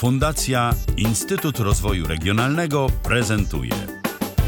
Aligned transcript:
Fundacja 0.00 0.74
Instytut 0.96 1.58
Rozwoju 1.58 2.06
Regionalnego 2.06 2.86
prezentuje 3.02 3.72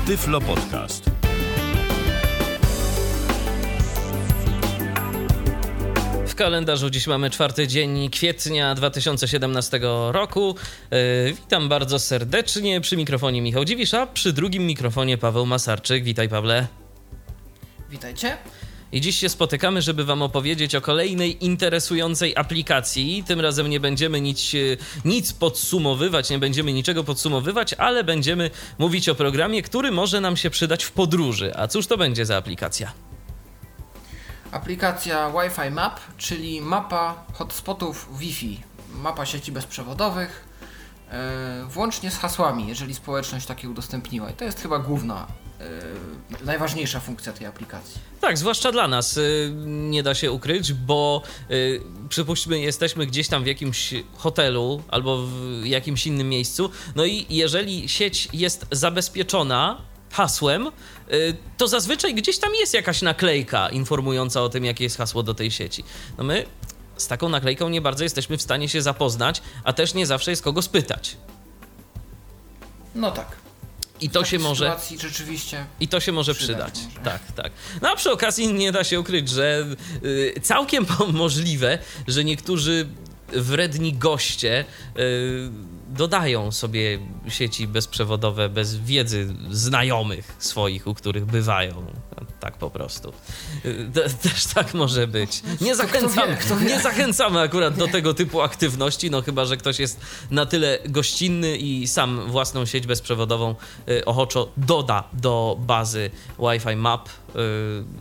Tyflo 0.07 0.41
Podcast. 0.41 1.11
W 6.27 6.35
kalendarzu 6.35 6.91
dziś 6.91 7.07
mamy 7.07 7.31
czwarty 7.31 7.69
dzień 7.69 8.11
kwietnia 8.11 8.75
2017 8.75 9.81
roku. 10.11 10.57
Yy, 10.91 10.99
witam 11.33 11.69
bardzo 11.69 11.99
serdecznie. 11.99 12.81
Przy 12.81 12.97
mikrofonie 12.97 13.43
Michał 13.43 13.65
Dziwisza, 13.65 14.07
przy 14.07 14.33
drugim 14.33 14.67
mikrofonie 14.67 15.19
Paweł 15.19 15.47
Masarczyk. 15.47 16.05
Witaj 16.05 16.29
Pawle. 16.29 16.67
Witajcie. 17.91 18.37
I 18.93 19.01
dziś 19.01 19.19
się 19.19 19.29
spotykamy, 19.29 19.83
żeby 19.83 20.05
Wam 20.05 20.23
opowiedzieć 20.23 20.75
o 20.75 20.81
kolejnej 20.81 21.45
interesującej 21.45 22.37
aplikacji. 22.37 23.25
Tym 23.27 23.41
razem 23.41 23.71
nie 23.71 23.81
będziemy 23.81 24.21
nic, 24.21 24.53
nic 25.05 25.33
podsumowywać, 25.33 26.31
nie 26.31 26.39
będziemy 26.39 26.73
niczego 26.73 27.05
podsumowywać, 27.05 27.75
ale 27.75 28.05
będziemy 28.05 28.51
mówić 28.79 29.09
o 29.09 29.15
programie, 29.15 29.63
który 29.63 29.91
może 29.91 30.21
nam 30.21 30.37
się 30.37 30.51
przydać 30.51 30.85
w 30.85 30.93
podróży. 30.93 31.53
A 31.57 31.69
cóż 31.69 31.87
to 31.87 31.97
będzie 31.97 32.27
za 32.27 32.37
aplikacja? 32.37 32.93
Aplikacja 34.51 35.31
Wi-Fi 35.31 35.71
Map, 35.71 36.01
czyli 36.17 36.61
mapa 36.61 37.25
hotspotów 37.33 38.09
Wi-Fi, 38.19 38.61
mapa 38.95 39.27
sieci 39.27 39.53
bezprzewodowych, 39.53 40.49
yy, 41.13 41.17
włącznie 41.67 42.11
z 42.11 42.19
hasłami, 42.19 42.69
jeżeli 42.69 42.95
społeczność 42.95 43.47
takie 43.47 43.69
udostępniła. 43.69 44.31
I 44.31 44.35
to 44.35 44.45
jest 44.45 44.61
chyba 44.61 44.79
główna 44.79 45.27
najważniejsza 46.45 47.01
funkcja 47.01 47.33
tej 47.33 47.47
aplikacji. 47.47 48.01
Tak, 48.21 48.39
zwłaszcza 48.39 48.73
dla 48.73 48.89
nas 48.89 49.17
yy, 49.17 49.53
nie 49.67 50.03
da 50.03 50.15
się 50.15 50.33
ukryć, 50.33 50.73
bo 50.73 51.23
yy, 51.49 51.83
przypuśćmy, 52.09 52.61
jesteśmy 52.61 53.07
gdzieś 53.07 53.29
tam 53.29 53.45
w 53.45 53.47
jakimś 53.47 53.95
hotelu 54.17 54.83
albo 54.89 55.27
w 55.27 55.63
jakimś 55.65 56.07
innym 56.07 56.29
miejscu. 56.29 56.71
No 56.97 57.05
i 57.05 57.27
jeżeli 57.29 57.89
sieć 57.89 58.29
jest 58.33 58.67
zabezpieczona 58.71 59.83
hasłem, 60.13 60.71
to 61.57 61.69
zazwyczaj 61.69 62.15
gdzieś 62.15 62.39
tam 62.39 62.55
jest 62.55 62.75
jakaś 62.75 63.03
naklejka 63.03 63.69
informująca 63.69 64.43
o 64.43 64.49
tym, 64.49 64.65
jakie 64.65 64.85
jest 64.85 64.97
hasło 64.97 65.23
do 65.23 65.35
tej 65.35 65.51
sieci. 65.51 65.85
No 66.19 66.25
my 66.25 66.45
z 66.97 67.07
taką 67.07 67.29
naklejką 67.29 67.69
nie 67.69 67.81
bardzo 67.81 68.05
jesteśmy 68.05 68.39
w 68.39 68.43
stanie 68.43 68.69
się 68.69 68.83
zapoznać, 68.83 69.43
a 69.65 69.73
też 69.73 69.95
nie 69.95 70.07
zawsze 70.07 70.31
jest 70.31 70.43
kogo 70.43 70.63
spytać. 70.63 71.17
No 72.95 73.11
tak. 73.11 73.42
I 74.03 74.11
to 74.11 74.25
się 74.25 74.39
może. 74.39 74.77
rzeczywiście. 75.01 75.67
I 75.81 75.89
to 75.89 76.01
się 76.01 76.13
może 76.13 76.35
przydać. 76.35 76.73
przydać. 76.73 76.95
Może. 76.99 77.11
Tak, 77.11 77.33
tak. 77.33 77.53
No 77.83 77.91
a 77.91 77.97
przy 77.97 78.11
okazji 78.13 78.53
nie 78.53 78.73
da 78.73 78.85
się 78.85 79.01
ukryć, 79.01 79.29
że 79.29 79.67
y, 80.05 80.41
całkiem 80.43 80.87
możliwe, 81.13 81.79
że 82.09 82.25
niektórzy 82.25 82.89
wredni 83.33 83.93
goście 83.93 84.65
y, 84.99 85.51
dodają 85.89 86.53
sobie 86.53 86.99
sieci 87.29 87.67
bezprzewodowe 87.67 88.49
bez 88.49 88.77
wiedzy 88.77 89.35
znajomych 89.51 90.37
swoich, 90.39 90.87
u 90.87 90.95
których 90.95 91.25
bywają. 91.27 91.87
Tak 92.41 92.57
po 92.59 92.71
prostu. 92.71 93.13
Też 94.23 94.47
tak 94.55 94.75
może 94.75 95.07
być. 95.07 95.43
Nie 95.61 95.77
zachęcamy, 95.77 96.37
nie 96.67 96.81
zachęcamy 96.81 97.41
akurat 97.41 97.77
do 97.77 97.89
tego 97.89 98.15
typu 98.15 98.41
aktywności, 98.41 99.11
no 99.11 99.23
chyba, 99.23 99.45
że 99.45 99.57
ktoś 99.57 99.79
jest 99.79 100.01
na 100.31 100.47
tyle 100.47 100.79
gościnny 100.89 101.57
i 101.57 101.89
sam 101.89 102.31
własną 102.31 102.67
sieć 102.67 102.87
bezprzewodową 102.87 103.55
y, 103.89 104.05
ochoczo 104.05 104.49
doda 104.57 105.05
do 105.13 105.57
bazy 105.61 106.11
Wi-Fi 106.39 106.77
Map 106.77 107.09
y, 107.09 107.13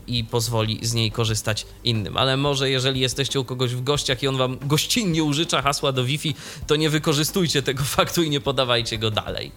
i 0.08 0.23
pozwoli 0.23 0.80
z 0.81 0.94
niej 0.94 1.11
korzystać 1.11 1.66
innym. 1.83 2.17
Ale 2.17 2.38
może 2.38 2.69
jeżeli 2.69 2.99
jesteście 2.99 3.39
u 3.39 3.45
kogoś 3.45 3.75
w 3.75 3.83
gościach 3.83 4.23
i 4.23 4.27
on 4.27 4.38
wam 4.38 4.58
gościnnie 4.61 5.23
użycza 5.23 5.61
hasła 5.61 5.92
do 5.92 6.05
Wi-Fi, 6.05 6.36
to 6.67 6.75
nie 6.75 6.89
wykorzystujcie 6.89 7.64
tego 7.64 7.83
faktu 7.97 8.23
i 8.23 8.30
nie 8.30 8.42
podawajcie 8.42 8.97
go 8.97 9.11
dalej. 9.11 9.52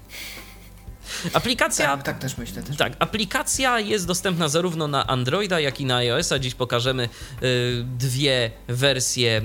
Aplikacja. 1.33 1.87
Tak, 1.87 2.03
tak 2.03 2.19
też 2.19 2.39
myślę. 2.39 2.63
Też 2.63 2.77
tak, 2.77 2.93
aplikacja 2.99 3.81
jest 3.81 4.07
dostępna 4.07 4.49
zarówno 4.49 4.89
na 4.89 5.07
Androida, 5.07 5.61
jak 5.61 5.81
i 5.81 5.85
na 5.85 5.97
iOS-a. 5.97 6.39
Dziś 6.39 6.55
pokażemy 6.55 7.09
y, 7.43 7.85
dwie 7.99 8.51
wersje 8.69 9.43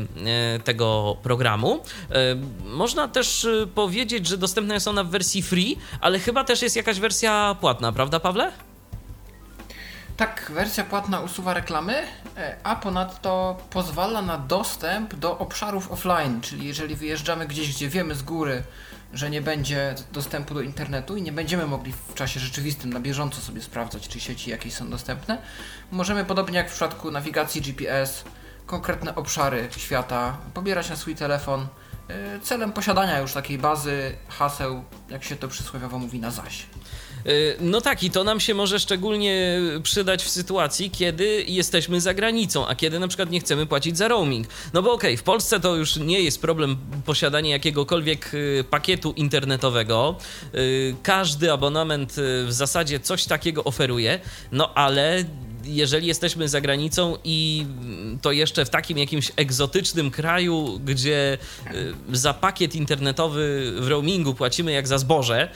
y, 0.58 0.60
tego 0.60 1.18
programu. 1.24 1.76
Y, 1.76 2.66
można 2.66 3.08
też 3.08 3.44
y, 3.44 3.68
powiedzieć, 3.76 4.28
że 4.28 4.38
dostępna 4.38 4.74
jest 4.74 4.88
ona 4.88 5.04
w 5.04 5.10
wersji 5.10 5.42
free, 5.42 5.78
ale 6.02 6.20
chyba 6.20 6.44
też 6.44 6.62
jest 6.62 6.76
jakaś 6.76 7.00
wersja 7.00 7.56
płatna, 7.62 7.92
prawda, 7.92 8.20
Pawle? 8.20 8.52
Tak, 10.20 10.52
wersja 10.56 10.84
płatna 10.84 11.20
usuwa 11.20 11.54
reklamy, 11.54 11.94
e, 12.38 12.56
a 12.64 12.76
ponadto 12.76 13.58
pozwala 13.70 14.22
na 14.22 14.38
dostęp 14.38 15.16
do 15.16 15.38
obszarów 15.38 15.92
offline, 15.92 16.42
czyli 16.42 16.68
jeżeli 16.68 16.96
wyjeżdżamy 16.96 17.48
gdzieś, 17.48 17.76
gdzie 17.76 17.90
wiemy 17.90 18.16
z 18.16 18.22
góry, 18.22 18.64
że 19.14 19.30
nie 19.30 19.42
będzie 19.42 19.96
dostępu 20.12 20.54
do 20.54 20.62
internetu 20.62 21.18
i 21.18 21.22
nie 21.22 21.32
będziemy 21.32 21.68
mogli 21.68 21.94
w 22.08 22.14
czasie 22.14 22.40
rzeczywistym 22.40 22.94
na 22.94 23.00
bieżąco 23.00 23.42
sobie 23.42 23.62
sprawdzać, 23.62 24.08
czy 24.08 24.20
sieci 24.20 24.50
jakieś 24.50 24.74
są 24.74 24.90
dostępne, 24.90 25.38
możemy 25.92 26.26
podobnie 26.26 26.58
jak 26.58 26.70
w 26.70 26.72
przypadku 26.72 27.12
nawigacji 27.12 27.62
GPS, 27.62 28.24
konkretne 28.66 29.16
obszary 29.16 29.70
świata 29.78 30.38
pobierać 30.54 30.90
na 30.90 30.96
swój 30.96 31.16
telefon 31.16 31.68
e, 32.08 32.40
celem 32.40 32.74
posiadania 32.74 33.20
już 33.20 33.34
takiej 33.34 33.58
bazy 33.58 34.16
haseł, 34.28 34.84
jak 35.10 35.24
się 35.24 35.36
to 35.36 35.48
przysłowiowo 35.48 36.00
mówi, 36.00 36.20
na 36.20 36.32
zaś. 36.32 36.66
Y, 37.28 37.56
no 37.60 37.82
tak, 37.82 38.04
i 38.04 38.12
to 38.12 38.24
nam 38.24 38.40
się 38.40 38.54
może 38.54 38.80
szczególnie 38.80 39.60
przydać 39.84 40.24
w 40.24 40.30
sytuacji, 40.30 40.92
kiedy 40.92 41.44
jesteśmy 41.48 42.02
za 42.02 42.14
granicą, 42.14 42.68
a 42.68 42.76
kiedy 42.76 43.00
na 43.00 43.08
przykład 43.08 43.32
nie 43.32 43.40
chcemy 43.40 43.66
płacić 43.66 43.98
za 43.98 44.08
roaming. 44.08 44.48
No 44.74 44.82
bo 44.82 44.94
okej, 44.94 45.14
okay, 45.14 45.18
w 45.18 45.24
Polsce 45.24 45.60
to 45.60 45.76
już 45.76 45.96
nie 45.96 46.22
jest 46.22 46.42
problem 46.42 46.78
posiadanie 47.06 47.50
jakiegokolwiek 47.50 48.34
y, 48.34 48.64
pakietu 48.70 49.12
internetowego. 49.12 50.16
Y, 50.56 50.96
każdy 51.04 51.52
abonament 51.52 52.14
w 52.46 52.52
zasadzie 52.54 53.00
coś 53.00 53.26
takiego 53.26 53.64
oferuje, 53.64 54.20
no 54.52 54.74
ale 54.74 55.26
jeżeli 55.64 56.08
jesteśmy 56.08 56.50
za 56.50 56.62
granicą 56.62 57.18
i 57.24 57.66
to 58.22 58.32
jeszcze 58.32 58.66
w 58.66 58.70
takim 58.70 58.98
jakimś 58.98 59.32
egzotycznym 59.36 60.12
kraju, 60.12 60.80
gdzie 60.86 61.38
y, 61.74 62.18
za 62.18 62.34
pakiet 62.34 62.76
internetowy 62.76 63.74
w 63.80 63.88
roamingu 63.88 64.34
płacimy 64.34 64.72
jak 64.72 64.88
za 64.88 64.98
zboże, 64.98 65.50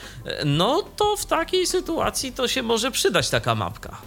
no 0.46 0.84
to 0.96 1.16
w 1.16 1.26
takiej 1.26 1.68
sytuacji 1.68 2.32
to 2.32 2.48
się 2.48 2.64
może 2.64 2.92
przydać 2.92 3.30
taka 3.30 3.56
mapka. 3.56 3.98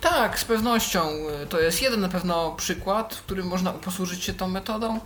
Tak, 0.00 0.38
z 0.38 0.44
pewnością. 0.44 1.00
To 1.48 1.60
jest 1.60 1.82
jeden 1.82 2.00
na 2.00 2.08
pewno 2.08 2.52
przykład, 2.52 3.14
w 3.14 3.22
którym 3.22 3.46
można 3.46 3.72
posłużyć 3.72 4.24
się 4.24 4.34
tą 4.34 4.48
metodą. 4.48 4.96
Y, 4.96 5.00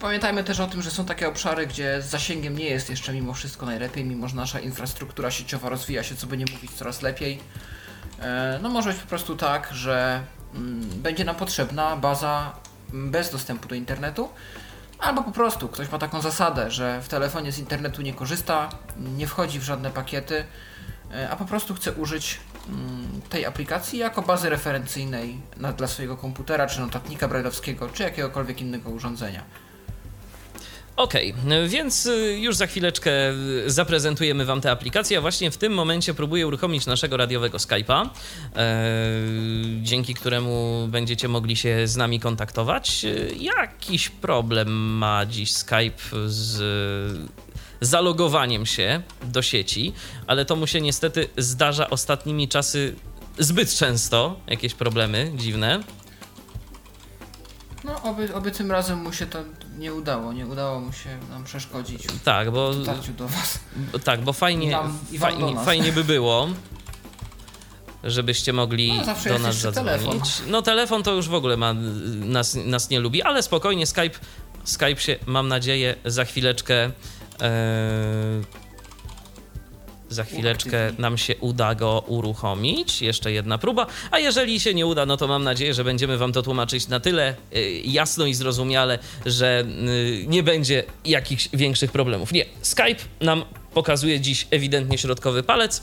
pamiętajmy 0.00 0.44
też 0.44 0.60
o 0.60 0.66
tym, 0.66 0.82
że 0.82 0.90
są 0.90 1.04
takie 1.04 1.28
obszary, 1.28 1.66
gdzie 1.66 2.02
z 2.02 2.06
zasięgiem 2.06 2.58
nie 2.58 2.64
jest 2.64 2.90
jeszcze 2.90 3.12
mimo 3.12 3.34
wszystko 3.34 3.66
najlepiej, 3.66 4.04
mimo 4.04 4.28
że 4.28 4.36
nasza 4.36 4.60
infrastruktura 4.60 5.30
sieciowa 5.30 5.68
rozwija 5.68 6.02
się, 6.02 6.16
co 6.16 6.26
by 6.26 6.36
nie 6.36 6.44
mówić, 6.52 6.70
coraz 6.70 7.02
lepiej. 7.02 7.38
E, 8.20 8.58
no 8.62 8.68
może 8.68 8.90
być 8.90 8.98
po 8.98 9.08
prostu 9.08 9.36
tak, 9.36 9.68
że 9.72 10.22
mm, 10.54 10.80
będzie 10.80 11.24
nam 11.24 11.36
potrzebna 11.36 11.96
baza 11.96 12.52
bez 12.92 13.30
dostępu 13.30 13.68
do 13.68 13.74
internetu, 13.74 14.28
albo 14.98 15.22
po 15.22 15.32
prostu 15.32 15.68
ktoś 15.68 15.90
ma 15.92 15.98
taką 15.98 16.20
zasadę, 16.20 16.70
że 16.70 17.02
w 17.02 17.08
telefonie 17.08 17.52
z 17.52 17.58
internetu 17.58 18.02
nie 18.02 18.14
korzysta, 18.14 18.68
nie 18.96 19.26
wchodzi 19.26 19.60
w 19.60 19.62
żadne 19.62 19.90
pakiety, 19.90 20.44
e, 21.14 21.30
a 21.30 21.36
po 21.36 21.44
prostu 21.44 21.74
chce 21.74 21.92
użyć 21.92 22.40
mm, 22.68 23.20
tej 23.28 23.46
aplikacji 23.46 23.98
jako 23.98 24.22
bazy 24.22 24.50
referencyjnej 24.50 25.40
dla 25.76 25.86
swojego 25.86 26.16
komputera, 26.16 26.66
czy 26.66 26.80
notatnika 26.80 27.28
brailleowskiego, 27.28 27.88
czy 27.88 28.02
jakiegokolwiek 28.02 28.60
innego 28.60 28.90
urządzenia. 28.90 29.42
Okay, 30.98 31.34
więc 31.66 32.06
y, 32.06 32.38
już 32.40 32.56
za 32.56 32.66
chwileczkę 32.66 33.10
y, 33.66 33.70
zaprezentujemy 33.70 34.44
Wam 34.44 34.60
tę 34.60 34.70
aplikację. 34.70 35.20
Właśnie 35.20 35.50
w 35.50 35.56
tym 35.56 35.72
momencie 35.72 36.14
próbuję 36.14 36.46
uruchomić 36.46 36.86
naszego 36.86 37.16
radiowego 37.16 37.58
Skype'a, 37.58 38.08
e, 38.56 38.82
dzięki 39.82 40.14
któremu 40.14 40.86
będziecie 40.88 41.28
mogli 41.28 41.56
się 41.56 41.86
z 41.86 41.96
nami 41.96 42.20
kontaktować. 42.20 43.04
Y, 43.04 43.34
jakiś 43.40 44.08
problem 44.08 44.68
ma 44.70 45.26
dziś 45.26 45.52
Skype 45.52 46.02
z 46.26 47.28
zalogowaniem 47.80 48.66
się 48.66 49.02
do 49.22 49.42
sieci, 49.42 49.92
ale 50.26 50.44
to 50.44 50.56
mu 50.56 50.66
się 50.66 50.80
niestety 50.80 51.28
zdarza 51.36 51.90
ostatnimi 51.90 52.48
czasy 52.48 52.94
zbyt 53.38 53.74
często, 53.74 54.40
jakieś 54.46 54.74
problemy 54.74 55.32
dziwne. 55.36 55.80
No, 57.84 58.02
oby, 58.02 58.34
oby 58.34 58.50
tym 58.50 58.70
razem 58.70 58.98
mu 58.98 59.12
się 59.12 59.26
to 59.26 59.38
nie 59.78 59.94
udało, 59.94 60.32
nie 60.32 60.46
udało 60.46 60.80
mu 60.80 60.92
się 60.92 61.18
nam 61.30 61.44
przeszkodzić 61.44 62.06
tak, 62.24 62.50
bo, 62.50 62.74
do 63.18 63.28
was. 63.28 63.60
Tak, 64.04 64.20
bo 64.20 64.32
fajnie, 64.32 64.78
i 65.12 65.18
fajnie, 65.18 65.56
fajnie 65.64 65.92
by 65.92 66.04
było, 66.04 66.48
żebyście 68.04 68.52
mogli 68.52 68.92
no, 68.92 69.32
do 69.32 69.38
nas 69.38 69.56
zadzwonić. 69.56 70.02
Telefon. 70.02 70.50
No 70.50 70.62
telefon 70.62 71.02
to 71.02 71.12
już 71.12 71.28
w 71.28 71.34
ogóle 71.34 71.56
ma, 71.56 71.74
nas, 72.14 72.54
nas 72.54 72.90
nie 72.90 73.00
lubi, 73.00 73.22
ale 73.22 73.42
spokojnie, 73.42 73.86
Skype, 73.86 74.18
Skype 74.64 74.96
się, 74.96 75.16
mam 75.26 75.48
nadzieję, 75.48 75.94
za 76.04 76.24
chwileczkę 76.24 76.74
e, 76.84 76.90
Za 80.08 80.24
chwileczkę 80.24 80.92
nam 80.98 81.18
się 81.18 81.36
uda 81.36 81.74
go 81.74 82.04
uruchomić. 82.06 83.02
Jeszcze 83.02 83.32
jedna 83.32 83.58
próba. 83.58 83.86
A 84.10 84.18
jeżeli 84.18 84.60
się 84.60 84.74
nie 84.74 84.86
uda, 84.86 85.06
no 85.06 85.16
to 85.16 85.28
mam 85.28 85.44
nadzieję, 85.44 85.74
że 85.74 85.84
będziemy 85.84 86.18
Wam 86.18 86.32
to 86.32 86.42
tłumaczyć 86.42 86.88
na 86.88 87.00
tyle 87.00 87.34
y, 87.56 87.82
jasno 87.84 88.26
i 88.26 88.34
zrozumiale, 88.34 88.98
że 89.26 89.64
y, 89.88 90.24
nie 90.28 90.42
będzie 90.42 90.84
jakichś 91.04 91.48
większych 91.52 91.92
problemów. 91.92 92.32
Nie, 92.32 92.44
Skype 92.62 93.02
nam 93.20 93.44
pokazuje 93.74 94.20
dziś 94.20 94.46
ewidentnie 94.50 94.98
środkowy 94.98 95.42
palec. 95.42 95.82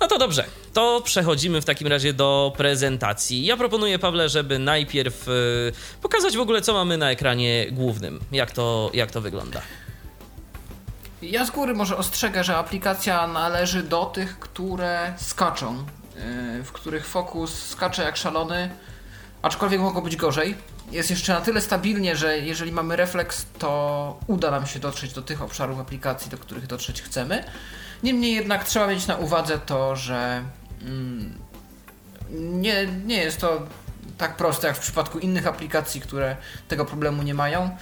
No 0.00 0.06
to 0.06 0.18
dobrze, 0.18 0.44
to 0.72 1.02
przechodzimy 1.04 1.60
w 1.60 1.64
takim 1.64 1.86
razie 1.86 2.12
do 2.12 2.52
prezentacji. 2.56 3.44
Ja 3.44 3.56
proponuję, 3.56 3.98
Pawle, 3.98 4.28
żeby 4.28 4.58
najpierw 4.58 5.28
y, 5.28 5.72
pokazać 6.02 6.36
w 6.36 6.40
ogóle, 6.40 6.62
co 6.62 6.72
mamy 6.72 6.98
na 6.98 7.10
ekranie 7.10 7.66
głównym. 7.72 8.20
Jak 8.32 8.50
to, 8.50 8.90
jak 8.94 9.10
to 9.10 9.20
wygląda. 9.20 9.62
Ja 11.30 11.44
z 11.44 11.50
góry 11.50 11.74
może 11.74 11.96
ostrzegę, 11.96 12.44
że 12.44 12.56
aplikacja 12.56 13.26
należy 13.26 13.82
do 13.82 14.04
tych, 14.04 14.38
które 14.38 15.14
skaczą, 15.16 15.76
yy, 15.76 16.62
w 16.62 16.72
których 16.72 17.06
fokus 17.06 17.66
skacze 17.66 18.02
jak 18.02 18.16
szalony, 18.16 18.70
aczkolwiek 19.42 19.80
mogło 19.80 20.02
być 20.02 20.16
gorzej. 20.16 20.54
Jest 20.90 21.10
jeszcze 21.10 21.32
na 21.34 21.40
tyle 21.40 21.60
stabilnie, 21.60 22.16
że 22.16 22.38
jeżeli 22.38 22.72
mamy 22.72 22.96
refleks, 22.96 23.46
to 23.58 24.20
uda 24.26 24.50
nam 24.50 24.66
się 24.66 24.78
dotrzeć 24.78 25.12
do 25.12 25.22
tych 25.22 25.42
obszarów 25.42 25.80
aplikacji, 25.80 26.30
do 26.30 26.38
których 26.38 26.66
dotrzeć 26.66 27.02
chcemy. 27.02 27.44
Niemniej 28.02 28.34
jednak 28.34 28.64
trzeba 28.64 28.86
mieć 28.86 29.06
na 29.06 29.16
uwadze 29.16 29.58
to, 29.58 29.96
że 29.96 30.44
mm, 30.82 31.38
nie, 32.30 32.86
nie 32.86 33.16
jest 33.16 33.40
to 33.40 33.66
tak 34.18 34.36
proste 34.36 34.66
jak 34.66 34.76
w 34.76 34.80
przypadku 34.80 35.18
innych 35.18 35.46
aplikacji, 35.46 36.00
które 36.00 36.36
tego 36.68 36.84
problemu 36.84 37.22
nie 37.22 37.34
mają, 37.34 37.76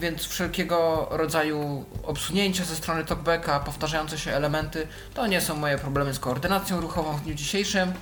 więc 0.00 0.26
wszelkiego 0.26 1.08
rodzaju 1.10 1.84
obsunięcia 2.02 2.64
ze 2.64 2.76
strony 2.76 3.04
talkbacka, 3.04 3.60
powtarzające 3.60 4.18
się 4.18 4.32
elementy, 4.32 4.86
to 5.14 5.26
nie 5.26 5.40
są 5.40 5.56
moje 5.56 5.78
problemy 5.78 6.14
z 6.14 6.18
koordynacją 6.18 6.80
ruchową 6.80 7.16
w 7.16 7.20
dniu 7.20 7.34
dzisiejszym, 7.34 7.92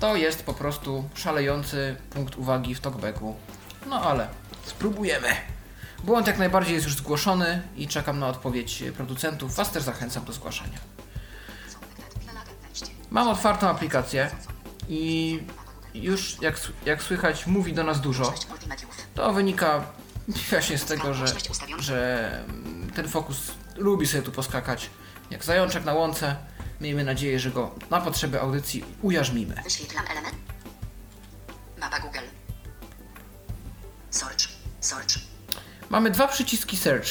to 0.00 0.16
jest 0.16 0.42
po 0.44 0.54
prostu 0.54 1.08
szalejący 1.14 1.96
punkt 2.10 2.36
uwagi 2.36 2.74
w 2.74 2.80
talkbacku. 2.80 3.36
No 3.86 4.00
ale 4.00 4.28
spróbujemy. 4.66 5.28
Błąd 6.04 6.26
jak 6.26 6.38
najbardziej 6.38 6.74
jest 6.74 6.86
już 6.86 6.96
zgłoszony 6.96 7.62
i 7.76 7.88
czekam 7.88 8.18
na 8.18 8.28
odpowiedź 8.28 8.84
producentów. 8.96 9.54
Was 9.54 9.70
też 9.70 9.82
zachęcam 9.82 10.24
do 10.24 10.32
zgłaszania. 10.32 10.78
Mam 13.10 13.28
otwartą 13.28 13.68
aplikację 13.68 14.30
i 14.88 15.40
już 15.94 16.36
jak, 16.40 16.60
jak 16.86 17.02
słychać 17.02 17.46
mówi 17.46 17.72
do 17.72 17.84
nas 17.84 18.00
dużo. 18.00 18.34
To 19.14 19.32
wynika 19.32 19.84
właśnie 20.50 20.78
z 20.78 20.84
tego, 20.84 21.14
że, 21.14 21.26
że 21.78 22.44
ten 22.94 23.08
fokus 23.08 23.36
lubi 23.76 24.06
sobie 24.06 24.22
tu 24.22 24.32
poskakać 24.32 24.90
jak 25.30 25.44
zajączek 25.44 25.84
na 25.84 25.94
łące. 25.94 26.36
Miejmy 26.80 27.04
nadzieję, 27.04 27.40
że 27.40 27.50
go 27.50 27.74
na 27.90 28.00
potrzeby 28.00 28.40
audycji 28.40 28.84
ujarzmimy. 29.02 29.54
Wyświetlam 29.64 30.06
element. 30.06 30.34
Mapa 31.78 32.00
Google. 32.00 32.18
Search. 34.10 34.48
Search. 34.80 35.14
Mamy 35.90 36.10
dwa 36.10 36.28
przyciski 36.28 36.76
search. 36.76 37.08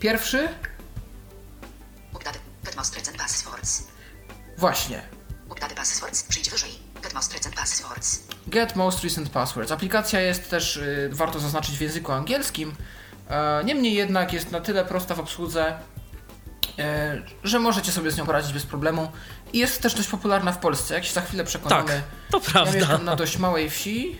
Pierwszy, 0.00 0.48
Update. 2.14 2.38
Passwords. 3.18 3.84
właśnie, 4.58 5.02
Update 5.50 5.74
passwords. 5.74 6.22
Przyjdź 6.22 6.50
wyżej. 6.50 6.85
Get 7.02 7.14
most 7.14 7.32
recent 7.34 7.54
passwords. 7.54 8.22
Get 8.48 8.76
Most 8.76 9.04
Recent 9.04 9.28
Passwords. 9.28 9.72
Aplikacja 9.72 10.20
jest 10.20 10.50
też, 10.50 10.76
y, 10.76 11.10
warto 11.12 11.40
zaznaczyć, 11.40 11.78
w 11.78 11.80
języku 11.80 12.12
angielskim. 12.12 12.74
E, 13.30 13.64
niemniej 13.64 13.94
jednak 13.94 14.32
jest 14.32 14.50
na 14.50 14.60
tyle 14.60 14.84
prosta 14.84 15.14
w 15.14 15.20
obsłudze, 15.20 15.78
e, 16.78 17.22
że 17.44 17.58
możecie 17.58 17.92
sobie 17.92 18.10
z 18.10 18.16
nią 18.16 18.26
poradzić 18.26 18.52
bez 18.52 18.66
problemu. 18.66 19.12
I 19.52 19.58
jest 19.58 19.82
też 19.82 19.94
dość 19.94 20.08
popularna 20.08 20.52
w 20.52 20.58
Polsce, 20.58 20.94
jak 20.94 21.04
się 21.04 21.12
za 21.12 21.20
chwilę 21.20 21.44
przekonamy. 21.44 21.88
Tak, 21.88 22.02
to 22.30 22.38
Ja 22.38 22.52
prawda. 22.52 22.72
mieszkam 22.72 23.04
na 23.04 23.16
dość 23.16 23.38
małej 23.38 23.70
wsi. 23.70 24.18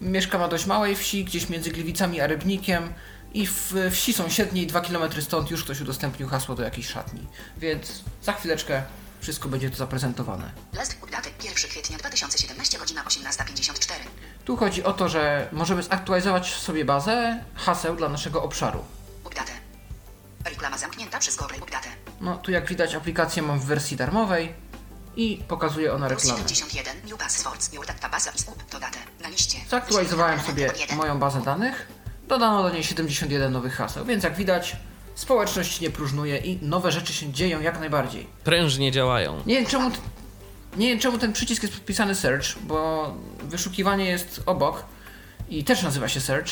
Mieszkam 0.00 0.40
na 0.40 0.48
dość 0.48 0.66
małej 0.66 0.96
wsi, 0.96 1.24
gdzieś 1.24 1.48
między 1.48 1.70
Gliwicami 1.70 2.20
a 2.20 2.26
Rybnikiem. 2.26 2.92
I 3.34 3.46
w 3.46 3.74
wsi 3.90 4.12
sąsiedniej, 4.12 4.66
2 4.66 4.80
km 4.80 5.22
stąd, 5.22 5.50
już 5.50 5.64
ktoś 5.64 5.80
udostępnił 5.80 6.28
hasło 6.28 6.54
do 6.54 6.62
jakiejś 6.62 6.88
szatni. 6.88 7.26
Więc 7.56 8.02
za 8.22 8.32
chwileczkę 8.32 8.82
wszystko 9.26 9.48
będzie 9.48 9.70
tu 9.70 9.76
zaprezentowane. 9.76 10.50
Last 10.72 10.96
update. 11.02 11.30
1 11.44 11.70
kwietnia 11.70 11.98
2017 11.98 12.78
godzina 12.78 13.04
18.54. 13.04 13.92
Tu 14.44 14.56
chodzi 14.56 14.84
o 14.84 14.92
to, 14.92 15.08
że 15.08 15.48
możemy 15.52 15.82
zaktualizować 15.82 16.54
sobie 16.54 16.84
bazę 16.84 17.44
haseł 17.54 17.96
dla 17.96 18.08
naszego 18.08 18.42
obszaru. 18.42 18.84
Update. 19.24 19.52
Reklama 20.44 20.78
zamknięta 20.78 21.18
przez 21.18 21.36
Google 21.36 21.54
Update. 21.62 21.88
No, 22.20 22.36
tu 22.36 22.50
jak 22.50 22.68
widać 22.68 22.94
aplikację 22.94 23.42
mam 23.42 23.60
w 23.60 23.64
wersji 23.64 23.96
darmowej 23.96 24.54
i 25.16 25.44
pokazuje 25.48 25.94
ona 25.94 26.08
reklamę. 26.08 26.38
71. 26.38 26.96
New 27.10 27.18
passwords. 27.18 27.72
Your 27.72 27.86
data 27.86 28.08
basa 28.08 28.30
is 28.30 28.42
up 28.42 28.64
to 28.70 28.80
date. 28.80 28.98
Na 29.22 29.28
liście. 29.28 29.58
Zaktualizowałem 29.70 30.40
sobie 30.40 30.72
moją 30.96 31.18
bazę 31.18 31.40
danych, 31.40 31.88
dodano 32.28 32.62
do 32.62 32.70
niej 32.70 32.84
71 32.84 33.52
nowych 33.52 33.74
haseł, 33.76 34.04
więc 34.04 34.24
jak 34.24 34.36
widać 34.36 34.76
społeczność 35.16 35.80
nie 35.80 35.90
próżnuje 35.90 36.38
i 36.38 36.58
nowe 36.66 36.92
rzeczy 36.92 37.12
się 37.12 37.32
dzieją 37.32 37.60
jak 37.60 37.80
najbardziej. 37.80 38.26
Prężnie 38.44 38.92
działają. 38.92 39.42
Nie 39.46 39.54
wiem 39.54 39.66
czemu, 39.66 39.90
nie 40.76 40.88
wiem 40.88 40.98
czemu 40.98 41.18
ten 41.18 41.32
przycisk 41.32 41.62
jest 41.62 41.74
podpisany 41.74 42.14
search, 42.14 42.58
bo 42.62 43.14
wyszukiwanie 43.42 44.04
jest 44.04 44.42
obok 44.46 44.84
i 45.48 45.64
też 45.64 45.82
nazywa 45.82 46.08
się 46.08 46.20
search, 46.20 46.48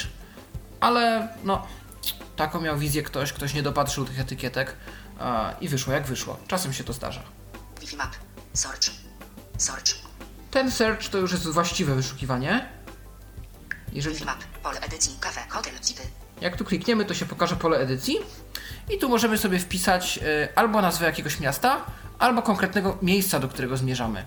ale 0.81 1.29
no 1.45 1.67
taką 2.37 2.61
miał 2.61 2.79
wizję 2.79 3.03
ktoś, 3.03 3.33
ktoś 3.33 3.55
nie 3.55 3.63
dopatrzył 3.63 4.05
tych 4.05 4.21
etykietek 4.21 4.77
a, 5.19 5.55
i 5.61 5.69
wyszło 5.69 5.93
jak 5.93 6.07
wyszło. 6.07 6.37
Czasem 6.47 6.73
się 6.73 6.85
to 6.85 6.93
zdarza. 6.93 7.23
Wi-Fi 7.81 7.97
map. 7.97 8.17
Search. 8.53 8.91
Search. 9.59 9.95
Ten 10.51 10.71
search 10.71 11.09
to 11.09 11.19
już 11.19 11.33
jest 11.33 11.49
właściwe 11.49 11.95
wyszukiwanie. 11.95 12.69
Jeżeli 13.93 14.15
Wi-Fi 14.15 14.27
map. 14.27 14.45
Pole 14.63 14.81
edycji. 14.81 15.17
Kafe. 15.21 15.41
Hotel. 15.49 15.75
Zipy. 15.85 16.24
Jak 16.41 16.57
tu 16.57 16.65
klikniemy, 16.65 17.05
to 17.05 17.15
się 17.15 17.27
pokaże 17.27 17.57
pole 17.57 17.79
edycji 17.79 18.17
i 18.91 18.99
tu 18.99 19.09
możemy 19.09 19.39
sobie 19.39 19.59
wpisać 19.59 20.19
y, 20.23 20.49
albo 20.55 20.83
nazwę 20.83 21.07
jakiegoś 21.07 21.41
miasta, 21.41 21.85
albo 22.19 22.43
konkretnego 22.43 22.99
miejsca, 23.03 23.41
do 23.41 23.49
którego 23.49 23.77
zmierzamy. 23.77 24.25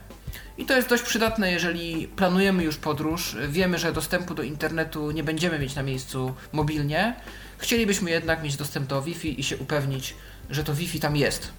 I 0.57 0.65
to 0.65 0.75
jest 0.75 0.89
dość 0.89 1.03
przydatne, 1.03 1.51
jeżeli 1.51 2.07
planujemy 2.07 2.63
już 2.63 2.77
podróż, 2.77 3.35
wiemy, 3.49 3.77
że 3.77 3.93
dostępu 3.93 4.35
do 4.35 4.43
internetu 4.43 5.11
nie 5.11 5.23
będziemy 5.23 5.59
mieć 5.59 5.75
na 5.75 5.83
miejscu 5.83 6.33
mobilnie, 6.51 7.15
chcielibyśmy 7.57 8.11
jednak 8.11 8.43
mieć 8.43 8.57
dostęp 8.57 8.87
do 8.87 9.01
Wi-Fi 9.01 9.39
i 9.39 9.43
się 9.43 9.57
upewnić, 9.57 10.15
że 10.49 10.63
to 10.63 10.73
Wi-Fi 10.73 10.99
tam 10.99 11.15
jest. 11.15 11.51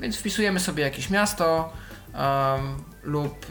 Więc 0.00 0.16
wpisujemy 0.16 0.60
sobie 0.60 0.82
jakieś 0.82 1.10
miasto 1.10 1.72
em, 2.14 2.84
lub 3.02 3.46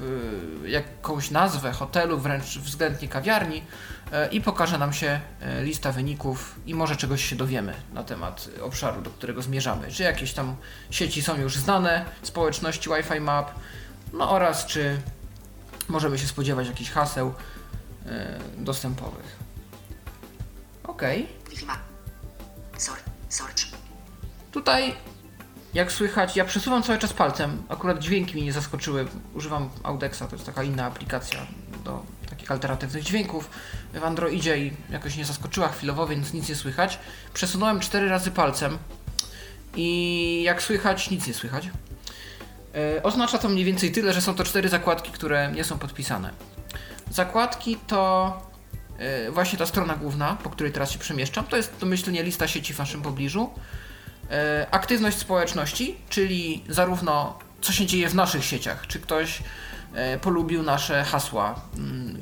y, 0.63 0.69
jakąś 0.69 1.31
nazwę 1.31 1.71
hotelu, 1.71 2.19
wręcz 2.19 2.59
względnie 2.59 3.07
kawiarni 3.07 3.57
e, 3.57 4.02
i 4.31 4.42
pokaże 4.42 4.77
nam 4.77 4.94
się 4.94 5.19
e, 5.42 5.63
lista 5.63 5.92
wyników 5.92 6.60
i 6.65 6.75
może 6.75 6.95
czegoś 6.95 7.25
się 7.25 7.36
dowiemy 7.36 7.74
na 7.94 8.04
temat 8.04 8.50
obszaru, 8.62 9.02
do 9.02 9.09
którego 9.09 9.42
zmierzamy. 9.42 9.92
Czy 9.92 10.04
jakieś 10.04 10.33
tam 10.33 10.56
sieci 10.90 11.21
są 11.21 11.42
już 11.42 11.57
znane, 11.57 12.06
społeczności 12.21 12.90
Wi-Fi 12.90 13.19
Map, 13.19 13.52
no 14.14 14.31
oraz 14.31 14.66
czy 14.66 15.02
możemy 15.90 16.18
się 16.18 16.28
spodziewać 16.28 16.68
jakichś 16.68 16.92
haseł 16.92 17.33
e, 18.06 18.40
dostępowych. 18.57 19.35
Search. 23.30 23.66
Tutaj, 24.52 24.95
jak 25.73 25.92
słychać, 25.92 26.35
ja 26.35 26.45
przesuwam 26.45 26.83
cały 26.83 26.99
czas 26.99 27.14
palcem. 27.14 27.64
Akurat 27.69 27.99
dźwięki 27.99 28.33
mnie 28.33 28.44
nie 28.44 28.54
zaskoczyły. 28.54 29.07
Używam 29.33 29.69
Audexa, 29.83 30.19
to 30.30 30.35
jest 30.35 30.45
taka 30.45 30.64
inna 30.64 30.85
aplikacja 30.85 31.40
do 31.85 32.04
takich 32.44 32.52
alternatywnych 32.52 33.04
dźwięków 33.04 33.50
w 33.94 34.04
Androidzie 34.04 34.57
i 34.57 34.73
jakoś 34.90 35.16
nie 35.16 35.26
zaskoczyła 35.26 35.68
chwilowo, 35.68 36.07
więc 36.07 36.33
nic 36.33 36.50
nie 36.50 36.56
słychać. 36.56 37.00
Przesunąłem 37.33 37.80
cztery 37.80 38.09
razy 38.09 38.31
palcem 38.31 38.78
i 39.76 40.44
jak 40.44 40.62
słychać, 40.62 41.09
nic 41.09 41.28
nie 41.28 41.33
słychać. 41.33 41.69
E, 42.76 43.04
oznacza 43.04 43.38
to 43.38 43.50
mniej 43.50 43.66
więcej 43.66 43.92
tyle, 43.92 44.14
że 44.14 44.21
są 44.21 44.35
to 44.35 44.44
cztery 44.44 44.69
zakładki, 44.69 45.12
które 45.12 45.52
nie 45.52 45.64
są 45.64 45.80
podpisane. 45.80 46.30
Zakładki 47.12 47.78
to 47.88 48.42
e, 48.97 49.31
właśnie 49.31 49.59
ta 49.59 49.66
strona 49.66 49.95
główna, 49.95 50.38
po 50.44 50.50
której 50.50 50.73
teraz 50.73 50.92
się 50.92 51.00
przemieszczam. 51.00 51.45
To 51.45 51.57
jest 51.57 51.73
domyślnie 51.80 52.23
lista 52.23 52.47
sieci 52.47 52.73
w 52.73 52.78
waszym 52.78 53.02
pobliżu. 53.02 53.50
E, 54.31 54.68
aktywność 54.71 55.18
społeczności, 55.18 55.95
czyli 56.09 56.64
zarówno 56.69 57.40
co 57.62 57.71
się 57.71 57.85
dzieje 57.85 58.09
w 58.09 58.16
naszych 58.16 58.45
sieciach, 58.45 58.88
czy 58.88 59.00
ktoś 59.00 59.44
polubił 60.21 60.64
nasze 60.64 61.04
hasła, 61.04 61.62
mm, 61.78 62.21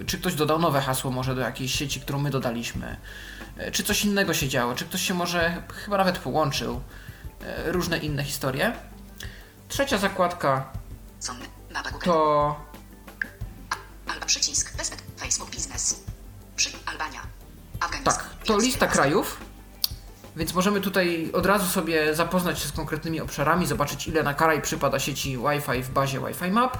y, 0.00 0.04
czy 0.04 0.18
ktoś 0.18 0.34
dodał 0.34 0.58
nowe 0.58 0.80
hasło 0.80 1.10
może 1.10 1.34
do 1.34 1.40
jakiejś 1.40 1.74
sieci, 1.74 2.00
którą 2.00 2.18
my 2.18 2.30
dodaliśmy, 2.30 2.96
e, 3.56 3.70
czy 3.70 3.84
coś 3.84 4.04
innego 4.04 4.34
się 4.34 4.48
działo, 4.48 4.74
czy 4.74 4.84
ktoś 4.84 5.02
się 5.02 5.14
może 5.14 5.62
chyba 5.84 5.96
nawet 5.96 6.18
połączył, 6.18 6.80
e, 7.40 7.72
różne 7.72 7.98
inne 7.98 8.24
historie. 8.24 8.72
Trzecia 9.68 9.98
zakładka 9.98 10.72
to 12.04 12.56
przycisk. 14.26 14.72
Facebook 15.16 15.50
Business. 15.50 16.04
Przy 16.56 16.70
Albania. 16.86 17.20
Afganistan. 17.80 18.14
tak, 18.14 18.44
to 18.44 18.58
lista 18.58 18.86
krajów, 18.86 19.40
Więc 20.36 20.54
możemy 20.54 20.80
tutaj 20.80 21.30
od 21.32 21.46
razu 21.46 21.66
sobie 21.66 22.14
zapoznać 22.14 22.58
się 22.58 22.68
z 22.68 22.72
konkretnymi 22.72 23.20
obszarami, 23.20 23.66
zobaczyć 23.66 24.06
ile 24.08 24.22
na 24.22 24.34
karaj 24.34 24.62
przypada 24.62 24.98
sieci 24.98 25.38
Wi-Fi 25.38 25.82
w 25.82 25.90
bazie 25.90 26.20
Wi-Fi 26.20 26.50
Map 26.50 26.78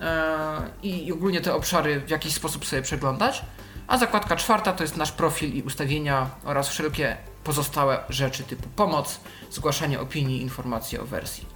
e, 0.00 0.70
i 0.82 1.12
ogólnie 1.12 1.40
te 1.40 1.54
obszary 1.54 2.00
w 2.00 2.10
jakiś 2.10 2.34
sposób 2.34 2.66
sobie 2.66 2.82
przeglądać. 2.82 3.42
A 3.86 3.98
zakładka 3.98 4.36
czwarta 4.36 4.72
to 4.72 4.82
jest 4.84 4.96
nasz 4.96 5.12
profil 5.12 5.54
i 5.54 5.62
ustawienia 5.62 6.30
oraz 6.44 6.68
wszelkie 6.68 7.16
pozostałe 7.44 7.98
rzeczy 8.08 8.42
typu 8.42 8.68
pomoc, 8.76 9.20
zgłaszanie 9.50 10.00
opinii, 10.00 10.42
informacje 10.42 11.00
o 11.02 11.04
wersji. 11.06 11.46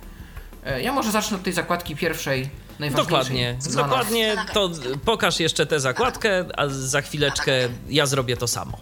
E, 0.64 0.82
Ja 0.82 0.92
może 0.92 1.10
zacznę 1.10 1.36
od 1.36 1.42
tej 1.42 1.52
zakładki 1.52 1.96
pierwszej, 1.96 2.50
najważniejszej. 2.78 3.10
Dokładnie, 3.10 3.56
dokładnie. 3.66 4.36
To 4.52 4.70
pokaż 5.04 5.40
jeszcze 5.40 5.66
tę 5.66 5.80
zakładkę, 5.80 6.44
a 6.56 6.68
za 6.68 7.00
chwileczkę 7.00 7.52
ja 7.88 8.06
zrobię 8.06 8.36
to 8.36 8.48
samo. 8.48 8.78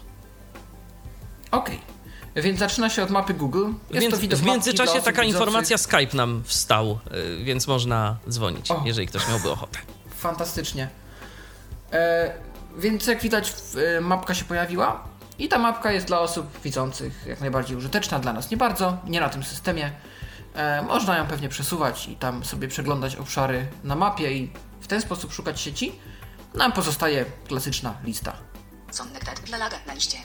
Okej, 1.51 1.79
więc 2.35 2.59
zaczyna 2.59 2.89
się 2.89 3.03
od 3.03 3.09
mapy 3.09 3.33
Google. 3.33 3.65
Jest 3.89 4.01
Więc 4.01 4.15
to 4.15 4.21
widok 4.21 4.39
w 4.39 4.43
międzyczasie 4.43 4.93
taka 5.01 5.11
widzących. 5.11 5.27
informacja 5.27 5.77
Skype 5.77 6.17
nam 6.17 6.43
wstał, 6.45 6.99
y, 7.39 7.43
więc 7.43 7.67
można 7.67 8.17
dzwonić, 8.29 8.71
O. 8.71 8.81
jeżeli 8.85 9.07
ktoś 9.07 9.27
miałby 9.29 9.51
ochotę. 9.51 9.79
Fantastycznie. 10.15 10.89
E, 11.93 12.33
więc 12.77 13.07
jak 13.07 13.21
widać, 13.21 13.53
e, 13.97 14.01
mapka 14.01 14.33
się 14.33 14.45
pojawiła. 14.45 15.03
I 15.39 15.47
ta 15.49 15.59
mapka 15.59 15.91
jest 15.91 16.07
dla 16.07 16.19
osób 16.19 16.61
widzących 16.63 17.25
jak 17.27 17.41
najbardziej 17.41 17.77
użyteczna, 17.77 18.19
dla 18.19 18.33
nas 18.33 18.51
nie 18.51 18.57
bardzo, 18.57 18.97
nie 19.07 19.19
na 19.19 19.29
tym 19.29 19.43
systemie. 19.43 19.91
E, 20.55 20.81
można 20.81 21.17
ją 21.17 21.27
pewnie 21.27 21.49
przesuwać 21.49 22.07
i 22.07 22.15
tam 22.15 22.45
sobie 22.45 22.67
przeglądać 22.67 23.15
obszary 23.15 23.67
na 23.83 23.95
mapie 23.95 24.31
i 24.37 24.51
w 24.81 24.87
ten 24.87 25.01
sposób 25.01 25.33
szukać 25.33 25.61
sieci. 25.61 25.99
Nam 26.53 26.71
pozostaje 26.71 27.25
klasyczna 27.47 27.93
lista. 28.03 28.33
Laga 29.59 29.77
na 29.87 29.93
liście. 29.93 30.17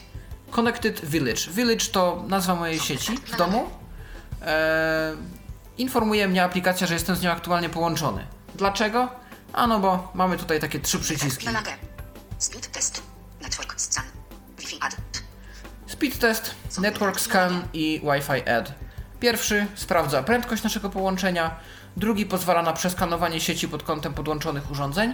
Connected 0.51 1.05
Village. 1.05 1.51
Village 1.51 1.85
to 1.85 2.23
nazwa 2.27 2.55
mojej 2.55 2.79
sieci 2.79 3.17
w 3.17 3.37
domu. 3.37 3.69
E, 4.41 5.15
informuje 5.77 6.27
mnie 6.27 6.43
aplikacja, 6.43 6.87
że 6.87 6.93
jestem 6.93 7.15
z 7.15 7.21
nią 7.21 7.31
aktualnie 7.31 7.69
połączony. 7.69 8.27
Dlaczego? 8.55 9.09
Ano 9.53 9.79
bo 9.79 10.11
mamy 10.13 10.37
tutaj 10.37 10.59
takie 10.59 10.79
trzy 10.79 10.99
przyciski. 10.99 11.47
Speed 12.37 12.67
test. 12.67 13.01
Network 13.41 13.81
scan. 13.81 14.05
Wi-Fi 14.57 14.77
add. 14.81 14.95
Speed 15.87 16.17
test, 16.17 16.55
network 16.81 17.19
scan 17.19 17.61
i 17.73 18.01
Wi-Fi 18.03 18.49
add. 18.49 18.73
Pierwszy 19.19 19.67
sprawdza 19.75 20.23
prędkość 20.23 20.63
naszego 20.63 20.89
połączenia, 20.89 21.55
drugi 21.97 22.25
pozwala 22.25 22.61
na 22.61 22.73
przeskanowanie 22.73 23.41
sieci 23.41 23.67
pod 23.67 23.83
kątem 23.83 24.13
podłączonych 24.13 24.71
urządzeń, 24.71 25.13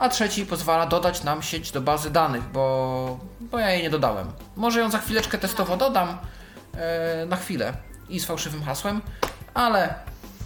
a 0.00 0.08
trzeci 0.08 0.46
pozwala 0.46 0.86
dodać 0.86 1.24
nam 1.24 1.42
sieć 1.42 1.70
do 1.70 1.80
bazy 1.80 2.10
danych, 2.10 2.42
bo, 2.42 3.20
bo 3.40 3.58
ja 3.58 3.70
jej 3.70 3.82
nie 3.82 3.90
dodałem. 3.90 4.32
Może 4.56 4.80
ją 4.80 4.90
za 4.90 4.98
chwileczkę 4.98 5.38
testowo 5.38 5.76
dodam, 5.76 6.18
e, 6.74 7.26
na 7.26 7.36
chwilę 7.36 7.72
i 8.08 8.20
z 8.20 8.24
fałszywym 8.24 8.62
hasłem, 8.62 9.00
ale 9.54 9.94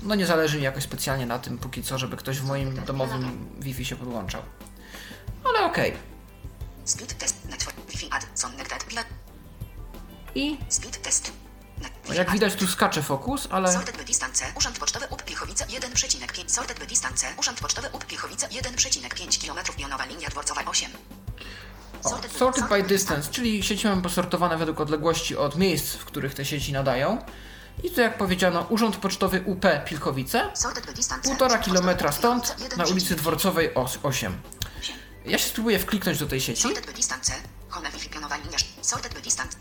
no 0.02 0.14
nie 0.14 0.26
zależy 0.26 0.58
mi 0.58 0.64
jakoś 0.64 0.82
specjalnie 0.82 1.26
na 1.26 1.38
tym 1.38 1.58
póki 1.58 1.82
co, 1.82 1.98
żeby 1.98 2.16
ktoś 2.16 2.38
w 2.38 2.46
moim 2.46 2.84
domowym 2.84 3.48
Wi-Fi 3.60 3.84
się 3.84 3.96
podłączał. 3.96 4.42
Ale 5.44 5.66
okej. 5.66 5.92
Speed 6.84 7.14
test. 7.14 7.44
Network. 7.50 7.76
Wi-Fi. 7.90 8.10
Connected 8.42 8.84
dla... 8.88 9.02
I 10.34 10.58
Speed 10.68 10.98
test. 10.98 11.43
Jak 12.14 12.30
widać 12.30 12.54
tu 12.54 12.66
skacze 12.66 13.02
fokus, 13.02 13.48
ale... 13.50 13.72
Sorted 13.72 13.96
by 13.96 14.04
distance. 14.04 14.44
Urząd 14.56 14.78
Pocztowy 14.78 15.06
UP 15.10 15.22
Pilchowice 15.22 15.66
1,5. 15.66 16.44
Sorted 16.50 16.78
by 16.78 16.86
distance. 16.86 17.26
Urząd 17.38 17.60
Pocztowy 17.60 17.88
UP 17.92 18.04
Pilchowice 18.06 18.46
1,5 18.48 19.46
km. 19.46 19.76
Pionowa 19.76 20.04
linia 20.04 20.28
dworcowa 20.28 20.64
8. 20.64 20.90
O, 22.04 22.08
sorted 22.38 22.68
by 22.68 22.82
distance, 22.82 23.30
czyli 23.30 23.62
sieci 23.62 23.86
mamy 23.86 24.02
posortowane 24.02 24.56
według 24.56 24.80
odległości 24.80 25.36
od 25.36 25.56
miejsc, 25.56 25.92
w 25.94 26.04
których 26.04 26.34
te 26.34 26.44
sieci 26.44 26.72
nadają. 26.72 27.24
I 27.82 27.90
tu 27.90 28.00
jak 28.00 28.18
powiedziano, 28.18 28.66
Urząd 28.68 28.96
Pocztowy 28.96 29.42
UP 29.46 29.64
Pilchowice, 29.84 30.50
Sorted 30.54 30.86
by 30.86 30.92
distance. 30.92 31.28
półtora 31.28 31.46
Urząd 31.46 31.60
Pocztowy 31.64 31.78
kilometra 31.80 32.08
UP 32.10 32.14
stąd, 32.16 32.76
na 32.76 32.84
ulicy 32.84 33.14
1,5. 33.14 33.18
Dworcowej 33.18 33.74
os- 33.74 33.98
8. 34.02 34.40
Ja 35.26 35.38
się 35.38 35.48
spróbuję 35.48 35.78
wkliknąć 35.78 36.18
do 36.18 36.26
tej 36.26 36.40
sieci. 36.40 36.62
Sorted 36.62 36.86
by 36.86 36.92
distance. 36.92 37.32
Sorted 38.82 39.14
by 39.14 39.20
distance. 39.20 39.56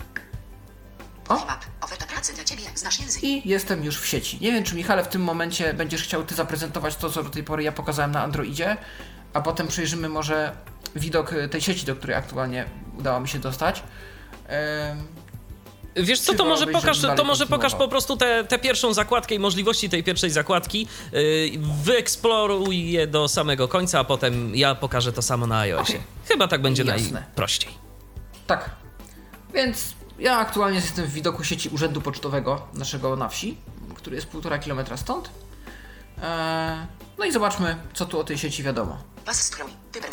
Język. 2.99 3.23
I 3.23 3.49
jestem 3.49 3.83
już 3.83 3.99
w 3.99 4.05
sieci. 4.05 4.37
Nie 4.41 4.51
wiem, 4.51 4.63
czy 4.63 4.75
Michale 4.75 5.03
w 5.03 5.07
tym 5.07 5.23
momencie 5.23 5.73
będziesz 5.73 6.03
chciał 6.03 6.23
Ty 6.23 6.35
zaprezentować 6.35 6.95
to, 6.95 7.09
co 7.09 7.23
do 7.23 7.29
tej 7.29 7.43
pory 7.43 7.63
ja 7.63 7.71
pokazałem 7.71 8.11
na 8.11 8.23
Androidzie, 8.23 8.77
a 9.33 9.41
potem 9.41 9.67
przejrzymy 9.67 10.09
może 10.09 10.55
widok 10.95 11.33
y, 11.33 11.49
tej 11.49 11.61
sieci, 11.61 11.85
do 11.85 11.95
której 11.95 12.15
aktualnie 12.15 12.65
udało 12.97 13.19
mi 13.19 13.27
się 13.27 13.39
dostać. 13.39 13.83
Wiesz 15.95 16.19
co, 16.19 16.33
to 16.33 16.45
może 16.45 16.67
pokaż, 16.67 17.01
to 17.17 17.23
może 17.23 17.47
pokaż 17.47 17.75
po 17.75 17.87
prostu 17.87 18.17
tę 18.17 18.43
tę 18.43 18.59
pierwszą 18.59 18.93
zakładkę 18.93 19.35
i 19.35 19.39
możliwości 19.39 19.89
tej 19.89 20.03
pierwszej 20.03 20.29
zakładki. 20.29 20.87
Yy, 21.11 21.19
wyeksploruj 21.83 22.91
je 22.91 23.07
do 23.07 23.27
samego 23.27 23.67
końca, 23.67 23.99
a 23.99 24.03
potem 24.03 24.55
ja 24.55 24.75
pokażę 24.75 25.13
to 25.13 25.21
samo 25.21 25.47
na 25.47 25.59
iOSie. 25.59 25.93
Okej. 25.93 26.01
Chyba 26.27 26.47
tak 26.47 26.61
będzie 26.61 26.83
Jasne. 26.83 27.11
najprościej. 27.11 27.71
Tak. 28.47 28.69
Więc 29.53 29.93
ja 30.23 30.37
aktualnie 30.37 30.79
jestem 30.79 31.05
w 31.05 31.13
widoku 31.13 31.43
sieci 31.43 31.69
urzędu 31.69 32.01
pocztowego 32.01 32.67
naszego 32.73 33.15
na 33.15 33.29
wsi, 33.29 33.57
który 33.95 34.15
jest 34.15 34.27
półtora 34.27 34.59
kilometra 34.59 34.97
stąd. 34.97 35.29
Eee, 36.23 36.77
no 37.17 37.25
i 37.25 37.31
zobaczmy, 37.31 37.77
co 37.93 38.05
tu 38.05 38.19
o 38.19 38.23
tej 38.23 38.37
sieci 38.37 38.63
wiadomo. 38.63 38.97
Pas 39.25 39.41
scroll. 39.43 39.69
Wyber. 39.93 40.09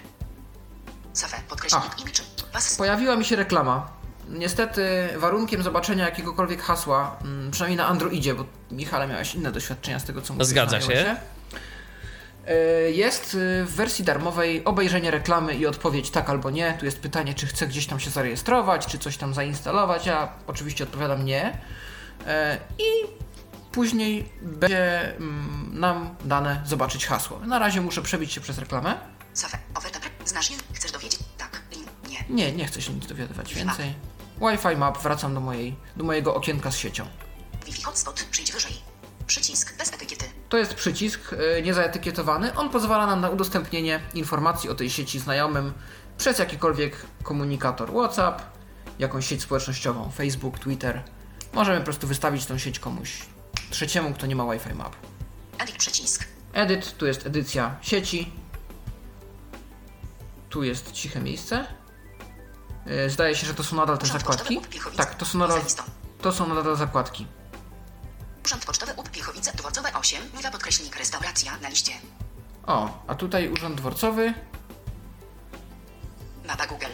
Safe. 1.13 1.43
Podkreślnik 1.49 1.91
Ach. 1.95 2.01
image. 2.01 2.23
Pas 2.53 2.77
Pojawiła 2.77 3.17
mi 3.17 3.25
się 3.25 3.37
reklama. 3.37 3.91
Niestety 4.29 5.09
warunkiem 5.17 5.63
zobaczenia 5.63 6.05
jakiegokolwiek 6.05 6.63
hasła, 6.63 7.17
mm, 7.23 7.51
przynajmniej 7.51 7.77
na 7.77 7.87
Androidzie, 7.87 8.35
bo 8.35 8.45
Michale 8.71 9.09
miałeś 9.09 9.35
inne 9.35 9.53
doświadczenia 9.53 9.99
z 9.99 10.05
tego, 10.05 10.23
co 10.23 10.33
mówisz 10.33 10.49
Zgadza 10.49 10.77
na 10.77 10.83
się. 10.83 11.17
E, 12.51 12.91
Jest 12.91 13.35
y, 13.35 13.65
w 13.65 13.71
wersji 13.75 14.05
darmowej 14.05 14.65
obejrzenie 14.65 15.11
reklamy 15.11 15.55
i 15.55 15.67
odpowiedź 15.67 16.11
tak 16.11 16.31
albo 16.31 16.51
nie. 16.51 16.77
Tu 16.79 16.85
jest 16.85 17.01
pytanie, 17.01 17.35
czy 17.35 17.47
chcę 17.47 17.67
gdzieś 17.67 17.87
tam 17.87 18.01
się 18.01 18.11
zarejestrować, 18.11 18.87
czy 18.87 18.99
coś 18.99 19.17
tam 19.17 19.35
zainstalować. 19.35 20.07
Ja 20.07 20.33
oczywiście 20.47 20.85
odpowiadam 20.85 21.25
nie. 21.25 21.59
E, 22.27 22.59
I 22.79 22.85
później 23.73 24.29
będzie 24.43 25.17
mm, 25.17 25.71
nam 25.81 26.17
dane 26.25 26.63
zobaczyć 26.67 27.07
hasło. 27.07 27.41
Na 27.47 27.59
razie 27.59 27.81
muszę 27.81 28.03
przebić 28.03 28.33
się 28.33 28.41
przez 28.41 28.59
reklamę. 28.59 28.99
Znasz 30.25 30.51
język? 30.51 30.67
Chcesz 30.73 30.93
dowiedzieć? 30.93 31.21
Tak. 31.39 31.63
Nie. 32.11 32.25
Nie, 32.29 32.53
nie 32.53 32.67
chcę 32.67 32.83
się 32.83 32.93
nic 32.93 33.07
dowiadywać 33.07 33.55
więcej. 33.55 33.95
Wi-Fi 34.41 34.77
map, 34.77 34.99
wracam 35.03 35.35
do, 35.35 35.41
mojej, 35.41 35.77
do 35.97 36.05
mojego 36.05 36.35
okienka 36.35 36.71
z 36.71 36.77
siecią. 36.77 37.07
Wi-Fi 37.67 37.83
hotspot. 37.83 38.27
Przyjdź 38.31 38.53
wyżej. 38.53 38.90
Przycisk 39.31 39.77
bez 39.77 39.93
etykiety. 39.93 40.25
To 40.49 40.59
jest 40.59 40.75
przycisk 40.75 41.33
y, 41.33 41.63
niezaetykietowany. 41.63 42.55
On 42.55 42.71
pozwala 42.71 43.07
nam 43.07 43.21
na 43.21 43.31
udostępnienie 43.31 44.01
informacji 44.15 44.71
o 44.71 44.75
tej 44.75 44.91
sieci 44.91 45.19
znajomym 45.19 45.73
przez 46.19 46.39
jakikolwiek 46.39 46.97
komunikator 47.23 47.91
WhatsApp, 47.91 48.43
jakąś 48.99 49.27
sieć 49.27 49.43
społecznościową, 49.43 50.11
Facebook, 50.11 50.59
Twitter. 50.59 51.03
Możemy 51.53 51.79
po 51.79 51.85
prostu 51.85 52.07
wystawić 52.07 52.47
tą 52.47 52.59
sieć 52.59 52.79
komuś 52.79 53.23
trzeciemu, 53.71 54.15
kto 54.15 54.27
nie 54.27 54.37
ma 54.37 54.45
Wi-Fi 54.53 54.75
map. 54.75 54.97
Edit 55.59 55.77
przycisk. 55.77 56.25
Edit, 56.53 56.97
tu 56.97 57.07
jest 57.07 57.27
edycja 57.27 57.77
sieci. 57.83 58.33
Tu 60.49 60.63
jest 60.63 60.93
ciche 60.93 61.21
miejsce. 61.21 61.67
Y, 63.07 63.11
Zdaje 63.11 63.37
się, 63.37 63.47
że 63.47 63.55
to 63.55 63.65
są 63.65 63.77
nadal 63.77 63.99
te 63.99 64.07
zakładki. 64.07 64.61
Tak, 64.97 65.15
to 65.15 65.25
są 65.25 65.39
nadal, 65.39 65.61
to 66.23 66.33
są 66.33 66.55
nadal 66.55 66.77
zakładki. 66.77 67.27
Urząd 68.45 68.65
Pocztowy 68.65 68.95
8. 70.01 70.23
Miwa 70.37 70.51
podkreślnik 70.51 70.97
restauracja 70.97 71.53
na 71.63 71.69
liście. 71.69 71.93
O, 72.67 73.03
a 73.07 73.15
tutaj 73.15 73.49
urząd 73.49 73.77
dworcowy. 73.77 74.35
Mapa 76.49 76.67
Google. 76.67 76.87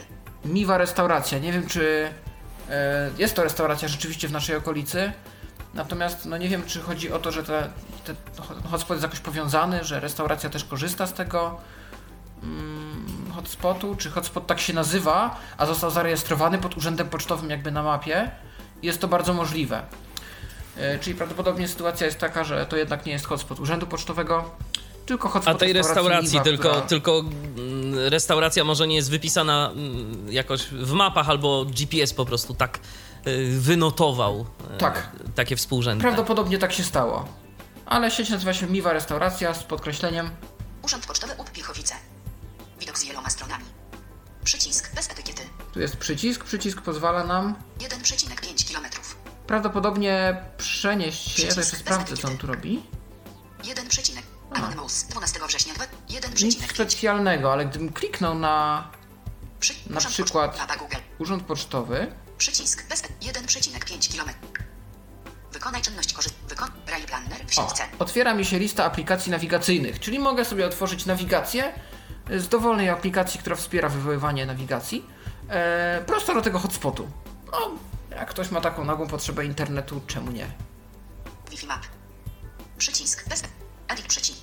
Miwa 0.45 0.79
restauracja. 0.79 1.39
Nie 1.39 1.53
wiem, 1.53 1.67
czy 1.67 2.11
e, 2.71 3.11
jest 3.19 3.37
to 3.37 3.45
restauracja 3.45 3.89
rzeczywiście 3.89 4.29
w 4.29 4.33
naszej 4.33 4.57
okolicy. 4.57 5.13
Natomiast 5.75 6.25
no 6.25 6.37
nie 6.37 6.49
wiem, 6.49 6.63
czy 6.67 6.81
chodzi 6.81 7.13
o 7.13 7.19
to, 7.19 7.33
że 7.33 7.45
te, 7.45 7.71
te 8.05 8.15
hotspot 8.71 8.95
jest 8.95 9.03
jakoś 9.03 9.21
powiązany, 9.21 9.85
że 9.85 10.01
restauracja 10.01 10.51
też 10.51 10.65
korzysta 10.65 11.07
z 11.07 11.13
tego 11.13 11.61
mm, 12.43 13.33
hotspotu, 13.35 13.97
czy 13.97 14.11
hotspot 14.11 14.47
tak 14.47 14.61
się 14.61 14.73
nazywa, 14.73 15.41
a 15.59 15.67
został 15.67 15.91
zarejestrowany 15.91 16.59
pod 16.59 16.77
urzędem 16.77 17.09
pocztowym 17.09 17.51
jakby 17.51 17.71
na 17.71 17.83
mapie. 17.83 18.31
Jest 18.83 19.01
to 19.01 19.09
bardzo 19.09 19.35
możliwe. 19.35 19.83
E, 20.79 20.99
czyli 20.99 21.17
prawdopodobnie 21.17 21.69
sytuacja 21.69 22.07
jest 22.07 22.19
taka, 22.19 22.45
że 22.45 22.67
to 22.67 22.77
jednak 22.77 23.07
nie 23.07 23.13
jest 23.13 23.27
hotspot 23.27 23.61
urzędu 23.61 23.87
pocztowego, 23.87 24.51
tylko 25.07 25.29
hotspot 25.29 25.57
A 25.57 25.59
tej 25.59 25.73
restauracji 25.73 26.41
tylko, 26.41 26.69
która- 26.71 26.81
tylko 26.87 27.19
mm, 27.21 27.99
restauracja 28.09 28.65
może 28.65 28.87
nie 28.87 28.97
jest 28.97 29.11
wypisana 29.11 29.71
mm, 29.73 30.33
jakoś 30.33 30.63
w 30.69 30.93
mapach, 30.93 31.29
albo 31.31 31.65
GPS 31.65 32.15
po 32.15 32.25
prostu 32.27 32.55
tak 32.55 32.79
y, 33.27 33.61
wynotował 33.61 34.47
y, 34.75 34.79
Tak. 34.79 35.09
takie 35.35 35.57
współrzędne. 35.57 36.03
Prawdopodobnie 36.03 36.59
tak 36.59 36.73
się 36.73 36.83
stało. 36.85 37.29
Ale 37.87 38.11
sieć 38.11 38.31
nazywa 38.31 38.55
się 38.55 38.67
Miwa 38.67 38.93
Restauracja 38.93 39.55
z 39.55 39.63
podkreśleniem. 39.63 40.31
Urząd 40.83 41.07
Pocztowy 41.07 41.33
UP 41.39 41.51
Pilchowice. 41.51 41.95
Widok 42.81 42.99
z 42.99 43.05
wieloma 43.05 43.31
stronami. 43.31 43.65
Przycisk 44.45 44.95
bez 44.95 45.11
etykiety. 45.11 45.43
Tu 45.73 45.81
jest 45.81 45.97
przycisk. 45.97 46.45
Przycisk 46.45 46.81
pozwala 46.83 47.25
nam. 47.25 47.55
1,5 47.81 48.27
km. 48.35 48.46
Prawdopodobnie 49.47 50.37
przenieść 50.59 51.31
się. 51.37 51.47
Ja 51.47 51.55
to 51.55 51.61
jeszcze 51.61 51.77
sprawdzę, 51.77 52.17
co 52.17 52.29
on 52.29 52.39
tu 52.39 52.47
robi. 52.47 52.83
1 53.65 53.89
przecinek. 53.89 54.25
Anonymous 54.53 55.03
12 55.05 55.41
września 55.49 55.75
2. 55.75 55.85
1 56.09 56.31
Nic 56.31 56.37
przecinek 56.37 56.59
5. 56.73 56.73
specjalnego, 56.75 57.53
ale 57.53 57.67
gdybym 57.67 57.93
kliknął 57.93 58.35
na 58.35 58.87
Przy, 59.61 59.75
na 59.91 60.01
przykład- 60.01 60.59
Google. 60.79 60.97
urząd 61.19 61.43
pocztowy, 61.43 62.13
Przycisk 62.39 62.89
bez 62.89 63.03
1,5 63.21 64.17
km. 64.17 64.29
Wykonaj 65.53 65.83
czynność 65.83 66.13
korzy... 66.13 66.29
Wykon... 66.49 66.69
Braille 66.87 67.07
Planner 67.07 67.39
w 67.47 67.51
o, 67.51 67.53
siatce. 67.53 67.83
otwiera 67.99 68.35
mi 68.35 68.45
się 68.45 68.59
lista 68.59 68.85
aplikacji 68.85 69.31
nawigacyjnych, 69.33 70.01
czyli 70.01 70.19
mogę 70.19 70.45
sobie 70.45 70.67
otworzyć 70.67 71.07
nawigację 71.07 71.73
z 72.31 72.49
dowolnej 72.49 72.89
aplikacji, 72.89 73.41
która 73.41 73.57
wspiera 73.57 73.89
wywoływanie 73.89 74.47
nawigacji, 74.47 75.05
e, 75.49 76.03
prosto 76.07 76.35
do 76.35 76.43
tego 76.43 76.59
hotspotu. 76.59 77.09
Jak 78.11 78.31
ktoś 78.31 78.51
ma 78.51 78.61
taką 78.61 78.85
nagłą 78.85 79.07
potrzebę 79.07 79.45
internetu, 79.45 80.01
czemu 80.07 80.31
nie? 80.31 80.47
Wi-Fi 81.51 81.67
Map. 81.67 81.81
Przycisk 82.79 83.29
bez... 83.29 83.43
Edit 83.89 84.07
przycisk. 84.07 84.41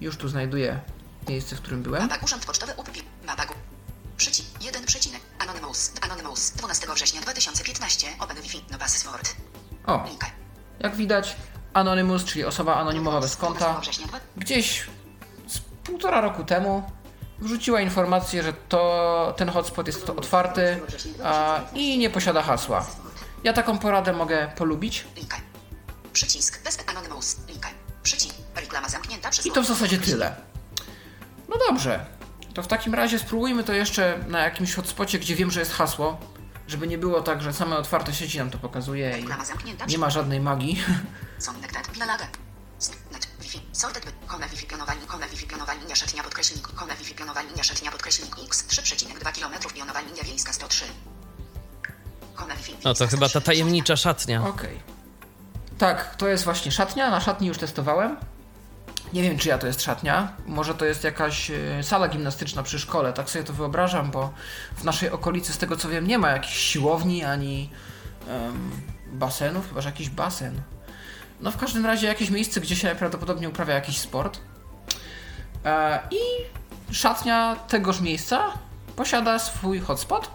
Już 0.00 0.16
tu 0.16 0.28
znajduję 0.28 0.80
miejsce, 1.28 1.56
w 1.56 1.60
którym 1.60 1.82
byłem. 1.82 2.02
Mapa 2.02 2.24
Urząd 2.24 2.46
Pocztowy 2.46 2.72
UPI. 2.76 3.02
Mapa. 3.26 3.46
Przycisk 4.16 4.62
1 4.62 4.84
przecinek. 4.84 5.20
Anonymous. 5.38 5.92
Anonymous 6.00 6.50
12 6.50 6.86
września 6.94 7.20
2015. 7.20 8.06
Open 8.18 8.36
Wi-Fi. 8.42 8.64
No 8.70 8.78
password. 8.78 9.36
O, 9.86 10.04
jak 10.80 10.96
widać, 10.96 11.36
Anonymous, 11.74 12.24
czyli 12.24 12.44
osoba 12.44 12.76
anonimowa 12.76 13.20
bez 13.20 13.36
12 13.36 13.60
konta, 13.64 13.80
września 13.80 14.06
2. 14.06 14.20
gdzieś 14.36 14.86
z 15.46 15.58
półtora 15.58 16.20
roku 16.20 16.44
temu 16.44 16.90
wrzuciła 17.40 17.80
informację, 17.80 18.42
że 18.42 18.52
to 18.52 19.34
ten 19.36 19.48
hotspot 19.48 19.86
jest 19.86 20.10
otwarty 20.10 20.80
a, 21.24 21.60
i 21.74 21.98
nie 21.98 22.10
posiada 22.10 22.42
hasła. 22.42 22.86
Ja 23.44 23.52
taką 23.52 23.78
poradę 23.78 24.12
mogę 24.12 24.52
polubić. 24.56 25.06
Przycisk 26.12 26.62
bez 26.64 26.78
Anonymous. 26.86 27.36
Przycisk. 28.02 28.34
Reklama 28.56 28.88
zamknięta 28.88 29.30
przez 29.30 29.46
i 29.46 29.50
to 29.50 29.62
w 29.62 29.66
zasadzie 29.66 29.98
tyle. 29.98 30.36
No 31.48 31.56
dobrze, 31.68 32.06
to 32.54 32.62
w 32.62 32.66
takim 32.66 32.94
razie 32.94 33.18
spróbujmy 33.18 33.64
to 33.64 33.72
jeszcze 33.72 34.18
na 34.28 34.38
jakimś 34.38 34.74
hotspocie, 34.74 35.18
gdzie 35.18 35.34
wiem, 35.34 35.50
że 35.50 35.60
jest 35.60 35.72
hasło, 35.72 36.20
żeby 36.68 36.86
nie 36.86 36.98
było 36.98 37.20
tak, 37.20 37.42
że 37.42 37.52
same 37.52 37.76
otwarte 37.76 38.14
sieci 38.14 38.38
nam 38.38 38.50
to 38.50 38.58
pokazuje 38.58 39.18
i 39.18 39.26
nie 39.88 39.98
ma 39.98 40.10
żadnej 40.10 40.40
magii. 40.40 40.82
Wi-Fi. 43.48 43.60
Sorted 43.72 44.04
by. 44.04 44.12
Kona 44.26 44.48
Wi-Fi 44.48 44.66
pionowa. 44.66 44.92
Kona 45.06 45.26
Wi-Fi 45.26 45.46
pionowa 45.46 45.74
linia 45.74 45.96
szetnia 45.96 46.22
podkreślnik. 46.22 46.68
Kona 46.68 46.94
Wi-Fi 46.94 47.14
pionowa 47.14 47.42
linia 47.42 47.64
szetnia 47.64 47.90
podkreślnik 47.90 48.36
x 48.46 48.66
3,2 48.68 49.32
km 49.32 49.74
pionowa 49.74 50.00
linia 50.00 50.22
wiejska 50.22 50.52
103. 50.52 50.84
Kona 52.34 52.54
Wi-Fi. 52.56 52.72
No 52.84 52.94
to 52.94 53.06
chyba 53.06 53.26
ta 53.26 53.28
103, 53.28 53.46
tajemnicza 53.46 53.96
szatnia. 53.96 54.46
Okej. 54.46 54.82
Tak, 55.78 56.16
to 56.16 56.28
jest 56.28 56.44
właśnie 56.44 56.72
szatnia. 56.72 57.10
Na 57.10 57.20
szatni 57.20 57.48
już 57.48 57.58
testowałem. 57.58 58.16
Nie 59.12 59.22
wiem, 59.22 59.38
czyja 59.38 59.58
to 59.58 59.66
jest 59.66 59.82
szatnia. 59.82 60.32
Może 60.46 60.74
to 60.74 60.84
jest 60.84 61.04
jakaś 61.04 61.50
e, 61.50 61.82
sala 61.82 62.08
gimnastyczna 62.08 62.62
przy 62.62 62.78
szkole. 62.78 63.12
Tak 63.12 63.30
sobie 63.30 63.44
to 63.44 63.52
wyobrażam, 63.52 64.10
bo 64.10 64.32
w 64.76 64.84
naszej 64.84 65.10
okolicy, 65.10 65.52
z 65.52 65.58
tego 65.58 65.76
co 65.76 65.88
wiem, 65.88 66.06
nie 66.06 66.18
ma 66.18 66.30
jakichś 66.30 66.56
siłowni 66.56 67.24
ani 67.24 67.70
em, 68.28 68.70
basenów. 69.12 69.68
Chyba, 69.68 69.80
że 69.80 69.88
jakiś 69.88 70.10
basen. 70.10 70.62
No 71.40 71.50
w 71.50 71.56
każdym 71.56 71.86
razie 71.86 72.06
jakieś 72.06 72.30
miejsce, 72.30 72.60
gdzie 72.60 72.76
się 72.76 72.94
prawdopodobnie 72.98 73.48
uprawia 73.48 73.74
jakiś 73.74 73.98
sport. 73.98 74.40
E, 75.64 76.00
I 76.10 76.18
szatnia 76.94 77.56
tegoż 77.68 78.00
miejsca 78.00 78.52
posiada 78.96 79.38
swój 79.38 79.80
hotspot. 79.80 80.30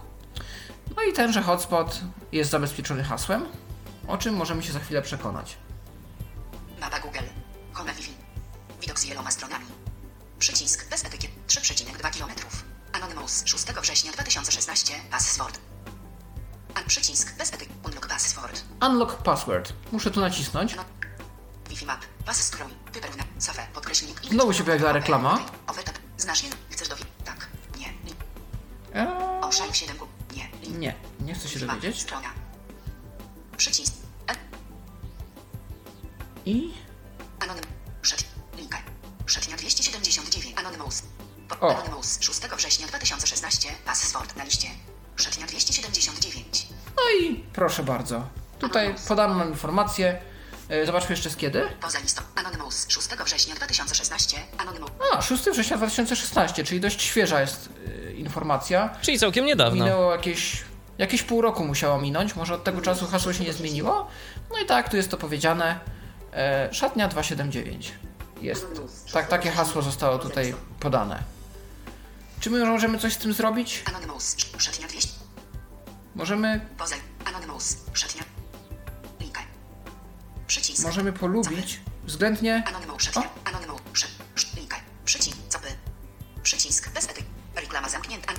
No 0.95 1.03
i 1.03 1.13
tenże 1.13 1.41
hotspot 1.41 2.01
jest 2.31 2.51
zabezpieczony 2.51 3.03
hasłem, 3.03 3.45
o 4.07 4.17
czym 4.17 4.36
możemy 4.36 4.63
się 4.63 4.74
za 4.74 4.79
chwilę 4.79 5.01
przekonać. 5.01 5.57
Mapa 6.79 7.00
Google. 7.00 7.25
Kona 7.74 7.93
Wi-Fi. 7.93 8.13
Widok 8.81 9.00
z 9.00 9.05
wieloma 9.05 9.31
stronami. 9.31 9.65
Przycisk 10.39 10.89
bez 10.89 11.05
etykiet 11.05 11.31
3,2 11.48 12.19
km. 12.19 12.31
Anonymous 12.93 13.43
6 13.45 13.65
września 13.65 14.12
2016. 14.12 14.93
Password. 15.12 15.73
Przycisk 16.88 17.38
bez 17.38 17.53
etykiet. 17.53 17.77
Unlock 17.86 18.08
password. 18.08 18.63
Unlock 18.82 19.24
password. 19.24 19.74
Muszę 19.91 20.12
tu 20.12 20.21
nacisnąć. 20.21 20.76
No. 20.76 20.86
Wi-Fi 21.69 21.86
map. 21.86 22.06
Pas 22.26 22.43
skrój. 22.43 22.67
Wypełnia. 22.93 23.24
Safę. 23.39 23.67
Podkreślnik. 23.74 24.21
Znowu 24.32 24.54
się 24.54 24.63
pojawiła 24.63 24.91
reklama. 24.91 25.39
Overtap. 25.67 25.95
Znasz 26.17 26.43
je? 26.43 26.50
Chcesz 26.69 26.88
dowiedzieć? 26.88 27.12
Tak. 27.26 27.47
Nie. 27.78 27.86
Nie. 27.86 28.13
Eee, 29.02 29.41
Oszaj 29.41 29.74
7 29.74 29.97
gu. 29.97 30.08
Nie. 30.36 30.50
Link. 30.62 30.78
nie, 30.78 30.95
nie 31.19 31.34
chcę 31.34 31.47
się 31.50 31.60
dowiedzieć. 31.60 32.02
Strona. 32.02 32.30
Przycisk. 33.58 33.93
E. 34.30 34.36
I 36.45 36.74
Anonym. 37.39 37.63
Linka. 38.58 38.78
Szetnia 39.26 39.58
279. 39.58 40.58
Anonymous. 40.60 41.04
Po, 41.50 41.60
O. 41.67 41.78
Anonymous 41.78 42.17
6 42.21 42.39
września 42.58 42.88
2016. 42.88 43.69
Password 43.86 44.36
na 44.36 44.43
liście. 44.43 44.67
Szetnia 45.15 45.47
279. 45.47 46.67
no 46.97 47.04
i 47.21 47.43
proszę 47.54 47.84
bardzo. 47.84 48.28
Tutaj 48.60 48.95
podano 49.08 49.36
nam 49.36 49.49
informację. 49.49 50.21
E, 50.69 50.86
Zobaczmy 50.86 51.13
jeszcze 51.13 51.30
z 51.30 51.36
kiedy. 51.36 51.63
Poza 51.82 51.99
listą. 51.99 52.21
Anonymous 52.36 52.86
6 52.89 53.08
września 53.26 53.56
2016. 53.56 54.38
Anonymous. 54.58 54.91
A, 55.13 55.21
6 55.21 55.43
września 55.43 55.78
2016, 55.78 56.63
czyli 56.63 56.80
dość 56.82 57.02
świeża 57.02 57.41
jest 57.41 57.69
e, 58.10 58.12
informacja. 58.13 58.89
Czyli 59.02 59.19
całkiem 59.19 59.45
niedawno. 59.45 59.84
Minęło 59.84 60.12
jakieś, 60.12 60.63
jakieś 60.97 61.23
pół 61.23 61.41
roku 61.41 61.65
musiało 61.65 62.02
minąć, 62.02 62.36
może 62.36 62.54
od 62.54 62.63
tego 62.63 62.82
czasu 62.82 63.08
hasło 63.08 63.34
się 63.34 63.43
nie 63.43 63.54
zmieniło. 63.54 64.08
No 64.52 64.60
i 64.60 64.65
tak, 64.65 64.89
tu 64.89 64.97
jest 64.97 65.12
to 65.12 65.17
powiedziane. 65.17 65.80
E, 66.34 66.69
szatnia 66.73 67.08
279. 67.08 67.91
Jest. 68.41 68.67
Tak, 69.13 69.28
takie 69.28 69.52
hasło 69.52 69.82
zostało 69.82 70.19
tutaj 70.19 70.56
podane. 70.80 71.33
Czy 72.43 72.49
my 72.49 72.65
możemy 72.65 72.99
coś 72.99 73.13
z 73.13 73.17
tym 73.17 73.34
zrobić? 73.34 73.84
Anonymous. 73.86 74.36
Szetnia 74.58 74.88
200. 74.88 75.10
Możemy, 76.15 76.62
Poza. 76.77 76.95
Anonymous. 77.25 77.77
Przycisk. 80.47 80.84
możemy 80.84 81.13
polubić 81.13 81.79
względnie. 82.03 82.63
Anonymous. 82.67 83.10
Anonymous. 83.45 83.82
Przycisk. 85.06 85.38
Copy. 85.53 85.67
Przycisk. 86.43 86.93
Bez. 86.93 87.08
Reklama 87.56 87.89
zamknięta. 87.89 88.34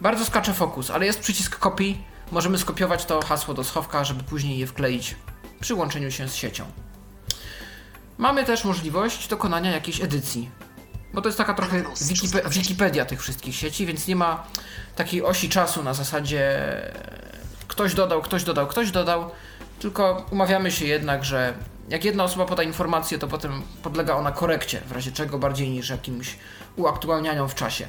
Bardzo 0.00 0.24
skacze 0.24 0.54
fokus, 0.54 0.90
ale 0.90 1.06
jest 1.06 1.20
przycisk 1.20 1.58
copy. 1.58 1.94
Możemy 2.30 2.58
skopiować 2.58 3.04
to 3.04 3.22
hasło 3.22 3.54
do 3.54 3.64
schowka, 3.64 4.04
żeby 4.04 4.24
później 4.24 4.58
je 4.58 4.66
wkleić 4.66 5.14
przy 5.60 5.74
łączeniu 5.74 6.10
się 6.10 6.28
z 6.28 6.34
siecią. 6.34 6.64
Mamy 8.18 8.44
też 8.44 8.64
możliwość 8.64 9.28
dokonania 9.28 9.70
jakiejś 9.70 10.00
edycji. 10.00 10.50
Bo 11.14 11.22
to 11.22 11.28
jest 11.28 11.38
taka 11.38 11.54
trochę 11.54 11.82
Wikipe- 11.82 12.48
Wikipedia 12.48 13.04
tych 13.04 13.22
wszystkich 13.22 13.56
sieci, 13.56 13.86
więc 13.86 14.06
nie 14.06 14.16
ma 14.16 14.46
takiej 14.96 15.22
osi 15.22 15.48
czasu 15.48 15.82
na 15.82 15.94
zasadzie 15.94 16.60
ktoś 17.68 17.94
dodał, 17.94 18.22
ktoś 18.22 18.44
dodał, 18.44 18.66
ktoś 18.66 18.90
dodał, 18.90 19.30
tylko 19.78 20.26
umawiamy 20.30 20.72
się 20.72 20.84
jednak, 20.86 21.24
że 21.24 21.54
jak 21.88 22.04
jedna 22.04 22.24
osoba 22.24 22.46
poda 22.46 22.62
informację, 22.62 23.18
to 23.18 23.28
potem 23.28 23.62
podlega 23.82 24.14
ona 24.16 24.32
korekcie, 24.32 24.80
w 24.86 24.92
razie 24.92 25.12
czego 25.12 25.38
bardziej 25.38 25.70
niż 25.70 25.88
jakimś 25.90 26.36
uaktualnianiom 26.76 27.48
w 27.48 27.54
czasie. 27.54 27.86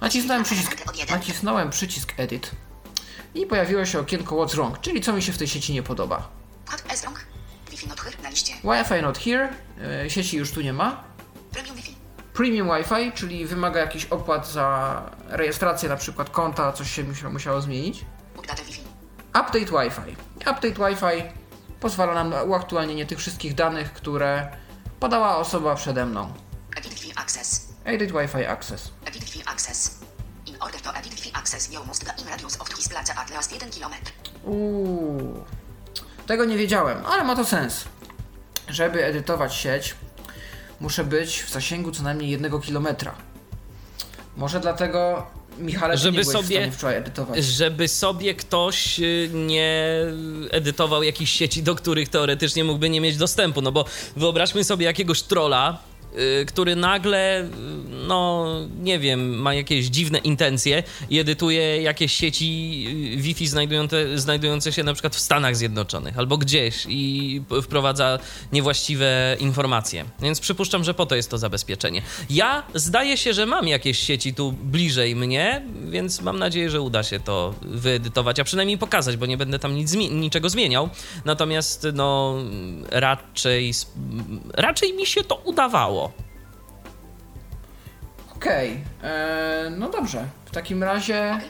Nacisnąłem 0.00 0.44
przycisk, 0.44 0.76
nacisnąłem 1.10 1.70
przycisk 1.70 2.12
Edit 2.16 2.50
i 3.34 3.46
pojawiło 3.46 3.84
się 3.86 3.98
okienko 4.00 4.36
What's 4.36 4.54
Wrong, 4.54 4.80
czyli 4.80 5.00
co 5.00 5.12
mi 5.12 5.22
się 5.22 5.32
w 5.32 5.38
tej 5.38 5.48
sieci 5.48 5.72
nie 5.72 5.82
podoba. 5.82 6.28
Kod 6.70 6.82
S 6.88 7.04
rąk. 7.04 7.31
Wi-Fi 7.82 7.88
not 7.88 8.00
here 8.00 8.22
na 8.22 8.28
liście. 8.30 8.54
Wi-Fi 8.64 9.02
not 9.02 9.18
here, 9.18 9.48
e, 10.04 10.10
sieci 10.10 10.36
już 10.36 10.52
tu 10.52 10.60
nie 10.60 10.72
ma. 10.72 11.04
Premium 11.52 11.76
Wi-Fi. 11.76 11.96
Premium 12.34 12.68
Wi-Fi, 12.68 13.12
czyli 13.12 13.46
wymaga 13.46 13.80
jakichś 13.80 14.04
opłat 14.04 14.48
za 14.48 15.02
rejestrację 15.28 15.88
na 15.88 15.96
przykład 15.96 16.30
konta, 16.30 16.72
coś 16.72 16.90
się 16.90 17.04
musia- 17.04 17.30
musiało 17.30 17.60
zmienić. 17.60 18.04
Update 18.36 18.62
Wi-Fi. 18.64 18.80
Update 19.28 19.60
Wi-Fi. 19.64 20.16
Update 20.50 20.74
Wi-Fi 20.74 21.22
pozwala 21.80 22.14
nam 22.14 22.30
na 22.30 22.42
uaktualnienie 22.42 23.06
tych 23.06 23.18
wszystkich 23.18 23.54
danych, 23.54 23.92
które 23.92 24.56
podała 25.00 25.36
osoba 25.36 25.74
przede 25.74 26.06
mną. 26.06 26.32
Edit 26.76 26.92
Wi-Fi 26.94 27.12
access. 27.16 27.68
Edit 27.84 28.12
Wi-Fi 28.12 28.46
Access. 28.46 28.92
Edit 29.04 29.22
Wi-Fi 29.24 29.42
access. 29.48 29.98
In 30.46 30.56
order 30.60 30.80
to 30.80 30.94
edit 30.96 31.12
Wi-Fi 31.14 31.30
access, 31.34 31.72
you 31.72 31.84
must 31.84 32.04
go 32.04 32.10
in 32.22 32.28
radius 32.28 32.60
of 32.60 32.68
his 32.76 32.88
place 32.88 33.12
at 33.16 33.30
last 33.30 33.52
1 33.52 33.70
km. 33.70 33.94
Uuu, 34.44 35.44
tego 36.26 36.44
nie 36.44 36.56
wiedziałem, 36.56 37.06
ale 37.06 37.24
ma 37.24 37.36
to 37.36 37.44
sens. 37.44 37.84
Żeby 38.68 39.04
edytować 39.04 39.54
sieć, 39.54 39.94
muszę 40.80 41.04
być 41.04 41.42
w 41.42 41.50
zasięgu 41.50 41.92
co 41.92 42.02
najmniej 42.02 42.30
jednego 42.30 42.60
kilometra. 42.60 43.14
Może 44.36 44.60
dlatego, 44.60 45.26
Michale, 45.58 45.96
Żeby 45.98 46.24
sobie- 46.24 46.56
stanie 46.56 46.72
wczoraj 46.72 46.96
edytować. 46.96 47.44
Żeby 47.44 47.88
sobie 47.88 48.34
ktoś 48.34 49.00
y, 49.00 49.30
nie 49.34 49.96
edytował 50.50 51.02
jakichś 51.02 51.32
sieci, 51.32 51.62
do 51.62 51.74
których 51.74 52.08
teoretycznie 52.08 52.64
mógłby 52.64 52.90
nie 52.90 53.00
mieć 53.00 53.16
dostępu. 53.16 53.62
No 53.62 53.72
bo 53.72 53.84
wyobraźmy 54.16 54.64
sobie 54.64 54.86
jakiegoś 54.86 55.22
trolla, 55.22 55.78
y, 55.78 55.91
który 56.46 56.76
nagle, 56.76 57.42
y, 57.42 57.48
no 58.08 58.46
nie 58.80 58.98
wiem, 58.98 59.34
ma 59.34 59.54
jakieś 59.54 59.86
dziwne 59.86 60.18
intencje 60.18 60.82
i 61.10 61.18
edytuje 61.18 61.82
jakieś 61.82 62.12
sieci 62.12 62.84
y, 63.14 63.22
Wi-Fi 63.22 63.46
znajdujące, 63.46 64.18
znajdujące 64.18 64.72
się 64.72 64.82
na 64.82 64.92
przykład 64.92 65.16
w 65.16 65.20
Stanach 65.20 65.56
Zjednoczonych 65.56 66.18
albo 66.18 66.38
gdzieś 66.38 66.86
i 66.88 67.42
wprowadza 67.62 68.18
niewłaściwe 68.52 69.36
informacje. 69.40 70.04
Więc 70.20 70.40
przypuszczam, 70.40 70.84
że 70.84 70.94
po 70.94 71.06
to 71.06 71.14
jest 71.14 71.30
to 71.30 71.38
zabezpieczenie. 71.38 72.02
Ja 72.30 72.62
zdaje 72.74 73.16
się, 73.16 73.34
że 73.34 73.46
mam 73.46 73.68
jakieś 73.68 73.98
sieci 73.98 74.34
tu 74.34 74.52
bliżej 74.52 75.16
mnie, 75.16 75.62
więc 75.90 76.20
mam 76.20 76.38
nadzieję, 76.38 76.70
że 76.70 76.80
uda 76.80 77.02
się 77.02 77.20
to 77.20 77.54
wyedytować, 77.62 78.40
a 78.40 78.44
przynajmniej 78.44 78.78
pokazać, 78.78 79.16
bo 79.16 79.26
nie 79.26 79.36
będę 79.36 79.58
tam 79.58 79.74
nic, 79.74 79.94
niczego 79.94 80.48
zmieniał. 80.48 80.88
Natomiast 81.24 81.86
no 81.94 82.36
raczej, 82.90 83.72
raczej 84.54 84.92
mi 84.94 85.06
się 85.06 85.24
to 85.24 85.34
udawało. 85.34 86.01
Okej, 88.42 88.84
e, 89.02 89.70
no 89.78 89.88
dobrze. 89.90 90.26
W 90.44 90.50
takim 90.50 90.82
razie 90.82 91.40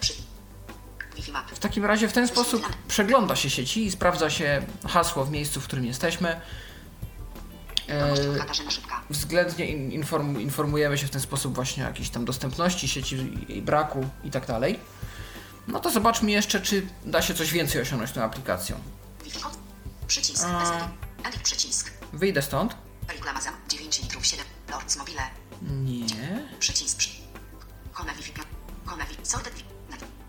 w 1.55 1.59
takim 1.59 1.85
razie 1.85 2.09
w 2.09 2.13
ten 2.13 2.29
sposób 2.29 2.69
przegląda 2.89 3.37
się 3.37 3.51
sieci 3.51 3.85
i 3.87 3.91
sprawdza 3.91 4.31
się 4.31 4.63
hasło 4.89 5.25
w 5.25 5.31
miejscu, 5.31 5.61
w 5.61 5.65
którym 5.65 5.85
jesteśmy. 5.85 6.41
E, 7.89 8.15
względnie 9.11 9.67
in- 9.67 9.93
inform, 9.93 10.41
informujemy 10.41 10.99
się 10.99 11.07
w 11.07 11.11
ten 11.11 11.21
sposób 11.21 11.55
właśnie 11.55 11.85
o 11.85 11.87
jakiejś 11.87 12.11
tam 12.11 12.25
dostępności 12.25 12.89
sieci, 12.89 13.33
jej 13.49 13.63
braku 13.63 14.09
i 14.25 14.31
tak 14.31 14.47
dalej. 14.47 14.81
No 15.69 15.81
to 15.81 15.91
zobaczmy 15.91 16.31
jeszcze, 16.31 16.61
czy 16.61 16.87
da 17.05 17.23
się 17.23 17.35
coś 17.35 17.53
więcej 17.53 17.81
osiągnąć 17.83 18.13
tą 18.13 18.23
aplikacją. 18.23 18.77
A. 20.47 20.89
Przycisk. 21.43 21.91
Wyjdę 22.13 22.43
stąd. 22.43 22.77
Reklama 23.09 23.41
za 23.41 23.51
9 23.69 24.03
litrów 24.03 24.27
7. 24.27 24.47
Lords 24.71 24.97
Mobile. 24.97 25.23
Nie. 25.63 26.49
Przycisk. 26.59 27.01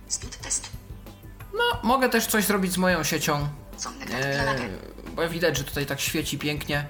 Speed 0.07 0.37
test. 0.37 0.69
No, 1.53 1.79
mogę 1.83 2.09
też 2.09 2.27
coś 2.27 2.45
zrobić 2.45 2.71
z 2.71 2.77
moją 2.77 3.03
siecią, 3.03 3.47
e, 4.09 4.31
Bilalage. 4.31 4.69
bo 5.15 5.29
widać, 5.29 5.57
że 5.57 5.63
tutaj 5.63 5.85
tak 5.85 5.99
świeci 5.99 6.37
pięknie. 6.37 6.85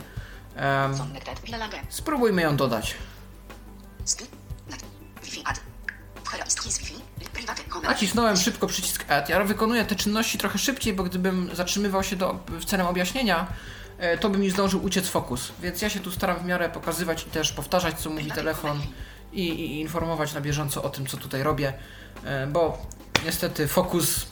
Bilalage. 1.46 1.82
spróbujmy 1.90 2.42
ją 2.42 2.56
dodać. 2.56 2.96
Nacisnąłem 7.84 8.38
szybko 8.38 8.68
przycisk 8.68 9.06
Add. 9.12 9.30
Ja 9.30 9.44
wykonuję 9.44 9.86
te 9.86 9.96
czynności 9.96 10.38
trochę 10.38 10.60
szybciej, 10.60 10.94
bo 10.94 11.04
gdybym 11.04 11.50
zatrzymywał 11.56 12.04
się 12.04 12.16
do, 12.16 12.40
w 12.48 12.66
celem 12.66 12.88
objaśnienia, 12.88 13.48
to 14.20 14.30
by 14.30 14.38
mi 14.38 14.50
zdążył 14.50 14.84
uciec 14.84 15.08
fokus. 15.08 15.52
Więc 15.62 15.82
ja 15.82 15.90
się 15.90 16.00
tu 16.00 16.12
staram 16.12 16.40
w 16.40 16.46
miarę 16.46 16.70
pokazywać 16.70 17.24
i 17.28 17.30
też 17.30 17.52
powtarzać, 17.52 18.00
co 18.00 18.10
mówi 18.10 18.32
telefon 18.32 18.82
i, 19.34 19.50
i 19.50 19.82
informować 19.82 20.34
na 20.34 20.42
bieżąco 20.42 20.84
o 20.84 20.90
tym, 20.90 21.06
co 21.06 21.18
tutaj 21.18 21.44
robię, 21.44 21.74
e, 22.24 22.48
bo 22.48 22.78
niestety 23.26 23.68
fokus 23.68 24.26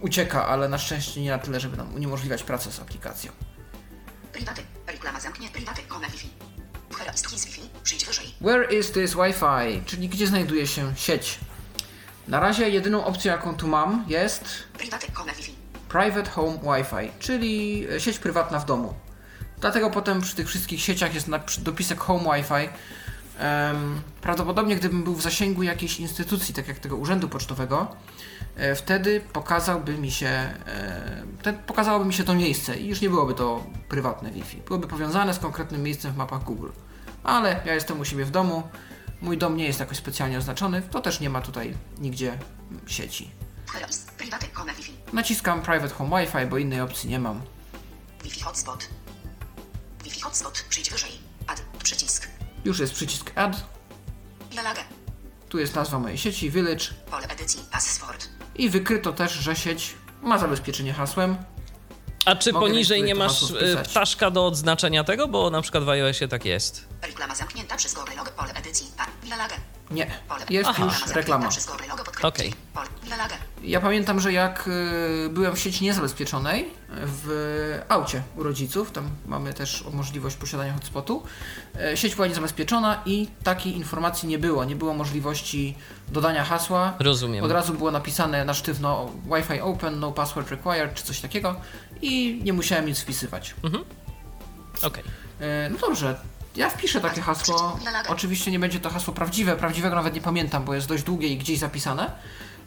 ucieka, 0.00 0.46
ale 0.46 0.68
na 0.68 0.78
szczęście 0.78 1.20
nie 1.20 1.30
na 1.30 1.38
tyle, 1.38 1.60
żeby 1.60 1.76
nam 1.76 1.94
uniemożliwiać 1.94 2.42
pracę 2.42 2.72
z 2.72 2.80
aplikacją. 2.80 3.32
Private. 4.32 4.62
Reklama 4.86 5.20
zamknie. 5.20 5.48
Private. 5.48 5.82
Kome 5.82 6.06
Wi-Fi. 6.10 6.28
Przyjdź 7.82 8.04
wyżej. 8.06 8.34
Where 8.40 8.78
is 8.78 8.90
this 8.92 9.14
Wi-Fi? 9.14 9.82
Czyli 9.86 10.08
gdzie 10.08 10.26
znajduje 10.26 10.66
się 10.66 10.96
sieć? 10.96 11.38
Na 12.28 12.40
razie 12.40 12.70
jedyną 12.70 13.04
opcją, 13.04 13.32
jaką 13.32 13.56
tu 13.56 13.68
mam, 13.68 14.04
jest 14.08 14.44
Private. 14.78 15.06
Kome 15.12 15.32
Wi-Fi. 15.32 15.63
Private 15.94 16.30
Home 16.30 16.58
Wi-Fi, 16.62 17.10
czyli 17.18 17.86
e, 17.96 18.00
sieć 18.00 18.18
prywatna 18.18 18.58
w 18.58 18.66
domu. 18.66 18.94
Dlatego 19.60 19.90
potem 19.90 20.20
przy 20.20 20.36
tych 20.36 20.48
wszystkich 20.48 20.80
sieciach 20.80 21.14
jest 21.14 21.30
dopisek 21.62 22.00
Home 22.00 22.24
Wi-Fi. 22.24 22.68
Prawdopodobnie 24.20 24.76
gdybym 24.76 25.04
był 25.04 25.14
w 25.14 25.22
zasięgu 25.22 25.62
jakiejś 25.62 26.00
instytucji, 26.00 26.54
tak 26.54 26.68
jak 26.68 26.78
tego 26.78 26.96
urzędu 26.96 27.28
pocztowego, 27.28 27.96
e, 28.56 28.74
wtedy 28.74 29.20
pokazałby 29.32 29.98
mi 29.98 30.10
się, 30.10 30.26
e, 31.46 31.52
pokazałoby 31.66 32.04
mi 32.04 32.14
się 32.14 32.24
to 32.24 32.34
miejsce 32.34 32.76
i 32.76 32.88
już 32.88 33.00
nie 33.00 33.10
byłoby 33.10 33.34
to 33.34 33.66
prywatne 33.88 34.30
Wi-Fi. 34.30 34.56
Byłoby 34.66 34.86
powiązane 34.86 35.34
z 35.34 35.38
konkretnym 35.38 35.82
miejscem 35.82 36.12
w 36.12 36.16
mapach 36.16 36.44
Google. 36.44 36.70
Ale 37.24 37.60
ja 37.64 37.74
jestem 37.74 38.00
u 38.00 38.04
siebie 38.04 38.24
w 38.24 38.30
domu, 38.30 38.62
mój 39.22 39.38
dom 39.38 39.56
nie 39.56 39.64
jest 39.64 39.80
jakoś 39.80 39.96
specjalnie 39.96 40.38
oznaczony, 40.38 40.82
to 40.82 41.00
też 41.00 41.20
nie 41.20 41.30
ma 41.30 41.40
tutaj 41.40 41.74
nigdzie 41.98 42.38
sieci. 42.86 43.43
Naciskam 45.12 45.62
Private 45.62 45.94
Home 45.94 46.20
Wi-Fi, 46.26 46.46
bo 46.46 46.58
innej 46.58 46.80
opcji 46.80 47.10
nie 47.10 47.18
mam. 47.18 47.42
Wi-Fi 48.24 48.40
hotspot. 48.40 48.88
Wi-Fi 50.04 50.20
hotspot. 50.20 50.64
Przyjdź 50.68 50.90
wyżej. 50.90 51.10
Add. 51.46 51.62
Przycisk. 51.82 52.28
Już 52.64 52.78
jest 52.78 52.92
przycisk 52.94 53.30
Add, 53.34 53.64
Bilalage. 54.50 54.80
tu 55.48 55.58
jest 55.58 55.74
nazwa 55.74 55.98
mojej 55.98 56.18
sieci, 56.18 56.50
Village 56.50 56.84
Pole 57.10 57.26
edycji. 57.28 57.60
Password. 57.72 58.28
i 58.54 58.70
wykryto 58.70 59.12
też, 59.12 59.32
że 59.32 59.56
sieć 59.56 59.94
ma 60.22 60.38
zabezpieczenie 60.38 60.92
hasłem. 60.92 61.36
A 62.24 62.36
czy 62.36 62.52
Mogę 62.52 62.66
poniżej 62.66 63.02
nie 63.02 63.14
masz 63.14 63.42
y, 63.50 63.76
ptaszka 63.84 64.30
do 64.30 64.46
odznaczenia 64.46 65.04
tego? 65.04 65.28
Bo 65.28 65.50
na 65.50 65.62
przykład 65.62 65.84
w 65.84 65.88
iOSie 65.88 66.28
tak 66.28 66.44
jest. 66.44 66.88
Reklama 67.02 67.34
zamknięta 67.34 67.76
przez 67.76 67.94
Google 67.94 68.16
Log. 68.16 68.30
Pole 68.30 68.52
edycji. 68.54 68.86
A. 68.98 69.06
Nie, 69.94 70.10
jest 70.50 70.70
Aha. 70.70 70.84
już 70.84 71.14
reklama. 71.14 71.48
Okej. 72.22 72.52
Ja 73.62 73.80
pamiętam, 73.80 74.20
że 74.20 74.32
jak 74.32 74.68
y, 74.68 75.28
byłem 75.30 75.56
w 75.56 75.58
sieci 75.58 75.84
niezabezpieczonej 75.84 76.70
w 76.90 77.80
aucie 77.88 78.22
u 78.36 78.42
rodziców, 78.42 78.90
tam 78.90 79.10
mamy 79.26 79.54
też 79.54 79.84
możliwość 79.92 80.36
posiadania 80.36 80.72
hotspotu, 80.72 81.22
y, 81.92 81.96
sieć 81.96 82.14
była 82.14 82.26
niezabezpieczona 82.26 83.02
i 83.06 83.28
takiej 83.42 83.76
informacji 83.76 84.28
nie 84.28 84.38
było. 84.38 84.64
Nie 84.64 84.76
było 84.76 84.94
możliwości 84.94 85.74
dodania 86.08 86.44
hasła. 86.44 86.94
Rozumiem. 86.98 87.44
Od 87.44 87.50
razu 87.50 87.74
było 87.74 87.90
napisane 87.90 88.44
na 88.44 88.54
sztywno 88.54 89.10
Wi-Fi 89.26 89.60
open, 89.60 90.00
no 90.00 90.12
password 90.12 90.50
required, 90.50 90.94
czy 90.94 91.04
coś 91.04 91.20
takiego 91.20 91.56
i 92.02 92.40
nie 92.44 92.52
musiałem 92.52 92.86
nic 92.86 93.00
wpisywać. 93.00 93.54
Okej. 94.82 95.04
E, 95.40 95.70
No 95.70 95.78
dobrze, 95.78 96.16
ja 96.56 96.70
wpiszę 96.70 97.00
takie 97.00 97.20
hasło. 97.20 97.78
Oczywiście 98.08 98.50
nie 98.50 98.58
będzie 98.58 98.80
to 98.80 98.90
hasło 98.90 99.14
prawdziwe, 99.14 99.56
prawdziwego 99.56 99.96
nawet 99.96 100.14
nie 100.14 100.20
pamiętam, 100.20 100.64
bo 100.64 100.74
jest 100.74 100.86
dość 100.86 101.02
długie 101.02 101.28
i 101.28 101.38
gdzieś 101.38 101.58
zapisane. 101.58 102.12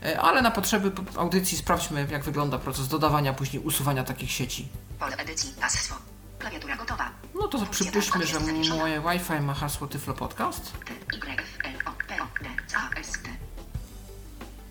E, 0.06 0.21
Ale 0.21 0.41
na 0.41 0.52
potrzeby 0.52 0.91
audycji 1.17 1.58
sprawdźmy, 1.58 2.08
jak 2.12 2.23
wygląda 2.23 2.58
proces 2.60 2.88
dodawania, 2.88 3.34
później 3.34 3.63
usuwania 3.63 4.04
takich 4.04 4.32
sieci. 4.32 4.67
Pole 5.00 5.17
edycji. 5.17 5.54
Password. 5.62 6.02
Klawiatura 6.39 6.76
gotowa. 6.76 7.12
No 7.36 7.47
to 7.47 7.65
przypuśćmy, 7.65 8.26
że 8.26 8.39
moje 8.76 9.02
Wi-Fi 9.02 9.39
ma 9.41 9.54
hasło 9.54 9.88
Tyflo 9.88 10.13
Podcast. 10.13 10.71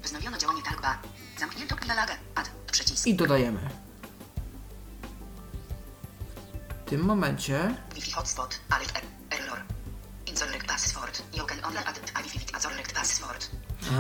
Wznowiono 0.03 0.39
działanie 0.39 0.63
talkba. 0.63 0.99
Zamknięto. 1.39 1.77
Add. 2.35 2.51
Przycisk. 2.73 3.07
I 3.07 3.15
dodajemy. 3.15 3.86
Tym 6.87 7.01
momencie 7.05 7.75
Wi-Fi 7.95 8.11
hotspot. 8.13 8.59
Alert. 8.71 8.93
e- 8.97 9.37
Error. 9.37 9.59
Incorrect 10.27 10.67
password. 10.67 11.23
You 11.37 11.45
can 11.47 11.65
only 11.65 11.79
add 11.79 12.01
a 12.15 12.23
Wi-Fi 12.23 12.39
with 12.39 12.53
incorrect 12.55 12.95
password. 12.95 13.51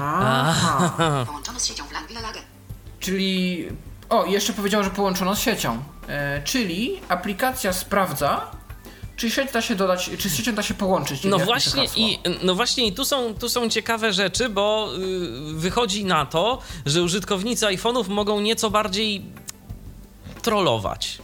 Aha. 0.00 1.24
Połączono 1.26 1.60
z 1.60 1.66
siecią 1.66 1.84
WLAN 1.88 2.06
bilalagę. 2.06 2.40
Czyli. 3.00 3.68
O, 4.08 4.24
jeszcze 4.24 4.52
powiedział, 4.52 4.84
że 4.84 4.90
połączono 4.90 5.36
z 5.36 5.38
siecią. 5.38 5.82
E, 6.08 6.42
czyli 6.42 7.00
aplikacja 7.08 7.72
sprawdza, 7.72 8.50
czy 9.16 9.30
sieć 9.30 9.52
da 9.52 9.62
się 9.62 9.74
dodać, 9.74 10.10
czy 10.18 10.28
z 10.30 10.36
siecią 10.36 10.54
da 10.54 10.62
się 10.62 10.74
połączyć. 10.74 11.24
No 11.24 11.38
właśnie, 11.38 11.84
i, 11.96 12.18
no 12.42 12.54
właśnie 12.54 12.86
i 12.86 12.92
tu 12.92 13.04
są, 13.04 13.34
tu 13.34 13.48
są 13.48 13.70
ciekawe 13.70 14.12
rzeczy, 14.12 14.48
bo 14.48 14.88
y, 14.98 15.54
wychodzi 15.54 16.04
na 16.04 16.26
to, 16.26 16.62
że 16.86 17.02
użytkownicy 17.02 17.66
iPhone'ów 17.66 18.08
mogą 18.08 18.40
nieco 18.40 18.70
bardziej 18.70 19.24
trollować, 20.42 21.18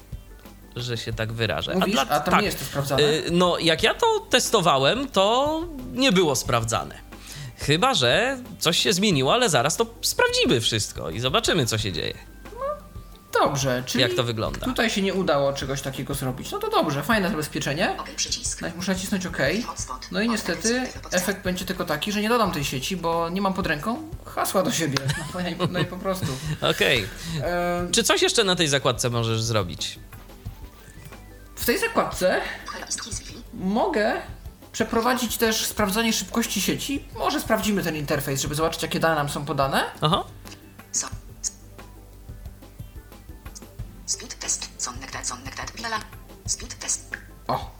że 0.76 0.96
się 0.96 1.12
tak 1.12 1.32
wyrażę. 1.32 1.74
Mówisz? 1.74 1.96
A 2.08 2.20
tam 2.20 2.40
nie 2.40 2.46
jest 2.46 2.58
to 2.58 2.64
sprawdzane? 2.64 3.02
Y, 3.02 3.22
No, 3.30 3.58
jak 3.58 3.82
ja 3.82 3.94
to 3.94 4.06
testowałem, 4.30 5.08
to 5.08 5.60
nie 5.92 6.12
było 6.12 6.36
sprawdzane. 6.36 6.94
Chyba, 7.58 7.94
że 7.94 8.38
coś 8.58 8.78
się 8.78 8.92
zmieniło, 8.92 9.32
ale 9.32 9.48
zaraz 9.50 9.76
to 9.76 9.86
sprawdzimy 10.02 10.60
wszystko 10.60 11.10
i 11.10 11.20
zobaczymy, 11.20 11.66
co 11.66 11.78
się 11.78 11.92
dzieje. 11.92 12.14
Dobrze, 13.40 13.82
czyli 13.86 14.02
Jak 14.02 14.14
to 14.14 14.24
wygląda? 14.24 14.66
tutaj 14.66 14.90
się 14.90 15.02
nie 15.02 15.14
udało 15.14 15.52
czegoś 15.52 15.82
takiego 15.82 16.14
zrobić. 16.14 16.50
No 16.50 16.58
to 16.58 16.70
dobrze, 16.70 17.02
fajne 17.02 17.30
zabezpieczenie. 17.30 17.96
OK 18.00 18.10
przycisk. 18.16 18.60
No, 18.62 18.68
Muszę 18.76 18.92
nacisnąć 18.92 19.26
OK. 19.26 19.36
No 20.10 20.20
i 20.20 20.28
niestety 20.28 20.82
efekt 21.10 21.42
będzie 21.44 21.64
tylko 21.64 21.84
taki, 21.84 22.12
że 22.12 22.20
nie 22.20 22.28
dodam 22.28 22.52
tej 22.52 22.64
sieci, 22.64 22.96
bo 22.96 23.28
nie 23.28 23.40
mam 23.40 23.54
pod 23.54 23.66
ręką 23.66 24.08
hasła 24.26 24.62
do 24.62 24.72
siebie. 24.72 24.98
No, 25.34 25.40
i- 25.40 25.56
no 25.72 25.78
i 25.78 25.84
po 25.84 25.96
prostu. 25.96 26.26
Okej. 26.70 27.06
E, 27.42 27.86
Czy 27.92 28.02
coś 28.02 28.22
jeszcze 28.22 28.44
na 28.44 28.56
tej 28.56 28.68
zakładce 28.68 29.10
możesz 29.10 29.42
zrobić? 29.42 29.98
W 31.62 31.64
tej 31.64 31.78
zakładce 31.78 32.40
mogę 33.54 34.22
przeprowadzić 34.72 35.36
też 35.36 35.66
sprawdzanie 35.66 36.12
szybkości 36.12 36.60
sieci. 36.60 37.04
Może 37.18 37.40
sprawdzimy 37.40 37.82
ten 37.82 37.96
interfejs, 37.96 38.40
żeby 38.40 38.54
zobaczyć, 38.54 38.82
jakie 38.82 39.00
dane 39.00 39.14
nam 39.14 39.28
są 39.28 39.44
podane. 39.44 39.84
Aha. 40.00 40.24
Speed 44.06 44.36
test. 44.38 44.68
Speed. 46.46 46.76
O! 47.48 47.70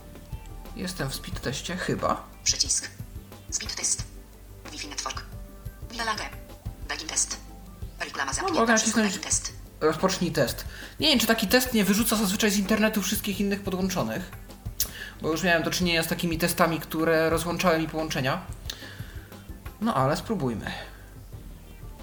jestem 0.77 1.11
w 1.11 1.15
speed 1.15 1.41
teście, 1.41 1.77
chyba. 1.77 2.27
Przycisk. 2.45 2.91
Speed 3.51 3.75
test. 3.75 4.05
Wi-Fi 4.73 4.89
network. 4.89 5.23
Dialogę. 5.91 6.25
Begin 6.89 7.09
test. 7.09 7.37
Reklama 8.01 8.33
mogę 8.33 8.35
zamknięta 8.35 8.75
przez 8.75 8.87
nacisnąć- 8.87 9.07
Begin 9.09 9.21
test. 9.23 9.53
Rozpocznij 9.81 10.33
test. 10.33 10.65
Nie 11.03 11.09
wiem, 11.09 11.19
czy 11.19 11.27
taki 11.27 11.49
test 11.49 11.75
nie 11.75 11.85
wyrzuca 11.85 12.17
zazwyczaj 12.17 12.51
z 12.51 12.59
internetu 12.59 13.03
wszystkich 13.03 13.41
innych 13.41 13.63
podłączonych. 13.63 14.31
Bo 15.23 15.31
już 15.31 15.43
miałem 15.43 15.63
do 15.63 15.71
czynienia 15.71 16.03
z 16.03 16.09
takimi 16.09 16.39
testami, 16.39 16.81
które 16.81 17.31
rozłączały 17.31 17.79
mi 17.79 17.89
połączenia. 17.89 18.47
No 19.81 19.95
ale 19.95 20.17
spróbujmy. 20.17 20.73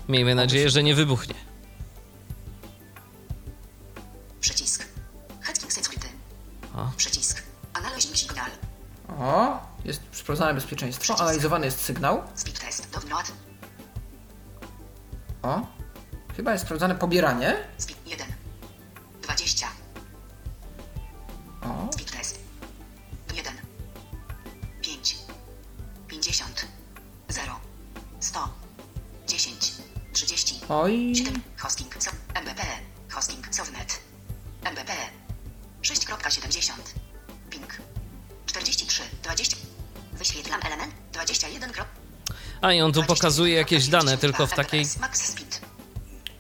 Miejmy 0.09 0.35
nadzieję, 0.35 0.69
że 0.69 0.83
nie 0.83 0.95
wybuchnie. 0.95 1.35
Przycisk. 4.39 4.85
Hacking 5.41 5.73
security. 5.73 6.07
O. 6.75 6.91
Przycisk. 6.97 7.43
Analyzing 7.73 8.15
signal. 8.15 8.49
O, 9.19 9.59
jest 9.85 10.01
sprawdzone 10.11 10.53
bezpieczeństwo, 10.53 11.19
analizowany 11.19 11.65
jest 11.65 11.81
sygnał. 11.81 12.23
Speed 12.35 12.59
test. 12.59 12.89
Download. 12.91 13.31
O, 15.41 15.67
chyba 16.35 16.51
jest 16.51 16.63
sprawdzane 16.65 16.95
pobieranie. 16.95 17.55
Speed 17.77 17.98
1. 17.98 17.98
20. 19.39 19.65
O, 21.61 21.89
Speed 21.93 22.11
test. 22.11 22.39
1. 23.33 23.43
5. 24.81 25.15
50. 26.07 26.67
0. 27.29 27.51
100. 28.19 28.49
10. 29.27 29.51
30. 30.13 30.59
oj. 30.69 31.15
7. 31.15 31.41
Hosting. 31.61 31.95
Co? 31.99 32.11
MBP. 32.33 32.61
Hosting. 33.13 33.47
Sovnet. 33.55 33.99
MBP. 34.63 34.91
6.70. 35.81 36.71
Ping. 37.49 37.67
43. 38.45 39.03
20. 39.23 39.57
Wyświetlam 40.13 40.61
element. 40.63 40.93
21. 41.13 41.71
krop- 41.71 41.85
A 42.61 42.73
i 42.73 42.81
on 42.81 42.93
tu 42.93 43.03
pokazuje 43.03 43.55
jakieś 43.55 43.87
dane, 43.87 44.03
22 44.17 44.19
tylko 44.21 44.47
w 44.47 44.53
takiej. 44.53 44.79
MBPS 44.81 44.99
Max 44.99 45.21
speed. 45.31 45.48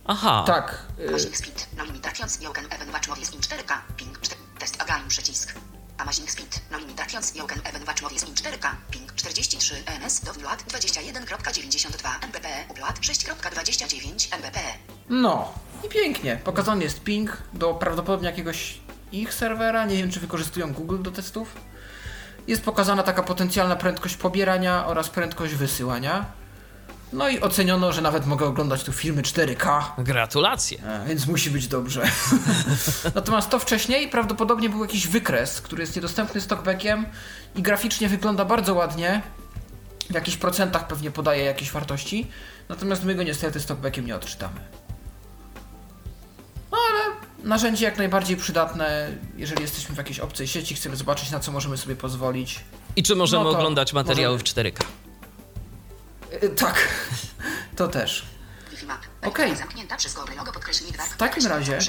Aha. 0.09 0.43
Tak, 0.45 0.85
y, 0.99 1.07
Amazing 1.07 1.35
speed. 1.35 1.59
No 1.77 1.83
limitations. 1.83 2.41
Joken 2.41 2.65
even 2.71 2.93
watch 2.93 3.07
movies 3.07 3.33
in 3.33 3.39
4K. 3.41 3.73
Ping. 3.97 4.17
4. 4.21 4.37
Test 4.59 4.81
again 4.81 5.07
przycisk. 5.07 5.53
Amazing 5.97 6.29
speed. 6.31 6.61
No 6.71 6.77
limitations. 6.77 7.35
Joken 7.35 7.61
even 7.69 7.85
watch 7.87 8.01
movies 8.01 8.23
in 8.23 8.33
4K. 8.35 8.67
Ping. 8.91 9.11
43. 9.15 9.75
EMS. 9.85 10.19
Download 10.25 10.59
21.92 10.67 12.09
MBP. 12.27 12.47
Upload 12.69 12.99
6.29 12.99 14.35
MBP. 14.37 14.59
no. 15.09 15.53
I 15.85 15.89
pięknie. 15.89 16.39
Pokazany 16.43 16.83
jest 16.83 17.03
ping 17.03 17.37
do 17.53 17.73
prawdopodobnie 17.73 18.29
jakiegoś 18.29 18.79
ich 19.11 19.33
serwera. 19.33 19.85
Nie 19.85 19.95
wiem, 19.97 20.11
czy 20.11 20.19
wykorzystują 20.19 20.73
Google 20.73 21.01
do 21.01 21.11
testów. 21.11 21.55
Jest 22.47 22.63
pokazana 22.63 23.03
taka 23.03 23.23
potencjalna 23.23 23.75
prędkość 23.75 24.15
pobierania 24.17 24.85
oraz 24.85 25.09
prędkość 25.09 25.53
wysyłania. 25.53 26.25
No 27.13 27.29
i 27.29 27.39
oceniono, 27.39 27.91
że 27.93 28.01
nawet 28.01 28.25
mogę 28.25 28.45
oglądać 28.45 28.83
tu 28.83 28.93
filmy 28.93 29.21
4K. 29.21 29.81
Gratulacje. 29.97 30.83
E, 30.83 31.05
Więc 31.07 31.27
musi 31.27 31.51
być 31.51 31.67
dobrze. 31.67 32.01
Natomiast 33.15 33.49
to 33.49 33.59
wcześniej 33.59 34.09
prawdopodobnie 34.09 34.69
był 34.69 34.81
jakiś 34.81 35.07
wykres, 35.07 35.61
który 35.61 35.81
jest 35.83 35.95
niedostępny 35.95 36.41
z 36.41 36.47
talkbackiem 36.47 37.05
i 37.55 37.61
graficznie 37.61 38.09
wygląda 38.09 38.45
bardzo 38.45 38.73
ładnie. 38.73 39.21
W 40.09 40.13
jakichś 40.13 40.37
procentach 40.37 40.87
pewnie 40.87 41.11
podaje 41.11 41.43
jakieś 41.45 41.71
wartości. 41.71 42.27
Natomiast 42.69 43.03
my 43.03 43.15
go 43.15 43.23
niestety 43.23 43.59
z 43.59 43.65
talkbackiem 43.65 44.05
nie 44.05 44.15
odczytamy. 44.15 44.59
No 46.71 46.77
ale 46.89 47.15
narzędzie 47.43 47.85
jak 47.85 47.97
najbardziej 47.97 48.37
przydatne, 48.37 49.07
jeżeli 49.37 49.61
jesteśmy 49.61 49.95
w 49.95 49.97
jakiejś 49.97 50.19
obcej 50.19 50.47
sieci, 50.47 50.75
chcemy 50.75 50.95
zobaczyć 50.95 51.31
na 51.31 51.39
co 51.39 51.51
możemy 51.51 51.77
sobie 51.77 51.95
pozwolić. 51.95 52.59
I 52.95 53.03
czy 53.03 53.15
możemy 53.15 53.43
No 53.43 53.49
oglądać 53.49 53.93
materiały 53.93 54.37
w 54.37 54.41
możemy. 54.41 54.71
4K? 54.71 54.83
E, 56.31 56.49
tak, 56.49 56.87
to 57.75 57.87
też. 57.87 58.25
Okej. 59.21 59.55
W 61.09 61.17
takim 61.17 61.47
razie. 61.47 61.79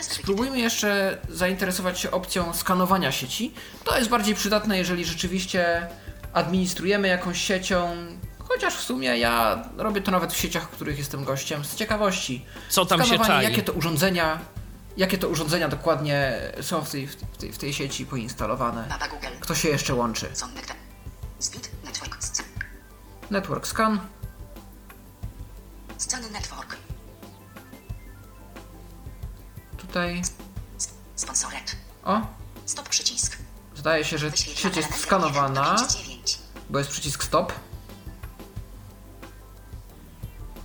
Spróbujmy 0.00 0.58
jeszcze 0.58 1.18
zainteresować 1.28 2.00
się 2.00 2.10
opcją 2.10 2.54
skanowania 2.54 3.12
sieci. 3.12 3.54
To 3.84 3.98
jest 3.98 4.10
bardziej 4.10 4.34
przydatne, 4.34 4.78
jeżeli 4.78 5.04
rzeczywiście 5.04 5.86
administrujemy 6.32 7.08
jakąś 7.08 7.40
siecią. 7.40 7.96
Chociaż 8.38 8.74
w 8.76 8.80
sumie 8.80 9.18
ja 9.18 9.64
robię 9.76 10.00
to 10.00 10.10
nawet 10.10 10.32
w 10.32 10.36
sieciach, 10.36 10.62
w 10.62 10.68
których 10.68 10.98
jestem 10.98 11.24
gościem, 11.24 11.64
z 11.64 11.74
ciekawości. 11.74 12.44
Co 12.68 12.86
tam 12.86 13.00
się 13.00 13.06
Skanowanie, 13.06 13.28
czai? 13.28 13.44
jakie 13.44 13.62
to 13.62 13.72
urządzenia, 13.72 14.38
jakie 14.96 15.18
to 15.18 15.28
urządzenia 15.28 15.68
dokładnie 15.68 16.40
są 16.60 16.84
w 16.84 16.90
tej, 16.90 17.06
w 17.06 17.16
tej, 17.38 17.52
w 17.52 17.58
tej 17.58 17.72
sieci 17.72 18.06
poinstalowane. 18.06 18.88
Kto 19.40 19.54
się 19.54 19.68
jeszcze 19.68 19.94
łączy? 19.94 20.28
Speed. 21.38 21.68
Network. 23.30 23.66
Sc- 23.66 23.66
Network 23.66 23.66
scan. 23.66 24.00
Scany 25.98 26.30
network. 26.30 26.76
Tutaj. 29.76 30.22
Sponsored. 31.16 31.76
O, 32.04 32.20
Stop 32.66 32.88
przycisk. 32.88 33.36
zdaje 33.76 34.04
się, 34.04 34.18
że 34.18 34.32
sieć 34.36 34.76
jest 34.76 34.94
skanowana, 35.00 35.60
1 35.72 35.76
do 35.76 35.92
59. 35.94 36.38
bo 36.70 36.78
jest 36.78 36.90
przycisk 36.90 37.24
stop. 37.24 37.52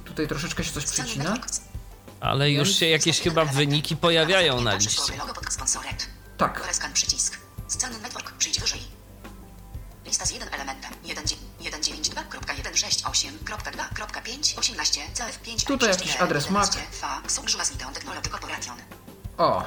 Tutaj 0.05 0.27
troszeczkę 0.27 0.63
się 0.63 0.71
coś 0.71 0.85
przycina. 0.85 1.37
Ale 2.19 2.51
już 2.51 2.75
się 2.75 2.85
jakieś 2.85 3.21
chyba 3.21 3.45
wyniki 3.45 3.97
pojawiają 3.97 4.61
na 4.61 4.75
liście. 4.75 5.17
Logo 5.17 5.33
pod 5.33 5.53
sponsored. 5.53 6.07
Tak. 6.37 6.69
1.168.2.5.18 13.11 14.99
CF5 15.13 15.67
Tutaj 15.67 15.89
jakiś 15.89 16.15
adres 16.17 16.49
MAC. 16.49 16.77
Corporation. 18.31 18.75
O, 19.37 19.63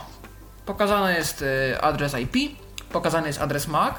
pokazany 0.67 1.15
jest 1.15 1.43
y, 1.43 1.81
adres 1.81 2.15
IP, 2.15 2.37
pokazany 2.93 3.27
jest 3.27 3.41
adres 3.41 3.69
MAC, 3.69 3.95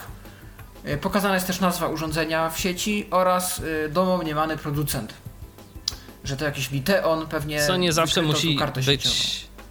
y, 0.88 0.97
pokazana 0.97 1.34
jest 1.36 1.47
też 1.47 1.60
nazwa 1.60 1.88
urządzenia 1.88 2.49
w 2.49 2.60
sieci 2.60 3.08
oraz 3.12 3.60
y, 3.60 3.89
domniemany 3.89 4.58
producent. 4.58 5.13
Że 6.23 6.38
to 6.38 6.45
jakiś 6.45 6.69
Viteon 6.69 7.27
pewnie. 7.27 7.67
Co 7.67 7.77
nie 7.77 7.93
zawsze 7.93 8.21
musi 8.21 8.60
być 8.75 8.86
sieciową. 8.86 9.15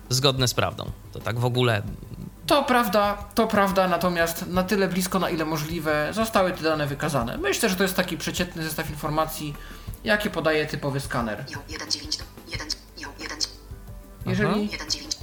zgodne 0.09 0.49
z 0.49 0.55
prawdą. 0.55 0.91
To 1.13 1.21
tak 1.21 1.39
w 1.39 1.45
ogóle. 1.45 1.83
To 2.47 2.65
prawda, 2.65 3.19
to 3.35 3.47
prawda, 3.47 3.89
natomiast 3.89 4.47
na 4.47 4.63
tyle 4.63 4.89
blisko, 4.89 5.19
na 5.19 5.31
ile 5.31 5.45
możliwe, 5.45 6.09
zostały 6.13 6.53
te 6.53 6.63
dane 6.63 6.87
wykazane. 6.87 7.39
Myślę, 7.39 7.69
że 7.69 7.77
to 7.77 7.83
jest 7.83 7.97
taki 7.97 8.17
przeciętny 8.17 8.63
zestaw 8.63 8.91
informacji, 8.91 9.55
jakie 10.05 10.31
podaje 10.31 10.67
typowy 10.67 11.01
skaner. 11.01 11.45
Jo 11.51 11.59
1.9 11.69 12.23
1 12.49 12.69
Jo 12.99 13.09
1 13.21 13.39
Jeżeli 14.27 14.69
1.9 14.69 15.17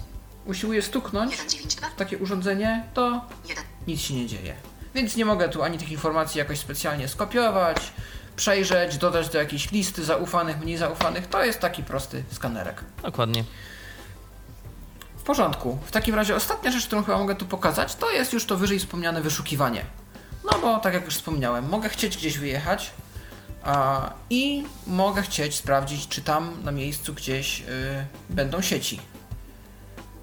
usiłuję 0.46 0.82
stuknąć 0.82 1.38
1.9 1.38 1.92
w 1.92 1.96
takie 1.96 2.18
urządzenie, 2.18 2.84
to 2.94 3.26
1 3.50 3.64
nic 3.88 4.02
się 4.02 4.14
nie 4.14 4.28
dzieje. 4.28 4.56
Więc 4.96 5.16
nie 5.16 5.26
mogę 5.26 5.50
tu 5.50 5.64
ani 5.64 5.78
tych 5.78 5.92
informacji 5.92 6.40
jakoś 6.40 6.60
specjalnie 6.60 7.08
skopiować, 7.08 7.94
przejrzeć, 8.36 8.98
dodać 8.98 9.30
do 9.30 9.38
jakiejś 9.38 9.72
listy 9.72 10.04
zaufanych, 10.06 10.60
mniej 10.60 10.78
zaufanych. 10.78 11.28
To 11.28 11.46
jest 11.46 11.60
taki 11.60 11.84
prosty 11.84 12.24
skanerek. 12.32 12.84
Dokładnie. 13.04 13.44
W 15.22 15.24
porządku. 15.24 15.78
W 15.86 15.92
takim 15.92 16.16
razie 16.16 16.36
ostatnia 16.36 16.72
rzecz, 16.72 16.88
którą 16.88 17.04
chyba 17.04 17.18
mogę 17.18 17.36
tu 17.36 17.46
pokazać, 17.46 17.96
to 17.96 18.12
jest 18.12 18.34
już 18.34 18.46
to 18.46 18.58
wyżej 18.58 18.80
wspomniane 18.80 19.22
wyszukiwanie. 19.22 19.86
No 20.52 20.60
bo 20.60 20.80
tak 20.80 20.94
jak 20.94 21.06
już 21.06 21.16
wspomniałem, 21.16 21.70
mogę 21.70 21.90
chcieć 21.90 22.18
gdzieś 22.18 22.38
wyjechać 22.38 22.92
a, 23.64 24.14
i 24.30 24.66
mogę 24.88 25.22
chcieć 25.22 25.56
sprawdzić, 25.56 26.08
czy 26.08 26.22
tam 26.22 26.64
na 26.64 26.72
miejscu 26.72 27.14
gdzieś 27.14 27.62
y, 27.62 27.66
będą 28.30 28.62
sieci. 28.62 29.02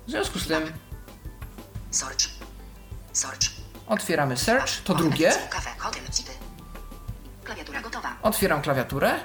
W 0.06 0.10
związku 0.10 0.38
z 0.38 0.46
tym 0.46 0.72
Search 1.90 2.28
Search 3.12 3.50
otwieramy 3.86 4.36
search, 4.36 4.82
to 4.84 4.94
drugie. 4.94 5.32
Otwieram 8.22 8.62
klawiaturę 8.62 9.20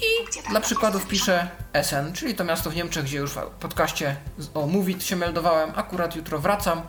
i 0.00 0.40
dla 0.50 0.60
przykładu 0.60 0.98
wpiszę 0.98 1.48
Essen, 1.72 2.12
czyli 2.12 2.34
to 2.34 2.44
miasto 2.44 2.70
w 2.70 2.76
Niemczech, 2.76 3.04
gdzie 3.04 3.18
już 3.18 3.30
w 3.32 3.36
podcaście 3.60 4.16
o 4.54 4.66
Movit 4.66 5.04
się 5.04 5.16
meldowałem. 5.16 5.72
Akurat 5.76 6.16
jutro 6.16 6.38
wracam. 6.38 6.82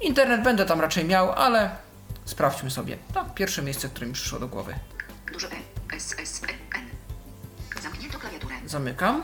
Internet 0.00 0.42
będę 0.42 0.66
tam 0.66 0.80
raczej 0.80 1.04
miał, 1.04 1.32
ale 1.32 1.76
sprawdźmy 2.24 2.70
sobie. 2.70 2.98
To 3.14 3.24
pierwsze 3.24 3.62
miejsce, 3.62 3.88
które 3.88 4.06
mi 4.06 4.12
przyszło 4.12 4.38
do 4.38 4.48
głowy. 4.48 4.74
Duże 5.32 5.48
E. 5.50 5.96
S, 5.96 6.14
S, 6.18 6.42
E, 6.44 6.78
N. 6.78 6.86
Zamknięto 7.82 8.18
klawiaturę. 8.18 8.54
Zamykam. 8.66 9.22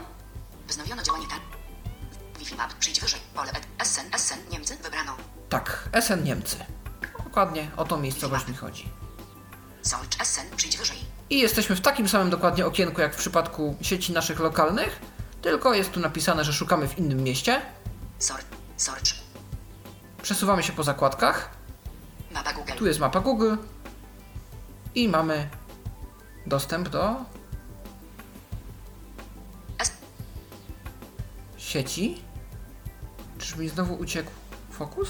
Wznowiono 0.68 1.02
działanie 1.02 1.26
tak. 1.30 1.40
Wi-Fi 2.38 2.54
map. 2.54 2.74
Przyjdź 2.74 3.00
wyżej. 3.00 3.20
Pole 3.35 3.50
ed. 3.52 3.87
SN, 3.87 4.18
SN. 4.18 4.38
Niemcy. 4.50 4.76
Wybrano. 4.82 5.16
Tak, 5.48 5.88
Essen 5.92 6.24
Niemcy. 6.24 6.56
Dokładnie 7.24 7.70
o 7.76 7.85
tą 7.85 8.00
miejscowość 8.00 8.48
mi 8.48 8.54
chodzi. 8.54 8.88
Search 9.82 10.24
SN. 10.24 10.56
Przyjdź 10.56 10.76
wyżej. 10.76 11.12
I 11.33 11.38
jesteśmy 11.38 11.77
w 11.77 11.81
takim 11.81 12.09
samym 12.09 12.31
dokładnie 12.31 12.66
okienku 12.66 13.01
jak 13.01 13.14
w 13.14 13.18
przypadku 13.18 13.77
sieci 13.81 14.12
naszych 14.12 14.40
lokalnych, 14.40 15.01
tylko 15.42 15.75
jest 15.75 15.92
tu 15.92 16.01
napisane, 16.01 16.45
że 16.45 16.53
szukamy 16.53 16.88
w 16.88 16.99
innym 16.99 17.23
mieście. 17.23 17.62
Search. 18.18 18.47
Search. 18.77 19.14
Przesuwamy 20.23 20.62
się 20.62 20.73
po 20.73 20.83
zakładkach. 20.83 21.51
Mapa 22.35 22.53
Google. 22.53 22.73
Tu 22.73 22.87
jest 22.87 23.01
mapa 23.01 23.21
Google. 23.21 23.55
I 24.95 25.09
mamy 25.09 25.49
dostęp 26.47 26.88
do 26.88 27.16
sieci. 31.57 32.23
Czyż 33.38 33.57
mi 33.57 33.68
znowu 33.68 33.95
uciekł 33.95 34.31
fokus? 34.71 35.09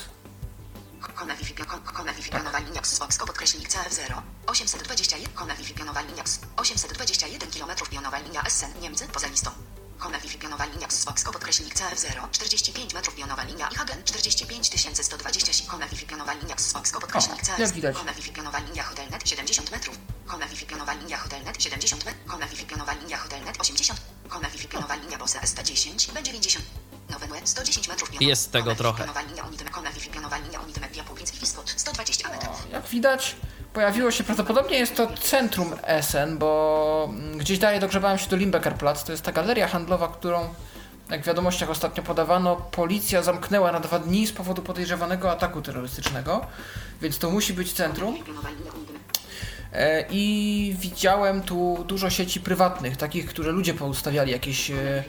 Wi-Fi 2.12 2.30
pionowa 2.30 2.58
linia 2.58 2.80
Xbox 2.80 3.18
podkreślnik 3.18 3.68
CF0 3.68 4.22
821 4.46 5.32
kona 5.34 5.54
Wi-Fi 5.54 5.74
pionowa 5.74 6.00
linia 6.00 6.22
X 6.22 6.40
821 6.56 7.50
km 7.50 7.70
pionowa 7.90 8.18
linia 8.18 8.42
Essen 8.42 8.72
Niemcy 8.80 9.08
poza 9.08 9.26
listą. 9.26 9.50
Kona 9.98 10.18
Wi-Fi 10.18 10.38
pionowa 10.38 10.64
linia 10.64 10.86
Xbox 10.86 11.24
podkreślnik 11.24 11.74
CF0 11.74 12.30
45 12.30 12.94
metrów 12.94 13.14
pionowa 13.14 13.42
linia 13.44 13.68
IHGen 13.68 14.02
45120 14.04 15.66
kona 15.66 15.86
Wi-Fi 15.88 16.06
pionowa 16.06 16.32
linia 16.32 16.54
Xbox 16.54 16.92
podkreślnik 16.92 17.42
O, 17.42 17.46
jak 17.60 17.70
CF 17.70 17.72
widać. 17.74 17.96
kona 17.96 18.12
Wi-Fi 18.12 18.32
pionowa 18.32 18.58
linia 18.58 18.82
Hotelnet 18.82 19.28
70 19.28 19.70
metrów. 19.70 19.98
Kona 20.26 20.46
Wi-Fi 20.46 20.66
pionowa 20.66 20.92
linia 20.92 21.18
Hotelnet 21.18 21.62
70 21.62 22.04
metrów. 22.04 22.26
Kona 22.32 22.46
Wi-Fi 22.46 22.66
pionowa 22.66 22.92
linia 22.92 23.18
Hotelnet 23.18 23.60
80. 23.60 24.00
Kona 24.28 24.48
Wi-Fi 24.48 24.68
pionowa 24.68 24.94
linia 24.96 25.18
Bose 25.18 25.38
ST10 25.38 26.12
B90. 26.12 26.60
Nowe 27.10 27.26
NUE 27.28 27.40
110 27.46 27.88
metrów 27.88 28.10
pionowa. 28.10 28.28
Jest 28.30 28.52
tego 28.52 28.64
Kona 28.64 28.74
Wi-Fi 28.74 28.82
trochę. 28.82 28.98
pionowa 28.98 29.20
linia 29.22 29.42
Kona 29.70 29.90
Wi-Fi 29.92 30.10
pionowa 30.10 30.38
linia 30.38 30.60
jak 32.72 32.86
widać, 32.86 33.36
pojawiło 33.72 34.10
się 34.10 34.24
prawdopodobnie 34.24 34.78
jest 34.78 34.96
to 34.96 35.06
centrum 35.06 35.74
Essen, 35.82 36.38
bo 36.38 37.08
mm, 37.10 37.38
gdzieś 37.38 37.58
dalej 37.58 37.80
dogrzebałem 37.80 38.18
się 38.18 38.30
do 38.30 38.36
Limbecker 38.36 38.74
To 39.06 39.12
jest 39.12 39.24
ta 39.24 39.32
galeria 39.32 39.68
handlowa, 39.68 40.08
którą, 40.08 40.48
jak 41.10 41.22
w 41.22 41.26
wiadomościach 41.26 41.70
ostatnio 41.70 42.02
podawano, 42.02 42.56
policja 42.56 43.22
zamknęła 43.22 43.72
na 43.72 43.80
dwa 43.80 43.98
dni 43.98 44.26
z 44.26 44.32
powodu 44.32 44.62
podejrzewanego 44.62 45.30
ataku 45.30 45.62
terrorystycznego, 45.62 46.46
więc 47.02 47.18
to 47.18 47.30
musi 47.30 47.54
być 47.54 47.72
centrum. 47.72 48.18
E, 49.72 50.04
I 50.10 50.76
widziałem 50.78 51.42
tu 51.42 51.84
dużo 51.88 52.10
sieci 52.10 52.40
prywatnych, 52.40 52.96
takich, 52.96 53.26
które 53.26 53.52
ludzie 53.52 53.74
poustawiali, 53.74 54.32
jakieś 54.32 54.70
e, 54.70 55.04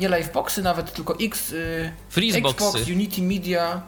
nie 0.00 0.08
liveboxy 0.08 0.62
nawet, 0.62 0.92
tylko 0.92 1.14
X, 1.20 1.52
e, 1.52 1.92
Freezeboxy. 2.08 2.66
Xbox, 2.66 2.88
Unity 2.88 3.22
Media, 3.22 3.82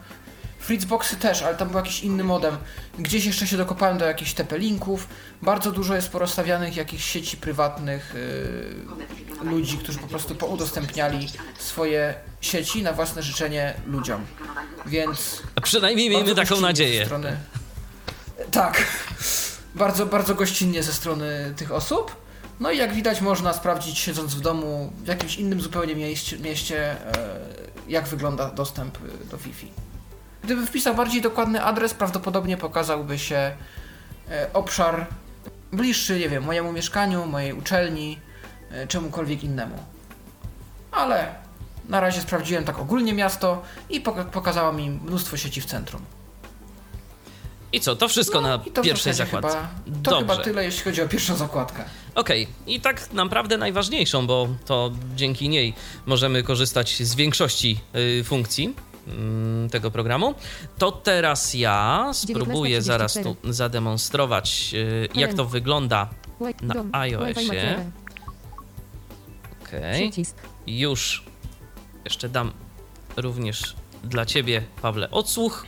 Fritzboxy 0.59 1.15
też, 1.15 1.43
ale 1.43 1.55
tam 1.55 1.67
był 1.67 1.77
jakiś 1.77 2.03
inny 2.03 2.23
modem. 2.23 2.57
Gdzieś 2.99 3.25
jeszcze 3.25 3.47
się 3.47 3.57
dokopałem 3.57 3.97
do 3.97 4.05
jakichś 4.05 4.33
TP-linków. 4.33 5.07
Bardzo 5.41 5.71
dużo 5.71 5.95
jest 5.95 6.09
porozstawianych 6.09 6.75
jakichś 6.75 7.05
sieci 7.05 7.37
prywatnych 7.37 8.15
e, 9.43 9.45
ludzi, 9.45 9.77
którzy 9.77 9.99
po 9.99 10.07
prostu 10.07 10.35
poudostępniali 10.35 11.29
swoje 11.57 12.13
sieci 12.41 12.83
na 12.83 12.93
własne 12.93 13.23
życzenie 13.23 13.73
ludziom. 13.87 14.25
Więc 14.85 15.41
A 15.55 15.61
przynajmniej 15.61 16.09
miejmy 16.09 16.35
taką 16.35 16.61
nadzieję. 16.61 17.05
Strony... 17.05 17.37
Tak. 18.51 18.83
Bardzo, 19.75 20.05
bardzo 20.05 20.35
gościnnie 20.35 20.83
ze 20.83 20.93
strony 20.93 21.53
tych 21.57 21.71
osób. 21.71 22.15
No 22.59 22.71
i 22.71 22.77
jak 22.77 22.93
widać, 22.93 23.21
można 23.21 23.53
sprawdzić, 23.53 23.99
siedząc 23.99 24.35
w 24.35 24.41
domu, 24.41 24.93
w 25.03 25.07
jakimś 25.07 25.35
innym 25.35 25.61
zupełnie 25.61 25.95
mieście, 25.95 26.37
mieście 26.37 26.91
e, 26.91 27.39
jak 27.87 28.07
wygląda 28.07 28.49
dostęp 28.49 28.97
e, 28.97 29.25
do 29.25 29.37
Wi-Fi. 29.37 29.71
Gdyby 30.47 30.65
wpisał 30.65 30.95
bardziej 30.95 31.21
dokładny 31.21 31.63
adres, 31.63 31.93
prawdopodobnie 31.93 32.57
pokazałby 32.57 33.19
się 33.19 33.35
e, 34.29 34.49
obszar 34.53 35.07
bliższy, 35.73 36.19
nie 36.19 36.29
wiem, 36.29 36.43
mojemu 36.43 36.71
mieszkaniu, 36.71 37.25
mojej 37.25 37.53
uczelni, 37.53 38.19
e, 38.71 38.87
czemukolwiek 38.87 39.43
innemu. 39.43 39.77
Ale 40.91 41.35
na 41.89 41.99
razie 41.99 42.21
sprawdziłem 42.21 42.63
tak 42.63 42.79
ogólnie 42.79 43.13
miasto 43.13 43.61
i 43.89 44.01
poka- 44.01 44.25
pokazała 44.25 44.71
mi 44.71 44.89
mnóstwo 44.89 45.37
sieci 45.37 45.61
w 45.61 45.65
centrum. 45.65 46.01
I 47.73 47.79
co, 47.79 47.95
to 47.95 48.07
wszystko 48.09 48.41
na 48.41 48.57
No 48.57 48.63
I 48.65 48.71
to 48.71 48.81
pierwszej 48.81 49.13
zakładce. 49.13 49.49
Chyba, 49.85 49.93
to 50.03 50.11
Dobrze. 50.11 50.19
chyba 50.19 50.37
tyle, 50.43 50.63
jeśli 50.65 50.83
chodzi 50.83 51.01
o 51.01 51.07
pierwszą 51.07 51.35
zakładkę. 51.35 51.83
Okej, 52.15 52.47
i 52.67 52.81
tak 52.81 53.13
naprawdę 53.13 53.57
najważniejszą, 53.57 54.27
bo 54.27 54.47
to 54.65 54.91
dzięki 55.15 55.49
niej 55.49 55.73
możemy 56.05 56.43
korzystać 56.43 57.03
z 57.03 57.15
większości 57.15 57.79
y, 58.19 58.23
funkcji 58.23 58.75
tego 59.71 59.91
programu. 59.91 60.35
To 60.77 60.91
teraz 60.91 61.53
ja 61.53 62.09
spróbuję 62.13 62.81
zaraz 62.81 63.13
tu 63.13 63.35
zademonstrować, 63.43 64.69
y, 64.73 65.09
jak 65.15 65.33
to 65.33 65.45
wygląda 65.45 66.09
na 66.61 66.99
iOSie. 66.99 67.85
Okej, 69.63 70.01
Przycisk. 70.11 70.35
już 70.67 71.23
jeszcze 72.05 72.29
dam 72.29 72.51
również 73.17 73.75
dla 74.03 74.25
ciebie, 74.25 74.63
Pawle, 74.81 75.11
odsłuch. 75.11 75.65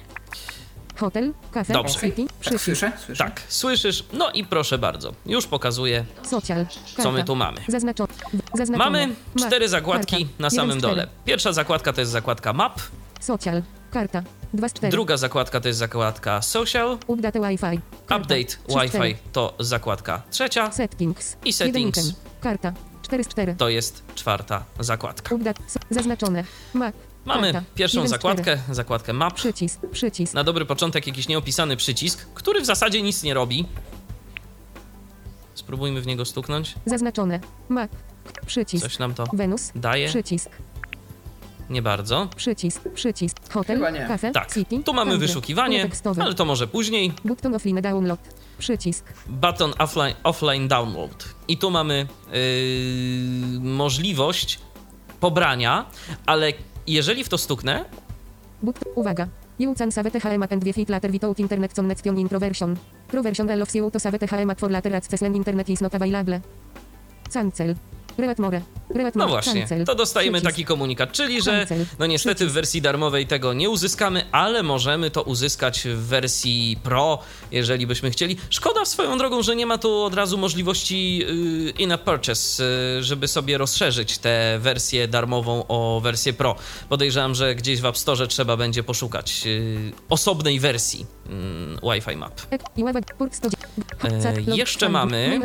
Hotel, 0.97 1.33
kafe, 1.51 1.73
Dobrze. 1.73 1.99
city, 1.99 2.25
Tak, 2.43 2.59
słyszę? 2.61 2.91
słyszę. 3.05 3.23
Tak, 3.23 3.41
słyszysz? 3.47 4.03
No 4.13 4.31
i 4.31 4.45
proszę 4.45 4.77
bardzo, 4.77 5.13
już 5.25 5.47
pokazuję, 5.47 6.05
social, 6.23 6.65
co 7.03 7.11
my 7.11 7.23
tu 7.23 7.35
mamy. 7.35 7.61
Zaznaczo, 7.67 8.07
zaznaczone. 8.53 8.77
Mamy 8.91 9.15
cztery 9.39 9.69
zakładki 9.69 10.15
karta. 10.25 10.33
na 10.39 10.49
samym 10.49 10.81
dole. 10.81 11.07
Pierwsza 11.25 11.53
zakładka 11.53 11.93
to 11.93 12.01
jest 12.01 12.11
zakładka 12.11 12.53
Map, 12.53 12.79
Social, 13.19 13.63
karta. 13.91 14.23
2 14.53 14.69
z 14.69 14.73
4. 14.73 14.91
druga 14.91 15.17
zakładka 15.17 15.59
to 15.61 15.67
jest 15.67 15.79
zakładka 15.79 16.41
Social, 16.41 16.97
Update 17.07 17.39
Wi-Fi. 17.39 17.79
Update 18.03 18.57
Wi-Fi 18.69 19.15
to 19.31 19.53
zakładka 19.59 20.21
trzecia, 20.31 20.71
Settings. 20.71 21.37
I 21.45 21.53
settings. 21.53 22.13
Karta. 22.41 22.73
4 23.01 23.23
z 23.23 23.27
4. 23.27 23.55
to 23.55 23.69
jest 23.69 24.03
czwarta 24.15 24.63
zakładka. 24.79 25.35
Update. 25.35 25.61
Zaznaczone. 25.89 26.43
Map. 26.73 26.95
Mamy 27.25 27.53
karta. 27.53 27.69
pierwszą 27.75 28.07
zakładkę, 28.07 28.57
zakładkę 28.71 29.13
Map. 29.13 29.33
Przycisk, 29.33 29.79
przycisk. 29.91 30.33
Na 30.33 30.43
dobry 30.43 30.65
początek 30.65 31.07
jakiś 31.07 31.27
nieopisany 31.27 31.77
przycisk, 31.77 32.27
który 32.33 32.61
w 32.61 32.65
zasadzie 32.65 33.01
nic 33.01 33.23
nie 33.23 33.33
robi. 33.33 33.65
Spróbujmy 35.55 36.01
w 36.01 36.07
niego 36.07 36.25
stuknąć. 36.25 36.75
Zaznaczone. 36.85 37.39
Map. 37.69 37.91
Przycisk. 38.45 38.83
Coś 38.83 38.99
nam 38.99 39.13
to 39.13 39.23
Venus. 39.33 39.71
daje? 39.75 40.07
Przycisk. 40.09 40.49
Nie 41.69 41.81
bardzo. 41.81 42.27
Przycisk. 42.35 42.81
Przycisk. 42.93 43.51
Hotel. 43.53 43.81
Kafe. 44.07 44.31
Tak, 44.31 44.53
City. 44.53 44.83
tu 44.83 44.93
mamy 44.93 45.11
country. 45.11 45.27
wyszukiwanie, 45.27 45.89
ale 46.21 46.33
to 46.33 46.45
może 46.45 46.67
później. 46.67 47.13
Button 47.25 47.55
offline 47.55 47.81
download. 47.81 48.19
Przycisk. 48.57 49.05
Button 49.27 49.73
offline, 49.77 50.13
offline 50.23 50.67
download. 50.67 51.35
I 51.47 51.57
tu 51.57 51.71
mamy 51.71 52.07
yy, 52.31 53.59
możliwość 53.59 54.59
pobrania, 55.19 55.85
ale 56.25 56.53
jeżeli 56.87 57.23
w 57.23 57.29
to 57.29 57.37
stuknę, 57.37 57.85
But, 58.63 58.75
uwaga. 58.95 59.27
Jucan 59.59 59.91
savete 59.91 60.19
HM 60.19 60.43
and 60.43 60.63
defeat 60.63 60.89
later 60.89 61.11
without 61.11 61.39
internet 61.39 61.73
connection 61.73 62.19
in 62.19 62.29
proversion. 62.29 62.77
Allows 63.49 63.75
you 63.75 63.91
to 63.91 63.99
savete 63.99 64.27
HM 64.27 64.55
for 64.55 64.71
later 64.71 64.95
access 64.95 65.21
when 65.21 65.35
internet 65.35 65.69
is 65.69 65.81
not 65.81 65.95
available. 65.95 66.39
Cancel. 67.33 67.75
No 69.15 69.27
właśnie, 69.27 69.67
to 69.85 69.95
dostajemy 69.95 70.41
taki 70.41 70.65
komunikat, 70.65 71.11
czyli 71.11 71.41
że 71.41 71.65
no 71.99 72.05
niestety 72.05 72.47
w 72.47 72.51
wersji 72.51 72.81
darmowej 72.81 73.27
tego 73.27 73.53
nie 73.53 73.69
uzyskamy, 73.69 74.25
ale 74.31 74.63
możemy 74.63 75.11
to 75.11 75.23
uzyskać 75.23 75.81
w 75.87 75.97
wersji 76.07 76.77
Pro, 76.83 77.19
jeżeli 77.51 77.87
byśmy 77.87 78.11
chcieli. 78.11 78.37
Szkoda 78.49 78.85
swoją 78.85 79.17
drogą, 79.17 79.41
że 79.43 79.55
nie 79.55 79.65
ma 79.65 79.77
tu 79.77 80.01
od 80.03 80.13
razu 80.13 80.37
możliwości 80.37 81.17
yy, 81.17 81.69
in-app 81.77 82.03
purchase, 82.03 82.63
yy, 82.95 83.03
żeby 83.03 83.27
sobie 83.27 83.57
rozszerzyć 83.57 84.17
tę 84.17 84.57
wersję 84.61 85.07
darmową 85.07 85.63
o 85.67 85.99
wersję 86.03 86.33
Pro. 86.33 86.55
Podejrzewam, 86.89 87.35
że 87.35 87.55
gdzieś 87.55 87.81
w 87.81 87.85
App 87.85 87.97
Store 87.97 88.27
trzeba 88.27 88.57
będzie 88.57 88.83
poszukać 88.83 89.45
yy, 89.45 89.91
osobnej 90.09 90.59
wersji 90.59 91.05
yy, 91.29 91.91
Wi-Fi 91.93 92.15
Map. 92.15 92.41
Ek- 92.51 92.63
i 92.77 92.83
ławek, 92.83 93.15
port 93.17 93.35
100. 93.35 93.49
E, 94.03 94.41
jeszcze 94.55 94.89
mamy- 94.89 95.39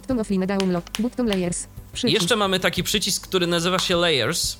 Button 0.00 0.20
offline 0.20 0.46
download. 0.46 0.90
Button 0.98 1.26
layers. 1.26 1.66
Przycisk. 1.92 2.20
Jeszcze 2.20 2.36
mamy 2.36 2.60
taki 2.60 2.82
przycisk, 2.82 3.28
który 3.28 3.46
nazywa 3.46 3.78
się 3.78 3.96
Layers 3.96 4.56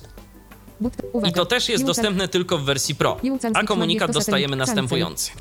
i 1.27 1.33
to 1.33 1.45
też 1.45 1.69
jest 1.69 1.85
dostępne 1.85 2.27
tylko 2.27 2.57
w 2.57 2.63
wersji 2.63 2.95
Pro. 2.95 3.17
A 3.53 3.63
komunikat 3.63 4.11
dostajemy 4.11 4.55
następujący. 4.55 5.31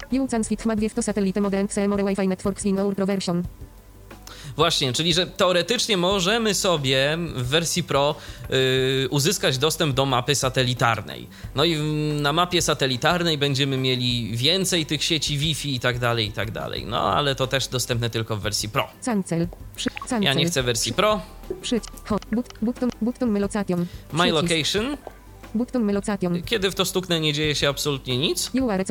Właśnie, 4.56 4.92
czyli 4.92 5.14
że 5.14 5.26
teoretycznie 5.26 5.96
możemy 5.96 6.54
sobie 6.54 7.18
w 7.34 7.46
wersji 7.48 7.82
Pro 7.82 8.14
y, 8.50 9.08
uzyskać 9.10 9.58
dostęp 9.58 9.94
do 9.94 10.06
mapy 10.06 10.34
satelitarnej. 10.34 11.28
No 11.54 11.64
i 11.64 11.76
w- 11.76 12.20
na 12.20 12.32
mapie 12.32 12.62
satelitarnej 12.62 13.38
będziemy 13.38 13.76
mieli 13.76 14.36
więcej 14.36 14.86
tych 14.86 15.04
sieci 15.04 15.38
Wi-Fi 15.38 15.74
i 15.74 15.80
tak 15.80 15.98
dalej, 15.98 16.26
i 16.26 16.32
tak 16.32 16.50
dalej. 16.50 16.84
No 16.86 17.12
ale 17.14 17.34
to 17.34 17.46
też 17.46 17.68
dostępne 17.68 18.10
tylko 18.10 18.36
w 18.36 18.40
wersji 18.40 18.68
Pro. 18.68 18.88
Cancel. 19.04 19.48
Przy, 19.76 19.90
cancel. 19.90 20.22
Ja 20.22 20.34
nie 20.34 20.46
chcę 20.46 20.62
wersji 20.62 20.92
Pro. 20.92 21.20
Przyć. 21.62 21.84
Ho, 22.06 22.18
but, 22.32 22.48
button, 22.62 22.90
button. 23.00 23.30
My. 24.12 24.30
Location. 24.30 24.96
Button. 25.54 25.90
Kiedy 26.46 26.70
w 26.70 26.74
to 26.74 26.84
stuknę, 26.84 27.20
nie 27.20 27.32
dzieje 27.32 27.54
się 27.54 27.68
absolutnie 27.68 28.18
nic. 28.18 28.50
You 28.54 28.70
are. 28.70 28.84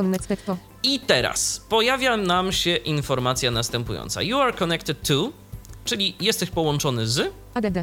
I 0.84 1.00
teraz 1.00 1.66
pojawia 1.70 2.18
nam 2.18 2.52
się 2.52 2.76
informacja 2.76 3.52
następująca. 3.52 4.22
You 4.22 4.40
are 4.40 4.54
connected 4.54 5.08
to, 5.08 5.32
czyli 5.90 6.16
jesteś 6.20 6.50
połączony 6.50 7.08
z 7.08 7.34
ADD. 7.54 7.78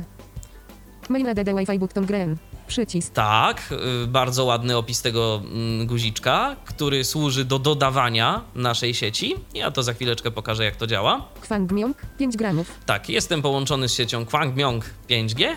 Mail 1.09 1.28
ADD 1.28 1.48
Wi-Fi 1.59 1.78
button 1.78 2.07
green. 2.07 2.36
Przycisk. 2.66 3.12
Tak, 3.12 3.74
y, 4.04 4.07
bardzo 4.07 4.44
ładny 4.44 4.76
opis 4.76 5.02
tego 5.02 5.42
mm, 5.44 5.86
guziczka, 5.86 6.57
który 6.64 7.04
służy 7.04 7.44
do 7.44 7.59
dodawania 7.59 8.44
naszej 8.54 8.94
sieci. 8.94 9.34
Ja 9.54 9.70
to 9.70 9.82
za 9.82 9.92
chwileczkę 9.92 10.30
pokażę, 10.30 10.64
jak 10.64 10.76
to 10.76 10.86
działa. 10.86 11.28
Kwangmyong 11.40 11.96
5 12.18 12.36
gramów. 12.36 12.70
Tak, 12.86 13.09
jestem 13.09 13.42
połączony 13.42 13.88
z 13.88 13.94
siecią 13.94 14.26
Kwangmyong 14.26 14.84
5G, 15.09 15.57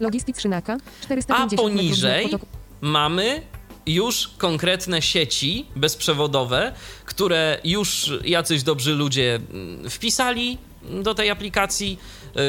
Logistic 0.00 0.40
Szynaka 0.40 0.72
a 0.72 1.04
450 1.04 1.52
metrów 1.52 1.70
poniżej 1.70 2.30
mamy 2.80 3.42
już 3.86 4.28
konkretne 4.38 5.02
sieci 5.02 5.66
bezprzewodowe, 5.76 6.72
które 7.04 7.60
już 7.64 8.12
jacyś 8.24 8.62
dobrzy 8.62 8.94
ludzie 8.94 9.34
mm, 9.34 9.90
wpisali 9.90 10.58
do 11.02 11.14
tej 11.14 11.30
aplikacji, 11.30 11.98
y, 12.36 12.40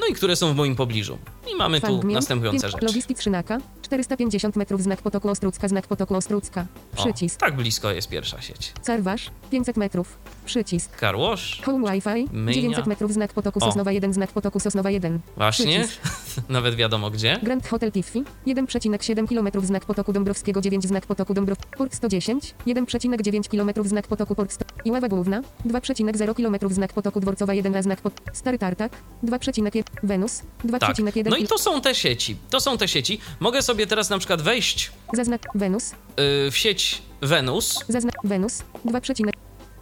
no 0.00 0.06
i 0.06 0.14
które 0.14 0.36
są 0.36 0.52
w 0.52 0.56
moim 0.56 0.76
pobliżu. 0.76 1.18
I 1.52 1.56
mamy 1.56 1.80
tu 1.80 1.86
Kwangmyong, 1.86 2.14
następujące 2.14 2.70
rzeczy. 2.70 2.86
Logistic 2.86 3.22
Szynaka 3.22 3.58
450 3.82 4.56
metrów 4.56 4.82
znak 4.82 5.02
potoku 5.02 5.28
Ostrucka, 5.28 5.68
znak 5.68 5.86
potoku 5.86 6.14
Ostrucka. 6.14 6.66
Przycisk. 7.12 7.40
tak 7.40 7.56
blisko 7.56 7.90
jest 7.90 8.08
pierwsza 8.08 8.42
sieć. 8.42 8.72
Carwasz 8.82 9.30
500 9.50 9.76
metrów. 9.76 10.18
Przycisk. 10.44 11.00
Wash, 11.00 11.62
Home 11.62 11.92
Wi-Fi 11.92 12.28
Myjnia. 12.32 12.62
900 12.62 12.86
metrów 12.86 13.12
znak 13.12 13.32
potoku 13.32 13.58
O. 13.58 13.66
Sosnowa 13.66 13.92
1, 13.92 14.12
znak 14.12 14.30
potoku 14.32 14.60
Sosnowa 14.60 14.90
1. 14.90 15.20
właśnie, 15.36 15.88
nawet 16.48 16.74
wiadomo 16.74 17.10
gdzie. 17.10 17.38
Grand 17.42 17.68
Hotel 17.68 17.92
Tiffy 17.92 18.24
1,7 18.46 19.28
km 19.28 19.66
znak 19.66 19.84
potoku 19.84 20.12
Dąbrowskiego 20.12 20.60
9 20.60 20.84
znak 20.84 21.06
potoku 21.06 21.34
Dąbrow 21.34 21.58
Port 21.58 21.94
110 21.94 22.54
1,9 22.66 23.48
km 23.48 23.88
znak 23.88 24.06
potoku 24.06 24.34
Port 24.34 24.52
100 24.52 24.64
Iława 24.84 25.08
Główna 25.08 25.42
2,0 25.66 26.34
km 26.34 26.74
znak 26.74 26.92
potoku 26.92 27.20
Dworcowa 27.20 27.54
1 27.54 27.76
a 27.76 27.82
znak 27.82 28.00
pot 28.00 28.12
Stary 28.32 28.58
Tartak 28.58 28.92
2,1 29.24 29.82
Wenus 30.02 30.42
2,1 30.64 31.12
Tak. 31.14 31.30
No 31.30 31.36
i 31.36 31.46
to 31.48 31.58
są 31.58 31.80
te 31.80 31.94
sieci. 31.94 32.36
To 32.50 32.60
są 32.60 32.78
te 32.78 32.88
sieci. 32.88 33.18
Mogę 33.40 33.62
sobie 33.62 33.86
teraz 33.86 34.10
na 34.10 34.18
przykład 34.18 34.42
wejść 34.42 34.90
Zaznak 35.12 35.42
Wenus 35.54 35.90
yy, 35.90 36.50
w 36.50 36.56
sieć 36.56 36.95
Venus. 37.22 37.84
Zaznak 37.88 38.14
Wenus 38.24 38.62
2, 38.84 39.00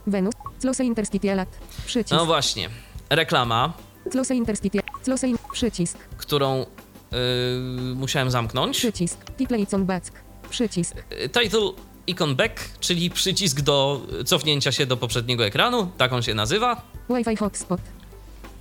Wenus 0.06 0.34
Close 0.60 0.84
Intercity 0.84 1.32
Alat 1.32 1.48
Przycisk 1.86 2.12
No 2.12 2.26
właśnie, 2.26 2.68
reklama, 3.10 3.72
Close 4.10 4.34
Intercity 4.34 4.78
Close 5.04 5.28
in 5.28 5.36
Przycisk 5.52 5.98
którą 6.16 6.58
yy, 6.58 7.18
musiałem 7.94 8.30
zamknąć. 8.30 8.78
Przycisk 8.78 9.18
Tipleicon 9.36 9.84
Back 9.86 10.12
Przycisk 10.50 10.94
Yy, 11.10 11.28
Title 11.28 11.70
Icon 12.06 12.36
Back, 12.36 12.78
czyli 12.80 13.10
przycisk 13.10 13.60
do 13.60 14.00
cofnięcia 14.24 14.72
się 14.72 14.86
do 14.86 14.96
poprzedniego 14.96 15.46
ekranu, 15.46 15.90
tak 15.98 16.12
on 16.12 16.22
się 16.22 16.34
nazywa. 16.34 16.82
Wi-Fi 17.10 17.36
Hotspot 17.36 17.80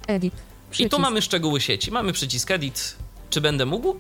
Edit 0.08 0.34
I 0.34 0.72
Przycisk 0.72 0.92
tu 0.96 1.00
mamy 1.02 1.22
szczegóły 1.22 1.62
sieci. 1.62 1.92
Mamy 1.92 2.14
przycisk 2.14 2.52
Edit. 2.52 2.96
Czy 3.30 3.42
będę 3.42 3.66
mógł? 3.66 3.96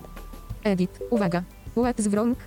Edit 0.63 0.99
Uwaga 1.09 1.43
Ład 1.75 2.01
zwrąg 2.01 2.37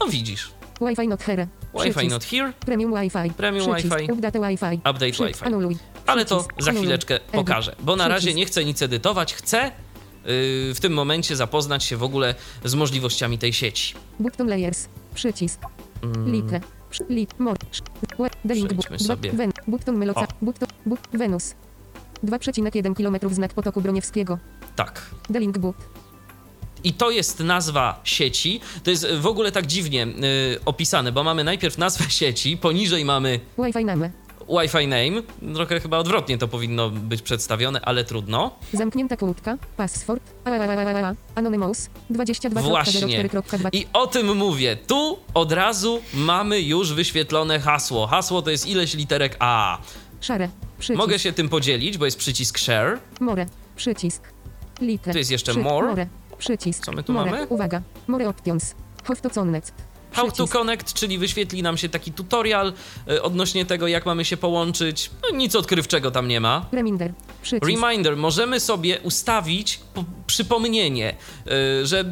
No 0.00 0.06
widzisz. 0.06 0.50
Wi-Fi 0.86 1.08
not 1.08 1.22
here. 1.22 1.46
Wi-Fi 1.74 2.08
not 2.08 2.24
here, 2.24 2.52
Premium 2.60 2.92
Wi-Fi. 2.94 3.30
Premium. 3.36 3.66
Wi-Fi. 3.74 4.12
Update 4.12 4.40
Wi-Fi. 4.40 4.74
update. 4.90 5.12
Wi-Fi. 5.12 5.44
Anuluj. 5.44 5.76
Ale 6.06 6.24
to 6.24 6.46
za 6.58 6.72
chwileczkę 6.72 7.20
pokażę, 7.32 7.76
bo 7.80 7.96
na 7.96 8.08
razie 8.08 8.34
nie 8.34 8.46
chcę 8.46 8.64
nic 8.64 8.82
edytować, 8.82 9.34
chcę 9.34 9.62
yy, 9.64 9.70
w 10.74 10.78
tym 10.80 10.92
momencie 10.92 11.36
zapoznać 11.36 11.84
się 11.84 11.96
w 11.96 12.02
ogóle 12.02 12.34
z 12.64 12.74
możliwościami 12.74 13.38
tej 13.38 13.52
sieci. 13.52 13.94
Button 14.20 14.46
layers. 14.48 14.88
Przycisk. 15.14 15.60
Litre. 16.26 16.60
Przy- 16.90 17.04
Lit. 17.08 17.34
Mor. 17.38 17.56
sz- 17.70 18.18
łe- 18.18 18.30
Delink. 18.44 18.72
bu- 18.72 18.82
Przejdźmy 18.82 19.06
sobie. 19.06 19.32
Button 19.66 19.96
Meloca. 19.96 20.26
Button. 20.42 20.68
But. 20.86 21.00
Wenus. 21.12 21.54
2,1 22.24 22.94
km 22.94 23.34
znak 23.34 23.54
potoku 23.54 23.80
Broniewskiego. 23.80 24.38
tak. 24.76 25.02
Delink 25.30 25.58
but. 25.58 25.76
I 26.84 26.92
to 26.92 27.10
jest 27.10 27.40
nazwa 27.40 28.00
sieci. 28.04 28.60
To 28.84 28.90
jest 28.90 29.06
w 29.06 29.26
ogóle 29.26 29.52
tak 29.52 29.66
dziwnie 29.66 30.06
y, 30.06 30.60
opisane, 30.64 31.12
bo 31.12 31.24
mamy 31.24 31.44
najpierw 31.44 31.78
nazwę 31.78 32.10
sieci, 32.10 32.56
poniżej 32.56 33.04
mamy 33.04 33.40
Wi-Fi 33.58 33.84
name. 33.84 34.10
Wi-Fi 34.48 34.86
name. 34.88 35.22
Trochę 35.54 35.80
chyba 35.80 35.98
odwrotnie 35.98 36.38
to 36.38 36.48
powinno 36.48 36.90
być 36.90 37.22
przedstawione, 37.22 37.80
ale 37.80 38.04
trudno. 38.04 38.50
Zamknięta 38.72 39.16
kłódka. 39.16 39.58
Password. 39.76 40.22
Anonymous. 41.34 41.88
Właśnie. 42.10 42.40
22.04.2. 42.50 43.68
I 43.72 43.86
o 43.92 44.06
tym 44.06 44.36
mówię. 44.36 44.76
Tu 44.76 45.18
od 45.34 45.52
razu 45.52 46.02
mamy 46.14 46.60
już 46.60 46.92
wyświetlone 46.92 47.60
hasło. 47.60 48.06
Hasło 48.06 48.42
to 48.42 48.50
jest 48.50 48.66
ileś 48.66 48.94
literek 48.94 49.36
A. 49.38 49.78
Szare. 50.20 50.48
Przycisk. 50.78 50.98
Mogę 50.98 51.18
się 51.18 51.32
tym 51.32 51.48
podzielić, 51.48 51.98
bo 51.98 52.04
jest 52.04 52.18
przycisk 52.18 52.58
share. 52.58 52.98
More. 53.20 53.46
Przycisk. 53.76 54.22
Litre. 54.80 55.12
Tu 55.12 55.18
jest 55.18 55.30
jeszcze 55.30 55.52
Przy- 55.52 55.60
more. 55.60 55.88
More. 55.88 56.06
Przycisk. 56.42 56.84
Co 56.84 56.92
my 56.92 57.02
tu 57.02 57.12
more. 57.12 57.30
mamy? 57.30 57.46
Uwaga. 57.46 57.82
More 58.06 58.28
options. 58.28 58.74
How 60.12 60.26
to 60.26 60.32
Przycisk. 60.32 60.52
connect, 60.52 60.94
czyli 60.94 61.18
wyświetli 61.18 61.62
nam 61.62 61.76
się 61.78 61.88
taki 61.88 62.12
tutorial 62.12 62.72
y, 63.10 63.22
odnośnie 63.22 63.66
tego, 63.66 63.88
jak 63.88 64.06
mamy 64.06 64.24
się 64.24 64.36
połączyć. 64.36 65.10
No, 65.22 65.36
nic 65.38 65.56
odkrywczego 65.56 66.10
tam 66.10 66.28
nie 66.28 66.40
ma. 66.40 66.66
Reminder. 66.72 67.12
Przycisk. 67.42 67.66
Reminder, 67.82 68.16
możemy 68.16 68.60
sobie 68.60 69.00
ustawić 69.00 69.80
po, 69.94 70.04
przypomnienie, 70.26 71.16
y, 71.82 71.86
że 71.86 72.04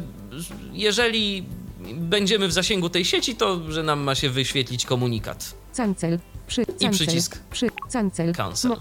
jeżeli 0.73 1.45
będziemy 1.93 2.47
w 2.47 2.53
zasięgu 2.53 2.89
tej 2.89 3.05
sieci, 3.05 3.35
to 3.35 3.71
że 3.71 3.83
nam 3.83 3.99
ma 3.99 4.15
się 4.15 4.29
wyświetlić 4.29 4.85
komunikat. 4.85 5.53
Cancel. 5.77 6.19
Przy, 6.47 6.65
cancel. 6.65 6.91
przycisk. 6.91 7.39
Przy, 7.51 7.67
cancel. 7.93 8.33
Cancel. 8.33 8.71
Mo, 8.71 8.77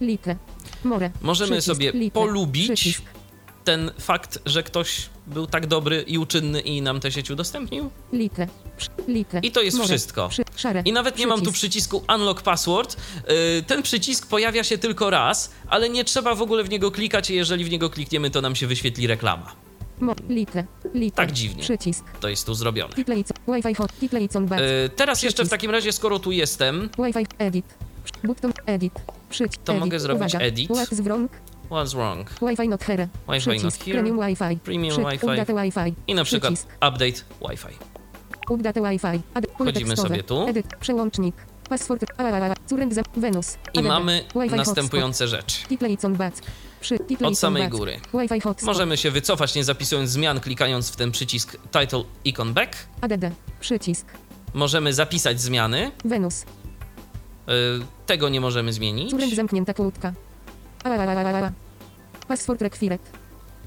litre. 0.00 0.36
More. 0.84 1.10
Możemy 1.22 1.50
Przycisk. 1.50 1.66
sobie 1.66 1.92
litre. 1.92 2.22
polubić 2.22 2.66
Przycisk. 2.66 3.02
Ten 3.64 3.90
fakt, 4.00 4.38
że 4.46 4.62
ktoś 4.62 5.08
był 5.26 5.46
tak 5.46 5.66
dobry 5.66 6.04
i 6.06 6.18
uczynny 6.18 6.60
i 6.60 6.82
nam 6.82 7.00
tę 7.00 7.12
sieć 7.12 7.30
udostępnił. 7.30 7.90
Przy, 8.76 8.90
litre. 9.08 9.40
I 9.42 9.50
to 9.50 9.62
jest 9.62 9.76
More. 9.76 9.88
wszystko. 9.88 10.28
Przy, 10.28 10.42
szare. 10.56 10.82
I 10.84 10.92
nawet 10.92 11.18
nie 11.18 11.26
mam 11.26 11.38
tu 11.42 11.52
Przycisk. 11.52 11.88
przycisku 11.88 12.14
Unlock 12.14 12.42
Password. 12.42 12.96
Y, 13.58 13.62
Ten 13.66 13.82
przycisk 13.82 14.26
pojawia 14.28 14.64
się 14.64 14.78
tylko 14.78 15.10
raz, 15.10 15.50
ale 15.68 15.88
nie 15.88 16.04
trzeba 16.04 16.34
w 16.34 16.42
ogóle 16.42 16.64
w 16.64 16.70
niego 16.70 16.90
klikać, 16.90 17.30
i 17.30 17.34
jeżeli 17.34 17.64
w 17.64 17.70
niego 17.70 17.90
klikniemy, 17.90 18.30
to 18.30 18.40
nam 18.40 18.56
się 18.56 18.66
wyświetli 18.66 19.06
reklama. 19.06 19.52
Mo, 20.00 20.14
litre. 20.28 20.64
Litre. 20.94 21.16
Tak 21.26 21.32
dziwnie. 21.32 21.62
Przycisk. 21.62 22.04
To 22.20 22.28
jest 22.28 22.46
tu 22.46 22.54
zrobione. 22.54 22.94
Wi-Fi 23.48 23.74
hot. 23.74 23.92
Y, 24.02 24.90
Teraz 24.96 25.22
jeszcze 25.22 25.36
w 25.42 25.46
Przycisk. 25.46 25.50
takim 25.50 25.70
razie, 25.70 25.92
skoro 25.92 26.18
tu 26.18 26.32
jestem, 26.32 26.88
Wi-Fi 26.98 27.26
edit. 27.38 27.66
Button 28.24 28.52
edit. 28.66 28.92
Przycisk. 29.30 29.62
To 29.64 29.72
edit. 29.72 29.80
mogę 29.84 30.00
zrobić 30.00 30.34
Uwaga. 30.34 30.44
edit. 30.44 30.70
What's 31.74 31.94
wrong? 31.94 32.30
Wi-Fi 32.40 32.68
not 32.68 32.82
here. 32.84 33.08
Wi-Fi 33.28 33.50
not 33.50 33.58
Przycisk. 33.58 33.84
here. 33.84 33.92
Premium 34.02 34.18
Wi-Fi. 34.18 34.56
Premium 34.56 34.96
Wi-Fi. 35.04 35.26
Update 35.26 35.54
Wi-Fi. 35.54 35.94
I 36.06 36.14
na 36.14 36.24
przykład 36.24 36.52
Przycisk. 36.52 36.74
update 36.76 37.24
Wi-Fi. 37.48 37.74
Update 38.50 38.80
Wi-Fi. 38.80 39.20
Ad, 39.34 39.46
pole 39.46 39.70
Wchodzimy 39.72 39.90
tekstowe. 39.90 40.08
sobie 40.08 40.22
tu. 40.22 40.48
Edyt. 40.48 40.66
Przełącznik. 40.80 41.34
Password. 41.68 42.04
Current 42.68 42.94
za 42.94 43.02
Venus. 43.16 43.58
I 43.74 43.82
mamy 43.82 44.24
następujące 44.56 45.28
rzeczy. 45.28 45.56
Od 47.24 47.38
samej 47.38 47.68
góry. 47.68 48.00
Możemy 48.62 48.96
się 48.96 49.10
wycofać, 49.10 49.54
nie 49.54 49.64
zapisując 49.64 50.10
zmian, 50.10 50.40
klikając 50.40 50.90
w 50.90 50.96
ten 50.96 51.10
przycisk 51.12 51.56
Title 51.80 52.04
Icon 52.24 52.54
Back. 52.54 52.76
ADD. 53.00 53.24
Przycisk. 53.60 54.06
Możemy 54.54 54.92
zapisać 54.92 55.40
zmiany. 55.40 55.90
Venus. 56.04 56.42
Y, 56.42 56.46
Tego 58.06 58.28
nie 58.28 58.40
możemy 58.40 58.72
zmienić. 58.72 59.10
Current 59.10 59.34
zamknięta 59.34 59.74
kłódka. 59.74 60.12
Password 62.28 62.62
required. 62.62 63.00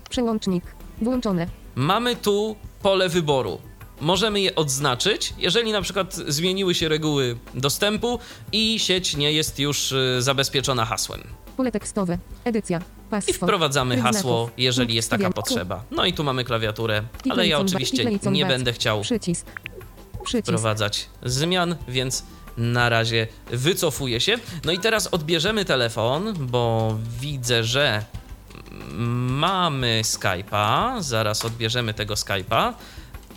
Przełącznik. 0.09 0.63
Włączone. 1.01 1.47
Mamy 1.75 2.15
tu 2.15 2.55
pole 2.81 3.09
wyboru. 3.09 3.61
Możemy 4.01 4.39
je 4.39 4.55
odznaczyć, 4.55 5.33
jeżeli 5.37 5.71
na 5.71 5.81
przykład 5.81 6.13
zmieniły 6.13 6.75
się 6.75 6.89
reguły 6.89 7.37
dostępu 7.53 8.19
i 8.51 8.79
sieć 8.79 9.15
nie 9.15 9.31
jest 9.31 9.59
już 9.59 9.91
y, 9.91 10.17
zabezpieczona 10.21 10.85
hasłem. 10.85 11.23
Pole 11.57 11.71
tekstowe. 11.71 12.17
Edycja. 12.43 12.77
I 12.77 13.09
Password. 13.09 13.37
wprowadzamy 13.37 13.95
Tryb 13.95 14.05
hasło, 14.05 14.49
jeżeli 14.57 14.95
jest 14.95 15.09
taka 15.09 15.29
potrzeba. 15.29 15.83
No 15.91 16.05
i 16.05 16.13
tu 16.13 16.23
mamy 16.23 16.43
klawiaturę, 16.43 17.03
ale 17.29 17.47
ja 17.47 17.59
oczywiście 17.59 18.05
nie 18.31 18.45
będę 18.45 18.73
chciał. 18.73 19.01
Przycisk. 19.01 19.47
wprowadzać 20.43 21.09
zmian, 21.25 21.75
więc 21.87 22.23
na 22.57 22.89
razie 22.89 23.27
wycofuję 23.51 24.19
się. 24.19 24.37
No 24.65 24.71
i 24.71 24.79
teraz 24.79 25.07
odbierzemy 25.07 25.65
telefon, 25.65 26.33
bo 26.39 26.95
widzę, 27.19 27.63
że 27.63 28.05
mamy 29.29 30.01
Skype'a. 30.03 31.01
Zaraz 31.01 31.45
odbierzemy 31.45 31.93
tego 31.93 32.13
Skype'a. 32.13 32.73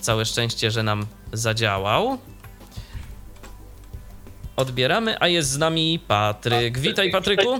Całe 0.00 0.24
szczęście, 0.24 0.70
że 0.70 0.82
nam 0.82 1.06
zadziałał. 1.32 2.18
Odbieramy, 4.56 5.16
a 5.20 5.28
jest 5.28 5.50
z 5.50 5.58
nami 5.58 6.00
Patryk. 6.08 6.78
Witaj, 6.78 7.10
Patryku. 7.10 7.58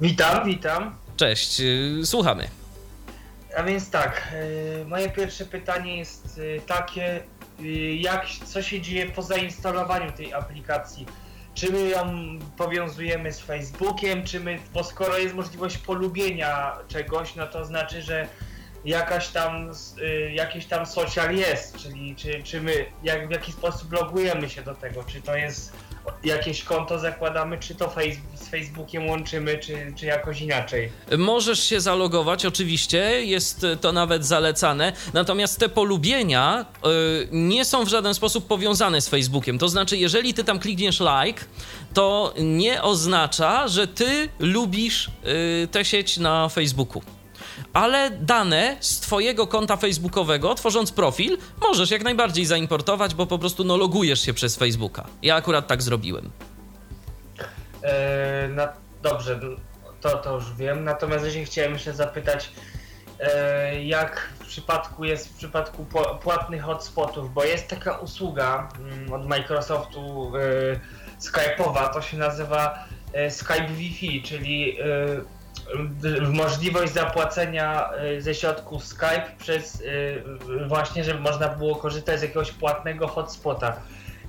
Witam, 0.00 0.44
witam. 0.44 0.94
Cześć, 1.16 1.60
yy, 1.60 2.00
słuchamy. 2.06 2.48
A 3.56 3.62
więc 3.62 3.90
tak, 3.90 4.32
e, 4.82 4.84
moje 4.84 5.10
pierwsze 5.10 5.44
pytanie 5.44 5.98
jest 5.98 6.40
e, 6.56 6.60
takie, 6.60 7.20
jak, 7.98 8.26
co 8.26 8.62
się 8.62 8.80
dzieje 8.80 9.06
po 9.06 9.22
zainstalowaniu 9.22 10.12
tej 10.12 10.32
aplikacji? 10.32 11.06
Czy 11.54 11.72
my 11.72 11.88
ją 11.88 11.98
powiązujemy 12.56 13.32
z 13.32 13.40
Facebookiem, 13.40 14.24
czy 14.24 14.40
my, 14.40 14.58
bo 14.74 14.84
skoro 14.84 15.18
jest 15.18 15.34
możliwość 15.34 15.78
polubienia 15.78 16.78
czegoś, 16.88 17.34
no 17.34 17.46
to 17.46 17.64
znaczy, 17.64 18.02
że 18.02 18.28
jakaś 18.84 19.28
tam, 19.28 19.70
y, 19.98 20.32
jakiś 20.32 20.66
tam 20.66 20.86
social 20.86 21.34
jest, 21.34 21.76
czyli 21.76 22.16
czy, 22.16 22.42
czy 22.42 22.60
my 22.60 22.86
jak, 23.02 23.28
w 23.28 23.30
jaki 23.30 23.52
sposób 23.52 23.92
logujemy 23.92 24.50
się 24.50 24.62
do 24.62 24.74
tego, 24.74 25.04
czy 25.04 25.22
to 25.22 25.36
jest 25.36 25.72
jakieś 26.24 26.64
konto 26.64 26.98
zakładamy, 26.98 27.58
czy 27.58 27.74
to 27.74 27.94
z 28.34 28.48
Facebookiem 28.48 29.06
łączymy, 29.06 29.58
czy, 29.58 29.92
czy 29.96 30.06
jakoś 30.06 30.40
inaczej. 30.40 30.92
Możesz 31.18 31.64
się 31.64 31.80
zalogować, 31.80 32.46
oczywiście, 32.46 33.24
jest 33.24 33.66
to 33.80 33.92
nawet 33.92 34.26
zalecane, 34.26 34.92
natomiast 35.12 35.60
te 35.60 35.68
polubienia 35.68 36.66
y, 36.86 37.28
nie 37.32 37.64
są 37.64 37.84
w 37.84 37.88
żaden 37.88 38.14
sposób 38.14 38.46
powiązane 38.46 39.00
z 39.00 39.08
Facebookiem. 39.08 39.58
To 39.58 39.68
znaczy, 39.68 39.96
jeżeli 39.96 40.34
ty 40.34 40.44
tam 40.44 40.58
klikniesz 40.58 41.00
like, 41.00 41.44
to 41.94 42.34
nie 42.38 42.82
oznacza, 42.82 43.68
że 43.68 43.86
ty 43.86 44.28
lubisz 44.38 45.08
y, 45.08 45.68
tę 45.68 45.84
sieć 45.84 46.16
na 46.16 46.48
Facebooku. 46.48 47.02
Ale 47.74 48.10
dane 48.10 48.76
z 48.80 49.00
Twojego 49.00 49.46
konta 49.46 49.76
Facebookowego, 49.76 50.54
tworząc 50.54 50.92
profil, 50.92 51.38
możesz 51.60 51.90
jak 51.90 52.04
najbardziej 52.04 52.46
zaimportować, 52.46 53.14
bo 53.14 53.26
po 53.26 53.38
prostu 53.38 53.64
no, 53.64 53.76
logujesz 53.76 54.20
się 54.20 54.34
przez 54.34 54.56
Facebooka. 54.56 55.04
Ja 55.22 55.34
akurat 55.34 55.66
tak 55.66 55.82
zrobiłem. 55.82 56.30
Na, 58.48 58.68
dobrze, 59.02 59.40
to, 60.00 60.16
to 60.18 60.34
już 60.34 60.54
wiem. 60.54 60.84
Natomiast 60.84 61.24
jeśli 61.24 61.44
chciałem 61.44 61.72
jeszcze 61.72 61.92
zapytać, 61.94 62.50
e, 63.20 63.84
jak 63.84 64.28
w 64.40 64.46
przypadku 64.46 65.04
jest 65.04 65.28
w 65.28 65.36
przypadku 65.36 65.86
pł- 65.92 66.18
płatnych 66.18 66.62
hotspotów, 66.62 67.34
bo 67.34 67.44
jest 67.44 67.68
taka 67.68 67.98
usługa 67.98 68.68
mm, 68.78 69.12
od 69.12 69.26
Microsoftu 69.28 70.32
e, 70.36 71.20
Skype'owa, 71.20 71.92
to 71.94 72.02
się 72.02 72.16
nazywa 72.16 72.84
Skype 73.30 73.68
Wi-Fi, 73.68 74.22
czyli 74.22 74.76
możliwość 76.32 76.92
zapłacenia 76.92 77.90
e, 77.90 78.20
ze 78.20 78.34
środków 78.34 78.84
Skype 78.84 79.26
przez 79.38 79.82
e, 80.62 80.68
właśnie, 80.68 81.04
żeby 81.04 81.20
można 81.20 81.48
było 81.48 81.76
korzystać 81.76 82.20
z 82.20 82.22
jakiegoś 82.22 82.50
płatnego 82.50 83.08
hotspota. 83.08 83.76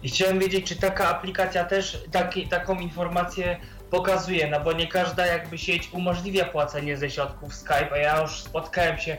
I 0.04 0.10
chciałem 0.10 0.40
wiedzieć, 0.40 0.68
czy 0.68 0.76
taka 0.76 1.08
aplikacja 1.10 1.64
też 1.64 2.04
taki, 2.12 2.48
taką 2.48 2.80
informację 2.80 3.58
pokazuje, 3.92 4.50
no 4.50 4.60
bo 4.60 4.74
nie 4.74 4.88
każda 4.88 5.26
jakby 5.26 5.58
sieć 5.58 5.90
umożliwia 5.92 6.46
płacenie 6.46 6.98
ze 6.98 7.10
środków 7.10 7.56
Skype, 7.56 7.92
a 7.92 7.98
ja 7.98 8.22
już 8.22 8.40
spotkałem 8.40 8.98
się 8.98 9.18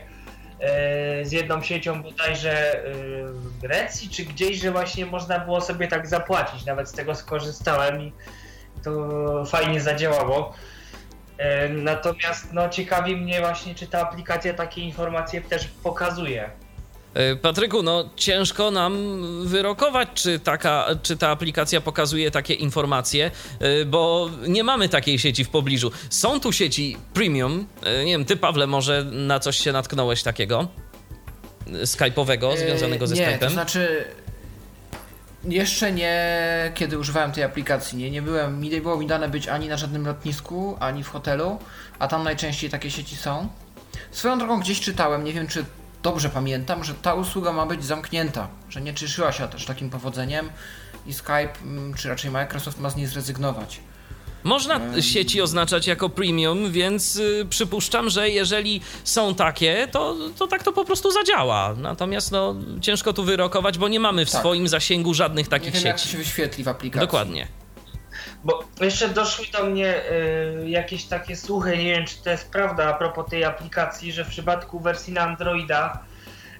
e, 0.59 1.25
z 1.25 1.31
jedną 1.31 1.61
siecią 1.61 2.03
bodajże 2.03 2.83
w 3.25 3.61
Grecji 3.61 4.09
czy 4.09 4.25
gdzieś, 4.25 4.57
że 4.61 4.71
właśnie 4.71 5.05
można 5.05 5.39
było 5.39 5.61
sobie 5.61 5.87
tak 5.87 6.07
zapłacić, 6.07 6.65
nawet 6.65 6.89
z 6.89 6.93
tego 6.93 7.15
skorzystałem 7.15 8.01
i 8.01 8.13
to 8.83 9.45
fajnie 9.45 9.81
zadziałało. 9.81 10.53
E, 11.37 11.69
natomiast 11.69 12.53
no 12.53 12.69
ciekawi 12.69 13.15
mnie 13.15 13.39
właśnie, 13.39 13.75
czy 13.75 13.87
ta 13.87 14.01
aplikacja 14.01 14.53
takie 14.53 14.81
informacje 14.81 15.41
też 15.41 15.67
pokazuje. 15.83 16.49
E, 17.13 17.35
Patryku, 17.35 17.83
no 17.83 18.09
ciężko 18.15 18.71
nam 18.71 19.21
wyrokować, 19.45 20.09
czy, 20.13 20.39
taka, 20.39 20.87
czy 21.03 21.17
ta 21.17 21.29
aplikacja 21.29 21.81
pokazuje 21.81 22.31
takie 22.31 22.53
informacje, 22.53 23.31
e, 23.59 23.85
bo 23.85 24.29
nie 24.47 24.63
mamy 24.63 24.89
takiej 24.89 25.19
sieci 25.19 25.43
w 25.43 25.49
pobliżu. 25.49 25.91
Są 26.09 26.39
tu 26.39 26.51
sieci 26.51 26.97
premium. 27.13 27.67
Nie 28.05 28.11
wiem, 28.11 28.25
ty, 28.25 28.37
Pawle, 28.37 28.67
może 28.67 29.03
na 29.11 29.39
coś 29.39 29.57
się 29.57 29.71
natknąłeś 29.71 30.23
takiego 30.23 30.67
skype'owego, 31.67 32.57
związanego 32.57 33.07
ze 33.07 33.15
nie, 33.15 33.27
Skype'em? 33.27 33.39
to 33.39 33.49
znaczy 33.49 34.05
jeszcze 35.47 35.91
nie, 35.91 36.17
kiedy 36.75 36.99
używałem 36.99 37.31
tej 37.31 37.43
aplikacji, 37.43 37.97
nie, 37.97 38.11
nie 38.11 38.21
byłem, 38.21 38.59
mi 38.59 38.69
nie 38.69 38.81
było 38.81 38.97
mi 38.97 39.07
dane 39.07 39.29
być 39.29 39.47
ani 39.47 39.67
na 39.67 39.77
żadnym 39.77 40.05
lotnisku, 40.05 40.77
ani 40.79 41.03
w 41.03 41.09
hotelu, 41.09 41.59
a 41.99 42.07
tam 42.07 42.23
najczęściej 42.23 42.69
takie 42.69 42.91
sieci 42.91 43.15
są. 43.15 43.49
Swoją 44.11 44.37
drogą 44.37 44.59
gdzieś 44.59 44.79
czytałem, 44.79 45.23
nie 45.23 45.33
wiem 45.33 45.47
czy 45.47 45.65
dobrze 46.03 46.29
pamiętam, 46.29 46.83
że 46.83 46.93
ta 46.93 47.13
usługa 47.13 47.51
ma 47.51 47.65
być 47.65 47.85
zamknięta, 47.85 48.47
że 48.69 48.81
nie 48.81 48.93
cieszyła 48.93 49.31
się 49.31 49.47
też 49.47 49.65
takim 49.65 49.89
powodzeniem 49.89 50.49
i 51.05 51.13
Skype, 51.13 51.53
mm, 51.63 51.93
czy 51.93 52.09
raczej 52.09 52.31
Microsoft 52.31 52.79
ma 52.79 52.89
z 52.89 52.95
niej 52.95 53.07
zrezygnować. 53.07 53.79
Można 54.47 55.01
sieci 55.01 55.41
oznaczać 55.41 55.87
jako 55.87 56.09
premium, 56.09 56.71
więc 56.71 57.15
y, 57.15 57.45
przypuszczam, 57.49 58.09
że 58.09 58.29
jeżeli 58.29 58.81
są 59.03 59.35
takie, 59.35 59.87
to, 59.91 60.15
to 60.37 60.47
tak 60.47 60.63
to 60.63 60.71
po 60.73 60.85
prostu 60.85 61.11
zadziała. 61.11 61.73
Natomiast 61.77 62.31
no, 62.31 62.55
ciężko 62.81 63.13
tu 63.13 63.23
wyrokować, 63.23 63.77
bo 63.77 63.87
nie 63.87 63.99
mamy 63.99 64.25
w 64.25 64.31
Tak. 64.31 64.39
swoim 64.39 64.67
zasięgu 64.67 65.13
żadnych 65.13 65.45
Nie 65.45 65.49
takich 65.49 65.73
wiem 65.73 65.85
jak 65.85 65.95
to 65.95 66.01
sieci. 66.01 66.11
się 66.11 66.17
wyświetli 66.17 66.63
w 66.63 66.67
aplikacji. 66.67 67.07
Dokładnie. 67.07 67.47
Bo 68.43 68.63
jeszcze 68.81 69.09
doszły 69.09 69.45
do 69.53 69.65
mnie 69.65 69.95
y, 70.63 70.69
jakieś 70.69 71.03
takie 71.03 71.35
słuchy, 71.35 71.77
nie 71.77 71.91
wiem 71.91 72.05
czy 72.05 72.23
to 72.23 72.29
jest 72.29 72.49
prawda 72.51 72.87
a 72.89 72.93
propos 72.93 73.29
tej 73.29 73.45
aplikacji, 73.45 74.11
że 74.13 74.25
w 74.25 74.29
przypadku 74.29 74.79
wersji 74.79 75.13
na 75.13 75.21
Androida, 75.21 75.99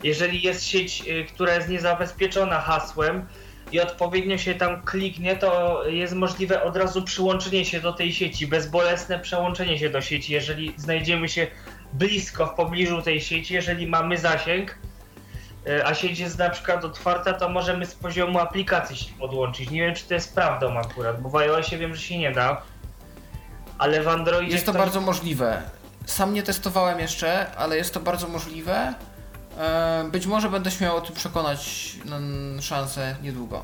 jeżeli 0.04 0.42
jest 0.42 0.64
sieć, 0.66 1.04
y, 1.08 1.26
która 1.34 1.56
jest 1.56 1.70
niezabezpieczona 1.70 2.62
hasłem 2.62 3.26
i 3.72 3.80
odpowiednio 3.80 4.38
się 4.38 4.56
tam 4.56 4.82
kliknie, 4.82 5.36
to 5.36 5.82
jest 5.88 6.14
możliwe 6.14 6.64
od 6.64 6.78
razu 6.78 7.02
przyłączenie 7.04 7.66
się 7.66 7.82
do 7.82 7.94
tej 7.94 8.14
sieci, 8.14 8.48
bezbolesne 8.48 9.20
przełączenie 9.20 9.80
się 9.80 9.90
do 9.90 10.02
sieci, 10.02 10.34
jeżeli 10.34 10.74
znajdziemy 10.78 11.30
się 11.30 11.48
blisko, 11.94 12.46
w 12.48 12.54
pobliżu 12.54 13.02
tej 13.02 13.22
sieci, 13.22 13.54
jeżeli 13.54 13.88
mamy 13.88 14.18
zasięg, 14.18 14.78
y, 15.68 15.86
a 15.86 15.94
sieć 15.94 16.20
jest 16.20 16.38
na 16.40 16.50
przykład 16.50 16.86
otwarta, 16.86 17.34
to 17.34 17.50
możemy 17.50 17.86
z 17.86 17.96
poziomu 17.96 18.40
aplikacji 18.40 18.98
się 18.98 19.14
podłączyć. 19.20 19.70
Nie 19.70 19.82
wiem, 19.82 19.96
czy 19.96 20.06
to 20.06 20.14
jest 20.14 20.36
prawdą 20.36 20.78
akurat, 20.80 21.22
bo 21.22 21.30
w 21.30 21.36
iOSie 21.36 21.78
wiem, 21.78 21.96
że 21.96 22.02
się 22.02 22.18
nie 22.18 22.32
da, 22.32 22.62
ale 23.78 24.02
w 24.04 24.08
Androidzie... 24.08 24.54
Jest 24.54 24.66
to 24.66 24.72
ktoś- 24.72 24.80
bardzo 24.80 25.02
możliwe. 25.02 25.62
Sam 26.06 26.34
nie 26.34 26.44
testowałem 26.44 27.00
jeszcze, 27.00 27.56
ale 27.56 27.78
jest 27.78 27.94
to 27.94 28.00
bardzo 28.00 28.28
możliwe. 28.28 28.94
E, 29.58 30.10
Być 30.12 30.26
może 30.26 30.50
będę 30.50 30.72
się 30.72 30.86
miał 30.86 30.98
o 30.98 31.02
tym 31.02 31.16
przekonać 31.16 31.92
na 32.06 32.18
szansę 32.62 33.16
niedługo. 33.24 33.62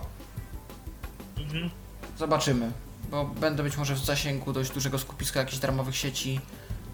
Mhm. 1.37 1.69
Zobaczymy, 2.17 2.71
bo 3.09 3.25
będę 3.25 3.63
być 3.63 3.77
może 3.77 3.93
w 3.93 3.99
zasięgu 4.05 4.53
dość 4.53 4.71
dużego 4.71 4.99
skupiska 4.99 5.39
jakichś 5.39 5.57
darmowych 5.59 5.95
sieci. 5.95 6.39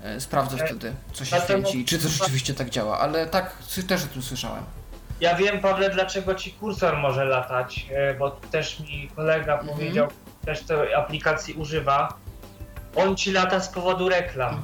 E, 0.04 0.20
Sprawdzę 0.20 0.64
E, 0.64 0.66
wtedy, 0.68 0.94
co 1.14 1.26
się 1.26 1.36
dlatego- 1.36 1.60
święci 1.60 1.80
i 1.80 1.86
czy 1.86 2.00
to 2.00 2.08
rzeczywiście 2.10 2.54
tak 2.54 2.70
działa, 2.70 3.00
ale 3.00 3.28
tak, 3.28 3.56
też 3.88 4.04
o 4.04 4.08
tym 4.08 4.22
słyszałem. 4.22 4.64
Ja 5.22 5.36
wiem, 5.36 5.60
Pawle, 5.60 5.90
dlaczego 5.90 6.36
ci 6.36 6.52
kursor 6.52 6.98
może 6.98 7.26
latać, 7.26 7.86
bo 8.20 8.32
też 8.32 8.80
mi 8.80 9.10
kolega 9.16 9.54
Mhm. 9.54 9.78
powiedział, 9.78 10.08
też 10.46 10.62
tej 10.64 10.94
aplikacji 10.94 11.54
używa. 11.54 12.14
On 12.96 13.16
ci 13.16 13.32
lata 13.32 13.60
z 13.60 13.70
powodu 13.70 14.10
reklam. 14.10 14.64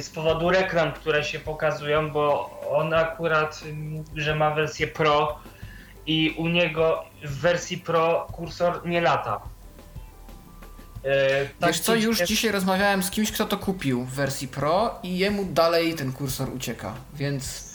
Z 0.00 0.10
powodu 0.10 0.50
reklam, 0.50 0.92
które 0.92 1.24
się 1.24 1.40
pokazują, 1.40 2.10
bo 2.10 2.50
on 2.74 2.94
akurat 2.94 3.60
mówi, 3.74 4.22
że 4.22 4.34
ma 4.36 4.50
wersję 4.54 4.86
Pro 4.86 5.38
i 6.06 6.34
u 6.38 6.48
niego 6.48 7.04
w 7.24 7.40
wersji 7.40 7.78
Pro 7.78 8.26
kursor 8.32 8.86
nie 8.86 9.00
lata. 9.00 9.40
E, 11.04 11.44
tak 11.60 11.68
Wiesz 11.70 11.80
co, 11.80 11.94
już 11.94 12.18
dzisiaj 12.18 12.52
rozmawiałem 12.52 13.02
z 13.02 13.10
kimś, 13.10 13.32
kto 13.32 13.44
to 13.44 13.58
kupił 13.58 14.04
w 14.04 14.10
wersji 14.14 14.48
Pro 14.48 14.94
i 15.02 15.18
jemu 15.18 15.44
dalej 15.44 15.94
ten 15.94 16.12
kursor 16.12 16.48
ucieka, 16.54 16.94
więc 17.14 17.72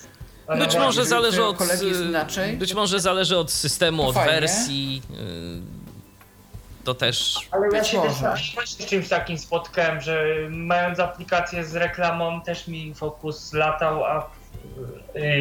ale 0.47 0.65
Być 0.65 0.75
może 0.75 1.05
zależy 1.05 1.43
od. 1.45 1.59
jest 1.83 2.01
inaczej, 2.01 2.57
Być 2.57 2.73
może 2.73 2.99
zależy 2.99 3.37
od 3.37 3.51
systemu, 3.51 4.03
to 4.03 4.09
od 4.09 4.15
fajnie. 4.15 4.31
wersji. 4.31 5.01
y, 5.11 6.83
To 6.83 6.93
też. 6.93 7.39
Ale 7.51 7.67
ja 7.73 7.83
się 7.83 7.97
może. 7.97 8.23
też 8.55 8.55
z 8.69 8.85
czymś 8.85 9.07
takim 9.09 9.37
spotkałem, 9.37 10.01
że 10.01 10.25
mając 10.49 10.99
aplikację 10.99 11.65
z 11.65 11.75
reklamą 11.75 12.41
też 12.41 12.67
mi 12.67 12.93
fokus 12.93 13.53
latał, 13.53 14.05
a 14.05 14.29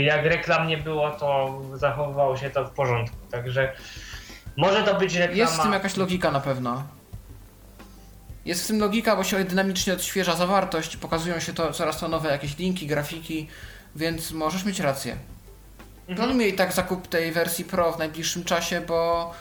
jak 0.04 0.24
reklam 0.24 0.68
nie 0.68 0.78
było, 0.78 1.10
to 1.10 1.60
zachowywało 1.74 2.36
się 2.36 2.50
to 2.50 2.64
w 2.64 2.70
porządku. 2.70 3.16
Także 3.30 3.72
może 4.56 4.82
to 4.82 4.94
być 4.94 5.14
reklama. 5.14 5.38
Jest 5.38 5.56
w 5.56 5.62
tym 5.62 5.72
jakaś 5.72 5.96
logika 5.96 6.30
na 6.30 6.40
pewno. 6.40 6.82
Jest 8.44 8.64
w 8.64 8.66
tym 8.66 8.80
logika, 8.80 9.16
bo 9.16 9.24
się 9.24 9.44
dynamicznie 9.44 9.92
odświeża 9.92 10.36
zawartość 10.36 10.96
pokazują 10.96 11.40
się 11.40 11.52
to 11.52 11.72
coraz 11.72 11.98
to 11.98 12.08
nowe 12.08 12.30
jakieś 12.30 12.58
linki, 12.58 12.86
grafiki, 12.86 13.48
więc 13.96 14.30
możesz 14.32 14.64
mieć 14.64 14.80
rację. 14.80 15.16
Planuję 16.16 16.48
i 16.48 16.52
tak 16.52 16.72
zakup 16.72 17.08
tej 17.08 17.32
wersji 17.32 17.64
Pro 17.64 17.92
w 17.92 17.98
najbliższym 17.98 18.44
czasie, 18.44 18.80
bo 18.80 19.32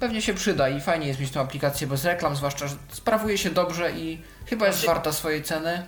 pewnie 0.00 0.22
się 0.22 0.34
przyda 0.34 0.68
i 0.68 0.80
fajnie 0.80 1.06
jest 1.06 1.20
mieć 1.20 1.30
tą 1.30 1.40
aplikację 1.40 1.86
bez 1.86 2.04
reklam, 2.04 2.36
zwłaszcza, 2.36 2.66
że 2.66 2.76
sprawuje 2.88 3.38
się 3.38 3.50
dobrze 3.50 3.92
i 3.92 4.22
chyba 4.46 4.66
jest 4.66 4.78
Znaczy- 4.78 4.94
warta 4.94 5.12
swojej 5.12 5.42
ceny. 5.42 5.86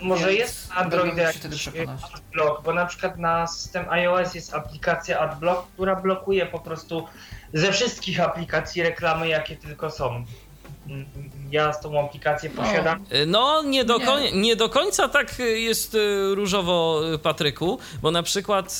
Może 0.00 0.26
więc 0.28 0.38
jest 0.38 0.70
na 0.74 0.84
wtedy 0.84 1.20
jakiś 1.20 1.68
adblock, 1.68 2.62
bo 2.62 2.74
na 2.74 2.86
przykład 2.86 3.18
na 3.18 3.46
system 3.46 3.90
iOS 3.90 4.34
jest 4.34 4.54
aplikacja 4.54 5.20
AdBlock, 5.20 5.68
która 5.72 5.96
blokuje 5.96 6.46
po 6.46 6.60
prostu 6.60 7.06
ze 7.52 7.72
wszystkich 7.72 8.20
aplikacji 8.20 8.82
reklamy, 8.82 9.28
jakie 9.28 9.56
tylko 9.56 9.90
są. 9.90 10.24
Ja 11.50 11.72
z 11.72 11.80
tą 11.80 12.00
aplikację 12.00 12.50
posiadam. 12.50 13.04
Y, 13.14 13.26
No, 13.26 13.62
nie 13.62 13.84
do, 13.84 13.98
Nie. 13.98 14.06
koń, 14.06 14.22
nie 14.34 14.56
do 14.56 14.68
końca 14.68 15.08
tak 15.08 15.38
jest 15.38 15.94
y, 15.94 16.34
różowo, 16.34 17.00
y, 17.14 17.18
Patryku, 17.18 17.78
bo 18.02 18.10
na 18.10 18.22
przykład 18.22 18.78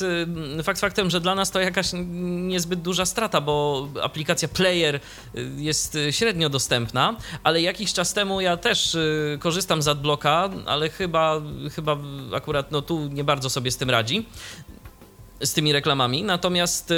fakt 0.63 0.81
faktem, 0.81 1.11
że 1.11 1.21
dla 1.21 1.35
nas 1.35 1.51
to 1.51 1.61
jakaś 1.61 1.87
niezbyt 2.23 2.81
duża 2.83 3.07
strata, 3.07 3.41
bo 3.41 3.89
aplikacja 4.03 4.49
Player 4.49 5.01
jest 5.57 5.99
średnio 6.11 6.49
dostępna, 6.49 7.17
ale 7.43 7.61
jakiś 7.63 7.93
czas 7.93 8.15
temu 8.15 8.41
ja 8.41 8.57
też 8.57 8.97
korzystam 9.41 9.83
z 9.83 9.89
AdBlocka, 9.89 10.51
ale 10.67 10.89
chyba, 10.89 11.41
chyba 11.75 11.97
akurat 12.37 12.71
no, 12.73 12.83
tu 12.83 13.09
nie 13.09 13.25
bardzo 13.25 13.51
sobie 13.51 13.71
z 13.71 13.77
tym 13.77 13.91
radzi, 13.91 14.27
z 15.41 15.53
tymi 15.53 15.73
reklamami, 15.73 16.23
natomiast... 16.23 16.93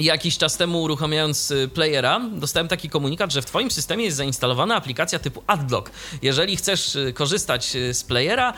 Jakiś 0.00 0.38
czas 0.38 0.56
temu 0.56 0.82
uruchamiając 0.82 1.50
y, 1.50 1.68
playera, 1.68 2.20
dostałem 2.32 2.68
taki 2.68 2.90
komunikat, 2.90 3.32
że 3.32 3.42
w 3.42 3.46
Twoim 3.46 3.70
systemie 3.70 4.04
jest 4.04 4.16
zainstalowana 4.16 4.76
aplikacja 4.76 5.18
typu 5.18 5.42
AdBlock. 5.46 5.90
Jeżeli 6.22 6.56
chcesz 6.56 6.96
y, 6.96 7.12
korzystać 7.12 7.76
y, 7.76 7.94
z 7.94 8.04
playera, 8.04 8.52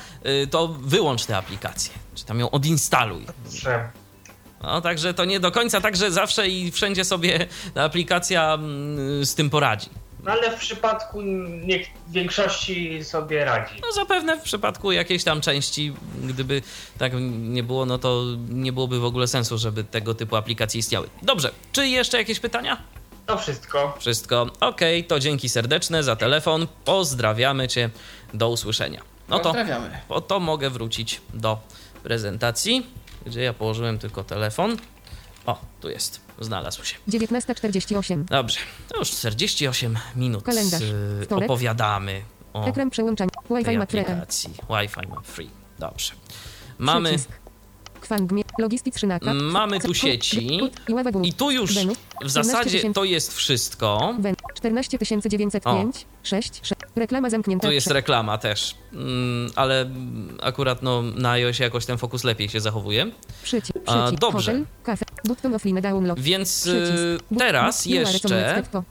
to 0.51 0.68
wyłącz 0.68 1.24
tę 1.24 1.36
aplikację, 1.36 1.93
czy 2.14 2.24
tam 2.24 2.40
ją 2.40 2.51
odinstaluj. 2.51 3.26
Że 3.53 3.90
No, 4.62 4.80
także 4.80 5.14
to 5.14 5.24
nie 5.24 5.40
do 5.40 5.53
końca 5.53 5.80
tak, 5.80 5.97
że 5.97 6.11
zawsze 6.11 6.49
i 6.49 6.70
wszędzie 6.70 7.05
sobie 7.05 7.47
ta 7.74 7.82
aplikacja 7.82 8.55
mm, 8.55 9.26
z 9.26 9.34
tym 9.34 9.51
poradzi. 9.51 9.88
No 10.23 10.33
ale 10.33 10.57
w 10.57 10.61
przypadku 10.61 11.23
niech 11.64 11.87
większości 12.09 13.05
sobie 13.05 13.45
radzi. 13.45 13.75
No 13.83 13.93
zapewne 13.93 14.39
w 14.39 14.43
przypadku 14.43 14.93
jakiejś 14.93 15.25
tam 15.25 15.41
części, 15.41 15.93
gdyby 16.25 16.62
tak 16.99 17.12
nie 17.31 17.62
było, 17.62 17.87
no 17.87 17.99
to 17.99 18.23
nie 18.49 18.73
byłoby 18.73 19.01
w 19.01 19.05
ogóle 19.05 19.27
sensu, 19.27 19.59
żeby 19.59 19.85
tego 19.85 20.14
typu 20.14 20.37
aplikacje 20.37 20.79
istniały. 20.79 21.09
Dobrze, 21.23 21.51
czy 21.73 21.89
jeszcze 21.89 22.18
jakieś 22.18 22.41
pytania? 22.41 22.83
To 23.27 23.39
wszystko. 23.39 23.97
Wszystko. 23.99 24.47
Okej, 24.61 25.05
to 25.05 25.20
dzięki 25.20 25.49
serdeczne 25.49 26.03
za 26.03 26.16
telefon. 26.16 26.66
Pozdrawiamy 26.85 27.68
Cię. 27.68 27.91
Do 28.35 28.49
usłyszenia. 28.49 29.01
No 29.29 29.39
to, 29.39 29.45
Pozdrawiamy. 29.45 29.99
po 30.09 30.20
to 30.20 30.41
mogę 30.41 30.70
wrócić 30.70 31.20
do 31.35 31.61
prezentacji, 32.03 32.87
gdzie 33.27 33.43
ja 33.43 33.53
położyłem 33.53 33.99
tylko 33.99 34.25
telefon. 34.25 34.77
O, 35.47 35.61
tu 35.81 35.89
jest. 35.91 36.20
Znalazł 36.41 36.85
się. 36.85 36.97
19.48. 37.09 38.24
Dobrze. 38.24 38.59
To 38.89 38.99
już 38.99 39.11
48 39.11 39.99
minut 40.16 40.45
Kalendarz. 40.45 40.83
y, 40.83 41.20
Wtorek. 41.24 41.45
opowiadamy 41.51 42.22
o 42.53 42.66
Ekran 42.66 42.91
przełączania. 42.91 43.30
Wi-Fi 43.51 43.64
tej 43.64 43.78
ma 43.78 43.87
free. 43.87 44.01
aplikacji. 44.01 44.51
Wi-Fi 44.70 45.07
ma 45.09 45.20
free. 45.20 45.51
Dobrze. 45.78 46.12
Mamy, 46.78 47.09
Przycisk. 47.11 47.30
Szynaka. 48.99 49.35
mamy 49.35 49.81
tu 49.81 49.95
sieci 49.95 50.61
I 51.23 51.33
tu 51.33 51.51
już 51.51 51.75
w 52.25 52.31
zasadzie 52.31 52.93
to 52.93 53.05
jest 53.05 53.35
wszystko. 53.35 54.15
Wen. 54.19 54.35
14 54.55 54.99
905. 55.29 56.07
6. 56.23 56.61
6. 56.63 56.73
Reklama 56.97 57.31
zamknięta. 57.31 57.69
Tu 57.69 57.75
jest 57.75 57.87
reklama 57.87 58.39
też, 58.39 58.75
mm, 58.93 59.51
ale 59.57 59.81
mm, 59.81 60.39
akurat 60.43 60.83
no, 60.83 61.03
na 61.03 61.31
iOSie 61.31 61.65
jakoś 61.65 61.87
ten 61.87 61.99
fokus 61.99 62.25
lepiej 62.25 62.49
się 62.49 62.61
zachowuje. 62.61 63.11
Przycisk. 63.43 63.79
A, 63.87 64.13
dobrze. 64.13 64.53
Hotel. 64.53 64.67
Kafe. 64.83 65.05
Button 65.25 65.55
offline 65.55 65.81
download. 65.81 66.21
Więc 66.21 66.61
Przycisk. 66.61 67.33
y, 67.33 67.39
teraz 67.39 67.87
jeszcze 67.87 68.55
to. 68.73 68.85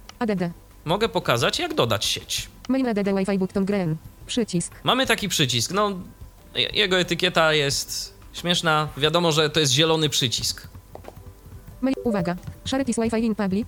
Mogę 0.85 1.09
pokazać, 1.09 1.59
jak 1.59 1.73
dodać 1.73 2.05
sieć. 2.05 2.49
Main 2.69 2.87
ADD 2.87 3.07
Wi-Fi 3.07 3.37
button 3.37 3.65
green. 3.65 3.97
Przycisk. 4.27 4.73
Mamy 4.83 5.05
taki 5.05 5.29
przycisk. 5.29 5.71
No, 5.71 5.99
je- 6.55 6.69
jego 6.73 6.99
etykieta 6.99 7.53
jest 7.53 8.20
śmieszna. 8.33 8.87
Wiadomo, 8.97 9.31
że 9.31 9.49
to 9.49 9.59
jest 9.59 9.71
zielony 9.71 10.09
przycisk. 10.09 10.67
Mail. 11.81 11.95
Uwaga. 12.03 12.35
Share 12.65 12.89
is 12.89 12.95
Wi-Fi 12.97 13.25
in 13.25 13.35
public. 13.35 13.67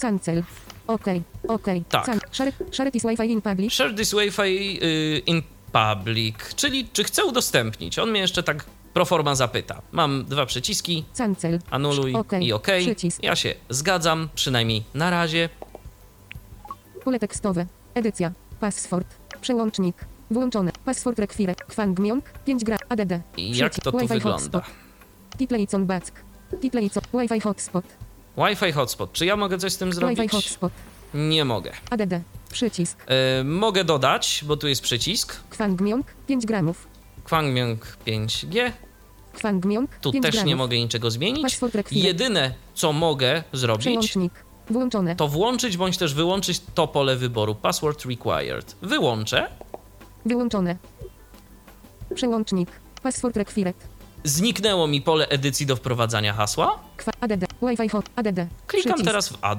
Cancel. 0.00 0.42
OK. 0.86 1.04
OK. 1.48 1.66
Tak. 1.88 2.06
Can- 2.06 2.20
Share, 2.32 2.52
share 2.72 2.90
is 2.94 3.02
Wi-Fi 3.04 3.30
in 3.30 3.42
public. 3.42 3.72
Share 3.72 3.94
this 3.94 4.14
Wi-Fi 4.14 4.78
y, 4.82 5.22
in 5.26 5.42
public, 5.72 6.54
czyli 6.56 6.88
czy 6.92 7.04
chcę 7.04 7.24
udostępnić. 7.24 7.98
On 7.98 8.10
mnie 8.10 8.20
jeszcze 8.20 8.42
tak 8.42 8.64
pro 8.94 9.04
forma 9.04 9.34
zapyta. 9.34 9.82
Mam 9.92 10.24
dwa 10.24 10.46
przyciski, 10.46 11.04
Cancel. 11.18 11.58
anuluj 11.70 12.14
OK. 12.14 12.32
i 12.40 12.52
OK. 12.52 12.66
Przycisk. 12.80 13.22
Ja 13.22 13.36
się 13.36 13.54
zgadzam, 13.70 14.28
przynajmniej 14.34 14.84
na 14.94 15.10
razie. 15.10 15.48
Pole 17.04 17.18
tekstowe. 17.18 17.66
Edycja. 17.94 18.32
Password. 18.60 19.06
Przełącznik. 19.40 19.96
Włączone. 20.30 20.72
Password 20.84 21.18
require. 21.18 21.54
Kwangmyong. 21.56 22.24
5 22.44 22.64
gra. 22.64 22.76
ADD. 22.88 23.12
I 23.36 23.56
jak 23.56 23.74
to 23.74 23.92
tu 23.92 23.98
Wi-Fi 23.98 24.14
wygląda? 24.14 24.62
Titleicon 25.38 25.86
Back. 25.86 26.12
Titleicon. 26.60 27.02
Wi-Fi 27.14 27.40
hotspot. 27.40 27.84
Wi-Fi 28.36 28.72
hotspot. 28.72 29.12
Czy 29.12 29.26
ja 29.26 29.36
mogę 29.36 29.58
coś 29.58 29.72
z 29.72 29.76
tym 29.78 29.88
Wi-Fi 29.90 29.96
zrobić? 30.00 30.30
hotspot. 30.32 30.72
Nie 31.14 31.44
mogę. 31.44 31.72
ADD. 31.90 32.12
Przycisk. 32.52 33.06
Y, 33.40 33.44
mogę 33.44 33.84
dodać, 33.84 34.44
bo 34.46 34.56
tu 34.56 34.68
jest 34.68 34.82
przycisk. 34.82 35.36
Kwangmyong. 35.50 36.06
5 36.26 36.46
gramów. 36.46 36.86
Kwangmyong 37.24 37.96
5G. 38.06 38.72
Kwangmyong. 39.32 39.90
Tu 40.00 40.12
5 40.12 40.22
też 40.22 40.32
gramów. 40.34 40.48
nie 40.48 40.56
mogę 40.56 40.76
niczego 40.76 41.10
zmienić. 41.10 41.58
Jedyne, 41.92 42.54
co 42.74 42.92
mogę 42.92 43.42
zrobić, 43.52 43.80
Przełącznik. 43.86 44.32
Włączone. 44.70 45.16
to 45.16 45.28
włączyć 45.28 45.76
bądź 45.76 45.98
też 45.98 46.14
wyłączyć 46.14 46.60
to 46.74 46.86
pole 46.88 47.16
wyboru. 47.16 47.54
Password 47.54 48.04
required. 48.04 48.76
Wyłączę. 48.82 49.48
Wyłączone. 50.26 50.76
Przełącznik. 52.14 52.68
Password 53.02 53.36
required. 53.36 53.76
Zniknęło 54.24 54.86
mi 54.86 55.02
pole 55.02 55.28
edycji 55.28 55.66
do 55.66 55.76
wprowadzania 55.76 56.32
hasła. 56.32 56.78
Kwa 56.96 57.12
ADD. 57.20 57.44
Wi-Fi 57.62 57.88
hot. 57.88 58.10
ADD. 58.16 58.36
Klikam 58.66 58.92
Przycisk. 58.92 59.04
teraz 59.04 59.28
w 59.28 59.38
add. 59.40 59.58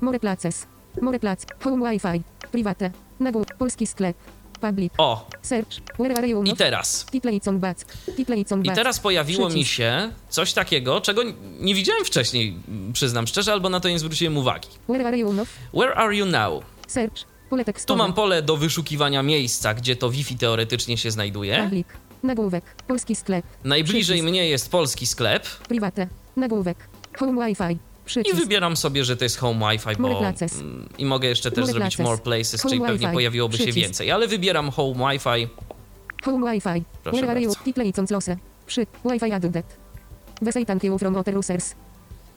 More 0.00 0.18
places. 0.20 0.66
More 1.02 1.18
plac. 1.18 1.46
Home 1.64 1.90
Wi-Fi. 1.90 2.22
Private. 2.52 2.90
Nagłówek. 3.20 3.56
Polski 3.56 3.86
sklep. 3.86 4.16
Public. 4.60 4.92
O, 4.98 5.28
Search. 5.42 5.80
Where 5.98 6.16
are 6.18 6.28
you? 6.28 6.42
i 6.42 6.56
teraz. 6.56 7.06
I 7.12 8.70
teraz 8.74 9.00
pojawiło 9.00 9.50
mi 9.50 9.64
się 9.64 10.10
coś 10.28 10.52
takiego, 10.52 11.00
czego 11.00 11.22
nie 11.60 11.74
widziałem 11.74 12.04
wcześniej, 12.04 12.56
przyznam 12.92 13.26
szczerze, 13.26 13.52
albo 13.52 13.68
na 13.68 13.80
to 13.80 13.88
nie 13.88 13.98
zwróciłem 13.98 14.36
uwagi. 14.36 14.68
Where 14.88 15.08
are 15.08 15.18
you? 15.18 15.32
Now? 15.32 15.48
Where 15.74 15.94
are 15.94 16.16
you 16.16 16.26
now? 16.26 16.64
Search. 16.88 17.24
Pole 17.50 17.62
Tu 17.64 17.66
tekstowe. 17.66 17.98
mam 17.98 18.12
pole 18.12 18.42
do 18.42 18.56
wyszukiwania 18.56 19.22
miejsca, 19.22 19.74
gdzie 19.74 19.96
to 19.96 20.10
Wi-Fi 20.10 20.38
teoretycznie 20.38 20.98
się 20.98 21.10
znajduje. 21.10 21.62
Public. 21.62 21.86
Nagłówek. 22.22 22.64
Polski 22.86 23.14
sklep. 23.14 23.44
Najbliżej 23.64 24.02
Przycisk. 24.16 24.24
mnie 24.30 24.48
jest 24.48 24.70
polski 24.70 25.06
sklep 25.06 25.46
Private. 25.46 26.08
Nagłówek. 26.36 26.88
Home 27.18 27.46
Wi-Fi. 27.46 27.78
I 28.04 28.06
Przycisk. 28.06 28.36
wybieram 28.36 28.76
sobie, 28.76 29.04
że 29.04 29.16
to 29.16 29.24
jest 29.24 29.36
Home 29.38 29.70
Wi-Fi, 29.70 29.96
bo 29.98 30.20
mm, 30.60 30.88
i 30.98 31.04
mogę 31.04 31.28
jeszcze 31.28 31.50
też 31.50 31.58
More 31.58 31.72
zrobić. 31.72 31.98
More 31.98 32.18
Places, 32.18 32.62
Home 32.62 32.70
czyli 32.76 32.86
pewnie 32.86 33.08
pojawiłoby 33.08 33.56
się 33.56 33.64
Przycisk. 33.64 33.86
więcej, 33.86 34.10
ale 34.10 34.28
wybieram 34.28 34.70
Home 34.70 34.94
Wi-Fi. 34.94 35.48
Home 36.24 36.52
Wi-Fi. 36.52 36.84
Proszę 37.02 37.16
Where 37.18 37.30
are 37.30 37.40
you? 37.40 37.52
Przy. 38.66 38.86
Wi-Fi 39.04 39.32
added. 39.32 39.64
Vesey 40.42 40.66
thank 40.66 40.84
you 40.84 40.98
from 40.98 41.16
other 41.16 41.38
users. 41.38 41.74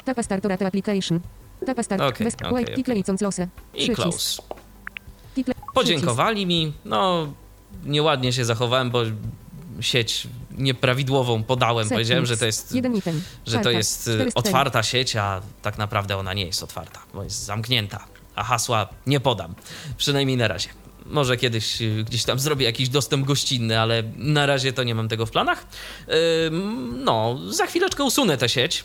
Tapa 0.05 0.23
start 0.23 0.43
to 0.43 0.65
application. 0.67 1.19
Tapa 1.65 1.83
start. 1.83 2.01
Okej, 2.01 2.27
Wi- 2.27 2.47
okej. 2.49 2.75
Titleicon 2.75 3.17
Lose. 3.21 3.47
I 3.75 3.89
close. 3.89 4.41
Podziękowali 5.73 6.45
mi, 6.45 6.73
no 6.85 7.27
nieładnie 7.85 8.33
się 8.33 8.45
zachowałem, 8.45 8.91
bo 8.91 9.01
sieć 9.79 10.27
nieprawidłową 10.57 11.43
podałem. 11.43 11.89
Powiedziałem, 11.89 12.25
że 12.25 12.37
to 12.37 12.45
jest, 12.45 12.71
że 13.47 13.59
to 13.59 13.71
jest 13.71 14.01
404. 14.01 14.31
otwarta 14.35 14.83
sieć, 14.83 15.15
a 15.15 15.41
tak 15.61 15.77
naprawdę 15.77 16.17
ona 16.17 16.33
nie 16.33 16.45
jest 16.45 16.63
otwarta, 16.63 16.99
bo 17.13 17.23
jest 17.23 17.45
zamknięta, 17.45 18.05
a 18.35 18.43
hasła 18.43 18.87
nie 19.07 19.19
podam. 19.19 19.55
Przynajmniej 19.97 20.37
na 20.37 20.47
razie. 20.47 20.69
Może 21.05 21.37
kiedyś 21.37 21.81
y, 21.81 22.03
gdzieś 22.07 22.23
tam 22.23 22.39
zrobię 22.39 22.65
jakiś 22.65 22.89
dostęp 22.89 23.25
gościnny, 23.25 23.79
ale 23.79 24.03
na 24.15 24.45
razie 24.45 24.73
to 24.73 24.83
nie 24.83 24.95
mam 24.95 25.07
tego 25.07 25.25
w 25.25 25.31
planach. 25.31 25.65
Ym, 26.47 27.03
No, 27.03 27.39
za 27.49 27.65
chwileczkę 27.65 28.03
usunę 28.03 28.37
tę 28.37 28.49
sieć, 28.49 28.83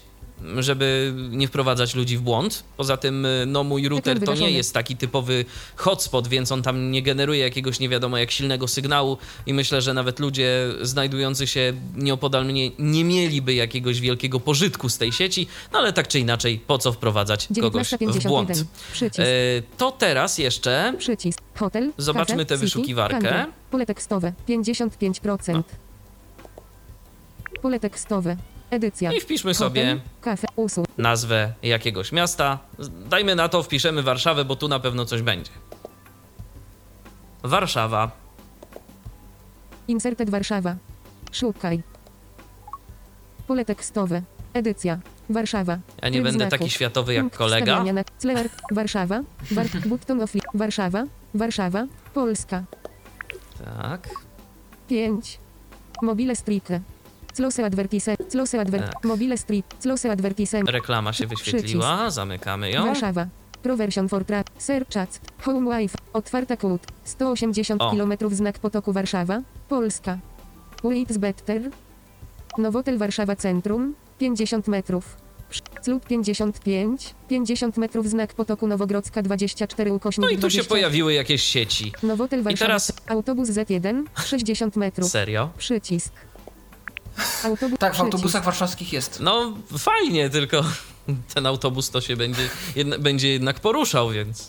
żeby 0.58 1.14
nie 1.30 1.48
wprowadzać 1.48 1.94
ludzi 1.94 2.16
w 2.16 2.20
błąd. 2.20 2.64
Poza 2.76 2.96
tym, 2.96 3.26
y, 3.26 3.44
no 3.46 3.64
mój 3.64 3.88
router 3.88 4.20
to 4.20 4.34
nie 4.34 4.50
jest 4.50 4.74
taki 4.74 4.96
typowy 4.96 5.44
hotspot, 5.76 6.28
więc 6.28 6.52
on 6.52 6.62
tam 6.62 6.90
nie 6.90 7.02
generuje 7.02 7.40
jakiegoś 7.40 7.80
nie 7.80 7.88
wiadomo 7.88 8.18
jak 8.18 8.30
silnego 8.30 8.68
sygnału 8.68 9.18
i 9.46 9.54
myślę, 9.54 9.82
że 9.82 9.94
nawet 9.94 10.18
ludzie 10.18 10.68
znajdujący 10.82 11.46
się 11.46 11.72
nieopodal 11.96 12.44
mnie 12.46 12.70
nie 12.78 13.04
mieliby 13.04 13.54
jakiegoś 13.54 14.00
wielkiego 14.00 14.40
pożytku 14.40 14.88
z 14.88 14.98
tej 14.98 15.12
sieci, 15.12 15.46
no 15.72 15.78
ale 15.78 15.92
tak 15.92 16.08
czy 16.08 16.18
inaczej, 16.18 16.58
po 16.66 16.78
co 16.78 16.92
wprowadzać 16.92 17.48
kogoś 17.60 17.88
w 17.88 17.98
1951. 17.98 18.28
błąd. 18.28 18.50
E, 19.18 19.24
to 19.78 19.90
teraz 19.90 20.38
jeszcze 20.38 20.94
Przycisk. 20.98 21.40
Hotel. 21.54 21.92
Zobaczmy 21.98 22.46
tę 22.46 22.56
wyszukiwarkę. 22.56 23.46
Pole 23.70 23.86
tekstowe. 23.86 24.32
55%. 24.48 25.62
Pole 27.62 27.80
tekstowe. 27.80 28.36
Edycja. 28.72 29.12
i 29.12 29.20
wpiszmy 29.20 29.54
sobie 29.54 30.00
nazwę 30.98 31.52
jakiegoś 31.62 32.12
miasta. 32.12 32.58
Dajmy 33.10 33.34
na 33.34 33.48
to, 33.48 33.62
wpiszemy 33.62 34.02
Warszawę, 34.02 34.44
bo 34.44 34.56
tu 34.56 34.68
na 34.68 34.80
pewno 34.80 35.04
coś 35.04 35.22
będzie. 35.22 35.50
Warszawa. 37.42 38.10
Inserted 39.88 40.30
Warszawa. 40.30 40.76
Szukaj. 41.32 41.82
Pole 43.46 43.64
tekstowe. 43.64 44.22
Edycja. 44.54 44.98
Warszawa. 45.30 45.78
Ja 46.02 46.08
nie 46.08 46.22
będę 46.22 46.38
znaku. 46.38 46.50
taki 46.50 46.70
światowy 46.70 47.14
jak 47.14 47.22
Punkt 47.22 47.36
kolega. 47.36 47.84
Na... 47.84 48.02
Warszawa. 48.72 49.20
War... 49.50 49.66
Button 49.90 50.20
of... 50.20 50.32
Warszawa. 50.54 51.04
Warszawa. 51.34 51.86
Polska. 52.14 52.64
Tak. 53.64 54.08
5. 54.88 55.38
Mobile 56.02 56.36
Street. 56.36 56.68
Close 57.36 57.64
advertise. 57.64 58.16
Close 58.30 58.60
advert. 58.60 58.92
Tak. 58.92 59.04
Mobile 59.04 59.36
Street. 59.38 59.66
Close 59.82 60.10
advertise. 60.12 60.60
Reklama 60.66 61.12
się 61.12 61.26
wyświetliła. 61.26 62.10
Zamykamy 62.10 62.70
ją. 62.70 62.84
Warszawa. 62.86 63.26
Proversion 63.62 64.08
for 64.08 64.24
track. 64.24 64.46
Search 64.58 64.92
chat. 64.94 65.20
Home 65.42 65.70
Wi-Fi. 65.78 65.96
Otwarta 66.12 66.56
kód. 66.56 66.82
180 67.04 67.82
O. 67.82 67.90
km 67.90 68.12
znak 68.30 68.58
potoku 68.58 68.92
Warszawa. 68.92 69.40
Polska. 69.68 70.18
Wait 70.84 71.18
better. 71.18 71.62
Nowotel 72.58 72.98
Warszawa 72.98 73.36
Centrum. 73.36 73.94
50 74.18 74.68
metrów. 74.68 75.16
Club 75.84 76.06
55. 76.06 77.14
50 77.28 77.76
metrów 77.76 78.08
znak 78.08 78.34
potoku 78.34 78.66
Nowogrodzka 78.66 79.22
24 79.22 79.92
ukośnik 79.92 80.24
No 80.24 80.30
i 80.30 80.34
tu 80.38 80.50
się 80.50 80.56
20. 80.58 80.68
pojawiły 80.68 81.12
jakieś 81.14 81.42
sieci. 81.42 81.92
Nowotel 82.02 82.42
Warszawa. 82.42 82.66
teraz- 82.66 82.92
Autobus 83.06 83.48
Z1. 83.48 84.04
60 84.24 84.76
metrów. 84.76 85.08
Serio? 85.10 85.50
Przycisk. 85.58 86.12
Autobus. 87.44 87.78
Tak, 87.78 87.94
w 87.94 88.00
autobusach 88.00 88.44
warszawskich 88.44 88.92
jest. 88.92 89.20
No 89.20 89.56
fajnie, 89.78 90.30
tylko 90.30 90.64
ten 91.34 91.46
autobus 91.46 91.90
to 91.90 92.00
się 92.00 92.16
będzie, 92.16 92.48
jedne, 92.76 92.98
będzie 92.98 93.28
jednak 93.28 93.60
poruszał, 93.60 94.10
więc. 94.10 94.48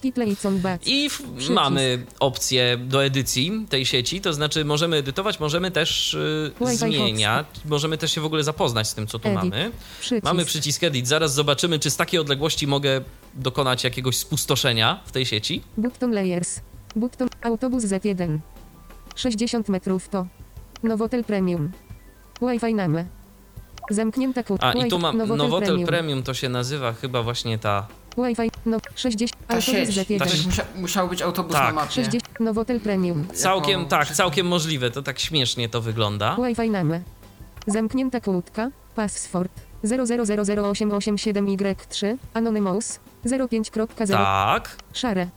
I 0.85 1.09
w, 1.09 1.49
mamy 1.49 2.05
opcję 2.19 2.77
do 2.77 3.05
edycji 3.05 3.65
tej 3.69 3.85
sieci, 3.85 4.21
to 4.21 4.33
znaczy 4.33 4.65
możemy 4.65 4.97
edytować, 4.97 5.39
możemy 5.39 5.71
też 5.71 6.13
y, 6.13 6.51
zmieniać, 6.77 7.45
możemy 7.65 7.97
też 7.97 8.11
się 8.11 8.21
w 8.21 8.25
ogóle 8.25 8.43
zapoznać 8.43 8.87
z 8.87 8.93
tym, 8.93 9.07
co 9.07 9.19
tu 9.19 9.27
Edit. 9.27 9.43
mamy. 9.43 9.71
Przycisk. 9.99 10.23
Mamy 10.23 10.45
przycisk 10.45 10.83
edit, 10.83 11.07
zaraz 11.07 11.33
zobaczymy, 11.33 11.79
czy 11.79 11.91
z 11.91 11.95
takiej 11.95 12.19
odległości 12.19 12.67
mogę 12.67 13.01
dokonać 13.33 13.83
jakiegoś 13.83 14.17
spustoszenia 14.17 14.99
w 15.05 15.11
tej 15.11 15.25
sieci. 15.25 15.61
Button 15.77 16.11
Layers. 16.11 16.59
Button 16.95 17.27
Autobus 17.41 17.83
Z1. 17.83 18.37
60 19.15 19.69
metrów 19.69 20.09
to. 20.09 20.27
Nowotel 20.83 21.23
Premium. 21.23 21.71
Wi-Fi 22.47 22.73
name. 22.73 23.05
Zamknięta 23.89 24.43
kół. 24.43 24.57
A 24.61 24.71
i 24.73 24.89
tu 24.89 24.99
mam 24.99 25.17
Nowotel, 25.17 25.37
Nowotel 25.37 25.67
Premium. 25.67 25.87
Premium, 25.87 26.23
to 26.23 26.33
się 26.33 26.49
nazywa 26.49 26.93
chyba 26.93 27.23
właśnie 27.23 27.57
ta. 27.57 27.87
Wi-Fi. 28.17 28.51
No 28.65 28.77
60. 28.95 29.31
Ta 29.47 29.53
Autobus 29.55 29.65
sieć. 29.75 29.89
Z1. 29.89 30.19
Ta 30.19 30.27
sieć. 30.27 30.45
Musia, 30.45 30.63
musiał 30.75 31.07
być 31.07 31.21
autobus 31.21 31.53
Tak. 31.53 31.67
na 31.67 31.73
mapie. 31.81 31.91
60. 31.91 32.39
Nowotel 32.39 32.79
Premium. 32.79 33.27
Całkiem, 33.33 33.79
Jako- 33.79 33.89
tak, 33.89 34.11
całkiem 34.11 34.47
możliwe, 34.47 34.91
to 34.91 35.01
tak 35.01 35.19
śmiesznie 35.19 35.69
to 35.69 35.81
wygląda. 35.81 36.35
Wi-Fi 36.47 36.69
name. 36.69 37.01
Zamknięta 37.67 38.21
kłódka. 38.21 38.69
Password. 38.95 39.51
0000887Y3. 39.83 42.17
Anonymous. 42.33 42.99
05.0. 43.25 44.07
Tak. 44.07 44.75
Szare. 44.93 45.27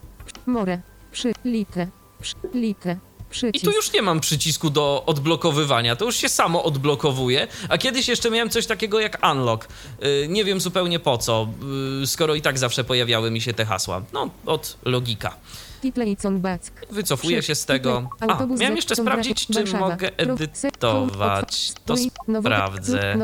More. 0.47 0.81
Przy. 1.13 1.33
Like. 1.45 1.87
Przy. 2.21 2.35
Like. 2.55 2.97
I 3.27 3.31
Przycisk. 3.31 3.65
tu 3.65 3.71
już 3.71 3.93
nie 3.93 4.03
mam 4.03 4.21
przycisku 4.21 4.71
do 4.71 5.03
odblokowywania, 5.07 5.97
to 5.97 6.05
już 6.05 6.17
się 6.17 6.29
samo 6.29 6.65
odblokowuje. 6.65 7.49
A 7.69 7.79
kiedyś 7.79 8.09
jeszcze 8.09 8.31
miałem 8.31 8.51
coś 8.51 8.67
takiego 8.67 9.01
jak 9.01 9.19
unlock. 9.33 9.69
Yy, 10.01 10.29
nie 10.29 10.45
wiem 10.45 10.61
zupełnie 10.61 10.99
po 10.99 11.19
co, 11.19 11.49
yy, 12.01 12.07
skoro 12.07 12.35
i 12.35 12.43
tak 12.43 12.59
zawsze 12.59 12.85
pojawiały 12.85 13.31
mi 13.31 13.41
się 13.41 13.55
te 13.55 13.65
hasła. 13.65 14.03
No, 14.13 14.31
od 14.47 14.77
logika. 14.85 15.37
Wycofuję 16.91 17.43
się 17.43 17.55
z 17.55 17.67
tego. 17.67 18.11
A, 18.21 18.27
Autobus 18.27 18.61
miałem 18.61 18.75
Z- 18.75 18.77
jeszcze 18.77 18.97
sprawdzić, 18.97 19.47
czy 19.47 19.65
mogę 19.77 20.11
edytować. 20.17 21.73
To 21.85 21.97
sprawdzę. 22.41 23.17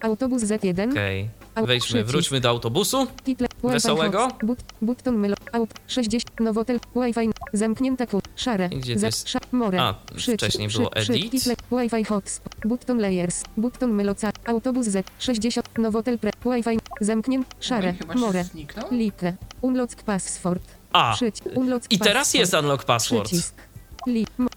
Autobus 0.00 0.42
Z1. 0.42 0.90
Okej, 0.90 1.28
wejdźmy, 1.66 2.04
wróćmy 2.04 2.40
do 2.40 2.48
autobusu. 2.48 3.06
Wesołego? 3.62 4.28
Button 4.82 5.16
Mylo, 5.16 5.36
Out, 5.52 5.70
60, 5.86 6.40
Nowotel, 6.40 6.80
Wi-Fi, 6.96 7.30
zamknięta 7.52 8.06
kół, 8.06 8.20
szare, 8.36 8.68
gdzie 8.68 8.96
to 8.96 9.06
jest? 9.06 9.28
more, 9.52 9.80
A, 9.80 9.94
wcześniej 10.36 10.68
było 10.68 10.92
edit. 10.92 11.32
Wi-Fi 11.72 12.04
hotspot, 12.04 12.52
button 12.64 12.98
layers, 12.98 13.44
button 13.56 13.90
Myloca, 13.92 14.30
autobus 14.46 14.86
Z, 14.86 15.06
60, 15.18 15.78
Nowotel 15.78 16.18
pre, 16.18 16.30
Wi-Fi, 16.44 16.78
zamknięty, 17.00 17.56
szare, 17.60 17.92
Chyba 17.94 18.14
się 18.14 18.20
more, 18.20 18.44
zniknął? 18.44 18.86
like, 18.90 19.32
unlock 19.62 20.02
password, 20.02 20.62
A, 20.92 21.16
i 21.90 21.98
teraz 21.98 22.34
jest 22.34 22.54
unlock 22.54 22.84
password. 22.84 23.24
przycisk, 23.24 23.54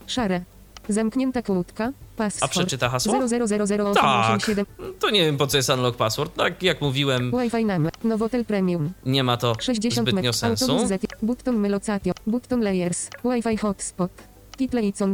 szare, 0.07 0.41
zamknięta 0.89 1.41
kłódka, 1.41 1.83
A 1.85 2.17
password, 2.17 2.51
przeczyta 2.51 2.89
hasło? 2.89 3.13
0000887, 3.13 4.65
To 4.99 5.09
nie 5.09 5.25
wiem 5.25 5.37
po 5.37 5.47
co 5.47 5.57
jest 5.57 5.69
unlock 5.69 5.97
password. 5.97 6.35
Tak 6.35 6.63
jak 6.63 6.81
mówiłem, 6.81 7.31
Wi-Fi 7.31 7.65
name, 7.65 7.89
Nowotel 8.03 8.45
Premium, 8.45 8.91
nie 9.05 9.23
ma 9.23 9.37
to 9.37 9.55
60 9.59 10.09
zbytnio 10.09 10.33
sensu. 10.33 10.77
Button 11.21 11.55
Melocatio, 11.57 12.13
button 12.27 12.61
Layers, 12.61 13.09
Wi-Fi 13.23 13.57
hotspot, 13.57 14.11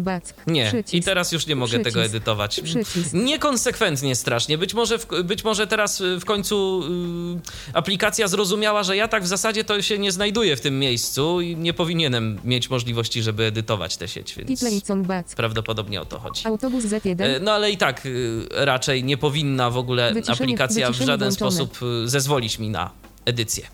Back. 0.01 0.33
Nie, 0.47 0.65
Przycisk. 0.67 0.93
i 0.93 1.01
teraz 1.01 1.31
już 1.31 1.47
nie 1.47 1.55
mogę 1.55 1.69
Przycisk. 1.69 1.85
tego 1.89 2.03
edytować. 2.03 2.61
Przycisk. 2.61 3.13
Niekonsekwentnie 3.13 4.15
strasznie. 4.15 4.57
Być 4.57 4.73
może, 4.73 4.97
w, 4.99 5.07
być 5.23 5.43
może 5.43 5.67
teraz 5.67 6.01
y, 6.01 6.19
w 6.19 6.25
końcu 6.25 6.83
y, 7.73 7.73
aplikacja 7.77 8.27
zrozumiała, 8.27 8.83
że 8.83 8.95
ja 8.97 9.07
tak 9.07 9.23
w 9.23 9.27
zasadzie 9.27 9.63
to 9.63 9.81
się 9.81 9.99
nie 9.99 10.11
znajduję 10.11 10.55
w 10.55 10.61
tym 10.61 10.79
miejscu 10.79 11.41
i 11.41 11.55
nie 11.55 11.73
powinienem 11.73 12.39
mieć 12.45 12.69
możliwości, 12.69 13.23
żeby 13.23 13.43
edytować 13.43 13.97
tę 13.97 14.07
sieć, 14.07 14.35
więc 14.35 14.63
Back. 15.07 15.35
prawdopodobnie 15.35 16.01
o 16.01 16.05
to 16.05 16.19
chodzi. 16.19 16.47
Autobus 16.47 16.83
Z1. 16.85 17.21
E, 17.21 17.39
No 17.39 17.51
ale 17.51 17.71
i 17.71 17.77
tak 17.77 18.05
y, 18.05 18.47
raczej 18.51 19.03
nie 19.03 19.17
powinna 19.17 19.69
w 19.69 19.77
ogóle 19.77 20.13
Wyciszenie- 20.13 20.31
aplikacja 20.33 20.91
w 20.91 20.95
żaden 20.95 21.29
włączone. 21.29 21.51
sposób 21.51 21.79
zezwolić 22.05 22.59
mi 22.59 22.69
na 22.69 22.91
edycję 23.25 23.67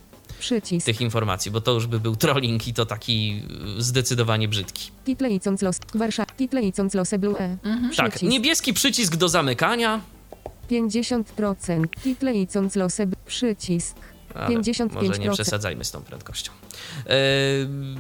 Przycisk. 0.43 0.85
tych 0.85 1.01
informacji, 1.01 1.51
bo 1.51 1.61
to 1.61 1.71
już 1.71 1.87
by 1.87 1.99
był 1.99 2.15
trolling 2.15 2.67
i 2.67 2.73
to 2.73 2.85
taki 2.85 3.43
y, 3.77 3.81
zdecydowanie 3.83 4.47
brzydki. 4.47 4.91
Los. 5.61 5.79
Warszawa. 5.95 6.31
Blue 7.19 7.39
E. 7.39 7.57
Tak, 7.97 8.09
Przycisk. 8.11 8.31
niebieski 8.31 8.73
przycisk 8.73 9.15
do 9.15 9.29
zamykania. 9.29 10.01
50%. 10.71 11.87
Kitleicon 12.03 12.69
Lose 12.75 13.07
B- 13.07 13.15
Przycisk. 13.25 13.95
Ale 14.35 14.55
55%. 14.57 14.93
Może 15.07 15.19
nie 15.19 15.31
przesadzajmy 15.31 15.85
z 15.85 15.91
tą 15.91 16.01
prędkością. 16.01 16.51
E, 17.07 17.15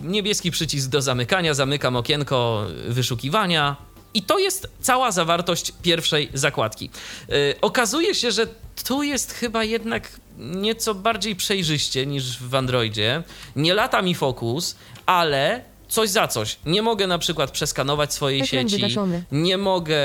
niebieski 0.03 0.51
przycisk 0.51 0.89
do 0.89 1.01
zamykania, 1.01 1.53
zamykam 1.53 1.95
okienko 1.95 2.67
wyszukiwania. 2.87 3.75
I 4.13 4.21
to 4.21 4.39
jest 4.39 4.67
cała 4.81 5.11
zawartość 5.11 5.73
pierwszej 5.81 6.29
zakładki. 6.33 6.89
E, 7.29 7.33
okazuje 7.61 8.15
się, 8.15 8.31
że 8.31 8.47
tu 8.87 9.03
jest 9.03 9.31
chyba 9.33 9.63
jednak 9.63 10.09
nieco 10.37 10.95
bardziej 10.95 11.35
przejrzyście 11.35 12.05
niż 12.05 12.39
w 12.43 12.55
Androidzie. 12.55 13.23
Nie 13.55 13.73
lata 13.73 14.01
mi 14.01 14.15
fokus, 14.15 14.75
ale 15.05 15.61
coś 15.87 16.09
za 16.09 16.27
coś. 16.27 16.57
Nie 16.65 16.81
mogę 16.81 17.07
na 17.07 17.17
przykład 17.19 17.51
przeskanować 17.51 18.13
swojej 18.13 18.41
Ekran 18.41 18.69
sieci. 18.69 18.95
Nie 19.31 19.57
mogę 19.57 19.97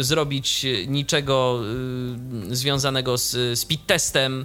zrobić 0.00 0.66
niczego 0.86 1.60
y, 2.50 2.56
związanego 2.56 3.18
z 3.18 3.58
speed 3.58 3.82
testem. 3.86 4.44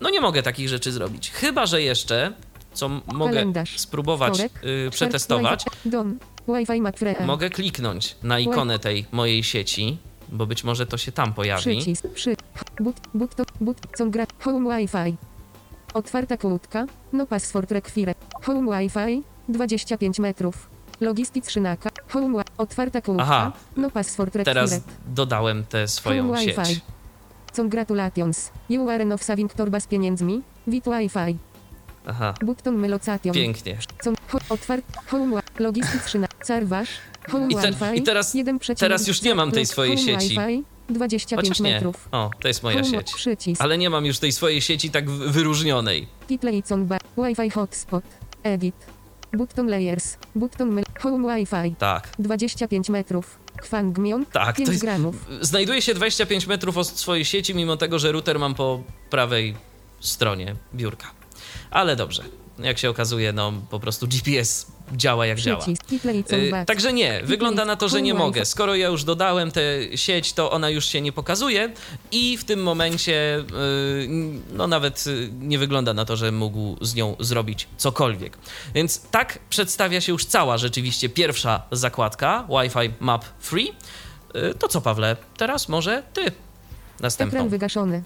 No 0.00 0.10
nie 0.10 0.20
mogę 0.20 0.42
takich 0.42 0.68
rzeczy 0.68 0.92
zrobić. 0.92 1.30
Chyba, 1.30 1.66
że 1.66 1.82
jeszcze, 1.82 2.32
co 2.74 2.86
m- 2.86 3.00
mogę 3.06 3.32
Kalendarz. 3.34 3.78
spróbować 3.80 4.34
Wtorek. 4.34 4.52
y, 4.64 4.90
przetestować. 4.90 5.64
Dom. 5.84 6.18
Wi-Fi 6.48 6.80
Macfre 6.80 7.18
E. 7.18 7.26
mogę 7.26 7.50
kliknąć 7.50 8.16
na 8.22 8.38
ikonę 8.38 8.78
tej 8.78 9.06
mojej 9.12 9.44
sieci, 9.44 9.98
bo 10.28 10.46
być 10.46 10.64
może 10.64 10.86
to 10.86 10.98
się 10.98 11.12
tam 11.12 11.34
pojawi. 11.34 11.62
Przycisk. 11.62 12.08
Przy. 12.08 12.36
But. 12.80 12.96
But. 13.14 13.34
To. 13.34 13.44
But. 13.60 13.78
Co 13.96 14.06
gra. 14.06 14.26
Home 14.38 14.76
Wi-Fi. 14.76 15.16
Otwarta 15.94 16.36
kłódka. 16.36 16.86
No 17.12 17.26
password 17.26 17.72
require. 17.72 18.14
Home 18.42 18.78
Wi-Fi. 18.78 19.22
25 19.48 20.18
metrów. 20.18 20.68
Logistic 21.00 21.50
szynaka. 21.50 21.90
Home 22.08 22.42
Otwarta 22.58 23.00
kłódka. 23.00 23.22
Aha. 23.22 23.52
No 23.76 23.90
password 23.90 24.36
require. 24.36 24.54
Teraz 24.54 24.80
dodałem 25.06 25.64
tę 25.64 25.88
swoją 25.88 26.26
Home 26.26 26.44
sieć. 26.44 26.56
Wi-Fi. 26.56 26.80
Congratulations. 27.56 28.50
You 28.70 28.88
are 28.88 29.02
enough 29.02 29.22
saving 29.22 29.54
torba 29.54 29.80
z 29.80 29.86
pieniędzmi. 29.86 30.42
Wit 30.66 30.84
Wi-Fi. 30.84 31.36
Aha, 32.08 32.34
Button 32.44 32.76
Melocation. 32.76 33.34
pięknie. 33.34 33.78
Co, 34.02 34.12
ho, 34.28 34.38
otwart, 34.48 34.84
home, 35.06 35.40
logistic 35.58 36.08
szyna, 36.08 36.26
carwasz, 36.44 36.88
home 37.30 37.46
I 37.50 37.54
te- 37.56 37.96
i 37.96 38.02
teraz- 38.02 38.34
1,5 38.34 38.74
teraz 38.80 39.06
już 39.08 39.22
nie 39.22 39.34
mam 39.34 39.52
tej 39.52 39.66
swojej 39.66 39.98
sieci. 39.98 40.28
Wi-Fi, 40.28 40.62
25 40.90 41.42
Chociaż 41.48 41.60
nie. 41.60 41.72
metrów. 41.72 42.08
O, 42.12 42.30
to 42.40 42.48
jest 42.48 42.62
moja 42.62 42.82
home, 42.82 42.90
sieć. 42.98 43.12
Przycisk. 43.14 43.62
Ale 43.62 43.78
nie 43.78 43.90
mam 43.90 44.06
już 44.06 44.18
tej 44.18 44.32
swojej 44.32 44.60
sieci 44.62 44.90
tak 44.90 45.10
wyróżnionej. 45.10 46.06
Kitleicon 46.28 46.86
ba, 46.86 46.98
Wi-Fi 47.18 47.50
hotspot, 47.50 48.04
edit, 48.42 48.74
button 49.32 49.66
layers, 49.68 50.16
button 50.34 50.80
home 51.00 51.34
Wi-Fi, 51.36 51.74
Tak. 51.78 52.08
25 52.18 52.88
metrów. 52.88 53.38
Kwangmion, 53.62 54.26
Tak, 54.26 54.56
5 54.56 54.66
to 54.66 54.72
jest- 54.72 54.84
gramów. 54.84 55.26
Znajduje 55.40 55.82
się 55.82 55.94
25 55.94 56.46
metrów 56.46 56.76
od 56.76 56.86
swojej 56.88 57.24
sieci, 57.24 57.54
mimo 57.54 57.76
tego, 57.76 57.98
że 57.98 58.12
router 58.12 58.38
mam 58.38 58.54
po 58.54 58.82
prawej 59.10 59.54
stronie 60.00 60.54
biurka. 60.74 61.06
Ale 61.70 61.96
dobrze. 61.96 62.22
Jak 62.58 62.78
się 62.78 62.90
okazuje, 62.90 63.32
no 63.32 63.52
po 63.70 63.80
prostu 63.80 64.08
GPS 64.08 64.66
działa 64.96 65.26
jak 65.26 65.38
działa. 65.38 65.64
Y. 66.32 66.66
Także 66.66 66.92
nie, 66.92 67.20
wygląda 67.24 67.64
na 67.64 67.76
to, 67.76 67.88
że 67.88 68.02
nie 68.02 68.14
mogę. 68.14 68.44
Skoro 68.44 68.74
ja 68.74 68.88
już 68.88 69.04
dodałem 69.04 69.50
tę 69.50 69.62
sieć, 69.94 70.32
to 70.32 70.50
ona 70.50 70.70
już 70.70 70.84
się 70.84 71.00
nie 71.00 71.12
pokazuje 71.12 71.72
i 72.12 72.36
w 72.36 72.44
tym 72.44 72.62
momencie 72.62 73.38
y, 73.38 74.08
no 74.52 74.66
nawet 74.66 75.06
y, 75.06 75.30
nie 75.40 75.58
wygląda 75.58 75.94
na 75.94 76.04
to, 76.04 76.16
że 76.16 76.32
mógł 76.32 76.76
z 76.80 76.94
nią 76.94 77.16
zrobić 77.20 77.68
cokolwiek. 77.76 78.38
Więc 78.74 79.00
tak 79.10 79.38
przedstawia 79.50 80.00
się 80.00 80.12
już 80.12 80.24
cała 80.24 80.58
rzeczywiście 80.58 81.08
pierwsza 81.08 81.62
zakładka 81.72 82.46
Wi-Fi 82.48 82.90
Map 83.00 83.24
Free. 83.40 83.72
To 84.58 84.68
co, 84.68 84.80
Pawle, 84.80 85.16
teraz 85.36 85.68
może 85.68 86.02
ty 86.12 86.32
następną. 87.00 87.38
Ekran 87.38 87.48
wygaszony. 87.48 88.02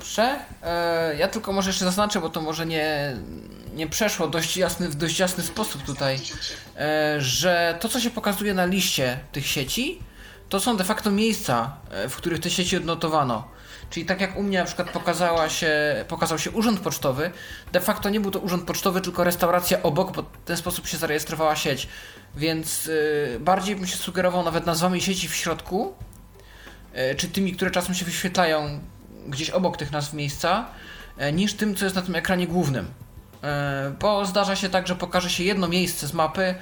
Dobrze. 0.00 0.38
E, 0.62 1.16
ja 1.16 1.28
tylko 1.28 1.52
może 1.52 1.70
jeszcze 1.70 1.84
zaznaczę, 1.84 2.20
bo 2.20 2.28
to 2.28 2.40
może 2.40 2.66
nie, 2.66 3.16
nie 3.74 3.86
przeszło 3.86 4.28
dość 4.28 4.56
jasny, 4.56 4.88
w 4.88 4.94
dość 4.94 5.18
jasny 5.18 5.44
sposób 5.44 5.82
tutaj, 5.82 6.18
e, 6.76 7.20
że 7.20 7.78
to, 7.80 7.88
co 7.88 8.00
się 8.00 8.10
pokazuje 8.10 8.54
na 8.54 8.64
liście 8.64 9.18
tych 9.32 9.46
sieci, 9.46 9.98
to 10.48 10.60
są 10.60 10.76
de 10.76 10.84
facto 10.84 11.10
miejsca, 11.10 11.76
e, 11.90 12.08
w 12.08 12.16
których 12.16 12.40
te 12.40 12.50
sieci 12.50 12.76
odnotowano. 12.76 13.48
Czyli 13.90 14.06
tak 14.06 14.20
jak 14.20 14.36
u 14.36 14.42
mnie 14.42 14.58
na 14.58 14.64
przykład 14.64 14.90
pokazała 14.90 15.48
się, 15.48 15.70
pokazał 16.08 16.38
się 16.38 16.50
urząd 16.50 16.80
pocztowy, 16.80 17.30
de 17.72 17.80
facto 17.80 18.10
nie 18.10 18.20
był 18.20 18.30
to 18.30 18.38
urząd 18.38 18.64
pocztowy, 18.64 19.00
tylko 19.00 19.24
restauracja 19.24 19.82
obok, 19.82 20.12
bo 20.12 20.22
w 20.22 20.44
ten 20.44 20.56
sposób 20.56 20.86
się 20.86 20.96
zarejestrowała 20.96 21.56
sieć. 21.56 21.88
Więc 22.36 22.90
bardziej 23.40 23.76
bym 23.76 23.86
się 23.86 23.96
sugerował 23.96 24.44
nawet 24.44 24.66
nazwami 24.66 25.00
sieci 25.00 25.28
w 25.28 25.34
środku, 25.34 25.94
czy 27.16 27.28
tymi, 27.28 27.52
które 27.52 27.70
czasem 27.70 27.94
się 27.94 28.04
wyświetlają 28.04 28.80
gdzieś 29.28 29.50
obok 29.50 29.76
tych 29.76 29.92
nazw 29.92 30.12
miejsca, 30.12 30.66
e, 31.18 31.32
niż 31.32 31.54
tym, 31.54 31.74
co 31.74 31.84
jest 31.84 31.96
na 31.96 32.02
tym 32.02 32.14
ekranie 32.16 32.46
głównym. 32.46 32.86
E, 33.42 33.92
Bo 34.00 34.26
zdarza 34.26 34.56
się 34.56 34.68
tak, 34.68 34.86
że 34.86 34.96
pokaże 34.96 35.30
się 35.30 35.44
jedno 35.44 35.68
miejsce 35.68 36.06
z 36.06 36.12
mapy, 36.12 36.54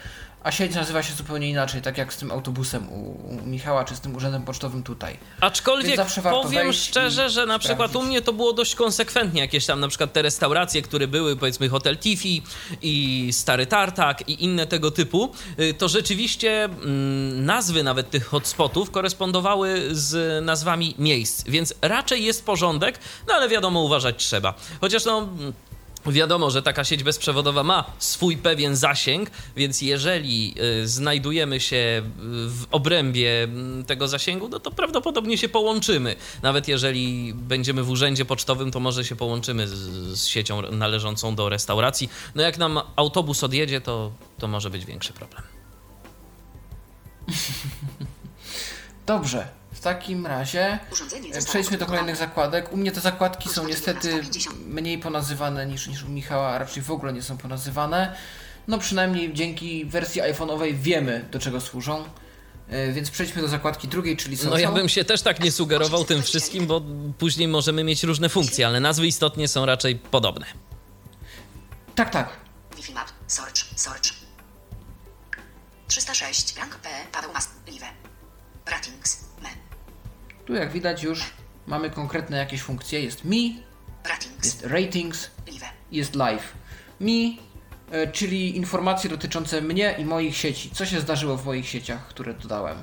a 0.42 0.52
sieć 0.52 0.74
nazywa 0.74 1.02
się 1.02 1.14
zupełnie 1.14 1.50
inaczej, 1.50 1.82
tak 1.82 1.98
jak 1.98 2.12
z 2.12 2.16
tym 2.16 2.30
autobusem 2.30 2.92
u, 2.92 3.10
u 3.34 3.46
Michała, 3.46 3.84
czy 3.84 3.96
z 3.96 4.00
tym 4.00 4.16
urzędem 4.16 4.42
pocztowym 4.42 4.82
tutaj. 4.82 5.18
Aczkolwiek 5.40 6.00
powiem 6.22 6.72
szczerze, 6.72 7.30
że 7.30 7.46
na 7.46 7.58
przykład 7.58 7.96
u 7.96 8.02
mnie 8.02 8.22
to 8.22 8.32
było 8.32 8.52
dość 8.52 8.74
konsekwentnie. 8.74 9.40
Jakieś 9.40 9.66
tam 9.66 9.80
na 9.80 9.88
przykład 9.88 10.12
te 10.12 10.22
restauracje, 10.22 10.82
które 10.82 11.08
były, 11.08 11.36
powiedzmy 11.36 11.68
Hotel 11.68 11.98
Tifi 11.98 12.42
i 12.82 13.28
Stary 13.32 13.66
Tartak 13.66 14.28
i 14.28 14.44
inne 14.44 14.66
tego 14.66 14.90
typu, 14.90 15.32
y, 15.60 15.74
to 15.74 15.88
rzeczywiście 15.88 16.64
mm, 16.64 17.44
nazwy 17.44 17.82
nawet 17.82 18.10
tych 18.10 18.26
hotspotów 18.26 18.90
korespondowały 18.90 19.88
z 19.90 20.44
nazwami 20.44 20.94
miejsc, 20.98 21.44
więc 21.44 21.74
raczej 21.82 22.24
jest 22.24 22.44
porządek, 22.44 22.98
no 23.28 23.34
ale 23.34 23.48
wiadomo, 23.48 23.82
uważać 23.82 24.16
trzeba. 24.16 24.54
Chociaż 24.80 25.04
no. 25.04 25.28
Wiadomo, 26.12 26.50
że 26.50 26.62
taka 26.62 26.84
sieć 26.84 27.02
bezprzewodowa 27.02 27.62
ma 27.62 27.84
swój 27.98 28.36
pewien 28.36 28.76
zasięg, 28.76 29.30
więc 29.56 29.82
jeżeli 29.82 30.54
y, 30.82 30.88
znajdujemy 30.88 31.60
się 31.60 32.02
w 32.48 32.64
obrębie 32.70 33.42
mm, 33.42 33.84
tego 33.84 34.08
zasięgu, 34.08 34.48
no 34.48 34.58
to 34.60 34.70
prawdopodobnie 34.70 35.38
się 35.38 35.48
połączymy. 35.48 36.16
Nawet 36.42 36.68
jeżeli 36.68 37.34
będziemy 37.34 37.82
w 37.82 37.90
urzędzie 37.90 38.24
pocztowym, 38.24 38.70
to 38.70 38.80
może 38.80 39.04
się 39.04 39.16
połączymy 39.16 39.68
z, 39.68 39.74
z 40.18 40.26
siecią 40.26 40.62
należącą 40.62 41.34
do 41.34 41.48
restauracji. 41.48 42.10
No 42.34 42.42
jak 42.42 42.58
nam 42.58 42.80
autobus 42.96 43.44
odjedzie, 43.44 43.80
to, 43.80 44.12
to 44.38 44.48
może 44.48 44.70
być 44.70 44.84
większy 44.84 45.12
problem. 45.12 45.42
Dobrze, 49.06 49.48
w 49.78 49.80
takim 49.80 50.26
razie 50.26 50.78
e, 51.32 51.42
przejdźmy 51.42 51.78
do 51.78 51.86
kolejnych 51.86 52.16
zakładek. 52.16 52.72
U 52.72 52.76
mnie 52.76 52.92
te 52.92 53.00
zakładki 53.00 53.48
są 53.48 53.66
niestety 53.66 54.08
150. 54.08 54.66
mniej 54.66 54.98
ponazywane 54.98 55.66
niż, 55.66 55.86
niż 55.86 56.02
u 56.04 56.08
Michała, 56.08 56.48
a 56.48 56.58
raczej 56.58 56.82
w 56.82 56.90
ogóle 56.90 57.12
nie 57.12 57.22
są 57.22 57.36
ponazywane. 57.38 58.16
No 58.68 58.78
przynajmniej 58.78 59.32
dzięki 59.34 59.84
wersji 59.84 60.22
iPhone'owej 60.22 60.74
wiemy 60.74 61.24
do 61.30 61.38
czego 61.38 61.60
służą. 61.60 62.04
E, 62.68 62.92
Więc 62.92 63.10
przejdźmy 63.10 63.42
do 63.42 63.48
zakładki 63.48 63.88
drugiej, 63.88 64.16
czyli 64.16 64.36
social. 64.36 64.52
No 64.52 64.58
ja 64.58 64.72
bym 64.72 64.88
się 64.88 65.04
też 65.04 65.22
tak 65.22 65.40
nie 65.40 65.52
sugerował 65.52 66.04
tym 66.04 66.22
wszystkim, 66.22 66.66
bo 66.66 66.82
później 67.18 67.48
możemy 67.48 67.84
mieć 67.84 68.02
różne 68.02 68.28
funkcje, 68.28 68.66
ale 68.66 68.80
nazwy 68.80 69.06
istotnie 69.06 69.48
są 69.48 69.66
raczej 69.66 69.96
podobne. 69.96 70.46
Tak, 71.94 72.10
tak. 72.10 72.28
Wi-Fi 72.76 72.92
map. 72.92 73.08
Search. 73.26 73.56
Search. 73.76 74.12
306. 75.88 76.56
Rank 76.56 76.76
P. 76.76 76.88
Paweł 77.12 77.32
Mas. 77.32 77.48
Live. 77.66 77.82
Ratings. 78.66 79.27
Tu 80.48 80.54
jak 80.54 80.72
widać 80.72 81.02
już 81.02 81.30
mamy 81.66 81.90
konkretne 81.90 82.36
jakieś 82.36 82.62
funkcje. 82.62 83.00
Jest 83.02 83.24
Mi, 83.24 83.62
Ratings. 84.04 84.44
jest 84.44 84.64
Ratings, 84.64 85.30
Live. 85.46 85.64
jest 85.92 86.14
Live. 86.14 86.52
Mi, 87.00 87.40
e, 87.90 88.06
czyli 88.12 88.56
informacje 88.56 89.10
dotyczące 89.10 89.60
mnie 89.62 89.94
i 89.98 90.04
moich 90.04 90.36
sieci. 90.36 90.70
Co 90.70 90.86
się 90.86 91.00
zdarzyło 91.00 91.36
w 91.36 91.44
moich 91.46 91.68
sieciach, 91.68 92.08
które 92.08 92.34
dodałem. 92.34 92.76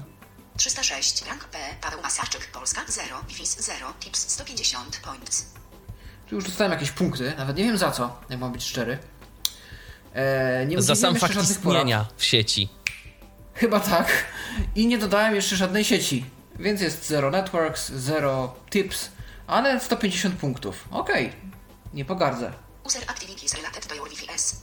306. 0.58 1.22
Rank 1.28 1.44
P. 1.46 1.58
Paweł 1.82 2.02
Masarczyk. 2.02 2.52
Polska 2.52 2.82
0. 2.88 3.08
Wi-Fi 3.28 3.46
0. 3.46 3.94
Tips 4.00 4.30
150 4.30 4.98
points. 5.00 5.46
Tu 6.30 6.36
już 6.36 6.44
dostałem 6.44 6.72
jakieś 6.72 6.92
punkty, 6.92 7.34
nawet 7.38 7.58
nie 7.58 7.64
wiem 7.64 7.78
za 7.78 7.92
co, 7.92 8.20
jak 8.30 8.40
mam 8.40 8.52
być 8.52 8.64
szczery. 8.64 8.98
E, 10.14 10.66
nie 10.66 10.82
Za 10.82 10.96
sam 10.96 11.16
fakt 11.16 11.34
porad. 11.34 11.50
istnienia 11.50 12.06
w 12.18 12.24
sieci. 12.24 12.70
Chyba 13.54 13.80
tak. 13.80 14.26
I 14.76 14.88
nie 14.88 14.98
dodałem 14.98 15.36
jeszcze 15.36 15.56
żadnej 15.56 15.84
sieci. 15.84 16.35
Więc 16.60 16.82
jest 16.82 17.08
0 17.08 17.32
networks, 17.32 17.92
0 17.92 18.56
tips, 18.70 19.10
ale 19.48 19.80
150 19.80 20.36
punktów. 20.36 20.86
Okej, 20.92 21.34
nie 21.94 22.06
pogardzę. 22.06 22.54
User 22.84 23.04
activities 23.08 23.54
related 23.54 23.88
to 23.88 23.96
your 23.96 24.10
Wi-Fi 24.10 24.32
S. 24.32 24.62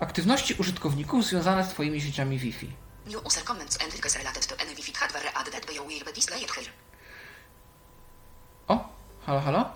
Aktywności 0.00 0.54
użytkowników 0.54 1.24
związane 1.24 1.64
z 1.64 1.68
Twoimi 1.68 2.00
sieciami 2.00 2.38
Wi-Fi. 2.38 2.70
New 3.06 3.26
user 3.26 3.44
comments 3.44 3.82
and 3.82 3.92
requests 3.92 4.18
related 4.18 4.46
to 4.46 4.54
any 4.60 4.74
Wi-Fi 4.74 4.92
hardware 4.92 5.32
added 5.34 5.66
by 5.66 5.74
you 5.74 5.86
will 5.86 6.04
be 6.04 6.12
displayed 6.12 6.50
here. 6.50 6.66
O, 8.68 8.88
halo, 9.26 9.40
halo? 9.40 9.70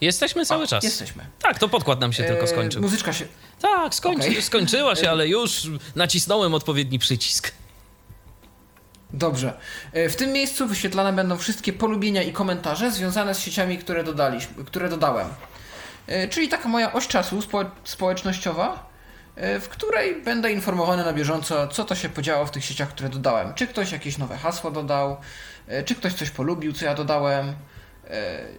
Jesteśmy 0.00 0.46
cały 0.46 0.64
o, 0.64 0.66
czas. 0.66 0.84
Jesteśmy. 0.84 1.26
Tak, 1.38 1.58
to 1.58 1.68
podkład 1.68 2.00
nam 2.00 2.12
się 2.12 2.24
tylko 2.24 2.42
E, 2.42 2.48
skończył. 2.48 2.82
Muzyczka 2.82 3.12
się... 3.12 3.26
Tak, 3.60 3.94
skończy, 3.94 4.28
Okej. 4.28 4.42
skończyła 4.42 4.96
się, 4.96 5.10
ale 5.14 5.28
już 5.28 5.62
nacisnąłem 5.94 6.54
odpowiedni 6.54 6.98
przycisk. 6.98 7.52
Dobrze. 9.12 9.58
E, 9.92 10.08
W 10.08 10.16
tym 10.16 10.32
miejscu 10.32 10.66
wyświetlane 10.66 11.12
będą 11.12 11.36
wszystkie 11.38 11.72
polubienia 11.72 12.22
i 12.22 12.32
komentarze 12.32 12.90
związane 12.92 13.34
z 13.34 13.38
sieciami, 13.38 13.78
które 13.78 14.04
dodaliśmy, 14.04 14.64
które 14.64 14.88
dodałem. 14.88 15.28
E, 16.06 16.28
Czyli 16.28 16.48
taka 16.48 16.68
moja 16.68 16.92
oś 16.92 17.06
czasu 17.08 17.38
spo- 17.40 17.70
społecznościowa, 17.84 18.86
e, 19.36 19.60
w 19.60 19.68
której 19.68 20.22
będę 20.22 20.52
informowany 20.52 21.04
na 21.04 21.12
bieżąco, 21.12 21.68
co 21.68 21.84
to 21.84 21.94
się 21.94 22.08
podziało 22.08 22.46
w 22.46 22.50
tych 22.50 22.64
sieciach, 22.64 22.88
które 22.88 23.08
dodałem. 23.08 23.54
Czy 23.54 23.66
ktoś 23.66 23.92
jakieś 23.92 24.18
nowe 24.18 24.36
hasło 24.36 24.70
dodał, 24.70 25.16
czy 25.84 25.94
ktoś 25.94 26.14
coś 26.14 26.30
polubił, 26.30 26.72
co 26.72 26.84
ja 26.84 26.94
dodałem, 26.94 27.54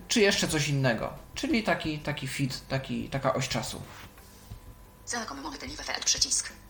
czy 0.08 0.22
jeszcze 0.22 0.47
coś 0.47 0.68
innego. 0.70 1.14
Czyli 1.36 1.64
taki, 1.64 1.99
taki 1.99 2.28
feed, 2.28 2.68
taki, 2.68 3.10
taka 3.10 3.34
oś 3.34 3.47
czasu. 3.49 3.82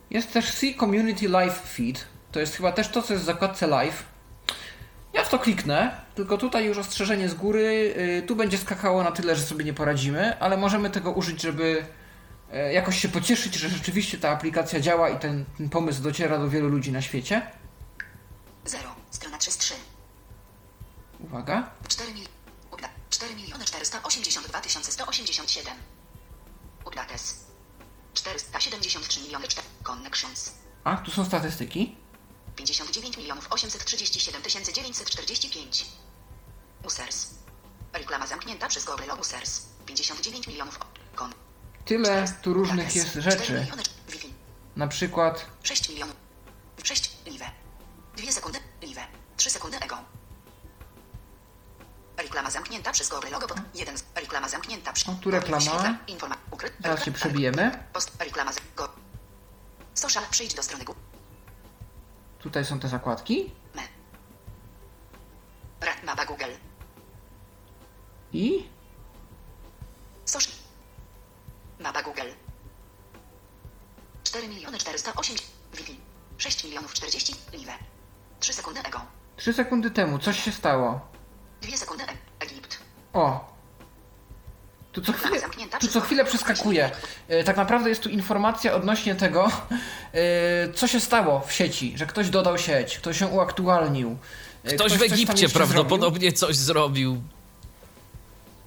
Jest 0.09 0.33
też 0.33 0.51
C 0.55 0.67
Community 0.79 1.29
Live 1.29 1.61
Feed. 1.75 2.05
To 2.33 2.39
jest 2.39 2.55
chyba 2.55 2.71
też 2.71 2.87
to, 2.89 3.01
co 3.01 3.13
jest 3.13 3.23
w 3.23 3.25
zakładce 3.25 3.67
Live. 3.67 4.03
Ja 5.13 5.23
w 5.23 5.29
to 5.29 5.39
kliknę, 5.39 6.01
tylko 6.15 6.37
tutaj 6.37 6.65
już 6.65 6.77
ostrzeżenie 6.77 7.29
z 7.29 7.33
góry. 7.33 7.93
y, 7.97 8.23
Tu 8.27 8.35
będzie 8.35 8.57
skakało 8.57 9.03
na 9.03 9.11
tyle, 9.11 9.35
że 9.35 9.43
sobie 9.43 9.65
nie 9.65 9.73
poradzimy, 9.73 10.39
ale 10.39 10.57
możemy 10.57 10.89
tego 10.89 11.11
użyć, 11.11 11.41
żeby 11.41 11.85
e, 12.51 12.73
jakoś 12.73 12.99
się 12.99 13.09
pocieszyć, 13.09 13.55
że 13.55 13.69
rzeczywiście 13.69 14.17
ta 14.17 14.29
aplikacja 14.29 14.79
działa 14.79 15.09
i 15.09 15.19
ten, 15.19 15.45
ten 15.57 15.69
pomysł 15.69 16.01
dociera 16.01 16.37
do 16.37 16.49
wielu 16.49 16.67
ludzi 16.67 16.91
na 16.91 17.01
świecie. 17.01 17.41
0. 18.65 18.95
Strona 19.11 19.37
33. 19.37 19.73
Uwaga. 21.19 21.69
4 21.87 22.13
mil... 22.13 22.25
Upda... 22.71 22.89
4 23.09 23.35
miliony 23.35 23.65
482 23.65 24.61
187. 24.81 25.73
Updates. 26.85 27.45
473 28.13 29.21
miliony 29.21 29.47
4... 29.47 29.67
Connections. 29.83 30.53
A, 30.83 30.97
tu 30.97 31.11
są 31.11 31.25
statystyki. 31.25 32.02
59 32.55 33.17
milionów 33.17 33.47
837 33.49 34.41
945. 34.73 35.85
Users. 36.83 37.27
Reklama 37.93 38.27
zamknięta 38.27 38.67
przez 38.67 38.85
Google 38.85 39.11
Users. 39.21 39.61
59 39.85 40.47
milionów... 40.47 40.79
Kon... 41.15 41.33
Tyle 41.85 42.09
400. 42.09 42.41
tu 42.41 42.53
różnych 42.53 42.95
jest 42.95 43.09
4 43.09 43.21
rzeczy. 43.31 43.67
Na 44.75 44.87
przykład 44.87 45.45
6 45.63 45.89
milionów. 45.89 46.15
6 46.83 47.11
live. 47.25 47.51
2 48.17 48.31
sekundy 48.31 48.59
live. 48.81 49.07
3 49.37 49.49
sekundy 49.49 49.77
ego. 49.77 49.97
Reklama 52.17 52.51
zamknięta 52.51 52.91
przez 52.91 53.09
Google 53.09 53.27
logo 53.31 53.47
pod 53.47 53.57
1. 53.73 53.95
Reklama 54.15 54.49
zamknięta 54.49 54.93
przez 54.93 55.09
O, 55.09 55.15
tu 55.21 55.31
reklama. 55.31 55.97
Informa. 56.07 56.37
Ukry... 56.51 56.71
Zaraz 56.79 57.05
się 57.05 57.11
przebijemy. 57.11 57.83
Post. 57.93 58.11
Reklama 58.19 58.53
z... 58.53 58.59
Go. 58.75 58.89
Social. 59.93 60.23
Przyjdź 60.31 60.53
do 60.53 60.63
strony 60.63 60.83
Google. 60.83 61.12
Tutaj 62.43 62.65
są 62.65 62.79
te 62.79 62.87
zakładki. 62.87 63.51
Me. 63.75 63.81
Rat 65.81 66.03
mapa 66.03 66.25
Google. 66.25 66.51
I 68.33 68.63
Social. 70.25 70.53
Mapa 71.79 72.03
Google. 72.03 72.31
4 74.23 74.47
miliony 74.47 74.77
408 74.77 75.35
milionów 76.63 76.93
40 76.93 77.35
liwe. 77.53 77.71
3 78.39 78.53
sekundy 78.53 78.79
ego. 78.79 79.01
3 79.37 79.53
sekundy 79.53 79.91
temu 79.91 80.19
coś 80.19 80.39
się 80.43 80.51
stało. 80.51 81.01
2 81.61 81.77
sekundy 81.77 82.03
e 82.03 82.13
Egipt. 82.39 82.77
O! 83.13 83.52
Tu 84.93 85.01
co 85.01 85.13
chwilę, 85.13 85.41
tu 85.79 85.87
co 85.87 86.01
chwilę 86.01 86.25
przeskakuje. 86.25 86.91
E, 87.27 87.43
Tak 87.43 87.57
naprawdę 87.57 87.89
jest 87.89 88.03
tu 88.03 88.09
informacja 88.09 88.73
odnośnie 88.73 89.15
tego, 89.15 89.51
e, 90.13 90.73
co 90.73 90.87
się 90.87 90.99
stało 90.99 91.39
w 91.47 91.51
sieci, 91.53 91.93
że 91.97 92.05
ktoś 92.05 92.29
dodał 92.29 92.57
sieć, 92.57 92.97
ktoś 92.97 93.21
ją 93.21 93.27
uaktualnił. 93.27 94.17
e, 94.63 94.75
Ktoś 94.75 94.97
w 94.97 95.01
Egipcie 95.01 95.21
jeszcze 95.41 95.47
zrobił. 95.47 95.73
prawdopodobnie 95.73 96.31
coś 96.31 96.55
zrobił. 96.55 97.21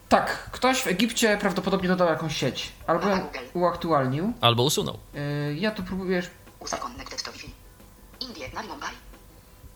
Tak, 0.08 0.50
ktoś 0.52 0.82
w 0.82 0.86
Egipcie 0.86 1.38
prawdopodobnie 1.40 1.88
dodał 1.88 2.08
jakąś 2.08 2.36
sieć. 2.36 2.72
Albo 2.86 3.08
ją 3.08 3.28
uaktualnił. 3.54 4.32
Albo 4.40 4.62
usunął. 4.62 4.98
Ja 5.54 5.70
tu 5.70 5.82
próbuję... 5.82 6.22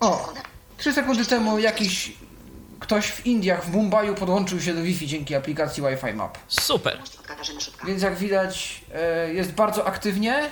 O! 0.00 0.32
3 0.78 0.92
sekundy 0.92 1.26
temu 1.26 1.58
jakiś 1.58 2.12
ktoś 2.90 3.10
w 3.10 3.26
Indiach, 3.26 3.64
w 3.64 3.72
Mumbaiu 3.72 4.14
podłączył 4.14 4.60
się 4.60 4.74
do 4.74 4.82
Wi-Fi 4.82 5.06
dzięki 5.06 5.34
aplikacji 5.34 5.82
Wi-Fi 5.82 6.12
Map. 6.14 6.38
Super. 6.48 7.02
Więc 7.86 8.02
jak 8.02 8.16
widać, 8.18 8.84
e, 8.94 9.34
jest 9.34 9.52
bardzo 9.52 9.86
aktywnie, 9.86 10.50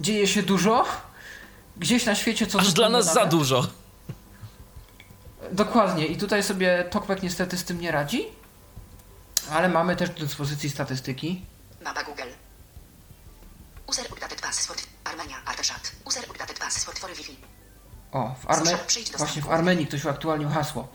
dzieje 0.00 0.28
się 0.28 0.42
dużo. 0.42 0.84
Gdzieś 1.76 2.06
na 2.06 2.14
świecie 2.14 2.46
co 2.46 2.58
Aż 2.60 2.72
dla 2.72 2.88
nas 2.88 3.04
za 3.04 3.14
nawet. 3.14 3.30
dużo. 3.30 3.66
Dokładnie. 5.52 6.06
I 6.06 6.16
tutaj 6.16 6.42
sobie 6.42 6.84
TokBack 6.90 7.22
niestety 7.22 7.58
z 7.58 7.64
tym 7.64 7.80
nie 7.80 7.90
radzi. 7.90 8.24
Ale 9.50 9.68
mamy 9.68 9.96
też 9.96 10.10
do 10.10 10.20
dyspozycji 10.20 10.70
statystyki. 10.70 11.44
Mapa 11.84 12.02
Google. 12.04 12.22
User 13.86 14.06
updated 14.12 14.40
password. 14.40 14.82
Armenia, 15.04 15.36
Arteshat. 15.44 15.92
User 16.04 16.24
updated 16.30 16.58
password 16.58 16.98
for 16.98 17.10
Wi-Fi. 17.10 17.36
O, 18.12 18.34
w 18.40 18.50
Arme... 18.50 18.78
Właśnie 19.18 19.42
w. 19.42 19.50
Armenii 19.50 19.86
ktoś 19.86 20.04
uaktualniał 20.04 20.50
hasło. 20.50 20.88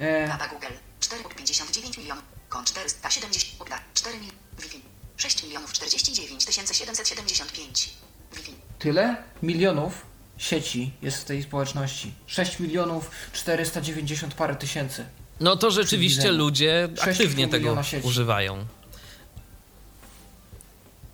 E, 0.00 0.38
Google. 0.50 0.66
459 1.00 1.98
milionów. 1.98 2.24
Kąt 2.48 2.66
470. 2.68 3.62
Upda. 3.62 3.78
4 3.94 4.18
mil. 4.20 4.30
Wi-Fi. 4.58 4.80
6 5.16 5.42
milionów 5.42 5.72
49 5.72 6.44
775. 6.50 7.90
Wi-Fi. 8.32 8.54
tyle 8.78 9.16
milionów 9.42 10.06
sieci 10.38 10.92
jest 11.02 11.18
w 11.18 11.24
tej 11.24 11.42
społeczności. 11.42 12.14
6 12.26 12.58
milionów 12.58 13.10
490 13.32 14.34
parę 14.34 14.56
tysięcy. 14.56 15.06
No 15.40 15.56
to 15.56 15.70
rzeczywiście 15.70 16.32
ludzie 16.32 16.88
6,5 16.94 17.10
aktywnie 17.10 17.48
tego 17.48 17.76
używają. 18.02 18.66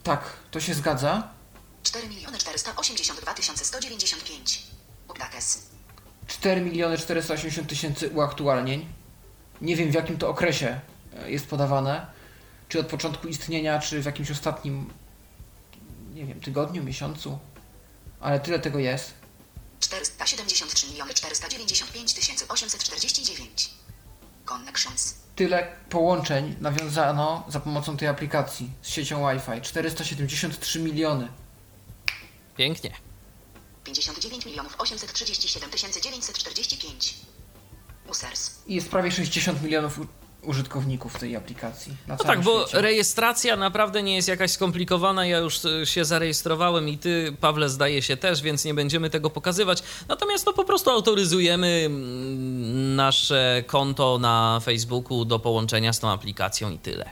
Tak, 0.02 0.32
to 0.50 0.60
się 0.60 0.74
zgadza. 0.74 1.28
4 1.82 2.08
miliony 2.08 2.38
482 2.38 3.34
195. 3.56 4.67
Updates. 5.18 5.68
4 6.26 6.60
miliony 6.60 6.98
480 6.98 7.68
tysięcy 7.68 8.08
uaktualnień. 8.08 8.86
Nie 9.60 9.76
wiem 9.76 9.90
w 9.90 9.94
jakim 9.94 10.18
to 10.18 10.28
okresie 10.28 10.80
e, 11.16 11.30
jest 11.30 11.46
podawane. 11.46 12.06
Czy 12.68 12.80
od 12.80 12.86
początku 12.86 13.28
istnienia, 13.28 13.78
czy 13.78 14.02
w 14.02 14.04
jakimś 14.04 14.30
ostatnim, 14.30 14.90
nie 16.14 16.26
wiem, 16.26 16.40
tygodniu, 16.40 16.84
miesiącu. 16.84 17.38
Ale 18.20 18.40
tyle 18.40 18.58
tego 18.58 18.78
jest. 18.78 19.14
473 19.80 20.86
miliony 20.86 21.14
495 21.14 22.14
849. 22.48 23.70
Connections. 24.44 25.14
Tyle 25.36 25.68
połączeń 25.90 26.56
nawiązano 26.60 27.44
za 27.48 27.60
pomocą 27.60 27.96
tej 27.96 28.08
aplikacji 28.08 28.70
z 28.82 28.88
siecią 28.88 29.28
Wi-Fi. 29.28 29.60
473 29.62 30.80
miliony. 30.80 31.28
Pięknie. 32.56 33.07
59 33.88 34.46
milionów 34.46 34.74
837 34.78 35.70
945. 36.02 37.14
Users. 38.10 38.50
I 38.66 38.74
jest 38.74 38.88
prawie 38.90 39.12
60 39.12 39.62
milionów 39.62 40.00
użytkowników 40.42 41.18
tej 41.18 41.36
aplikacji. 41.36 41.92
Na 42.06 42.16
No 42.16 42.24
tak, 42.24 42.40
bo 42.40 42.62
świecie. 42.62 42.80
rejestracja 42.82 43.56
naprawdę 43.56 44.02
nie 44.02 44.16
jest 44.16 44.28
jakaś 44.28 44.50
skomplikowana. 44.50 45.26
Ja 45.26 45.38
już 45.38 45.64
e, 45.64 45.86
się 45.86 46.04
zarejestrowałem 46.04 46.88
i 46.88 46.98
ty, 46.98 47.36
Pawle, 47.40 47.68
zdaje 47.68 48.02
się 48.02 48.16
też, 48.16 48.42
więc 48.42 48.64
nie 48.64 48.74
będziemy 48.74 49.10
tego 49.10 49.30
pokazywać. 49.30 49.82
Natomiast 50.08 50.46
no 50.46 50.52
po 50.52 50.64
prostu 50.64 50.90
autoryzujemy 50.90 51.82
mm, 51.86 52.96
nasze 52.96 53.64
konto 53.66 54.18
na 54.18 54.60
Facebooku 54.64 55.24
do 55.24 55.38
połączenia 55.38 55.92
z 55.92 55.98
tą 56.00 56.10
aplikacją 56.10 56.70
i 56.70 56.78
tyle. 56.78 57.10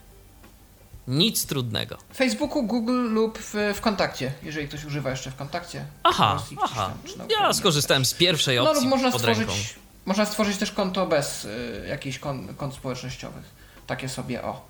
Nic 1.09 1.47
trudnego. 1.47 1.99
W 2.13 2.17
Facebooku, 2.17 2.63
Google 2.63 3.09
lub 3.13 3.39
w, 3.39 3.55
w 3.75 3.81
kontakcie, 3.81 4.33
jeżeli 4.43 4.69
ktoś 4.69 4.85
używa 4.85 5.11
jeszcze 5.11 5.31
w 5.31 5.37
kontakcie. 5.37 5.87
Aha, 6.03 6.43
aha. 6.63 6.93
tam, 7.19 7.29
Ja 7.31 7.53
skorzystałem 7.53 8.05
z 8.05 8.15
pierwszej 8.15 8.57
No 8.57 8.63
lub 8.63 8.73
opcji 8.73 8.89
można 8.89 9.11
pod 9.11 9.21
stworzyć, 9.21 9.49
ręką. 9.49 9.63
można 10.07 10.27
stworzyć 10.27 10.57
też 10.57 10.73
konto 10.73 11.07
bez 11.07 11.45
y, 11.45 11.87
jakichś 11.89 12.19
kon, 12.19 12.55
kont 12.55 12.75
społecznościowych. 12.75 13.45
Takie 13.87 14.09
sobie, 14.09 14.43
o, 14.45 14.63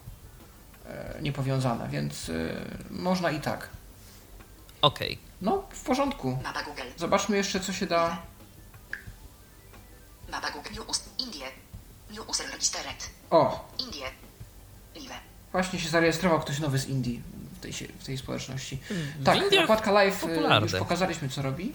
y, 1.19 1.23
niepowiązane, 1.23 1.89
więc 1.89 2.29
y, 2.29 2.55
można 2.91 3.31
i 3.31 3.41
tak. 3.41 3.69
Okej. 4.83 5.19
No, 5.43 5.65
w 5.71 5.85
porządku. 5.85 6.39
Mapa 6.45 6.63
Google. 6.63 6.83
Zobaczmy 6.97 7.37
jeszcze, 7.37 7.61
co 7.61 7.73
się 7.73 7.87
da. 7.87 8.19
Mapa 10.31 10.51
Google. 10.51 10.71
New 10.75 10.89
Us. 10.89 11.05
Indie. 11.19 11.47
New 12.11 12.29
User 12.29 12.47
Registered. 12.53 13.11
O, 13.31 13.69
Indie. 13.79 14.07
Live. 14.95 15.11
Właśnie 15.57 15.79
się 15.81 15.89
zarejestrował 15.89 16.41
ktoś 16.41 16.59
nowy 16.59 16.79
z 16.79 16.89
Indii 16.89 17.23
w 17.57 17.61
tej, 17.61 17.73
w 17.73 18.05
tej 18.05 18.19
społeczności. 18.19 18.79
W 19.21 19.25
Tak, 19.25 19.43
Indiach 19.43 19.87
live 19.87 20.25
y, 20.25 20.29
popularne. 20.29 20.67
już 20.67 20.79
pokazaliśmy, 20.79 21.29
co 21.29 21.43
robi. 21.43 21.73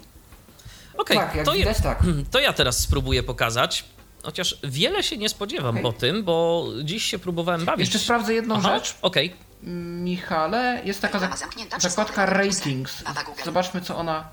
Okej, 0.97 1.17
tak, 1.17 1.35
jak 1.35 1.45
to, 1.45 1.51
widać, 1.51 1.77
tak. 1.83 1.99
to 2.31 2.39
ja 2.39 2.53
teraz 2.53 2.79
spróbuję 2.79 3.23
pokazać. 3.23 3.85
Chociaż 4.23 4.57
wiele 4.63 5.03
się 5.03 5.17
nie 5.17 5.29
spodziewam 5.29 5.69
Okej. 5.69 5.83
po 5.83 5.93
tym, 5.93 6.23
bo 6.23 6.67
dziś 6.83 7.03
się 7.03 7.19
próbowałem 7.19 7.65
bawić. 7.65 7.79
Jeszcze 7.79 7.99
sprawdzę 7.99 8.33
jedną 8.33 8.55
Aha, 8.55 8.73
rzecz. 8.79 8.95
Okej, 9.01 9.35
Michale, 9.63 10.81
jest 10.85 11.01
taka 11.01 11.19
zak- 11.19 11.79
zakładka 11.81 12.25
ratings. 12.25 13.03
Zobaczmy, 13.45 13.81
co 13.81 13.97
ona 13.97 14.29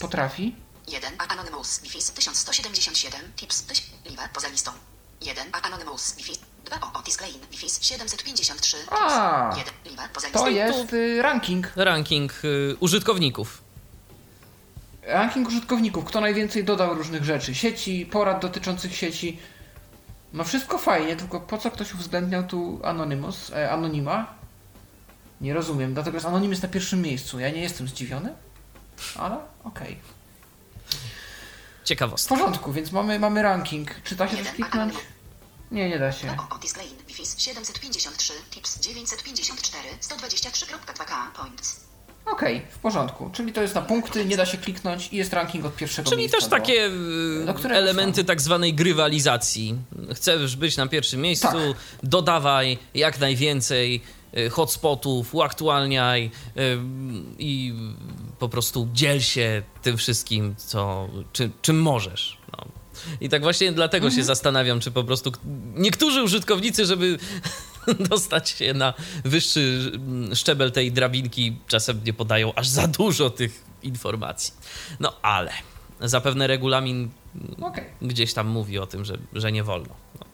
potrafi. 0.00 0.54
1. 0.88 1.12
Anonymous. 1.28 1.80
Wi-Fi 1.80 1.98
1177. 2.14 3.20
Tips. 3.36 3.64
Live. 4.04 4.30
Poza 4.34 4.48
listą. 4.48 4.70
1. 5.20 5.46
Anonymous. 5.62 6.14
Wi-Fi. 6.16 6.32
2. 6.68 6.80
O. 6.80 6.98
Otis 6.98 7.16
Klein. 7.16 7.34
Wi-Fi 7.50 7.68
753. 7.80 8.76
Tips. 8.76 8.92
A, 8.92 9.54
1. 9.58 9.96
Live. 9.96 10.10
Poza 10.12 10.26
listą. 10.26 10.40
To 10.40 10.48
jest 10.48 10.92
y, 10.92 11.22
ranking. 11.22 11.72
ranking 11.76 12.32
y, 12.44 12.76
użytkowników. 12.80 13.62
Ranking 15.02 15.48
użytkowników. 15.48 16.04
Kto 16.04 16.20
najwięcej 16.20 16.64
dodał 16.64 16.94
różnych 16.94 17.24
rzeczy. 17.24 17.54
Sieci, 17.54 18.06
porad 18.06 18.42
dotyczących 18.42 18.96
sieci. 18.96 19.38
No 20.32 20.44
wszystko 20.44 20.78
fajnie, 20.78 21.16
tylko 21.16 21.40
po 21.40 21.58
co 21.58 21.70
ktoś 21.70 21.94
uwzględniał 21.94 22.42
tu 22.42 22.80
Anonymous, 22.84 23.50
e, 23.50 23.70
Anonima? 23.70 24.34
Nie 25.40 25.54
rozumiem, 25.54 25.94
dlatego 25.94 26.16
jest 26.16 26.26
Anonim 26.26 26.50
jest 26.50 26.62
na 26.62 26.68
pierwszym 26.68 27.02
miejscu. 27.02 27.40
Ja 27.40 27.50
nie 27.50 27.60
jestem 27.60 27.88
zdziwiony, 27.88 28.32
ale 29.16 29.36
okej. 29.64 29.98
W 31.82 31.84
Ciekawostka. 31.84 32.34
porządku, 32.34 32.72
więc 32.72 32.92
mamy, 32.92 33.18
mamy 33.18 33.42
ranking. 33.42 33.90
Czy 34.04 34.16
da 34.16 34.28
się 34.28 34.36
coś 34.36 34.50
kliknąć? 34.50 34.94
Nie, 35.70 35.88
nie 35.88 35.98
da 35.98 36.12
się. 36.12 36.26
2. 36.26 36.36
O. 36.50 36.54
Otis 36.56 36.72
Klein. 36.72 36.90
Wi-Fi 37.08 37.22
753. 37.38 38.32
Tips 38.50 38.80
954. 38.80 39.88
123.2k. 40.00 41.42
Points. 41.42 41.80
Okej, 42.26 42.62
w 42.70 42.78
porządku. 42.78 43.30
Czyli 43.32 43.52
to 43.52 43.62
jest 43.62 43.74
na 43.74 43.82
punkty, 43.82 44.24
nie 44.24 44.36
da 44.36 44.46
się 44.46 44.58
kliknąć 44.58 45.08
i 45.12 45.16
jest 45.16 45.32
ranking 45.32 45.64
od 45.64 45.76
pierwszego 45.76 46.10
Czyli 46.10 46.18
miejsca. 46.22 46.36
też 46.38 46.44
do- 46.44 46.50
takie 46.50 46.90
do 47.46 47.54
którego 47.54 47.78
elementy 47.80 48.24
tak 48.24 48.40
zwanej 48.40 48.74
grywalizacji. 48.74 49.78
Chcesz 50.14 50.56
być 50.56 50.76
na 50.76 50.86
pierwszym 50.88 51.20
miejscu, 51.20 51.46
Tak. 51.48 51.58
dodawaj 52.02 52.78
jak 52.94 53.18
najwięcej 53.20 54.00
y, 54.38 54.50
hotspotów, 54.50 55.34
uaktualniaj 55.34 56.30
y, 56.56 56.78
i 57.38 57.74
po 58.38 58.48
prostu 58.48 58.88
dziel 58.92 59.20
się 59.20 59.62
tym 59.82 59.96
wszystkim, 59.96 60.54
co, 60.56 61.08
czy, 61.32 61.50
czym 61.62 61.80
możesz. 61.82 62.37
I 63.20 63.28
tak 63.28 63.42
właśnie 63.42 63.72
dlatego 63.72 64.06
Mhm. 64.06 64.20
się 64.20 64.24
zastanawiam, 64.26 64.80
czy 64.80 64.90
po 64.90 65.04
prostu 65.04 65.32
niektórzy 65.74 66.22
użytkownicy, 66.22 66.86
żeby 66.86 67.18
dostać 68.10 68.48
się 68.50 68.74
na 68.74 68.94
wyższy 69.24 69.92
szczebel 70.34 70.72
tej 70.72 70.92
drabinki, 70.92 71.56
czasem 71.66 72.00
nie 72.06 72.12
podają 72.12 72.54
aż 72.54 72.68
za 72.68 72.88
dużo 72.88 73.30
tych 73.30 73.64
informacji. 73.82 74.54
No 75.00 75.12
ale 75.22 75.50
zapewne 76.00 76.46
regulamin 76.46 77.10
Okej. 77.60 77.84
gdzieś 78.02 78.34
tam 78.34 78.46
mówi 78.48 78.78
o 78.78 78.86
tym, 78.86 79.04
że, 79.04 79.18
że 79.32 79.52
nie 79.52 79.64
wolno. 79.64 79.94
No. 80.20 80.26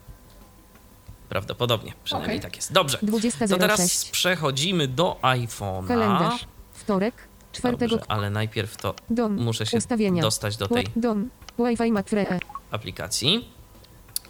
Prawdopodobnie, 1.28 1.92
przynajmniej 2.04 2.38
Okej. 2.38 2.42
tak 2.50 2.56
jest. 2.56 2.72
Dobrze, 2.72 2.98
to 2.98 3.06
20.06. 3.06 3.58
teraz 3.58 4.04
przechodzimy 4.04 4.88
do 4.88 5.16
iPhone'a. 5.22 5.86
Kalendarz. 5.88 6.44
Wtorek. 6.74 7.14
4 7.52 7.76
Dobrze, 7.76 7.98
ale 8.08 8.30
najpierw 8.30 8.76
to 8.76 8.94
Dom. 9.10 9.34
muszę 9.36 9.66
się 9.66 9.76
Ustawienia. 9.78 10.22
dostać 10.22 10.56
do 10.56 10.68
tej 10.68 10.86
Dom. 10.96 11.30
Wi-Fi 11.58 11.92
Mac 11.92 12.08
Free. 12.08 12.26
aplikacji. 12.70 13.48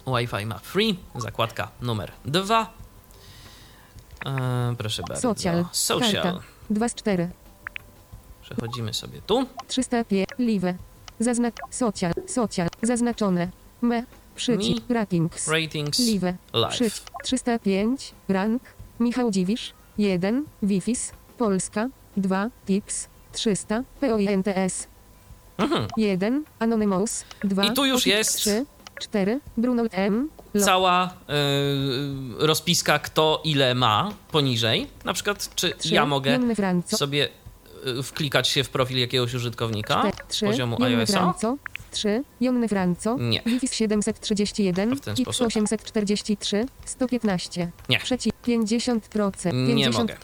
Wi-Fi 0.07 0.45
ma 0.45 0.59
free, 0.59 0.95
zakładka 1.15 1.71
numer 1.81 2.11
2. 2.25 2.73
E, 4.25 4.75
proszę 4.77 5.03
bardzo. 5.07 5.21
Social. 5.21 5.65
Social. 5.71 6.23
Karta. 6.23 6.39
2 6.69 6.89
z 6.89 6.95
4. 6.95 7.29
Przechodzimy 8.41 8.93
sobie 8.93 9.21
tu. 9.21 9.45
300 9.67 10.03
pie. 10.03 10.25
Live. 10.39 10.63
Zaznak. 11.19 11.53
Social. 11.69 12.13
Social. 12.27 12.67
Zaznaczone. 12.81 13.49
Me. 13.81 14.03
Przycisk. 14.35 14.81
Ratings. 14.89 15.47
Ratings 15.47 15.99
Live. 15.99 16.23
live. 16.53 16.69
Przycisk. 16.73 17.09
305. 17.23 18.13
Rank. 18.29 18.61
Michał 18.99 19.31
Dziwisz. 19.31 19.73
1. 19.97 20.45
Wifis. 20.63 21.11
Polska. 21.37 21.89
2. 22.17 22.49
Tips. 22.65 23.07
300. 23.31 23.83
POINTS. 24.01 24.87
Mhm. 25.57 25.87
1. 25.97 26.43
Anonymous. 26.59 27.25
2. 27.43 27.63
I 27.65 27.73
tu 27.73 27.85
już 27.85 28.05
jest 28.05 28.37
3. 28.37 28.65
4. 29.01 29.39
Bruno 29.57 29.83
M. 29.91 30.29
Lo- 30.53 30.65
Cała 30.65 31.05
y, 31.09 32.47
rozpiska, 32.47 32.99
kto 32.99 33.41
ile 33.43 33.75
ma 33.75 34.11
poniżej. 34.31 34.87
Na 35.05 35.13
przykład, 35.13 35.55
czy 35.55 35.73
3. 35.77 35.93
ja 35.95 36.05
mogę 36.05 36.39
sobie 36.87 37.29
y, 37.99 38.03
wklikać 38.03 38.47
się 38.47 38.63
w 38.63 38.69
profil 38.69 38.97
jakiegoś 38.99 39.33
użytkownika 39.33 40.03
3. 40.27 40.45
poziomu 40.45 40.83
iOS-a? 40.83 41.33
Franco. 41.95 42.21
3. 42.21 42.23
Jonny 42.41 42.67
Franco. 42.67 43.17
Nie. 43.19 43.41
Wifis 43.45 43.73
731. 43.73 44.95
W 44.95 45.01
ten 45.01 45.11
X 45.11 45.21
sposób? 45.21 45.47
843. 45.47 46.65
115. 46.85 47.71
Nie. 47.89 47.99
Przeciw 47.99 48.33
50%. 48.47 49.53
Nie 49.53 49.67
50 49.67 49.97
mogę. 49.97 50.17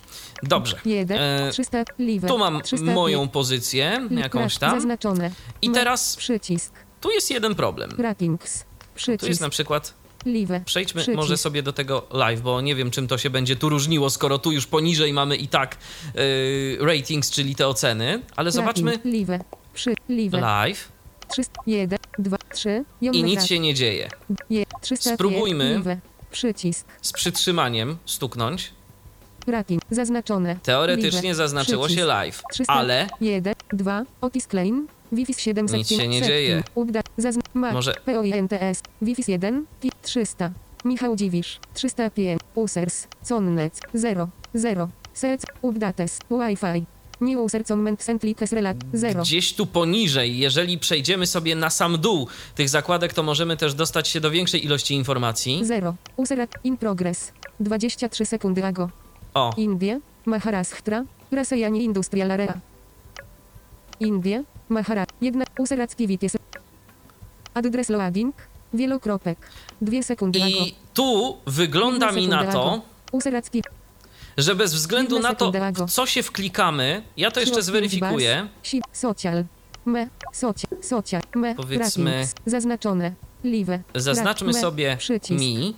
Dobrze. 0.43 0.79
1. 0.85 1.17
E, 1.21 1.51
300. 1.51 1.83
Live. 1.99 2.25
Tu 2.27 2.37
mam 2.37 2.61
300, 2.61 2.85
moją 2.85 3.27
pozycję, 3.27 4.07
jakąś 4.11 4.57
tam. 4.57 4.71
Zaznaczone. 4.75 5.31
I 5.61 5.69
Me- 5.69 5.75
teraz 5.75 6.15
Przycisk. 6.15 6.73
tu 7.01 7.11
jest 7.11 7.31
jeden 7.31 7.55
problem. 7.55 7.91
Ratings. 7.97 8.59
Tu 8.59 9.11
jest 9.11 9.21
Przycisk. 9.21 9.41
na 9.41 9.49
przykład 9.49 9.93
Live. 10.25 10.65
Przejdźmy 10.65 11.01
Przycisk. 11.01 11.15
może 11.15 11.37
sobie 11.37 11.63
do 11.63 11.73
tego 11.73 12.07
live, 12.13 12.41
bo 12.41 12.61
nie 12.61 12.75
wiem, 12.75 12.91
czym 12.91 13.07
to 13.07 13.17
się 13.17 13.29
będzie 13.29 13.55
tu 13.55 13.69
różniło, 13.69 14.09
skoro 14.09 14.39
tu 14.39 14.51
już 14.51 14.67
poniżej 14.67 15.13
mamy 15.13 15.35
i 15.35 15.47
tak 15.47 15.77
y, 16.15 16.77
ratings, 16.81 17.31
czyli 17.31 17.55
te 17.55 17.67
oceny, 17.67 18.21
ale 18.35 18.51
zobaczmy 18.51 18.91
Rating. 18.91 19.43
Przy. 19.73 19.93
Live. 20.09 20.33
live 20.33 20.91
300. 21.31 21.61
1. 21.67 21.99
2. 22.19 22.37
3. 22.53 22.85
i 23.01 23.23
nic 23.23 23.45
się 23.45 23.59
nie 23.59 23.73
dzieje. 23.73 24.09
Je, 24.49 24.63
300. 24.81 25.13
Spróbujmy. 25.13 25.99
Przycisk. 26.31 26.87
Z 27.01 27.11
przytrzymaniem 27.11 27.97
stuknąć. 28.05 28.73
Rating. 29.47 29.81
Zaznaczone. 29.91 30.55
Teoretycznie 30.63 31.35
zaznaczyło 31.35 31.89
się 31.89 32.05
live, 32.05 32.43
300. 32.51 32.73
ale 32.73 33.07
1. 33.21 33.53
2. 33.73 34.03
Otis 34.21 34.47
Klein. 34.47 34.87
Wifis 35.11 35.39
700. 35.39 35.77
Nic 35.77 35.89
się 35.89 36.07
nie 36.07 36.21
dzieje. 36.21 36.63
Ubda. 36.75 37.01
Zazn. 37.17 37.39
Może- 37.53 37.93
POINTS. 38.05 38.81
Wifis 39.01 39.27
1. 39.27 39.65
Pi 39.81 39.91
300. 40.01 40.51
Michał 40.85 41.15
Dziwisz. 41.15 41.59
305. 41.73 42.41
Users. 42.55 43.07
Connec. 43.29 43.79
0. 43.93 44.29
0. 44.53 44.89
Sec. 45.13 45.41
Updates. 45.61 46.19
Wi-Fi. 46.29 46.85
New 47.21 47.39
user 47.39 47.63
comment 47.65 48.07
likes 48.23 48.51
relat. 48.51 48.77
0. 48.93 49.21
gdzieś 49.21 49.53
tu 49.53 49.65
poniżej, 49.65 50.37
jeżeli 50.37 50.77
przejdziemy 50.77 51.27
sobie 51.27 51.55
na 51.55 51.69
sam 51.69 51.97
dół 51.97 52.27
tych 52.55 52.69
zakładek, 52.69 53.13
to 53.13 53.23
możemy 53.23 53.57
też 53.57 53.73
dostać 53.73 54.07
się 54.07 54.21
do 54.21 54.31
większej 54.31 54.65
ilości 54.65 54.93
informacji. 54.95 55.59
0. 55.63 55.95
User 56.17 56.47
in 56.63 56.77
progress. 56.77 57.31
23 57.59 58.25
sekundy 58.25 58.65
ago. 58.65 58.89
O, 59.33 59.53
Indie. 59.57 59.99
Maharashtra. 60.25 61.03
Rasejani 61.31 61.83
Industrial 61.83 62.31
Area. 62.31 62.53
Indie. 63.99 64.43
Mahara. 64.69 65.05
Jedna. 65.21 65.45
User 65.59 65.81
activities. 65.81 66.37
Address 67.53 67.89
loading. 67.89 68.35
Wielokropek. 68.73 69.37
2 69.81 70.03
sekundy 70.03 70.43
ago. 70.43 70.49
i 70.49 70.75
tu 70.93 71.37
wygląda 71.47 72.11
mi 72.11 72.27
na 72.27 72.43
to, 72.43 72.49
ago. 72.49 72.81
User 73.11 73.35
activities. 73.35 73.80
Że 74.37 74.55
bez 74.55 74.73
względu 74.73 75.19
na 75.19 75.35
to, 75.35 75.51
w 75.73 75.91
co 75.91 76.05
się 76.05 76.23
wklikamy, 76.23 77.03
ja 77.17 77.31
to 77.31 77.39
jeszcze 77.39 77.61
zweryfikuję. 77.61 78.47
Social. 78.93 79.45
Me. 79.85 80.07
Social. 80.33 80.83
Social. 80.83 81.21
Me. 81.35 81.55
Powiedzmy-. 81.55 82.27
Zaznaczone. 82.45 83.13
Live. 83.43 83.79
Zaznaczmy 83.95 84.53
sobie 84.53 84.97
mi 85.29 85.75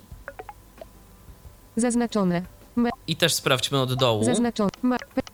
Zaznaczone. 1.76 2.41
I 3.08 3.16
też 3.16 3.34
sprawdźmy 3.34 3.82
od 3.82 3.93
dołu. 3.93 4.24
Zaznaczone. 4.24 4.72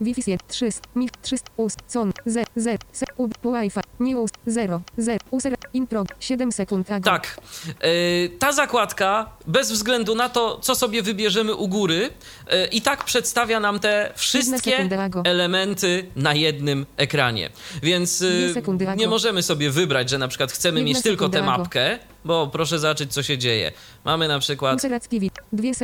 Wi-Fi 0.01 0.37
300. 0.47 0.81
Mi. 0.95 1.09
300. 1.21 1.51
Ust. 1.57 1.79
Con. 1.93 2.13
Z. 2.25 2.45
Z. 2.55 2.81
Se. 2.91 3.05
Ub. 3.17 3.33
Wi-Fi. 3.43 3.79
News. 3.99 4.31
0. 4.47 4.81
0. 4.97 5.19
User. 5.31 5.55
Intro. 5.73 6.03
7 6.19 6.51
sekund. 6.51 6.91
Ago. 6.91 7.03
Tak. 7.03 7.37
Yy, 7.83 8.29
ta 8.39 8.51
zakładka, 8.51 9.29
bez 9.47 9.71
względu 9.71 10.15
na 10.15 10.29
to, 10.29 10.59
co 10.61 10.75
sobie 10.75 11.01
wybierzemy 11.01 11.55
u 11.55 11.67
góry, 11.67 12.09
yy, 12.51 12.65
i 12.65 12.81
tak 12.81 13.03
przedstawia 13.03 13.59
nam 13.59 13.79
te 13.79 14.13
wszystkie 14.15 14.89
elementy 15.23 16.05
na 16.15 16.33
jednym 16.33 16.85
ekranie. 16.97 17.49
Więc 17.83 18.21
yy, 18.21 18.53
Dwie 18.77 18.95
nie 18.95 19.07
możemy 19.07 19.43
sobie 19.43 19.69
wybrać, 19.69 20.09
że 20.09 20.17
na 20.17 20.27
przykład 20.27 20.51
chcemy 20.51 20.83
mieć 20.83 21.01
tylko 21.01 21.29
tę 21.29 21.41
mapkę, 21.41 21.99
bo 22.25 22.47
proszę 22.47 22.79
zobaczyć, 22.79 23.13
co 23.13 23.23
się 23.23 23.37
dzieje. 23.37 23.71
Mamy 24.05 24.27
na 24.27 24.39
przykład. 24.39 24.81
2 24.81 24.99
sekundy. 24.99 25.29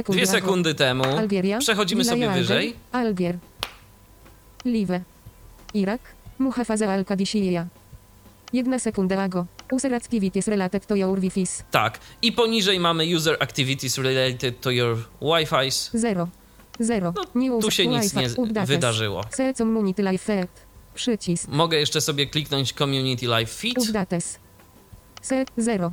dwie 0.09 0.28
sekundy 0.28 0.76
temu. 0.76 1.03
Algieria. 1.03 1.57
Przechodzimy 1.59 2.05
sobie 2.05 2.30
wyżej. 2.30 2.76
Algier. 2.91 3.38
Live. 4.66 5.01
Irak. 5.74 6.01
Muhafaza 6.39 6.93
al-Qadisiyya. 6.93 7.68
Jedna 8.53 8.80
sekunda 8.80 9.24
ago. 9.24 9.45
User 9.72 9.93
activities 9.93 10.47
related 10.47 10.86
to 10.86 10.95
your 10.95 11.20
Wi-Fi. 11.20 11.43
Tak. 11.72 11.99
I 12.22 12.32
poniżej 12.32 12.80
mamy 12.80 13.16
user 13.16 13.38
activities 13.39 13.97
related 13.97 14.59
to 14.61 14.72
your 14.72 14.97
Wi-Fi's. 15.22 15.89
0. 15.93 16.28
0. 16.80 17.13
No, 17.36 17.59
tu 17.61 17.72
się 17.72 17.88
nic 17.88 18.13
nie 18.13 18.30
updates. 18.38 18.70
wydarzyło. 18.70 19.24
Community 19.57 20.03
live 20.03 20.22
feed. 20.22 20.49
Przycisk. 20.95 21.47
Mogę 21.47 21.78
jeszcze 21.78 22.01
sobie 22.01 22.28
kliknąć 22.28 22.74
Community 22.74 23.28
Live 23.28 23.53
Feed, 23.53 23.78
Updates. 23.78 24.39
Se 25.22 25.45
0. 25.57 25.91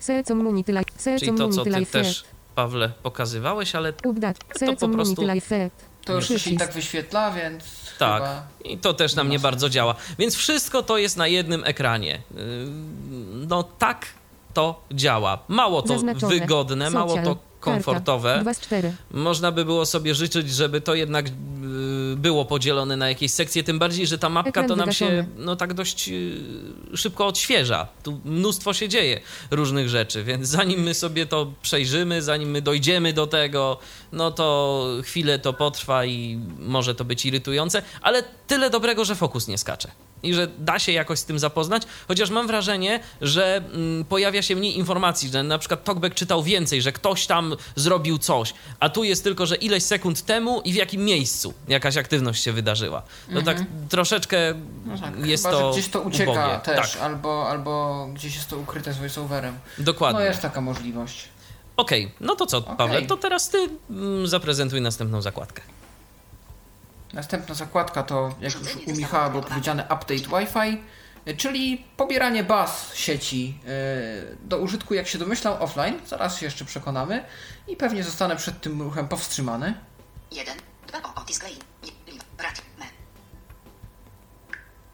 Se 0.00 0.24
community 0.24 0.72
live. 0.72 0.86
Se 0.96 1.18
czyli 1.18 1.32
to, 1.38 1.48
co 1.48 1.64
ty 1.64 1.86
też. 1.86 2.24
Pawle, 2.54 2.92
pokazywałeś, 3.02 3.74
ale 3.74 3.92
Update. 4.04 4.40
to 4.58 4.76
po 4.76 4.88
prostu-. 4.88 5.22
To 6.04 6.14
już 6.14 6.28
się 6.42 6.56
tak 6.56 6.72
wyświetla, 6.72 7.30
więc 7.30 7.81
tak. 8.06 8.22
chyba... 8.22 8.42
I 8.64 8.78
to 8.78 8.94
też 8.94 9.14
nam 9.14 9.28
nie 9.28 9.38
bardzo 9.38 9.68
działa. 9.68 9.94
Więc 10.18 10.36
wszystko 10.36 10.82
to 10.82 10.98
jest 10.98 11.16
na 11.16 11.26
jednym 11.26 11.62
ekranie. 11.64 12.22
Yy, 12.34 12.42
No 13.46 13.62
tak 13.62 14.06
to 14.54 14.80
działa. 14.92 15.38
Mało 15.48 15.82
to 15.82 15.88
Zaznaczone. 15.88 16.34
wygodne, 16.34 16.90
mało 16.90 17.08
Social. 17.08 17.24
to 17.24 17.36
komfortowe. 17.62 18.28
Karta. 18.28 18.42
2 18.42 18.54
z 18.54 18.60
4. 18.60 18.92
Można 19.10 19.52
by 19.52 19.64
było 19.64 19.86
sobie 19.86 20.14
życzyć, 20.14 20.50
żeby 20.50 20.80
to 20.80 20.94
jednak 20.94 21.28
yy, 21.28 22.16
było 22.16 22.44
podzielone 22.44 22.96
na 22.96 23.08
jakieś 23.08 23.32
sekcje, 23.32 23.62
tym 23.62 23.78
bardziej, 23.78 24.06
że 24.06 24.18
ta 24.18 24.28
mapka 24.28 24.50
Ekran 24.50 24.68
to 24.68 24.76
nam 24.76 24.92
się 24.92 25.26
no 25.36 25.56
tak 25.56 25.74
dość 25.74 26.08
yy, 26.08 26.96
szybko 26.96 27.26
odświeża. 27.26 27.86
Tu 28.02 28.20
mnóstwo 28.24 28.72
się 28.72 28.88
dzieje 28.88 29.20
różnych 29.50 29.88
rzeczy, 29.88 30.24
więc 30.24 30.48
zanim 30.58 30.80
my 30.80 30.94
sobie 30.94 31.26
to 31.26 31.52
przejrzymy, 31.62 32.22
zanim 32.22 32.50
my 32.50 32.62
dojdziemy 32.62 33.12
do 33.12 33.26
tego, 33.26 33.78
no 34.12 34.30
to 34.30 34.86
chwilę 35.02 35.38
to 35.38 35.52
potrwa 35.52 36.04
i 36.04 36.40
może 36.58 36.94
to 36.94 37.04
być 37.04 37.26
irytujące, 37.26 37.82
ale 38.02 38.22
tyle 38.46 38.70
dobrego, 38.70 39.04
że 39.04 39.14
fokus 39.14 39.48
nie 39.48 39.58
skacze. 39.58 39.90
I 40.22 40.34
że 40.34 40.48
da 40.58 40.78
się 40.78 40.92
jakoś 40.92 41.18
z 41.18 41.24
tym 41.24 41.38
zapoznać, 41.38 41.82
chociaż 42.08 42.30
mam 42.30 42.46
wrażenie, 42.46 43.00
że 43.20 43.56
mm, 43.56 44.04
pojawia 44.04 44.42
się 44.42 44.56
mniej 44.56 44.78
informacji, 44.78 45.28
że 45.30 45.42
na 45.42 45.58
przykład 45.58 45.84
Talkback 45.84 46.14
czytał 46.14 46.42
więcej, 46.42 46.82
że 46.82 46.92
ktoś 46.92 47.26
tam 47.26 47.56
zrobił 47.76 48.18
coś, 48.18 48.54
a 48.80 48.88
tu 48.88 49.04
jest 49.04 49.24
tylko, 49.24 49.46
że 49.46 49.56
ileś 49.56 49.82
sekund 49.82 50.22
temu 50.22 50.60
i 50.60 50.72
w 50.72 50.74
jakim 50.76 51.04
miejscu 51.04 51.54
jakaś 51.68 51.96
aktywność 51.96 52.42
się 52.42 52.52
wydarzyła. 52.52 53.02
No 53.28 53.42
tak 53.42 53.58
troszeczkę 53.88 54.54
No 54.86 54.98
tak, 54.98 55.26
jest 55.26 55.44
chyba, 55.46 55.58
to 55.58 55.72
że 55.72 55.78
gdzieś 55.80 55.90
to 55.92 56.00
ucieka 56.00 56.30
ubogie. 56.32 56.60
też, 56.64 56.92
Tak, 56.92 57.02
albo, 57.02 57.48
albo 57.48 58.06
gdzieś 58.14 58.34
jest 58.34 58.48
to 58.48 58.56
ukryte 58.58 58.92
z 58.92 58.98
voiceoverem. 58.98 59.58
dokładnie. 59.78 60.20
No 60.20 60.26
jest 60.26 60.40
taka 60.42 60.60
możliwość. 60.60 61.28
Okej, 61.76 62.12
no 62.20 62.36
to 62.36 62.46
co. 62.46 62.62
Paweł, 62.62 63.06
to 63.06 63.16
teraz 63.16 63.48
ty 63.50 63.68
mm, 63.90 64.26
zaprezentuj 64.26 64.80
następną 64.80 65.22
zakładkę. 65.22 65.62
Następna 67.12 67.54
zakładka 67.54 68.02
to, 68.02 68.34
jak 68.40 68.54
już 68.54 68.76
u 68.86 68.92
Michała 68.96 69.30
było 69.30 69.42
powiedziane, 69.42 69.82
Update 69.82 70.14
Wi-Fi, 70.14 70.82
y, 71.28 71.36
czyli 71.36 71.84
pobieranie 71.96 72.44
baz 72.44 72.94
sieci 72.94 73.58
y, 74.32 74.36
do 74.40 74.58
użytku, 74.58 74.94
jak 74.94 75.08
się 75.08 75.18
domyślam, 75.18 75.62
offline. 75.62 76.00
Zaraz 76.06 76.38
się 76.38 76.46
jeszcze 76.46 76.64
przekonamy 76.64 77.24
i 77.68 77.76
pewnie 77.76 78.04
zostanę 78.04 78.36
przed 78.36 78.60
tym 78.60 78.82
ruchem 78.82 79.08
powstrzymany. 79.08 79.74
1, 80.30 80.56
2 80.86 81.02
o 81.02 81.14
Otis 81.14 81.38
Clay, 81.38 81.52
Liv, 82.06 82.24
Rat, 82.38 82.62
Me. 82.78 82.86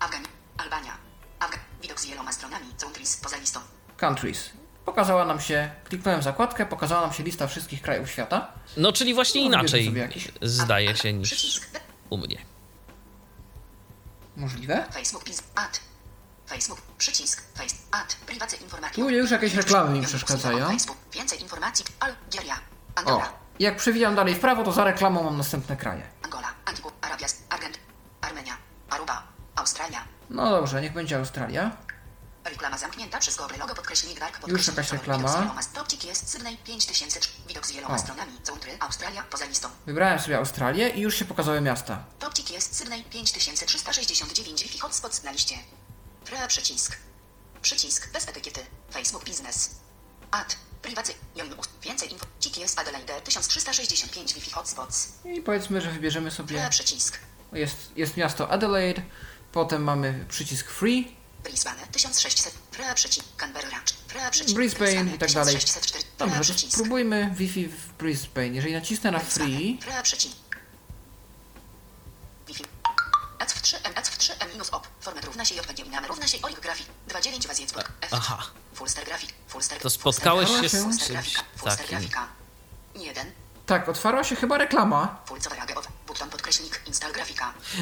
Afgan, 0.01 0.23
Albania. 0.57 0.93
Afgan, 1.40 1.61
widok 1.82 2.01
z 2.01 2.07
wieloma 2.07 2.32
stronami, 2.32 2.66
countries 2.81 3.16
poza 3.16 3.36
listą. 3.36 3.61
Countries. 3.97 4.51
Pokazała 4.85 5.24
nam 5.24 5.40
się, 5.40 5.70
kliknąłem 5.85 6.23
zakładkę, 6.23 6.66
pokazała 6.66 7.01
nam 7.01 7.12
się 7.12 7.23
lista 7.23 7.47
wszystkich 7.47 7.82
krajów 7.82 8.11
świata. 8.11 8.53
No, 8.77 8.93
czyli 8.93 9.15
właśnie 9.15 9.40
No, 9.40 9.47
inaczej 9.47 9.95
zdaje 10.43 10.97
się 10.97 11.12
niż 11.12 11.61
u 12.11 12.19
mnie. 12.19 12.39
Możliwe? 14.37 14.87
Facebook, 14.93 15.25
pins, 15.25 15.43
add. 15.55 15.81
Facebook, 16.47 16.81
przycisk, 16.99 17.43
face, 17.55 17.75
add, 17.91 18.17
prywatne 18.27 18.59
informacje. 18.59 19.05
Tu 19.05 19.11
już 19.11 19.31
jakieś 19.31 19.55
reklamy 19.55 19.99
mi 20.01 20.07
przeszkadzają. 20.07 20.69
Facebook, 20.69 20.97
więcej 21.13 21.43
informacji, 21.43 21.85
Algeria, 22.01 22.55
O, 22.55 22.99
Angola, 22.99 23.33
jak 23.61 23.77
przewijam 23.77 24.15
dalej 24.15 24.35
w 24.35 24.41
prawo, 24.41 24.65
to 24.65 24.73
za 24.73 24.85
reklamą 24.85 25.23
mam 25.23 25.37
następne 25.37 25.77
kraje. 25.77 26.03
Angola, 26.23 26.49
Antigua, 26.65 26.93
Arabia, 27.01 27.27
Argent, 27.51 27.79
Armenia, 28.21 28.57
Aruba, 28.91 29.23
Australia, 29.57 30.05
No 30.31 30.51
dobrze, 30.51 30.83
niech 30.83 30.93
będzie 30.93 31.19
Australia. 31.19 31.71
Reklama 32.49 32.79
zamknięta 32.79 33.19
przez 33.19 33.37
Google 33.37 33.55
logo 33.59 33.75
podkreślnik 33.75 34.20
dark 34.20 34.49
Już 34.49 34.66
jakaś 34.66 34.93
reklama. 34.93 35.55
Topcik 35.75 36.05
jest 36.05 36.31
Sydney 36.31 36.57
5000 36.57 37.20
widok 37.49 37.66
z 37.66 37.73
wieloma 37.73 37.95
O. 37.95 37.99
stronami. 37.99 38.33
Country 38.47 38.77
Australia 38.81 39.25
poza 39.31 39.45
listą. 39.45 39.69
Wybrałem 39.87 40.19
sobie 40.19 40.39
Australię 40.39 40.89
i 40.89 41.01
już 41.01 41.15
się 41.15 41.25
pokazały 41.25 41.61
miasta. 41.61 42.05
Topcik 42.19 42.51
jest 42.51 42.77
Sydney 42.77 43.05
5369 43.05 44.62
Wi-Fi 44.62 44.79
hotspot 44.79 45.25
na 45.25 45.31
liście. 45.33 45.55
Pre 46.25 46.49
przycisk. 46.49 46.97
Przycisk 47.62 48.12
bez 48.12 48.29
etykiety. 48.29 48.61
Facebook 48.93 49.25
Business 49.25 49.70
Ad 50.31 50.57
Privacy 50.83 51.15
Więcej 51.83 52.12
info. 52.12 52.27
Cik 52.41 52.59
jest 52.59 52.79
Adelaide. 52.79 53.20
1365 53.20 54.35
Wi-Fi 54.35 54.51
hotspots 54.51 55.09
I 55.25 55.43
powiedzmy, 55.43 55.81
że 55.81 55.91
wybierzemy 55.91 56.31
sobie. 56.31 56.57
Pre 56.57 56.70
przycisk. 56.70 57.19
Jest, 57.53 57.77
jest 57.97 58.16
miasto 58.16 58.51
Adelaide, 58.51 59.03
potem 59.53 59.83
mamy 59.83 60.27
przycisk 60.29 60.70
Free, 60.70 61.16
Brisbane 61.44 61.86
1600 61.93 62.52
Pre 62.55 62.94
przycisk 62.94 63.27
Canberra 63.36 63.81
Pre 64.09 64.31
przycisk 64.31 64.55
Brisbane 64.56 65.15
i 65.15 65.19
tak 65.19 65.32
dalej. 65.32 65.55
1604 65.55 66.05
Pre 66.19 66.27
Dobrze, 66.28 66.55
to 66.55 66.60
spróbujmy 66.70 67.31
Wi-Fi 67.36 67.69
w 67.69 67.93
Brisbane. 67.93 68.47
Jeżeli 68.48 68.73
nacisnę 68.74 69.10
na 69.10 69.19
Free, 69.19 69.78
Pre 69.81 70.02
przycisk 70.02 70.36
Wi-Fi. 72.47 72.65
ECF3 73.39 73.77
M 73.85 73.93
ECF3 73.94 74.32
M 74.40 74.51
minus 74.52 74.70
op. 74.70 74.89
Format 75.01 75.24
równa 75.24 75.44
się 75.44 75.55
JPG 75.55 75.85
minamy 75.85 76.09
równa 76.09 76.27
się 76.27 76.39
olig 76.43 76.60
grafik 76.60 76.86
29 77.09 77.47
waziec 77.47 77.73
pod 77.73 77.85
F 78.01 78.09
Aha. 78.15 78.43
Fullster 78.74 79.05
grafik 79.05 79.31
Fullster 79.48 79.81
To 79.81 79.90
spotkałeś 79.90 80.48
się 80.60 80.69
z 80.69 81.06
czymś 81.06 81.35
takim. 81.65 81.89
grafika 81.89 82.28
1 82.94 83.32
tak, 83.69 83.89
otwarła 83.89 84.24
się 84.24 84.36
chyba 84.36 84.59
reklama. 84.59 85.16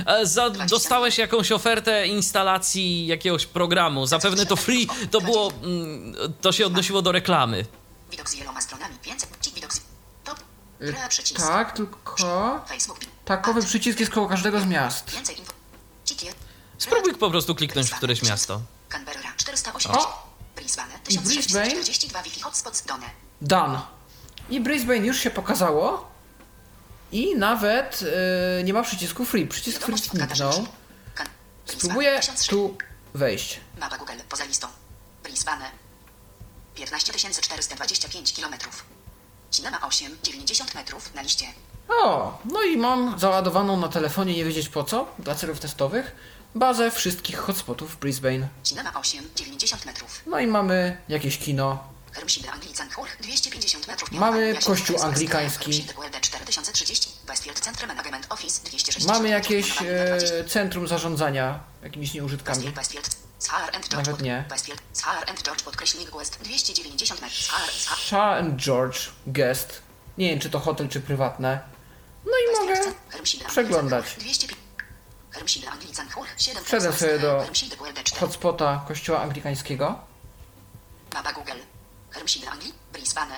E, 0.06 0.26
Za, 0.26 0.50
dostałeś 0.50 1.18
jakąś 1.18 1.52
ofertę 1.52 2.06
instalacji 2.06 3.06
jakiegoś 3.06 3.46
programu. 3.46 4.06
Zapewne 4.06 4.46
to 4.46 4.56
free, 4.56 4.88
to 5.10 5.20
było. 5.20 5.52
mm, 5.62 6.14
To 6.40 6.52
się 6.52 6.66
odnosiło 6.66 7.02
do 7.02 7.12
reklamy. 7.12 7.66
Widok 8.10 8.30
z 8.30 8.34
wieloma 8.34 8.60
stronami 8.60 8.94
Więcej 9.02 9.28
Cik 9.40 9.54
widok 9.54 9.72
z 9.74 9.80
Top 10.24 10.38
Y, 10.80 10.94
Tak, 11.36 11.72
tylko 11.72 12.14
takowy 13.24 13.62
przycisk 13.62 14.00
jest 14.00 14.12
koło 14.12 14.28
każdego 14.28 14.60
z 14.60 14.66
miast. 14.66 15.10
Spróbuj 16.78 17.14
po 17.14 17.30
prostu 17.30 17.54
kliknąć 17.54 17.90
w 17.90 17.94
któreś 17.94 18.22
miasto. 18.22 18.60
Canberra 18.88 19.32
480 19.36 19.96
O! 19.98 20.26
Brisbane 20.56 20.94
I 21.10 21.18
Brisbane? 21.18 21.66
1642 21.66 22.22
Wi-Fi 22.22 22.40
hotspots 22.40 22.82
Done 22.82 23.06
Done. 23.40 23.95
I 24.50 24.60
Brisbane 24.60 25.06
już 25.06 25.18
się 25.20 25.30
pokazało. 25.30 26.08
I 27.12 27.36
nawet 27.36 28.02
yy, 28.02 28.64
nie 28.64 28.72
ma 28.72 28.82
przycisku 28.82 29.24
Free. 29.24 29.46
Przycisk 29.46 29.82
Free 29.82 29.98
zniknął. 29.98 30.52
Spróbuję 31.64 32.10
Brisbane, 32.10 32.36
1000 32.36 32.46
tu 32.46 32.76
wejść. 33.14 33.60
Mapa 33.80 33.98
Google 33.98 34.12
poza 34.28 34.44
listą. 34.44 34.68
Brisbane 35.22 35.64
15 36.74 37.12
425 37.40 38.32
km. 38.32 38.54
Cinema 39.50 39.80
8, 39.80 40.18
90 40.22 40.74
metrów 40.74 41.14
na 41.14 41.22
liście. 41.22 41.46
O, 41.88 42.38
no 42.44 42.62
i 42.62 42.76
mam 42.76 43.18
załadowaną 43.18 43.76
na 43.76 43.88
telefonie, 43.88 44.34
nie 44.34 44.44
wiedzieć 44.44 44.68
po 44.68 44.84
co, 44.84 45.08
dla 45.18 45.34
celów 45.34 45.60
testowych, 45.60 46.16
bazę 46.54 46.90
wszystkich 46.90 47.36
hotspotów 47.38 47.94
w 47.94 47.98
Brisbane. 47.98 48.48
Cinema 48.62 48.94
8, 48.94 49.24
90 49.36 49.86
metrów. 49.86 50.22
No 50.26 50.38
i 50.38 50.46
mamy 50.46 50.96
jakieś 51.08 51.38
kino. 51.38 51.95
Hermside 52.16 52.50
Anglican 52.52 52.88
Hall 52.88 53.06
250 53.20 53.86
metrów. 53.88 54.12
Mamy 54.12 54.54
kościół 54.64 55.02
anglikański. 55.02 55.64
Hermside 55.72 55.94
WLD 55.94 56.20
4030. 56.20 57.10
Westfield 57.26 57.60
Centrum 57.60 57.88
Management 57.88 58.26
Office 58.30 58.60
260 58.64 59.12
Mamy 59.12 59.28
jakieś 59.28 59.72
Pionowanie 59.72 60.06
20. 60.08 60.34
e, 60.34 60.44
centrum 60.44 60.88
zarządzania 60.88 61.60
jakimiś 61.82 62.14
nieużytkami. 62.14 62.72
Nawet 63.92 64.20
nie. 64.22 64.44
Westfield, 64.50 64.82
Sahar 64.92 65.30
and 65.30 65.42
George 65.42 65.62
podkreślnik 65.62 66.16
West 66.16 66.38
290 66.42 67.20
metrów. 67.20 67.42
Sahar, 67.42 67.70
Sahar. 67.70 67.98
Shaw 67.98 68.38
and 68.38 68.60
George 68.62 68.98
Guest. 69.26 69.82
Nie 70.18 70.30
wiem, 70.30 70.40
czy 70.40 70.50
to 70.50 70.58
hotel, 70.60 70.88
czy 70.88 71.00
prywatne. 71.00 71.60
No 72.24 72.32
i 72.32 72.60
mogę 72.60 72.80
przeglądać. 73.48 74.04
Anglican, 74.04 74.24
200 74.24 74.46
Hermside 75.30 75.70
Anglican 75.70 76.08
Hall 76.08 76.24
7 76.38 76.64
Przejdę 76.64 76.92
sobie 76.92 77.18
do 77.18 77.40
Hermside 77.40 77.76
WLD 77.76 78.04
4. 78.04 78.20
hotspota 78.20 78.84
kościoła 78.88 79.20
anglikańskiego. 79.20 79.98
Mapa 81.14 81.32
Google. 81.32 81.52
Hermside 82.16 82.48
Anglii, 82.50 82.72
Brisbane. 82.92 83.36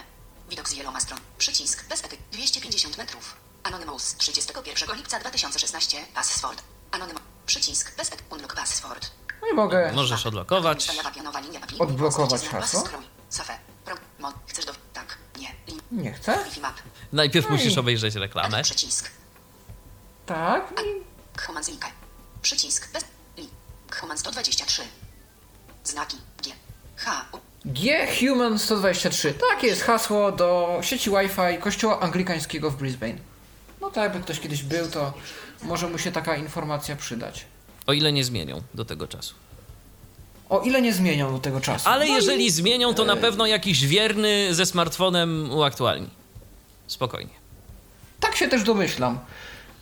Widok 0.48 0.68
z 0.68 0.74
wieloma 0.74 1.00
stron. 1.00 1.20
Przycisk 1.38 1.88
bez 1.88 2.04
etyk 2.04 2.20
250 2.32 2.98
metrów. 2.98 3.36
Anonymous 3.62 4.14
31 4.16 4.96
lipca 4.96 5.18
2016. 5.18 6.06
Password. 6.14 6.62
Anonymous. 6.90 7.22
Przycisk 7.46 7.96
bez 7.96 8.12
etyk. 8.12 8.32
Unlock 8.32 8.54
password. 8.54 9.10
No 9.42 9.48
i 9.48 9.54
mogę 9.54 9.92
Możesz 9.92 10.22
papieru. 11.60 11.82
Odblokować 11.82 12.48
hasło? 12.48 12.88
Chcesz 14.48 14.64
do... 14.64 14.72
Tak. 14.92 15.18
Nie. 15.38 15.54
Nie 15.92 16.12
chcę. 16.12 16.44
Najpierw 17.12 17.48
No 17.48 17.54
i- 17.54 17.58
musisz 17.58 17.78
obejrzeć 17.78 18.14
reklamę. 18.14 18.62
Przycisk. 18.62 19.10
Tak. 20.26 20.72
I 20.72 21.02
Humans 21.46 21.68
linka. 21.68 21.88
Przycisk 22.42 22.92
bez... 22.92 23.04
Link. 23.36 23.50
Human 24.00 24.18
123. 24.18 24.82
Znaki. 25.84 26.16
G. 26.44 26.52
H. 26.96 27.24
U. 27.32 27.47
G 27.64 28.06
Human 28.20 28.58
123. 28.58 29.34
Tak 29.50 29.62
jest 29.62 29.82
hasło 29.82 30.32
do 30.32 30.78
sieci 30.82 31.10
Wi-Fi 31.10 31.58
kościoła 31.60 32.00
anglikańskiego 32.00 32.70
w 32.70 32.76
Brisbane. 32.76 33.14
No 33.80 33.90
tak, 33.90 34.04
jakby 34.04 34.20
ktoś 34.20 34.40
kiedyś 34.40 34.62
był, 34.62 34.88
to 34.90 35.12
może 35.62 35.88
mu 35.88 35.98
się 35.98 36.12
taka 36.12 36.36
informacja 36.36 36.96
przydać. 36.96 37.44
O 37.86 37.92
ile 37.92 38.12
nie 38.12 38.24
zmienią 38.24 38.62
do 38.74 38.84
tego 38.84 39.08
czasu. 39.08 39.34
O 40.48 40.60
ile 40.60 40.82
nie 40.82 40.92
zmienią 40.92 41.32
do 41.32 41.38
tego 41.38 41.60
czasu. 41.60 41.88
Ale 41.88 42.04
No 42.06 42.12
i 42.12 42.14
jeżeli 42.14 42.50
zmienią, 42.50 42.94
to 42.94 43.04
na 43.04 43.16
pewno 43.16 43.46
jakiś 43.46 43.86
wierny 43.86 44.54
ze 44.54 44.66
smartfonem 44.66 45.50
uaktualni. 45.52 46.08
Spokojnie. 46.86 47.30
Tak 48.20 48.36
się 48.36 48.48
też 48.48 48.62
domyślam. 48.62 49.18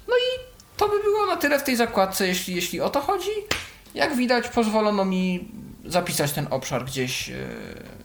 No 0.08 0.14
i 0.16 0.40
to 0.76 0.88
by 0.88 1.02
było 1.02 1.26
na 1.26 1.36
tyle 1.36 1.58
w 1.58 1.62
tej 1.62 1.76
zakładce, 1.76 2.28
jeśli, 2.28 2.54
jeśli 2.54 2.80
o 2.80 2.90
to 2.90 3.00
chodzi. 3.00 3.30
Jak 3.94 4.16
widać, 4.16 4.48
pozwolono 4.48 5.04
mi 5.04 5.48
zapisać 5.86 6.32
ten 6.32 6.46
obszar 6.50 6.84
gdzieś, 6.84 7.28
yy, 7.28 7.36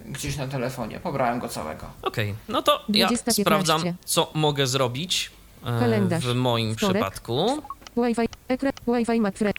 gdzieś 0.05 0.37
na 0.37 0.47
telefonie. 0.47 0.99
Pobrałem 0.99 1.39
go 1.39 1.47
całego. 1.49 1.85
Okej, 2.01 2.35
no 2.49 2.61
to 2.61 2.85
ja 2.89 3.07
20.15. 3.07 3.41
sprawdzam, 3.41 3.81
co 4.05 4.31
mogę 4.33 4.67
zrobić 4.67 5.31
e, 5.65 5.79
Kalendarz. 5.79 6.25
w 6.25 6.35
moim 6.35 6.75
Wtorek. 6.75 6.95
przypadku. 6.95 7.61
Wi-Fi, 7.97 8.27
ekran, 8.47 8.71
Wi-Fi 8.87 9.19
Macfre, 9.21 9.51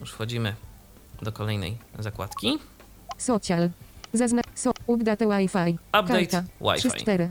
Już 0.00 0.12
wchodzimy 0.12 0.54
do 1.22 1.32
kolejnej 1.32 1.78
zakładki. 1.98 2.58
social. 3.18 3.70
Zazna, 4.12 4.42
so, 4.54 4.72
update 4.86 5.26
Wi-Fi. 5.26 5.78
Update. 6.00 6.42
Wi-Fi. 6.60 6.88
3-4. 6.90 7.28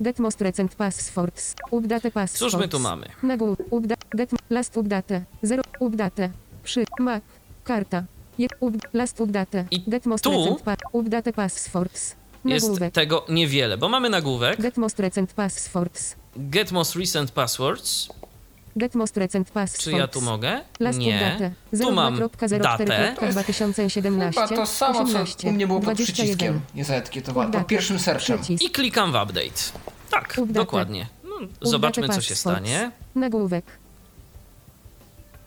Get 0.00 0.18
most 0.18 0.40
recent 0.40 0.74
passwords. 0.74 1.54
Update 1.72 2.10
passwords. 2.10 2.52
Cóż 2.52 2.60
my 2.60 2.68
tu 2.68 2.78
mamy? 2.78 3.06
Nagłów. 3.22 3.58
Update. 3.70 4.02
Get 4.14 4.30
last 4.50 4.76
update. 4.76 5.22
0. 5.42 5.62
Update. 5.80 6.30
Przy. 6.64 6.84
Mac. 7.00 7.22
Karta. 7.64 8.04
Je, 8.38 8.48
up, 8.60 8.78
last 8.92 9.20
update. 9.20 9.64
I 9.70 9.80
Get 9.90 10.06
most 10.06 10.24
tu 10.24 10.30
recent 10.30 10.62
pa, 10.62 10.76
update 10.92 11.32
passwords. 11.32 12.16
Jest 12.44 12.66
Nagłówek. 12.66 12.94
tego 12.94 13.24
niewiele, 13.28 13.78
bo 13.78 13.88
mamy 13.88 14.10
nagłówek 14.10 14.60
Get 14.60 14.76
most 14.76 14.98
recent 15.00 15.32
passwords. 15.32 16.16
Get 16.36 16.72
most 16.72 16.96
recent 16.96 17.30
passwords. 17.30 18.08
Get 18.76 18.94
most 18.94 19.16
recent 19.16 19.50
passwords. 19.50 19.84
Czy 19.84 19.92
ja 19.92 20.06
tu 20.08 20.20
mogę? 20.20 20.60
Last 20.80 20.98
Nie. 20.98 21.32
update. 21.34 21.50
Tu 21.84 21.92
mam 21.92 22.16
02.04.2017. 22.16 24.32
Chyba 24.32 24.48
to 24.48 24.66
samo, 24.66 24.94
co 24.94 25.00
18, 25.04 25.48
u 25.48 25.52
mnie 25.52 25.66
było 25.66 25.78
pod 25.80 25.94
21. 25.94 26.14
przyciskiem. 26.14 26.60
Nie 26.74 26.84
zaetykietowane. 26.84 27.52
Pod 27.52 27.66
pierwszym 27.66 27.98
serczem. 27.98 28.38
I 28.60 28.70
klikam 28.70 29.12
w 29.12 29.14
update. 29.14 29.62
Tak, 30.10 30.40
dokładnie. 30.48 31.06
No, 31.24 31.36
zobaczmy, 31.70 32.08
co 32.08 32.20
się 32.20 32.34
stanie. 32.34 32.90
Nagłówek. 33.14 33.64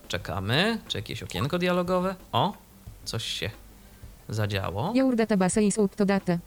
Czekamy. 0.08 0.80
Czy 0.88 0.98
jakieś 0.98 1.24
okienko 1.24 1.60
dialogowe? 1.60 2.16
O, 2.32 2.54
coś 3.06 3.24
się 3.26 3.50
zadziało. 4.30 4.92
Your 4.96 5.16
database 5.16 5.64
is 5.64 5.78
up 5.78 5.96
to 5.96 6.06
date. 6.06 6.40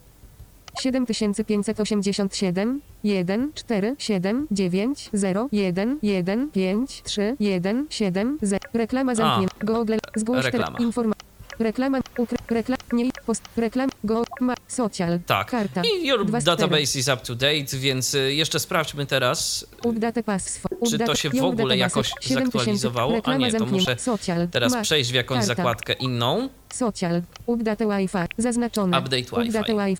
7587 0.80 2.80
1 3.04 3.52
4 3.54 3.96
7 3.98 4.46
9 4.50 5.10
0 5.12 5.48
1 5.52 5.98
1 6.02 6.50
5 6.50 7.02
3 7.02 7.36
1 7.40 7.86
7 7.90 8.38
0 8.42 8.60
Reklama 8.74 9.14
zamknięta. 9.14 9.54
Google 9.64 9.96
zgłoś 10.16 10.44
Reklama. 10.44 10.78
informa 10.78 11.14
Reklama 11.58 12.01
reklam 12.50 12.78
nie 12.92 13.10
post 13.26 13.42
reklam 13.56 13.88
go 14.04 14.24
ma 14.40 14.54
social 14.68 15.18
Tak. 15.26 15.50
karta 15.50 15.82
I 15.84 16.06
your 16.06 16.26
Dwa 16.26 16.40
database 16.40 16.98
is 16.98 17.08
up 17.08 17.16
to 17.16 17.34
date, 17.34 17.76
więc 17.76 18.14
y, 18.14 18.34
jeszcze 18.34 18.60
sprawdźmy 18.60 19.06
teraz. 19.06 19.66
Update 19.84 20.22
password. 20.22 20.90
Czy 20.90 20.98
to 20.98 21.14
się 21.14 21.30
w 21.30 21.44
ogóle 21.44 21.76
jakoś 21.76 22.08
7000. 22.08 22.44
zaktualizowało? 22.44 23.20
A 23.24 23.36
nie, 23.36 23.52
to 23.52 23.66
muszę 23.66 23.96
Teraz 24.50 24.76
przejść 24.82 25.10
w 25.10 25.14
jakąś 25.14 25.44
zakładkę 25.44 25.92
inną. 25.92 26.48
Social. 26.72 27.22
Update 27.46 27.86
Wi-Fi. 27.86 28.18
Zaznaczone. 28.38 28.98
Update 28.98 29.22
Wi-Fi. 29.22 29.96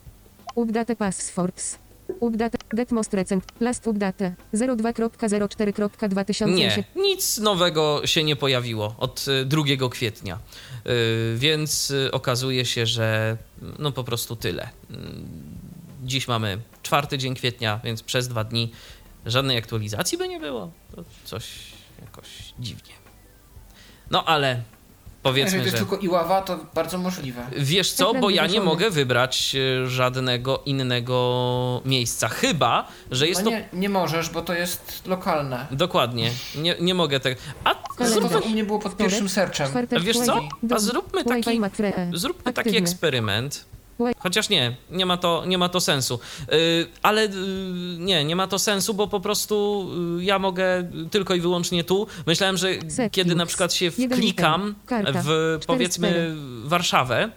Update 0.55 0.97
passwords. 0.97 1.78
Update 2.20 2.59
Get 2.74 2.93
most 2.93 3.14
recent. 3.14 3.44
Last 3.60 3.86
update. 3.86 4.34
02.04.2008. 4.55 6.55
Nie, 6.55 6.84
nic 6.97 7.39
nowego 7.39 8.06
się 8.06 8.24
nie 8.24 8.36
pojawiło 8.36 8.94
od 8.98 9.24
y, 9.28 9.44
2 9.44 9.62
kwietnia. 9.90 10.39
Y, 10.86 11.34
Więc 11.39 11.90
y, 11.90 12.10
okazuje 12.12 12.64
się, 12.64 12.86
że 12.86 13.36
no 13.78 13.93
po 13.93 14.05
prostu 14.05 14.36
tyle. 14.36 14.68
Dziś 16.05 16.28
mamy 16.28 16.59
czwarty 16.82 17.18
dzień 17.18 17.34
kwietnia, 17.34 17.80
więc 17.84 18.02
przez 18.02 18.28
dwa 18.28 18.44
dni 18.44 18.72
żadnej 19.26 19.59
aktualizacji 19.59 20.18
by 20.18 20.28
nie 20.28 20.40
było. 20.40 20.70
To 20.97 21.05
coś 21.24 21.44
jakoś 22.01 22.26
dziwnie. 22.59 22.93
No 24.10 24.24
ale 24.24 24.62
powiedzmy, 25.22 25.58
Jeżeli 25.58 25.70
to 25.70 25.76
że... 25.76 25.82
jest 25.82 25.90
tylko 25.90 26.04
Iława, 26.04 26.42
to 26.42 26.58
bardzo 26.74 26.98
możliwe. 26.98 27.46
Wiesz 27.56 27.92
co, 27.92 28.08
Ekran 28.08 28.20
bo 28.20 28.30
ja 28.30 28.46
nie 28.46 28.60
mogę 28.60 28.90
wybrać 28.90 29.56
e, 29.82 29.86
żadnego 29.86 30.62
innego 30.66 31.82
miejsca. 31.84 32.28
Chyba, 32.28 32.88
że 33.10 33.28
jest 33.28 33.44
no 33.44 33.50
to. 33.50 33.56
nie, 33.56 33.68
nie 33.72 33.88
możesz, 33.88 34.30
bo 34.30 34.42
to 34.42 34.54
jest 34.54 35.02
lokalne. 35.06 35.66
Dokładnie. 35.70 36.30
Nie, 36.56 36.76
nie 36.80 36.94
mogę 36.94 37.20
tego. 37.20 37.40
A 37.64 37.74
To, 37.74 38.06
zróbmy, 38.06 38.30
to 38.30 38.40
u 38.40 38.48
mnie 38.48 38.64
było 38.64 38.78
pod 38.78 38.96
pierwszym 38.96 39.28
serczem. 39.28 39.68
Wiesz 40.00 40.18
co? 40.18 40.40
A 40.74 40.78
zróbmy 40.78 41.24
taki, 41.24 41.60
zróbmy 42.12 42.52
taki 42.52 42.76
eksperyment. 42.76 43.64
Chociaż 44.18 44.48
nie, 44.48 44.76
nie 44.90 45.06
ma 45.06 45.16
to, 45.16 45.44
nie 45.46 45.58
ma 45.58 45.68
to 45.68 45.80
sensu. 45.80 46.20
Yy, 46.50 46.56
ale 47.02 47.24
yy, 47.24 47.30
nie, 47.98 48.24
nie 48.24 48.36
ma 48.36 48.46
to 48.46 48.58
sensu, 48.58 48.94
bo 48.94 49.08
po 49.08 49.20
prostu 49.20 49.88
yy, 50.16 50.24
ja 50.24 50.38
mogę 50.38 50.90
tylko 51.10 51.34
i 51.34 51.40
wyłącznie 51.40 51.84
tu. 51.84 52.06
Myślałem, 52.26 52.56
że 52.56 52.68
kiedy 53.10 53.34
na 53.34 53.46
przykład 53.46 53.74
się 53.74 53.90
wklikam 53.90 54.74
w 55.14 55.58
powiedzmy. 55.66 56.36
Warszawę 56.64 57.30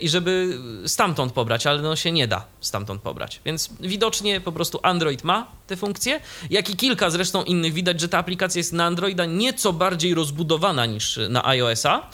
i 0.00 0.08
żeby 0.08 0.58
stamtąd 0.86 1.32
pobrać, 1.32 1.66
ale 1.66 1.82
no 1.82 1.96
się 1.96 2.12
nie 2.12 2.28
da 2.28 2.44
stamtąd 2.60 3.02
pobrać. 3.02 3.40
Więc 3.44 3.70
widocznie 3.80 4.40
po 4.40 4.52
prostu 4.52 4.80
Android 4.82 5.24
ma 5.24 5.46
te 5.66 5.76
funkcje, 5.76 6.20
jak 6.50 6.70
i 6.70 6.76
kilka 6.76 7.10
zresztą 7.10 7.44
innych. 7.44 7.72
Widać, 7.72 8.00
że 8.00 8.08
ta 8.08 8.18
aplikacja 8.18 8.58
jest 8.58 8.72
na 8.72 8.84
Androida 8.84 9.24
nieco 9.24 9.72
bardziej 9.72 10.14
rozbudowana 10.14 10.86
niż 10.86 11.20
na 11.28 11.46
iOS-a. 11.46 12.10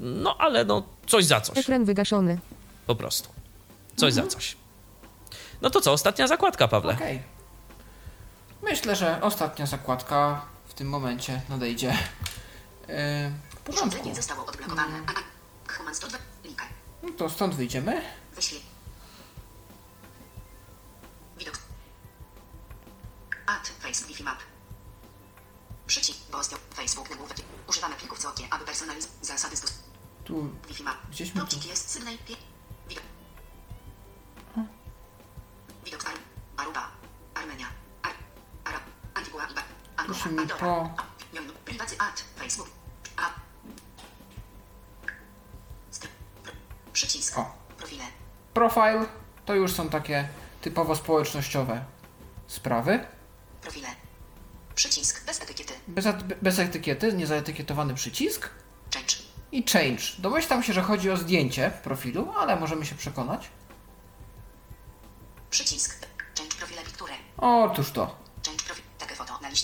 No 0.00 0.36
ale 0.38 0.64
no 0.64 0.82
coś 1.06 1.24
za 1.24 1.40
coś. 1.40 1.58
Ekran 1.58 1.84
wygaszony. 1.84 2.38
Po 2.86 2.94
prostu. 2.94 3.28
Coś 3.96 4.12
za 4.12 4.26
coś. 4.26 4.56
No 5.62 5.70
to 5.70 5.80
co, 5.80 5.92
ostatnia 5.92 6.28
zakładka, 6.28 6.68
Pawle. 6.68 6.94
Okej. 6.94 7.22
Myślę, 8.62 8.96
że 8.96 9.20
ostatnia 9.22 9.66
zakładka 9.66 10.44
w 10.66 10.74
tym 10.74 10.88
momencie 10.88 11.42
nadejdzie. 11.48 11.88
Yy, 12.88 12.94
w 13.50 13.60
porządku. 13.64 14.14
Zostało 14.14 14.46
odblokowane. 14.46 15.00
Human 15.68 15.94
102. 15.94 16.18
Linkę. 16.44 16.64
No 17.02 17.10
to 17.10 17.30
stąd 17.30 17.54
wyjdziemy. 17.54 18.02
Wyślij. 18.34 18.60
Widok. 21.38 21.58
Add 23.46 23.68
Face 23.68 24.06
Wi-Fi 24.06 24.22
Map. 24.22 24.38
Przycisk 25.86 26.18
Bostio 26.30 26.56
Facebook 26.74 27.10
nagłówek. 27.10 27.36
Używamy 27.68 27.94
plików 27.94 28.18
co 28.18 28.32
aby 28.50 28.64
personalizować 28.64 29.26
zasady 29.26 29.56
stosowania. 29.56 29.86
Tu 30.24 30.50
Wi-Fi 30.68 30.82
Map. 30.82 30.96
Gdzieś 31.10 31.34
mi 31.34 31.40
tu. 31.40 31.68
Jest 31.68 31.90
sygnał 31.90 32.14
Widok. 35.86 36.04
Widok 36.04 36.06
Ar 36.06 36.14
Aruba. 36.56 36.90
Armenia. 37.34 37.66
Ar 38.02 38.12
Arab. 38.64 38.82
Antigua 39.14 39.42
i. 39.42 39.62
Angola. 39.96 40.18
Andorra. 40.24 40.94
Privacy 41.64 41.96
Add 41.98 42.24
Facebook. 42.36 42.68
A. 43.16 43.30
Przycisk. 46.92 47.38
O. 47.38 47.54
Profile. 47.78 48.04
profile 48.54 49.06
to 49.44 49.54
już 49.54 49.72
są 49.72 49.88
takie 49.88 50.28
typowo 50.62 50.96
społecznościowe 50.96 51.84
sprawy. 52.46 53.06
Profile. 53.62 53.88
Przycisk 54.74 55.26
bez 55.26 55.42
etykiety. 55.42 55.72
Bez, 55.88 56.04
bez 56.42 56.58
etykiety, 56.58 57.12
niezaetykietowany 57.12 57.94
przycisk 57.94 58.50
Change. 58.94 59.16
i 59.52 59.64
change. 59.72 60.02
Domyślam 60.18 60.62
się, 60.62 60.72
że 60.72 60.82
chodzi 60.82 61.10
o 61.10 61.16
zdjęcie 61.16 61.70
profilu, 61.82 62.32
ale 62.38 62.56
możemy 62.56 62.86
się 62.86 62.94
przekonać. 62.94 63.50
Otóż 67.46 67.90
to. 67.90 68.16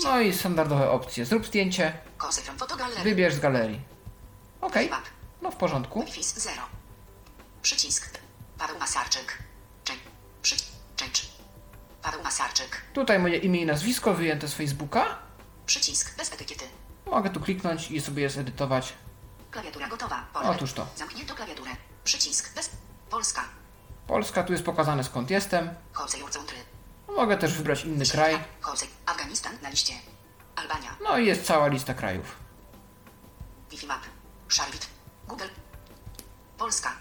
No 0.05 0.21
i 0.21 0.33
standardowe 0.33 0.91
opcje. 0.91 1.27
Zrób 1.27 1.47
zdjęcie, 1.47 1.93
wybierz 3.03 3.35
z 3.35 3.41
galerii. 3.41 3.81
Map. 4.63 5.05
no 5.43 5.51
w 5.51 5.57
porządku. 5.57 6.05
0. 6.37 6.63
Przycisk. 7.63 8.19
Paweł 8.59 8.79
Masarczyk. 8.79 9.39
Change. 11.01 11.23
Paweł 12.03 12.23
Masarczyk. 12.23 12.83
Tutaj 12.93 13.19
moje 13.19 13.37
imię 13.37 13.61
i 13.61 13.67
nazwisko 13.67 14.15
wyjęte 14.15 14.49
z 14.49 14.55
Facebooka. 14.55 15.19
Przycisk 15.67 16.17
bez 16.17 16.33
etykiety. 16.33 16.65
Mogę 17.07 17.31
tu 17.31 17.41
kliknąć 17.41 17.91
i 17.91 18.01
sobie 18.01 18.23
je 18.23 18.31
zedytować. 18.31 18.93
Klawiatura 19.51 19.89
gotowa. 19.89 20.27
Pole. 20.33 20.49
Otóż 20.49 20.73
to. 20.73 20.87
Zamknięto 20.97 21.35
klawiaturę. 21.35 21.71
Przycisk 22.05 22.55
bez... 22.55 22.71
Polska. 23.11 23.45
Polska, 24.07 24.43
tu 24.43 24.53
jest 24.53 24.65
pokazane 24.65 25.05
skąd 25.05 25.31
jestem. 25.31 25.71
Mogę 27.17 27.37
też 27.37 27.55
wybrać 27.55 27.85
inny 27.85 28.07
kraj. 28.07 28.39
Afganistan 29.07 29.53
na 29.63 29.71
liście. 29.71 29.95
Albania. 30.57 30.97
No 31.03 31.19
i 31.19 31.27
jest 31.27 31.45
cała 31.47 31.67
lista 31.69 31.95
krajów. 31.95 32.37
Wi-Fi 33.71 33.87
Map. 33.87 34.01
Szarwit. 34.49 34.87
Google. 35.29 35.49
Polska. 36.59 36.93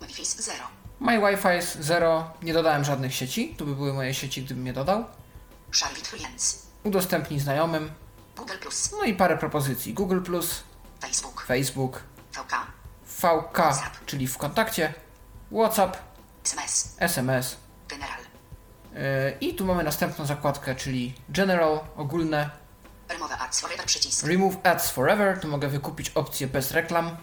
Wi-Fi 0.00 0.24
0. 0.24 0.58
My 1.00 1.20
Wi-Fi 1.20 1.48
jest 1.48 1.80
0. 1.80 2.30
Nie 2.42 2.52
dodałem 2.54 2.84
żadnych 2.84 3.14
sieci. 3.14 3.54
Tu 3.58 3.66
by 3.66 3.74
były 3.74 3.92
moje 3.92 4.14
sieci, 4.14 4.42
gdybym 4.42 4.66
je 4.66 4.72
dodał. 4.72 5.04
Szarwit 5.70 6.08
Friends. 6.08 6.66
Udostępnij 6.84 7.40
znajomym. 7.40 7.90
Google 8.36 8.58
Plus. 8.60 8.92
No 8.92 9.04
i 9.04 9.14
parę 9.14 9.38
propozycji. 9.38 9.94
Google+, 9.94 10.20
Facebook. 11.00 11.44
Facebook, 11.46 12.02
VK. 12.32 12.54
VK, 13.06 13.58
czyli 14.06 14.28
w 14.28 14.38
kontakcie, 14.38 14.94
WhatsApp, 15.52 15.96
SMS. 16.44 16.96
SMS. 16.98 17.56
General. 17.88 18.23
Yy, 18.94 19.00
I 19.40 19.54
tu 19.54 19.64
mamy 19.66 19.84
następną 19.84 20.26
zakładkę, 20.26 20.74
czyli 20.74 21.14
General, 21.28 21.80
ogólne. 21.96 22.50
Remove 23.08 23.32
Ads 23.32 23.60
Forever 23.60 23.86
przycisk. 23.86 24.26
Remove 24.26 24.56
Ads 24.66 24.90
Forever. 24.90 25.40
Tu 25.40 25.48
mogę 25.48 25.68
wykupić 25.68 26.10
opcję 26.10 26.46
bez 26.46 26.70
reklam. 26.70 27.16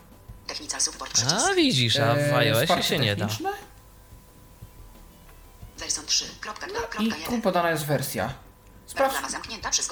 Technical 0.47 0.81
Support 0.81 1.13
przycisk. 1.13 1.35
A 1.51 1.53
widzisz, 1.53 1.99
a 1.99 2.15
w 2.15 2.17
Yy, 2.17 2.35
iOSie 2.35 2.83
się 2.83 2.99
nie 2.99 3.15
da. 3.15 3.25
techniczne. 3.25 3.51
Version 5.77 6.05
3. 6.05 6.25
Kropka, 6.41 6.67
I 6.67 6.71
kropka, 7.09 7.25
tu 7.29 7.41
podana 7.41 7.69
jest 7.71 7.85
wersja. 7.85 8.33
Sprawdź. 8.87 9.15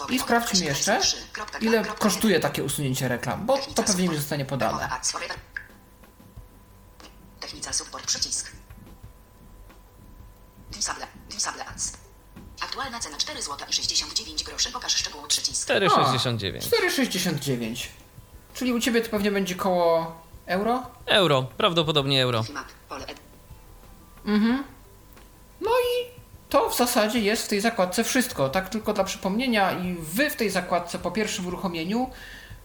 I 0.09 0.19
sprawdźmy 0.19 0.65
jeszcze, 0.65 0.91
Version 0.91 1.19
3. 1.21 1.27
Kropka, 1.33 1.57
ile 1.57 1.85
kosztuje 1.85 2.39
takie 2.39 2.63
usunięcie 2.63 3.07
reklam, 3.07 3.45
bo 3.45 3.57
to 3.57 3.83
pewnie 3.83 4.09
mi 4.09 4.15
zostanie 4.15 4.45
podane. 4.45 4.89
Technical 7.39 7.73
Support 7.73 8.05
przycisk. 8.05 8.51
Aktualna 12.61 12.99
cena 12.99 13.17
4 13.17 13.41
zł 13.41 13.67
i 13.69 13.73
69 13.73 14.43
groszy. 14.43 14.71
Pokaż 14.71 14.95
szczegóły 14.95 15.27
przycisk. 15.27 15.69
4,69 15.69 16.59
4,69. 16.59 17.87
Czyli 18.53 18.73
u 18.73 18.79
Ciebie 18.79 19.01
to 19.01 19.09
pewnie 19.09 19.31
będzie 19.31 19.55
koło 19.55 20.15
euro? 20.45 20.83
euro, 21.05 21.43
prawdopodobnie 21.57 22.23
euro. 22.23 22.43
Ed. 23.07 23.19
No 25.61 25.71
i 25.71 26.19
to 26.49 26.69
w 26.69 26.77
zasadzie 26.77 27.19
jest 27.19 27.45
w 27.45 27.47
tej 27.47 27.61
zakładce 27.61 28.03
wszystko. 28.03 28.49
Tak 28.49 28.69
tylko 28.69 28.93
dla 28.93 29.03
przypomnienia 29.03 29.71
i 29.71 29.95
Wy 29.99 30.29
w 30.29 30.35
tej 30.35 30.49
zakładce 30.49 30.99
po 30.99 31.11
pierwszym 31.11 31.47
uruchomieniu 31.47 32.09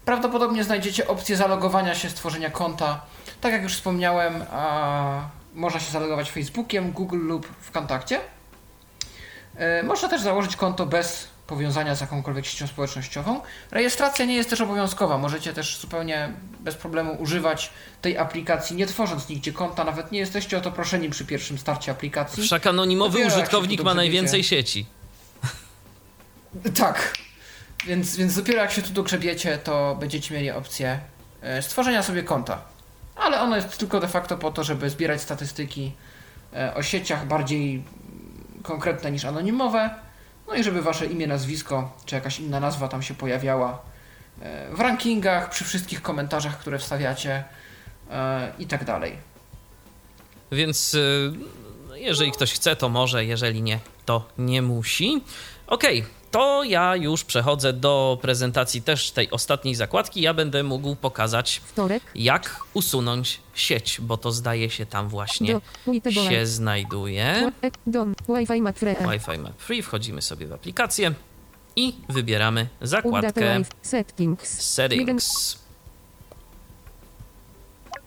prawdopodobnie 0.05 0.63
znajdziecie 0.63 1.07
opcję 1.07 1.37
zalogowania 1.37 1.95
się, 1.95 2.09
stworzenia 2.09 2.49
konta. 2.49 3.01
Tak 3.41 3.53
jak 3.53 3.63
już 3.63 3.73
wspomniałem, 3.73 4.45
a, 4.51 5.29
można 5.55 5.79
się 5.79 5.91
zalogować 5.91 6.31
Facebookiem, 6.31 6.91
Google 6.91 7.17
lub 7.27 7.47
w 7.61 7.71
kontakcie. 7.71 8.19
E, 9.55 9.83
Można 9.83 10.09
też 10.09 10.21
założyć 10.21 10.55
konto 10.55 10.85
bez 10.85 11.27
powiązania 11.47 11.95
z 11.95 12.01
jakąkolwiek 12.01 12.45
siecią 12.45 12.67
społecznościową. 12.67 13.41
Rejestracja 13.71 14.25
nie 14.25 14.35
jest 14.35 14.49
też 14.49 14.61
obowiązkowa. 14.61 15.17
Możecie 15.17 15.53
też 15.53 15.77
zupełnie 15.79 16.33
bez 16.59 16.75
problemu 16.75 17.15
używać 17.21 17.69
tej 18.01 18.17
aplikacji, 18.17 18.75
nie 18.75 18.87
tworząc 18.87 19.29
nigdzie 19.29 19.53
konta. 19.53 19.83
Nawet 19.83 20.11
nie 20.11 20.19
jesteście 20.19 20.57
o 20.57 20.61
to 20.61 20.71
proszeni 20.71 21.09
przy 21.09 21.25
pierwszym 21.25 21.57
starcie 21.57 21.91
aplikacji. 21.91 22.43
Wszak 22.43 22.67
anonimowy 22.67 23.19
Dopiero 23.19 23.35
użytkownik 23.35 23.83
ma 23.83 23.93
najwięcej 23.93 24.39
wiecie. 24.39 24.49
sieci. 24.49 24.85
Tak. 26.75 27.13
Więc, 27.87 28.15
więc 28.15 28.35
dopiero 28.35 28.61
jak 28.61 28.71
się 28.71 28.81
tu 28.81 28.89
dogrzebiecie, 28.93 29.57
to 29.57 29.97
będziecie 29.99 30.33
mieli 30.35 30.51
opcję 30.51 30.99
e, 31.41 31.61
stworzenia 31.61 32.03
sobie 32.03 32.23
konta. 32.23 32.61
Ale 33.15 33.41
ono 33.41 33.55
jest 33.55 33.77
tylko 33.77 33.99
de 33.99 34.07
facto 34.07 34.37
po 34.37 34.51
to, 34.51 34.63
żeby 34.63 34.89
zbierać 34.89 35.21
statystyki 35.21 35.91
e, 36.53 36.73
o 36.73 36.83
sieciach 36.83 37.27
bardziej 37.27 37.83
konkretne 38.63 39.11
niż 39.11 39.25
anonimowe. 39.25 39.89
No 40.47 40.55
i 40.55 40.63
żeby 40.63 40.81
wasze 40.81 41.05
imię, 41.05 41.27
nazwisko 41.27 41.91
czy 42.05 42.15
jakaś 42.15 42.39
inna 42.39 42.59
nazwa 42.59 42.87
tam 42.87 43.01
się 43.01 43.13
pojawiała 43.13 43.81
e, 44.41 44.75
w 44.75 44.79
rankingach, 44.79 45.49
przy 45.49 45.63
wszystkich 45.63 46.01
komentarzach, 46.01 46.59
które 46.59 46.79
wstawiacie 46.79 47.43
e, 48.11 48.51
i 48.59 48.67
tak 48.67 48.85
dalej. 48.85 49.17
Więc 50.51 50.97
jeżeli 51.95 52.31
ktoś 52.31 52.53
chce, 52.53 52.75
to 52.75 52.89
może, 52.89 53.25
jeżeli 53.25 53.61
nie, 53.61 53.79
to 54.05 54.27
nie 54.37 54.61
musi. 54.61 55.21
Okej, 55.67 56.05
to 56.31 56.63
ja 56.63 56.95
już 56.95 57.23
przechodzę 57.23 57.73
do 57.73 58.17
prezentacji 58.21 58.81
też 58.81 59.11
tej 59.11 59.31
ostatniej 59.31 59.75
zakładki. 59.75 60.21
Ja 60.21 60.33
będę 60.33 60.63
mógł 60.63 60.95
pokazać, 60.95 61.61
Wtorek. 61.65 62.03
jak 62.15 62.63
usunąć 62.73 63.39
sieć, 63.53 64.01
bo 64.01 64.17
to 64.17 64.31
zdaje 64.31 64.69
się 64.69 64.85
tam 64.85 65.09
właśnie 65.09 65.59
Do. 66.03 66.11
Się 66.11 66.45
znajduje. 66.45 67.51
Wi-Fi 68.29 68.61
Macfre. 68.61 68.95
Wi-Fi 68.95 69.37
Map 69.37 69.61
Free, 69.61 69.81
wchodzimy 69.81 70.21
sobie 70.21 70.47
w 70.47 70.53
aplikację 70.53 71.13
i 71.75 71.93
wybieramy 72.09 72.67
zakładkę. 72.81 73.61
Settings. 73.81 74.61
Settings. 74.61 75.59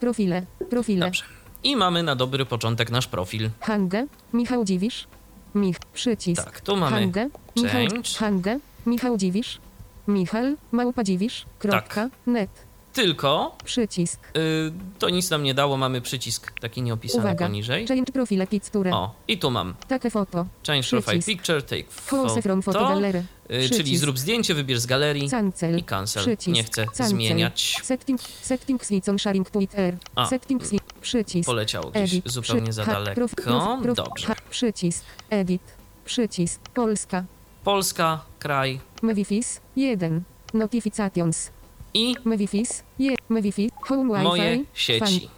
Profile. 0.00 0.46
Profile. 0.70 1.06
Dobrze. 1.06 1.24
I 1.64 1.76
mamy 1.76 2.02
na 2.02 2.16
dobry 2.16 2.46
początek 2.46 2.90
nasz 2.90 3.06
profil. 3.06 3.50
Hangę. 3.60 4.06
Michał 4.32 4.64
Dziwisz. 4.64 5.06
Mich. 5.54 5.78
Przycisk. 5.92 6.44
Tak, 6.44 6.60
tu 6.60 6.76
mamy 6.76 6.96
Hangę. 6.96 7.28
Michał. 7.56 7.80
change. 7.88 8.18
Hangę. 8.18 8.58
Michał 8.86 9.16
Dziwisz. 9.16 9.60
Michal. 10.08 10.56
Małpa 10.72 11.04
Dziwisz. 11.04 11.46
Kropka. 11.58 11.88
Tak. 11.88 12.10
Net. 12.26 12.67
Tylko 13.02 13.56
Przycisk. 13.64 14.20
y, 14.36 14.72
to 14.98 15.10
nic 15.10 15.30
nam 15.30 15.42
nie 15.42 15.54
dało, 15.54 15.76
mamy 15.76 16.00
przycisk 16.00 16.60
taki 16.60 16.82
nieopisany 16.82 17.24
Uwaga. 17.24 17.46
poniżej. 17.46 17.86
Change 17.86 18.12
profile 18.12 18.46
picture. 18.46 18.90
O, 18.94 19.14
i 19.28 19.38
tu 19.38 19.50
mam 19.50 19.74
Takie 19.88 20.10
foto. 20.10 20.46
change 20.66 20.88
profile 20.88 21.02
Przycisk. 21.18 21.26
picture, 21.26 21.62
take 21.62 21.84
Close 22.08 22.42
from 22.42 22.62
photo 22.62 22.78
photo, 22.78 22.94
gallery. 22.94 23.22
y, 23.50 23.70
czyli 23.70 23.98
zrób 23.98 24.18
zdjęcie, 24.18 24.54
wybierz 24.54 24.78
z 24.80 24.86
galerii 24.86 25.30
Cancel. 25.30 25.78
i 25.78 25.84
cancel. 25.84 26.22
Przycisk. 26.22 26.56
Nie 26.56 26.64
chcę 26.64 26.84
Cancel. 26.86 27.06
zmieniać. 27.06 27.76
Setting, 27.82 28.20
setting 28.42 28.84
switch 28.84 29.08
on 29.08 29.18
sharing 29.18 29.50
Twitter. 29.50 29.96
A. 30.14 30.26
Setting. 30.26 30.62
Przycisk. 31.00 31.46
Poleciało 31.46 31.90
gdzieś 31.90 32.10
Edit. 32.12 32.28
zupełnie 32.32 32.62
Przy- 32.62 32.72
za 32.72 32.84
ha- 32.84 32.92
daleko. 32.92 33.20
proof- 33.20 33.34
proof- 33.82 33.96
Dobrze. 33.96 34.26
ha- 34.26 34.34
Przycisk. 34.50 35.04
Edit. 35.30 35.62
Przycisk. 36.04 36.60
Polska. 36.74 37.24
Polska, 37.64 38.20
kraj 38.38 38.80
Mevifis. 39.02 39.60
1. 39.76 40.22
Notifications. 40.54 41.50
I 41.94 42.14
Mevifis. 42.24 42.82
Je. 42.98 43.14
Mevifis. 43.28 43.70
Home 43.82 44.14
Wi-Fi. 44.14 44.24
moje 44.24 44.64
sieci. 44.74 45.28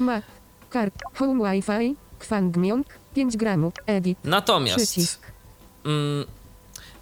Mac. 0.00 0.24
Kart. 0.70 0.94
Home 1.14 1.44
Wi-Fi. 1.44 1.94
Kwangmyong. 2.18 2.86
5 3.14 3.36
gramów. 3.36 3.74
Edit. 3.86 4.18
Natomiast 4.24 4.76
Przycisk. 4.76 5.20
Mm, 5.84 6.24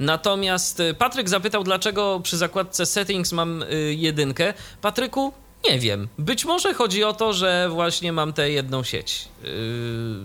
Natomiast 0.01 0.81
y, 0.81 0.95
Patryk 0.95 1.29
zapytał, 1.29 1.65
dlaczego 1.65 2.21
przy 2.23 2.37
zakładce 2.37 2.87
settings 2.87 3.33
mam 3.33 3.63
y, 3.63 3.95
jedynkę. 3.95 4.55
Patryku, 4.81 5.33
nie 5.71 5.79
wiem. 5.79 6.09
Być 6.19 6.45
może 6.45 6.75
chodzi 6.75 7.05
o 7.05 7.13
to, 7.13 7.33
że 7.33 7.69
właśnie 7.71 8.13
mam 8.13 8.33
tę 8.33 8.51
jedną 8.51 8.83
sieć 8.83 9.29
y, 9.45 9.49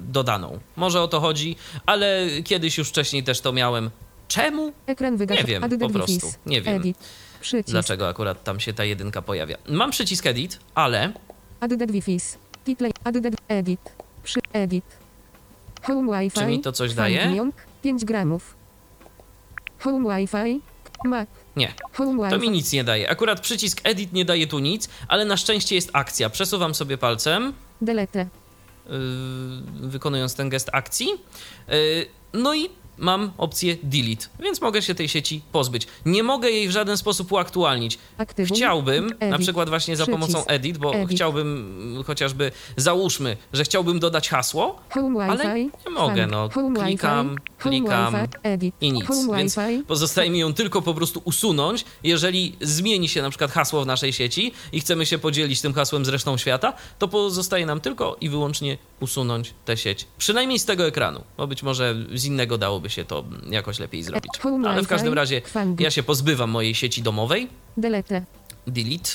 dodaną. 0.07 0.59
Może 0.75 1.01
o 1.01 1.07
to 1.07 1.19
chodzi, 1.19 1.55
ale 1.85 2.27
kiedyś 2.43 2.77
już 2.77 2.89
wcześniej 2.89 3.23
też 3.23 3.41
to 3.41 3.53
miałem. 3.53 3.89
Czemu? 4.27 4.71
Ekran 4.87 5.17
wygasza. 5.17 5.41
Nie 5.41 5.47
wiem, 5.47 5.79
po 5.79 5.89
prostu. 5.89 6.33
Nie 6.45 6.61
wiem. 6.61 6.75
Edit. 6.75 6.97
Przycisk. 7.43 7.71
Dlaczego 7.71 8.07
akurat 8.07 8.43
tam 8.43 8.59
się 8.59 8.73
ta 8.73 8.83
jedynka 8.83 9.21
pojawia? 9.21 9.57
Mam 9.69 9.91
przycisk 9.91 10.25
edit, 10.25 10.59
ale 10.75 11.13
Added 11.59 11.91
Wi-Fi. 11.91 12.17
Title. 12.65 12.89
Added. 13.03 13.35
Edit. 13.47 13.79
Przy. 14.23 14.39
Edit. 14.53 14.85
Home 15.83 16.11
Wi-Fi. 16.11 16.39
Czy 16.39 16.45
mi 16.45 16.61
to 16.61 16.71
coś 16.71 16.93
daje? 16.93 17.19
Kwangmyong. 17.19 17.55
5 17.81 18.05
gramów. 18.05 18.55
Home 19.79 20.09
Wi-Fi. 20.09 20.61
Mac. 21.05 21.29
nie. 21.55 21.73
To 22.29 22.37
mi 22.39 22.49
nic 22.49 22.73
nie 22.73 22.83
daje. 22.83 23.09
Akurat 23.09 23.39
przycisk 23.39 23.81
edit 23.83 24.13
nie 24.13 24.25
daje 24.25 24.47
tu 24.47 24.59
nic, 24.59 24.89
ale 25.07 25.25
na 25.25 25.37
szczęście 25.37 25.75
jest 25.75 25.89
akcja. 25.93 26.29
Przesuwam 26.29 26.75
sobie 26.75 26.97
palcem. 26.97 27.53
Delete. 27.81 28.19
yy, 28.19 29.89
wykonując 29.89 30.35
ten 30.35 30.49
gest 30.49 30.69
akcji. 30.71 31.07
Yy, 31.67 32.05
No 32.33 32.53
i 32.53 32.69
mam 32.97 33.31
opcję 33.37 33.77
delete, 33.83 34.25
więc 34.39 34.61
mogę 34.61 34.81
się 34.81 34.95
tej 34.95 35.09
sieci 35.09 35.41
pozbyć. 35.51 35.87
Nie 36.05 36.23
mogę 36.23 36.49
jej 36.49 36.67
w 36.67 36.71
żaden 36.71 36.97
sposób 36.97 37.31
uaktualnić. 37.31 37.97
Aktywuj. 38.17 38.57
Chciałbym, 38.57 39.07
na 39.19 39.27
Edit. 39.27 39.41
przykład 39.41 39.69
właśnie 39.69 39.95
za 39.95 40.03
Przycisk. 40.03 40.21
pomocą 40.21 40.45
edit, 40.45 40.77
bo 40.77 40.95
Edit. 40.95 41.15
chciałbym 41.15 42.03
chociażby, 42.07 42.51
załóżmy, 42.77 43.37
że 43.53 43.63
chciałbym 43.63 43.99
dodać 43.99 44.29
hasło 44.29 44.79
Ale 45.29 45.59
nie 45.85 45.91
mogę, 45.91 46.27
no. 46.27 46.49
Klikam, 46.83 47.35
klikam 47.57 48.15
i 48.81 48.91
nic. 48.91 49.05
Więc 49.37 49.55
pozostaje 49.87 50.29
mi 50.29 50.39
ją 50.39 50.53
tylko 50.53 50.81
po 50.81 50.93
prostu 50.93 51.21
usunąć. 51.25 51.85
Jeżeli 52.03 52.55
zmieni 52.61 53.09
się 53.09 53.21
na 53.21 53.29
przykład 53.29 53.51
hasło 53.51 53.83
w 53.83 53.85
naszej 53.85 54.13
sieci 54.13 54.51
i 54.71 54.79
chcemy 54.79 55.05
się 55.05 55.17
podzielić 55.17 55.61
tym 55.61 55.73
hasłem 55.73 56.05
z 56.05 56.07
resztą 56.09 56.37
świata, 56.37 56.73
to 56.99 57.07
pozostaje 57.07 57.65
nam 57.65 57.79
tylko 57.81 58.17
i 58.21 58.29
wyłącznie 58.29 58.77
usunąć 58.99 59.53
tę 59.65 59.77
sieć. 59.77 60.07
Przynajmniej 60.17 60.59
z 60.59 60.65
tego 60.65 60.87
ekranu, 60.87 61.23
bo 61.37 61.47
być 61.47 61.63
może 61.63 61.95
z 62.13 62.25
innego 62.25 62.57
dałoby 62.57 62.82
się 62.89 63.05
to 63.05 63.23
jakoś 63.49 63.79
lepiej 63.79 64.03
zrobić. 64.03 64.31
Home 64.41 64.69
Ale 64.69 64.83
w 64.83 64.87
każdym 64.87 65.13
razie 65.13 65.41
ja 65.79 65.91
się 65.91 66.03
pozbywam 66.03 66.49
mojej 66.49 66.75
sieci 66.75 67.01
domowej. 67.01 67.47
Delete. 67.77 68.23
Delete. 68.67 69.11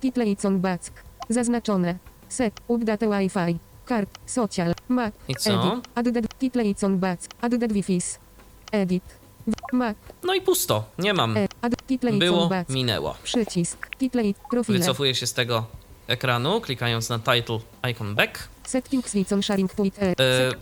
Title 0.00 0.26
Icon 0.26 0.60
Back. 0.60 1.04
Zaznaczone. 1.28 1.98
Set. 2.28 2.60
Update 2.68 3.08
Wi-Fi. 3.08 3.58
Kart. 3.84 4.10
Social. 4.26 4.74
Mac. 4.88 5.14
I 5.28 5.34
co? 5.34 5.50
Edit. 5.50 5.88
Added. 5.94 6.38
Title 6.38 6.64
Icon 6.64 6.98
Back. 6.98 7.22
Added 7.40 7.72
Wi-Fi. 7.72 8.00
Edit. 8.72 9.04
Mac. 9.72 9.96
No 10.24 10.34
i 10.34 10.40
pusto. 10.40 10.84
Nie 10.98 11.14
mam. 11.14 11.36
E. 11.36 11.48
Było, 12.18 12.50
minęło. 12.68 13.14
Przycisk. 13.22 13.88
Profile. 14.50 14.78
Wycofuję 14.78 15.14
się 15.14 15.26
z 15.26 15.32
tego 15.32 15.66
ekranu, 16.08 16.60
klikając 16.60 17.08
na 17.08 17.18
title 17.18 17.60
icon 17.90 18.14
back. 18.14 18.48
E. 19.98 20.52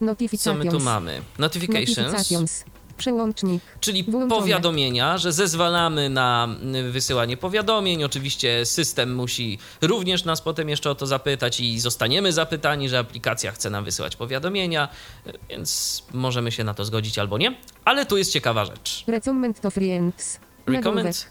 Notifica. 0.00 0.44
Co 0.44 0.54
my 0.54 0.70
tu 0.70 0.80
mamy? 0.80 1.22
Notifications. 1.38 2.64
Przełącznik. 2.96 3.62
czyli 3.80 4.04
Włączone. 4.04 4.40
powiadomienia, 4.40 5.18
że 5.18 5.32
zezwalamy 5.32 6.10
na 6.10 6.48
y, 6.74 6.90
wysyłanie 6.92 7.36
powiadomień. 7.36 8.04
Oczywiście 8.04 8.66
system 8.66 9.14
musi 9.14 9.58
również 9.82 10.24
nas 10.24 10.40
potem 10.40 10.68
jeszcze 10.68 10.90
o 10.90 10.94
to 10.94 11.06
zapytać 11.06 11.60
i 11.60 11.80
zostaniemy 11.80 12.32
zapytani, 12.32 12.88
że 12.88 12.98
aplikacja 12.98 13.52
chce 13.52 13.70
nam 13.70 13.84
wysyłać 13.84 14.16
powiadomienia, 14.16 14.88
y, 15.26 15.32
więc 15.50 16.02
możemy 16.12 16.52
się 16.52 16.64
na 16.64 16.74
to 16.74 16.84
zgodzić 16.84 17.18
albo 17.18 17.38
nie. 17.38 17.56
Ale 17.84 18.06
tu 18.06 18.16
jest 18.16 18.32
ciekawa 18.32 18.64
rzecz. 18.64 19.04
Recommend 19.06 19.60
to 19.60 19.70
friends. 19.70 20.38
Recommend 20.66 21.26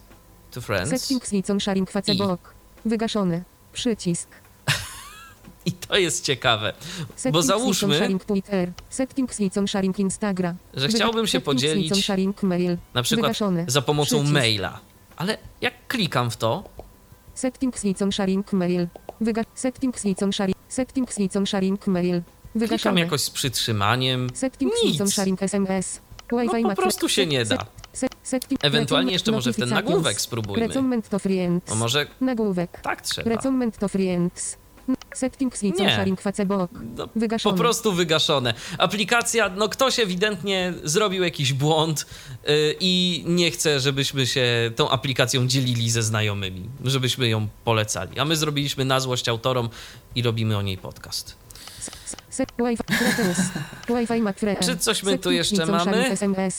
to 0.51 0.61
friends. 0.61 1.01
Setting 1.01 1.27
switch 1.27 1.49
on 1.49 1.59
sharing 1.59 1.91
Facebook. 1.91 2.53
Wygaszony. 2.85 3.43
Przycisk. 3.73 4.29
I 5.65 5.71
to 5.71 5.97
jest 5.97 6.23
ciekawe, 6.23 6.73
bo 7.31 7.41
załóżmy, 7.41 8.19
że 10.73 10.87
chciałbym 10.87 11.27
się 11.27 11.39
podzielić 11.39 12.09
na 12.93 13.03
przykład 13.03 13.37
za 13.67 13.81
pomocą 13.81 14.23
maila. 14.23 14.79
Ale 15.15 15.37
jak 15.61 15.87
klikam 15.87 16.31
w 16.31 16.37
to, 16.37 16.63
Setting 17.35 17.79
switch 17.79 18.01
on 18.01 18.11
sharing 18.11 18.53
mail. 18.53 18.87
Wyga 19.21 19.43
sharing. 19.57 19.93
Sharing 22.79 22.95
mail. 22.95 23.05
jakoś 23.05 23.21
z 23.21 23.29
przytrzymaniem. 23.29 24.29
Setting 24.33 24.73
switch 24.75 25.01
on 25.01 25.05
Nic. 25.05 25.13
sharing 25.13 25.43
SMS. 25.43 26.01
No 26.31 26.69
po 26.69 26.81
prostu 26.81 27.09
się 27.09 27.25
nie 27.25 27.45
da. 27.45 27.65
Ewentualnie 28.61 29.11
jeszcze 29.13 29.31
może 29.31 29.53
w 29.53 29.55
ten 29.55 29.69
nagłówek 29.69 30.21
spróbujmy. 30.21 30.67
Recommend 30.67 31.09
to 31.09 31.19
friends. 31.19 31.69
No 31.69 31.75
może 31.75 32.07
Nagłówek. 32.21 32.81
tak 32.81 33.01
trzeba. 33.01 33.29
Recommend 33.29 33.77
to 33.77 33.87
friends. 33.87 34.57
Setting 35.13 35.57
switch 35.57 35.79
on 35.79 35.85
Nie. 35.85 35.95
sharing 35.95 36.21
Facebook. 36.21 36.71
No, 36.97 37.07
po 37.07 37.19
Wygaszony. 37.19 37.57
prostu 37.57 37.93
wygaszone. 37.93 38.53
Aplikacja, 38.77 39.49
no 39.49 39.69
ktoś 39.69 39.99
ewidentnie 39.99 40.73
zrobił 40.83 41.23
jakiś 41.23 41.53
błąd 41.53 42.05
yy, 42.47 42.75
i 42.79 43.23
nie 43.27 43.51
chce, 43.51 43.79
żebyśmy 43.79 44.27
się 44.27 44.71
tą 44.75 44.89
aplikacją 44.89 45.47
dzielili 45.47 45.89
ze 45.89 46.03
znajomymi, 46.03 46.69
żebyśmy 46.85 47.29
ją 47.29 47.47
polecali. 47.63 48.19
A 48.19 48.25
my 48.25 48.35
zrobiliśmy 48.35 48.85
na 48.85 48.99
złość 48.99 49.29
autorom 49.29 49.69
i 50.15 50.21
robimy 50.21 50.57
o 50.57 50.61
niej 50.61 50.77
podcast. 50.77 51.35
Set 51.79 51.95
Wi-Fi. 51.95 52.15
Proteus. 52.15 52.15
Wi-Fi 52.15 52.15
Macfre. 52.15 52.22
Czy 54.65 54.77
coś 54.77 55.03
my 55.03 55.17
tu 55.17 55.31
jeszcze 55.31 55.65
mamy? 55.65 56.15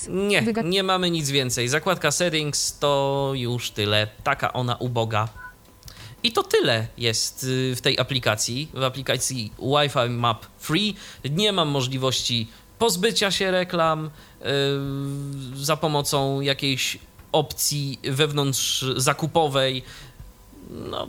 Nie, 0.08 0.42
nie 0.64 0.82
mamy 0.82 1.10
nic 1.10 1.30
więcej. 1.30 1.68
Zakładka 1.68 2.10
settings 2.10 2.78
to 2.78 3.32
już 3.34 3.70
tyle. 3.70 4.08
Taka 4.24 4.52
ona 4.52 4.76
uboga. 4.76 5.28
I 6.22 6.32
to 6.32 6.42
tyle 6.42 6.86
jest 6.98 7.44
y, 7.44 7.76
w 7.76 7.80
tej 7.80 7.98
aplikacji. 7.98 8.68
W 8.74 8.82
aplikacji 8.82 9.52
Wi-Fi 9.58 10.10
Map 10.10 10.46
Free 10.58 10.94
nie 11.30 11.52
mam 11.52 11.68
możliwości 11.68 12.48
pozbycia 12.78 13.30
się 13.30 13.50
reklam 13.50 14.10
y, 15.56 15.64
za 15.64 15.76
pomocą 15.76 16.40
jakiejś 16.40 16.98
opcji 17.32 17.98
wewnątrz 18.02 18.84
zakupowej. 18.96 19.82
No, 20.70 21.08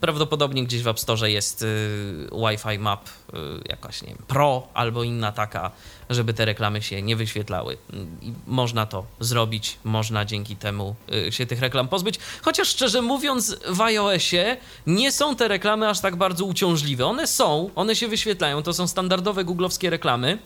prawdopodobnie 0.00 0.64
gdzieś 0.64 0.82
w 0.82 0.88
App 0.88 1.00
Store 1.00 1.30
jest 1.30 1.62
y, 1.62 2.28
Wi-Fi 2.32 2.78
Map, 2.78 3.08
y, 3.08 3.36
jakaś, 3.68 4.02
nie 4.02 4.08
wiem, 4.08 4.18
Pro 4.26 4.68
albo 4.74 5.02
inna 5.02 5.32
taka, 5.32 5.70
żeby 6.10 6.34
te 6.34 6.44
reklamy 6.44 6.82
się 6.82 7.02
nie 7.02 7.16
wyświetlały. 7.16 7.76
I 8.22 8.32
można 8.46 8.86
to 8.86 9.04
zrobić, 9.20 9.78
można 9.84 10.24
dzięki 10.24 10.56
temu 10.56 10.94
y, 11.28 11.32
się 11.32 11.46
tych 11.46 11.60
reklam 11.60 11.88
pozbyć. 11.88 12.18
Chociaż 12.42 12.68
szczerze 12.68 13.02
mówiąc, 13.02 13.56
w 13.68 13.80
iOSie 13.80 14.56
nie 14.86 15.12
są 15.12 15.36
te 15.36 15.48
reklamy 15.48 15.88
aż 15.88 16.00
tak 16.00 16.16
bardzo 16.16 16.44
uciążliwe. 16.44 17.06
One 17.06 17.26
są, 17.26 17.70
one 17.74 17.96
się 17.96 18.08
wyświetlają, 18.08 18.62
to 18.62 18.72
są 18.72 18.86
standardowe 18.86 19.44
googlowskie 19.44 19.90
reklamy. 19.90 20.38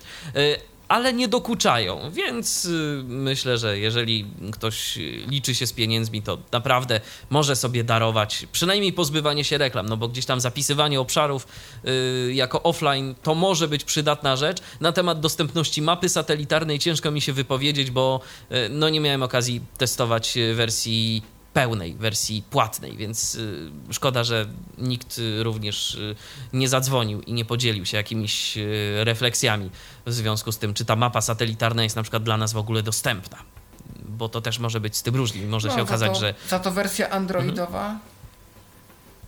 Ale 0.87 1.13
nie 1.13 1.27
dokuczają, 1.27 2.11
więc 2.11 2.65
y, 2.65 3.03
myślę, 3.07 3.57
że 3.57 3.79
jeżeli 3.79 4.25
ktoś 4.51 4.99
liczy 5.27 5.55
się 5.55 5.67
z 5.67 5.73
pieniędzmi, 5.73 6.21
to 6.21 6.37
naprawdę 6.51 7.01
może 7.29 7.55
sobie 7.55 7.83
darować 7.83 8.47
przynajmniej 8.51 8.93
pozbywanie 8.93 9.43
się 9.43 9.57
reklam, 9.57 9.85
no 9.89 9.97
bo 9.97 10.07
gdzieś 10.07 10.25
tam 10.25 10.41
zapisywanie 10.41 10.99
obszarów 10.99 11.47
y, 11.85 12.33
jako 12.33 12.63
offline 12.63 13.15
to 13.23 13.35
może 13.35 13.67
być 13.67 13.83
przydatna 13.83 14.35
rzecz. 14.35 14.57
Na 14.81 14.91
temat 14.91 15.19
dostępności 15.19 15.81
mapy 15.81 16.09
satelitarnej 16.09 16.79
ciężko 16.79 17.11
mi 17.11 17.21
się 17.21 17.33
wypowiedzieć, 17.33 17.91
bo 17.91 18.19
y, 18.51 18.55
no 18.69 18.89
nie 18.89 18.99
miałem 18.99 19.23
okazji 19.23 19.61
testować 19.77 20.37
wersji 20.55 21.34
pełnej 21.55 21.95
wersji 21.95 22.43
płatnej, 22.49 22.97
więc 22.97 23.35
y, 23.35 23.69
szkoda, 23.91 24.23
że 24.23 24.45
nikt 24.77 25.21
również 25.39 25.95
y, 25.95 26.15
nie 26.53 26.69
zadzwonił 26.69 27.21
i 27.21 27.33
nie 27.33 27.45
podzielił 27.45 27.85
się 27.85 27.97
jakimiś 27.97 28.57
y, 28.57 29.03
refleksjami 29.03 29.69
w 30.05 30.13
związku 30.13 30.51
z 30.51 30.57
tym, 30.57 30.73
czy 30.73 30.85
ta 30.85 30.95
mapa 30.95 31.21
satelitarna 31.21 31.83
jest 31.83 31.95
na 31.95 32.01
przykład 32.01 32.23
dla 32.23 32.37
nas 32.37 32.53
w 32.53 32.57
ogóle 32.57 32.83
dostępna. 32.83 33.37
Bo 34.05 34.29
to 34.29 34.41
też 34.41 34.59
może 34.59 34.79
być 34.79 34.97
z 34.97 35.03
tym 35.03 35.15
różnie. 35.15 35.45
Może 35.47 35.69
się 35.69 35.77
No, 35.77 35.83
okazać, 35.83 36.09
za 36.09 36.13
to, 36.13 36.19
że 36.19 36.33
Za 36.49 36.59
to 36.59 36.71
wersja 36.71 37.09
androidowa. 37.09 37.99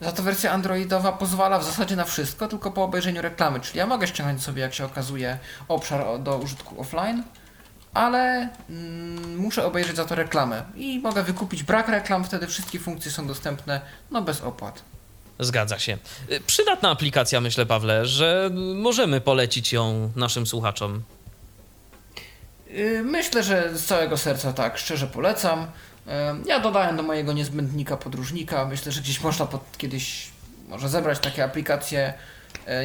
Za 0.02 0.12
to 0.12 0.24
wersja 0.24 0.52
androidowa 0.52 1.12
pozwala 1.12 1.60
w 1.60 1.64
zasadzie 1.64 1.96
na 1.96 2.06
wszystko, 2.06 2.48
tylko 2.48 2.72
po 2.72 2.84
obejrzeniu 2.84 3.22
reklamy. 3.22 3.60
Czyli 3.60 3.78
ja 3.78 3.86
mogę 3.88 4.08
ściągnąć 4.08 4.44
sobie, 4.44 4.62
jak 4.62 4.74
się 4.74 4.86
okazuje, 4.86 5.40
obszar 5.68 6.24
do 6.24 6.38
użytku 6.38 6.82
offline, 6.82 7.24
ale 7.98 8.50
mm, 8.70 9.38
muszę 9.38 9.66
obejrzeć 9.66 9.96
za 9.96 10.06
to 10.06 10.16
reklamę. 10.16 10.64
I 10.76 11.00
mogę 11.00 11.24
wykupić 11.24 11.64
brak 11.64 11.88
reklam, 11.90 12.24
wtedy 12.24 12.48
wszystkie 12.48 12.80
funkcje 12.80 13.12
są 13.12 13.28
dostępne, 13.28 13.82
no 14.12 14.22
bez 14.22 14.42
opłat. 14.42 14.82
zgadza 15.40 15.80
się. 15.80 15.98
Y, 16.32 16.40
Przydatna 16.48 16.90
aplikacja, 16.90 17.42
myślę, 17.42 17.66
Pawle, 17.66 18.06
że 18.06 18.50
możemy 18.76 19.22
polecić 19.22 19.74
ją 19.74 20.12
naszym 20.16 20.48
słuchaczom. 20.48 21.02
Yy, 22.70 23.04
Myślę, 23.04 23.44
że 23.44 23.78
z 23.78 23.86
całego 23.86 24.18
serca 24.18 24.54
tak, 24.54 24.78
szczerze 24.78 25.08
polecam. 25.08 25.68
Yy, 26.06 26.14
Ja 26.46 26.60
dodałem 26.60 26.98
do 26.98 27.04
mojego 27.04 27.34
niezbędnika 27.34 27.98
podróżnika. 27.98 28.66
Myślę, 28.66 28.92
że 28.92 29.02
gdzieś 29.02 29.22
można 29.22 29.46
pod, 29.46 29.78
kiedyś 29.78 30.28
może 30.70 30.90
zebrać 30.90 31.20
takie 31.20 31.44
aplikacje 31.44 32.14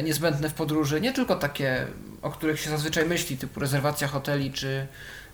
niezbędne 0.03 0.49
w 0.49 0.53
podróży. 0.53 1.01
Nie 1.01 1.13
tylko 1.13 1.35
takie, 1.35 1.87
o 2.21 2.31
których 2.31 2.59
się 2.59 2.69
zazwyczaj 2.69 3.05
myśli, 3.05 3.37
typu 3.37 3.59
rezerwacja 3.59 4.07
hoteli 4.07 4.51
czy 4.51 4.87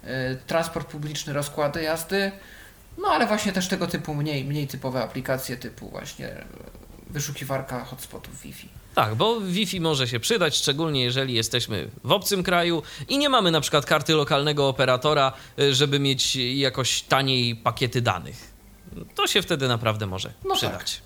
yy, 0.04 0.10
transport 0.48 0.88
publiczny, 0.88 1.34
rozkłady 1.34 1.84
jazdy. 1.84 2.32
No 2.98 3.08
ale 3.08 3.28
właśnie 3.28 3.52
też 3.52 3.68
tego 3.68 3.88
typu 3.88 4.14
mniej, 4.14 4.46
mniej 4.46 4.68
typowe 4.68 5.04
aplikacje, 5.04 5.58
typu 5.58 5.90
właśnie 5.90 6.26
yy, 6.26 6.44
wyszukiwarka 7.10 7.86
hotspotów 7.86 8.42
Wi-Fi. 8.42 8.70
Tak, 8.96 9.16
bo 9.16 9.42
Wi-Fi 9.42 9.82
może 9.82 10.08
się 10.08 10.20
przydać, 10.20 10.58
szczególnie 10.58 11.04
jeżeli 11.04 11.34
jesteśmy 11.34 11.90
w 12.04 12.12
obcym 12.12 12.44
kraju 12.44 12.84
i 13.08 13.18
nie 13.18 13.30
mamy 13.30 13.52
na 13.52 13.62
przykład 13.62 13.86
karty 13.86 14.14
lokalnego 14.14 14.68
operatora, 14.68 15.34
żeby 15.72 16.00
mieć 16.00 16.36
jakoś 16.36 17.02
taniej 17.02 17.56
pakiety 17.56 18.02
danych. 18.02 18.52
To 19.16 19.28
się 19.28 19.42
wtedy 19.42 19.68
naprawdę 19.68 20.06
może 20.08 20.34
No 20.46 20.56
przydać. 20.56 21.02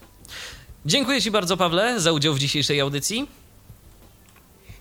Dziękuję 0.85 1.21
Ci 1.21 1.31
bardzo, 1.31 1.57
Pawle, 1.57 1.99
za 1.99 2.11
udział 2.11 2.33
w 2.33 2.39
dzisiejszej 2.39 2.79
audycji. 2.79 3.27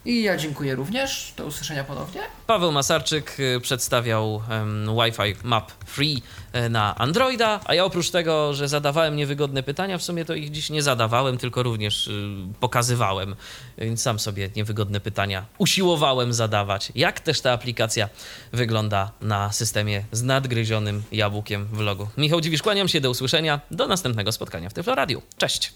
I 0.05 0.23
ja 0.23 0.37
dziękuję 0.37 0.75
również. 0.75 1.33
Do 1.37 1.47
usłyszenia 1.47 1.85
ponownie. 1.85 2.21
Paweł 2.47 2.73
Masarczyk 2.73 3.41
y, 3.41 3.61
przedstawiał 3.61 4.43
em, 4.51 4.87
Wi-Fi 4.87 5.35
Map 5.45 5.73
Free 5.87 6.23
e, 6.53 6.69
na 6.69 6.95
Androida, 6.95 7.61
a 7.65 7.75
ja 7.75 7.85
oprócz 7.85 8.11
tego, 8.11 8.55
że 8.55 8.69
zadawałem 8.69 9.17
niewygodne 9.17 9.63
pytania, 9.63 9.99
w 9.99 10.03
sumie 10.03 10.25
to 10.25 10.35
ich 10.35 10.51
dziś 10.51 10.71
nie 10.71 10.83
zadawałem, 10.83 11.39
tylko 11.39 11.63
również 11.63 12.07
y, 12.07 12.37
pokazywałem, 12.61 13.37
więc 13.79 14.03
sam 14.03 14.19
sobie 14.19 14.51
niewygodne 14.57 15.01
pytania 15.01 15.45
usiłowałem 15.59 16.33
zadawać. 16.33 16.93
Jak 16.95 17.21
też 17.21 17.41
ta 17.41 17.53
aplikacja 17.53 18.09
wygląda 18.53 19.11
na 19.21 19.53
systemie 19.53 20.05
z 20.13 20.23
nadgryzionym 20.23 21.03
jabłkiem 21.13 21.67
w 21.73 21.81
logu. 21.81 22.09
Michał 22.17 22.41
Dziwisz, 22.41 22.63
kłaniam 22.63 22.89
się, 22.89 23.01
do 23.01 23.11
usłyszenia, 23.11 23.61
do 23.71 23.87
następnego 23.87 24.33
spotkania 24.33 24.71
w 24.71 24.73
Tyflo 24.73 24.95
Radio. 24.95 25.23
Cześć! 25.37 25.73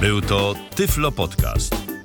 Był 0.00 0.20
to 0.20 0.54
Tyflo 0.74 1.12
Podcast. 1.12 1.95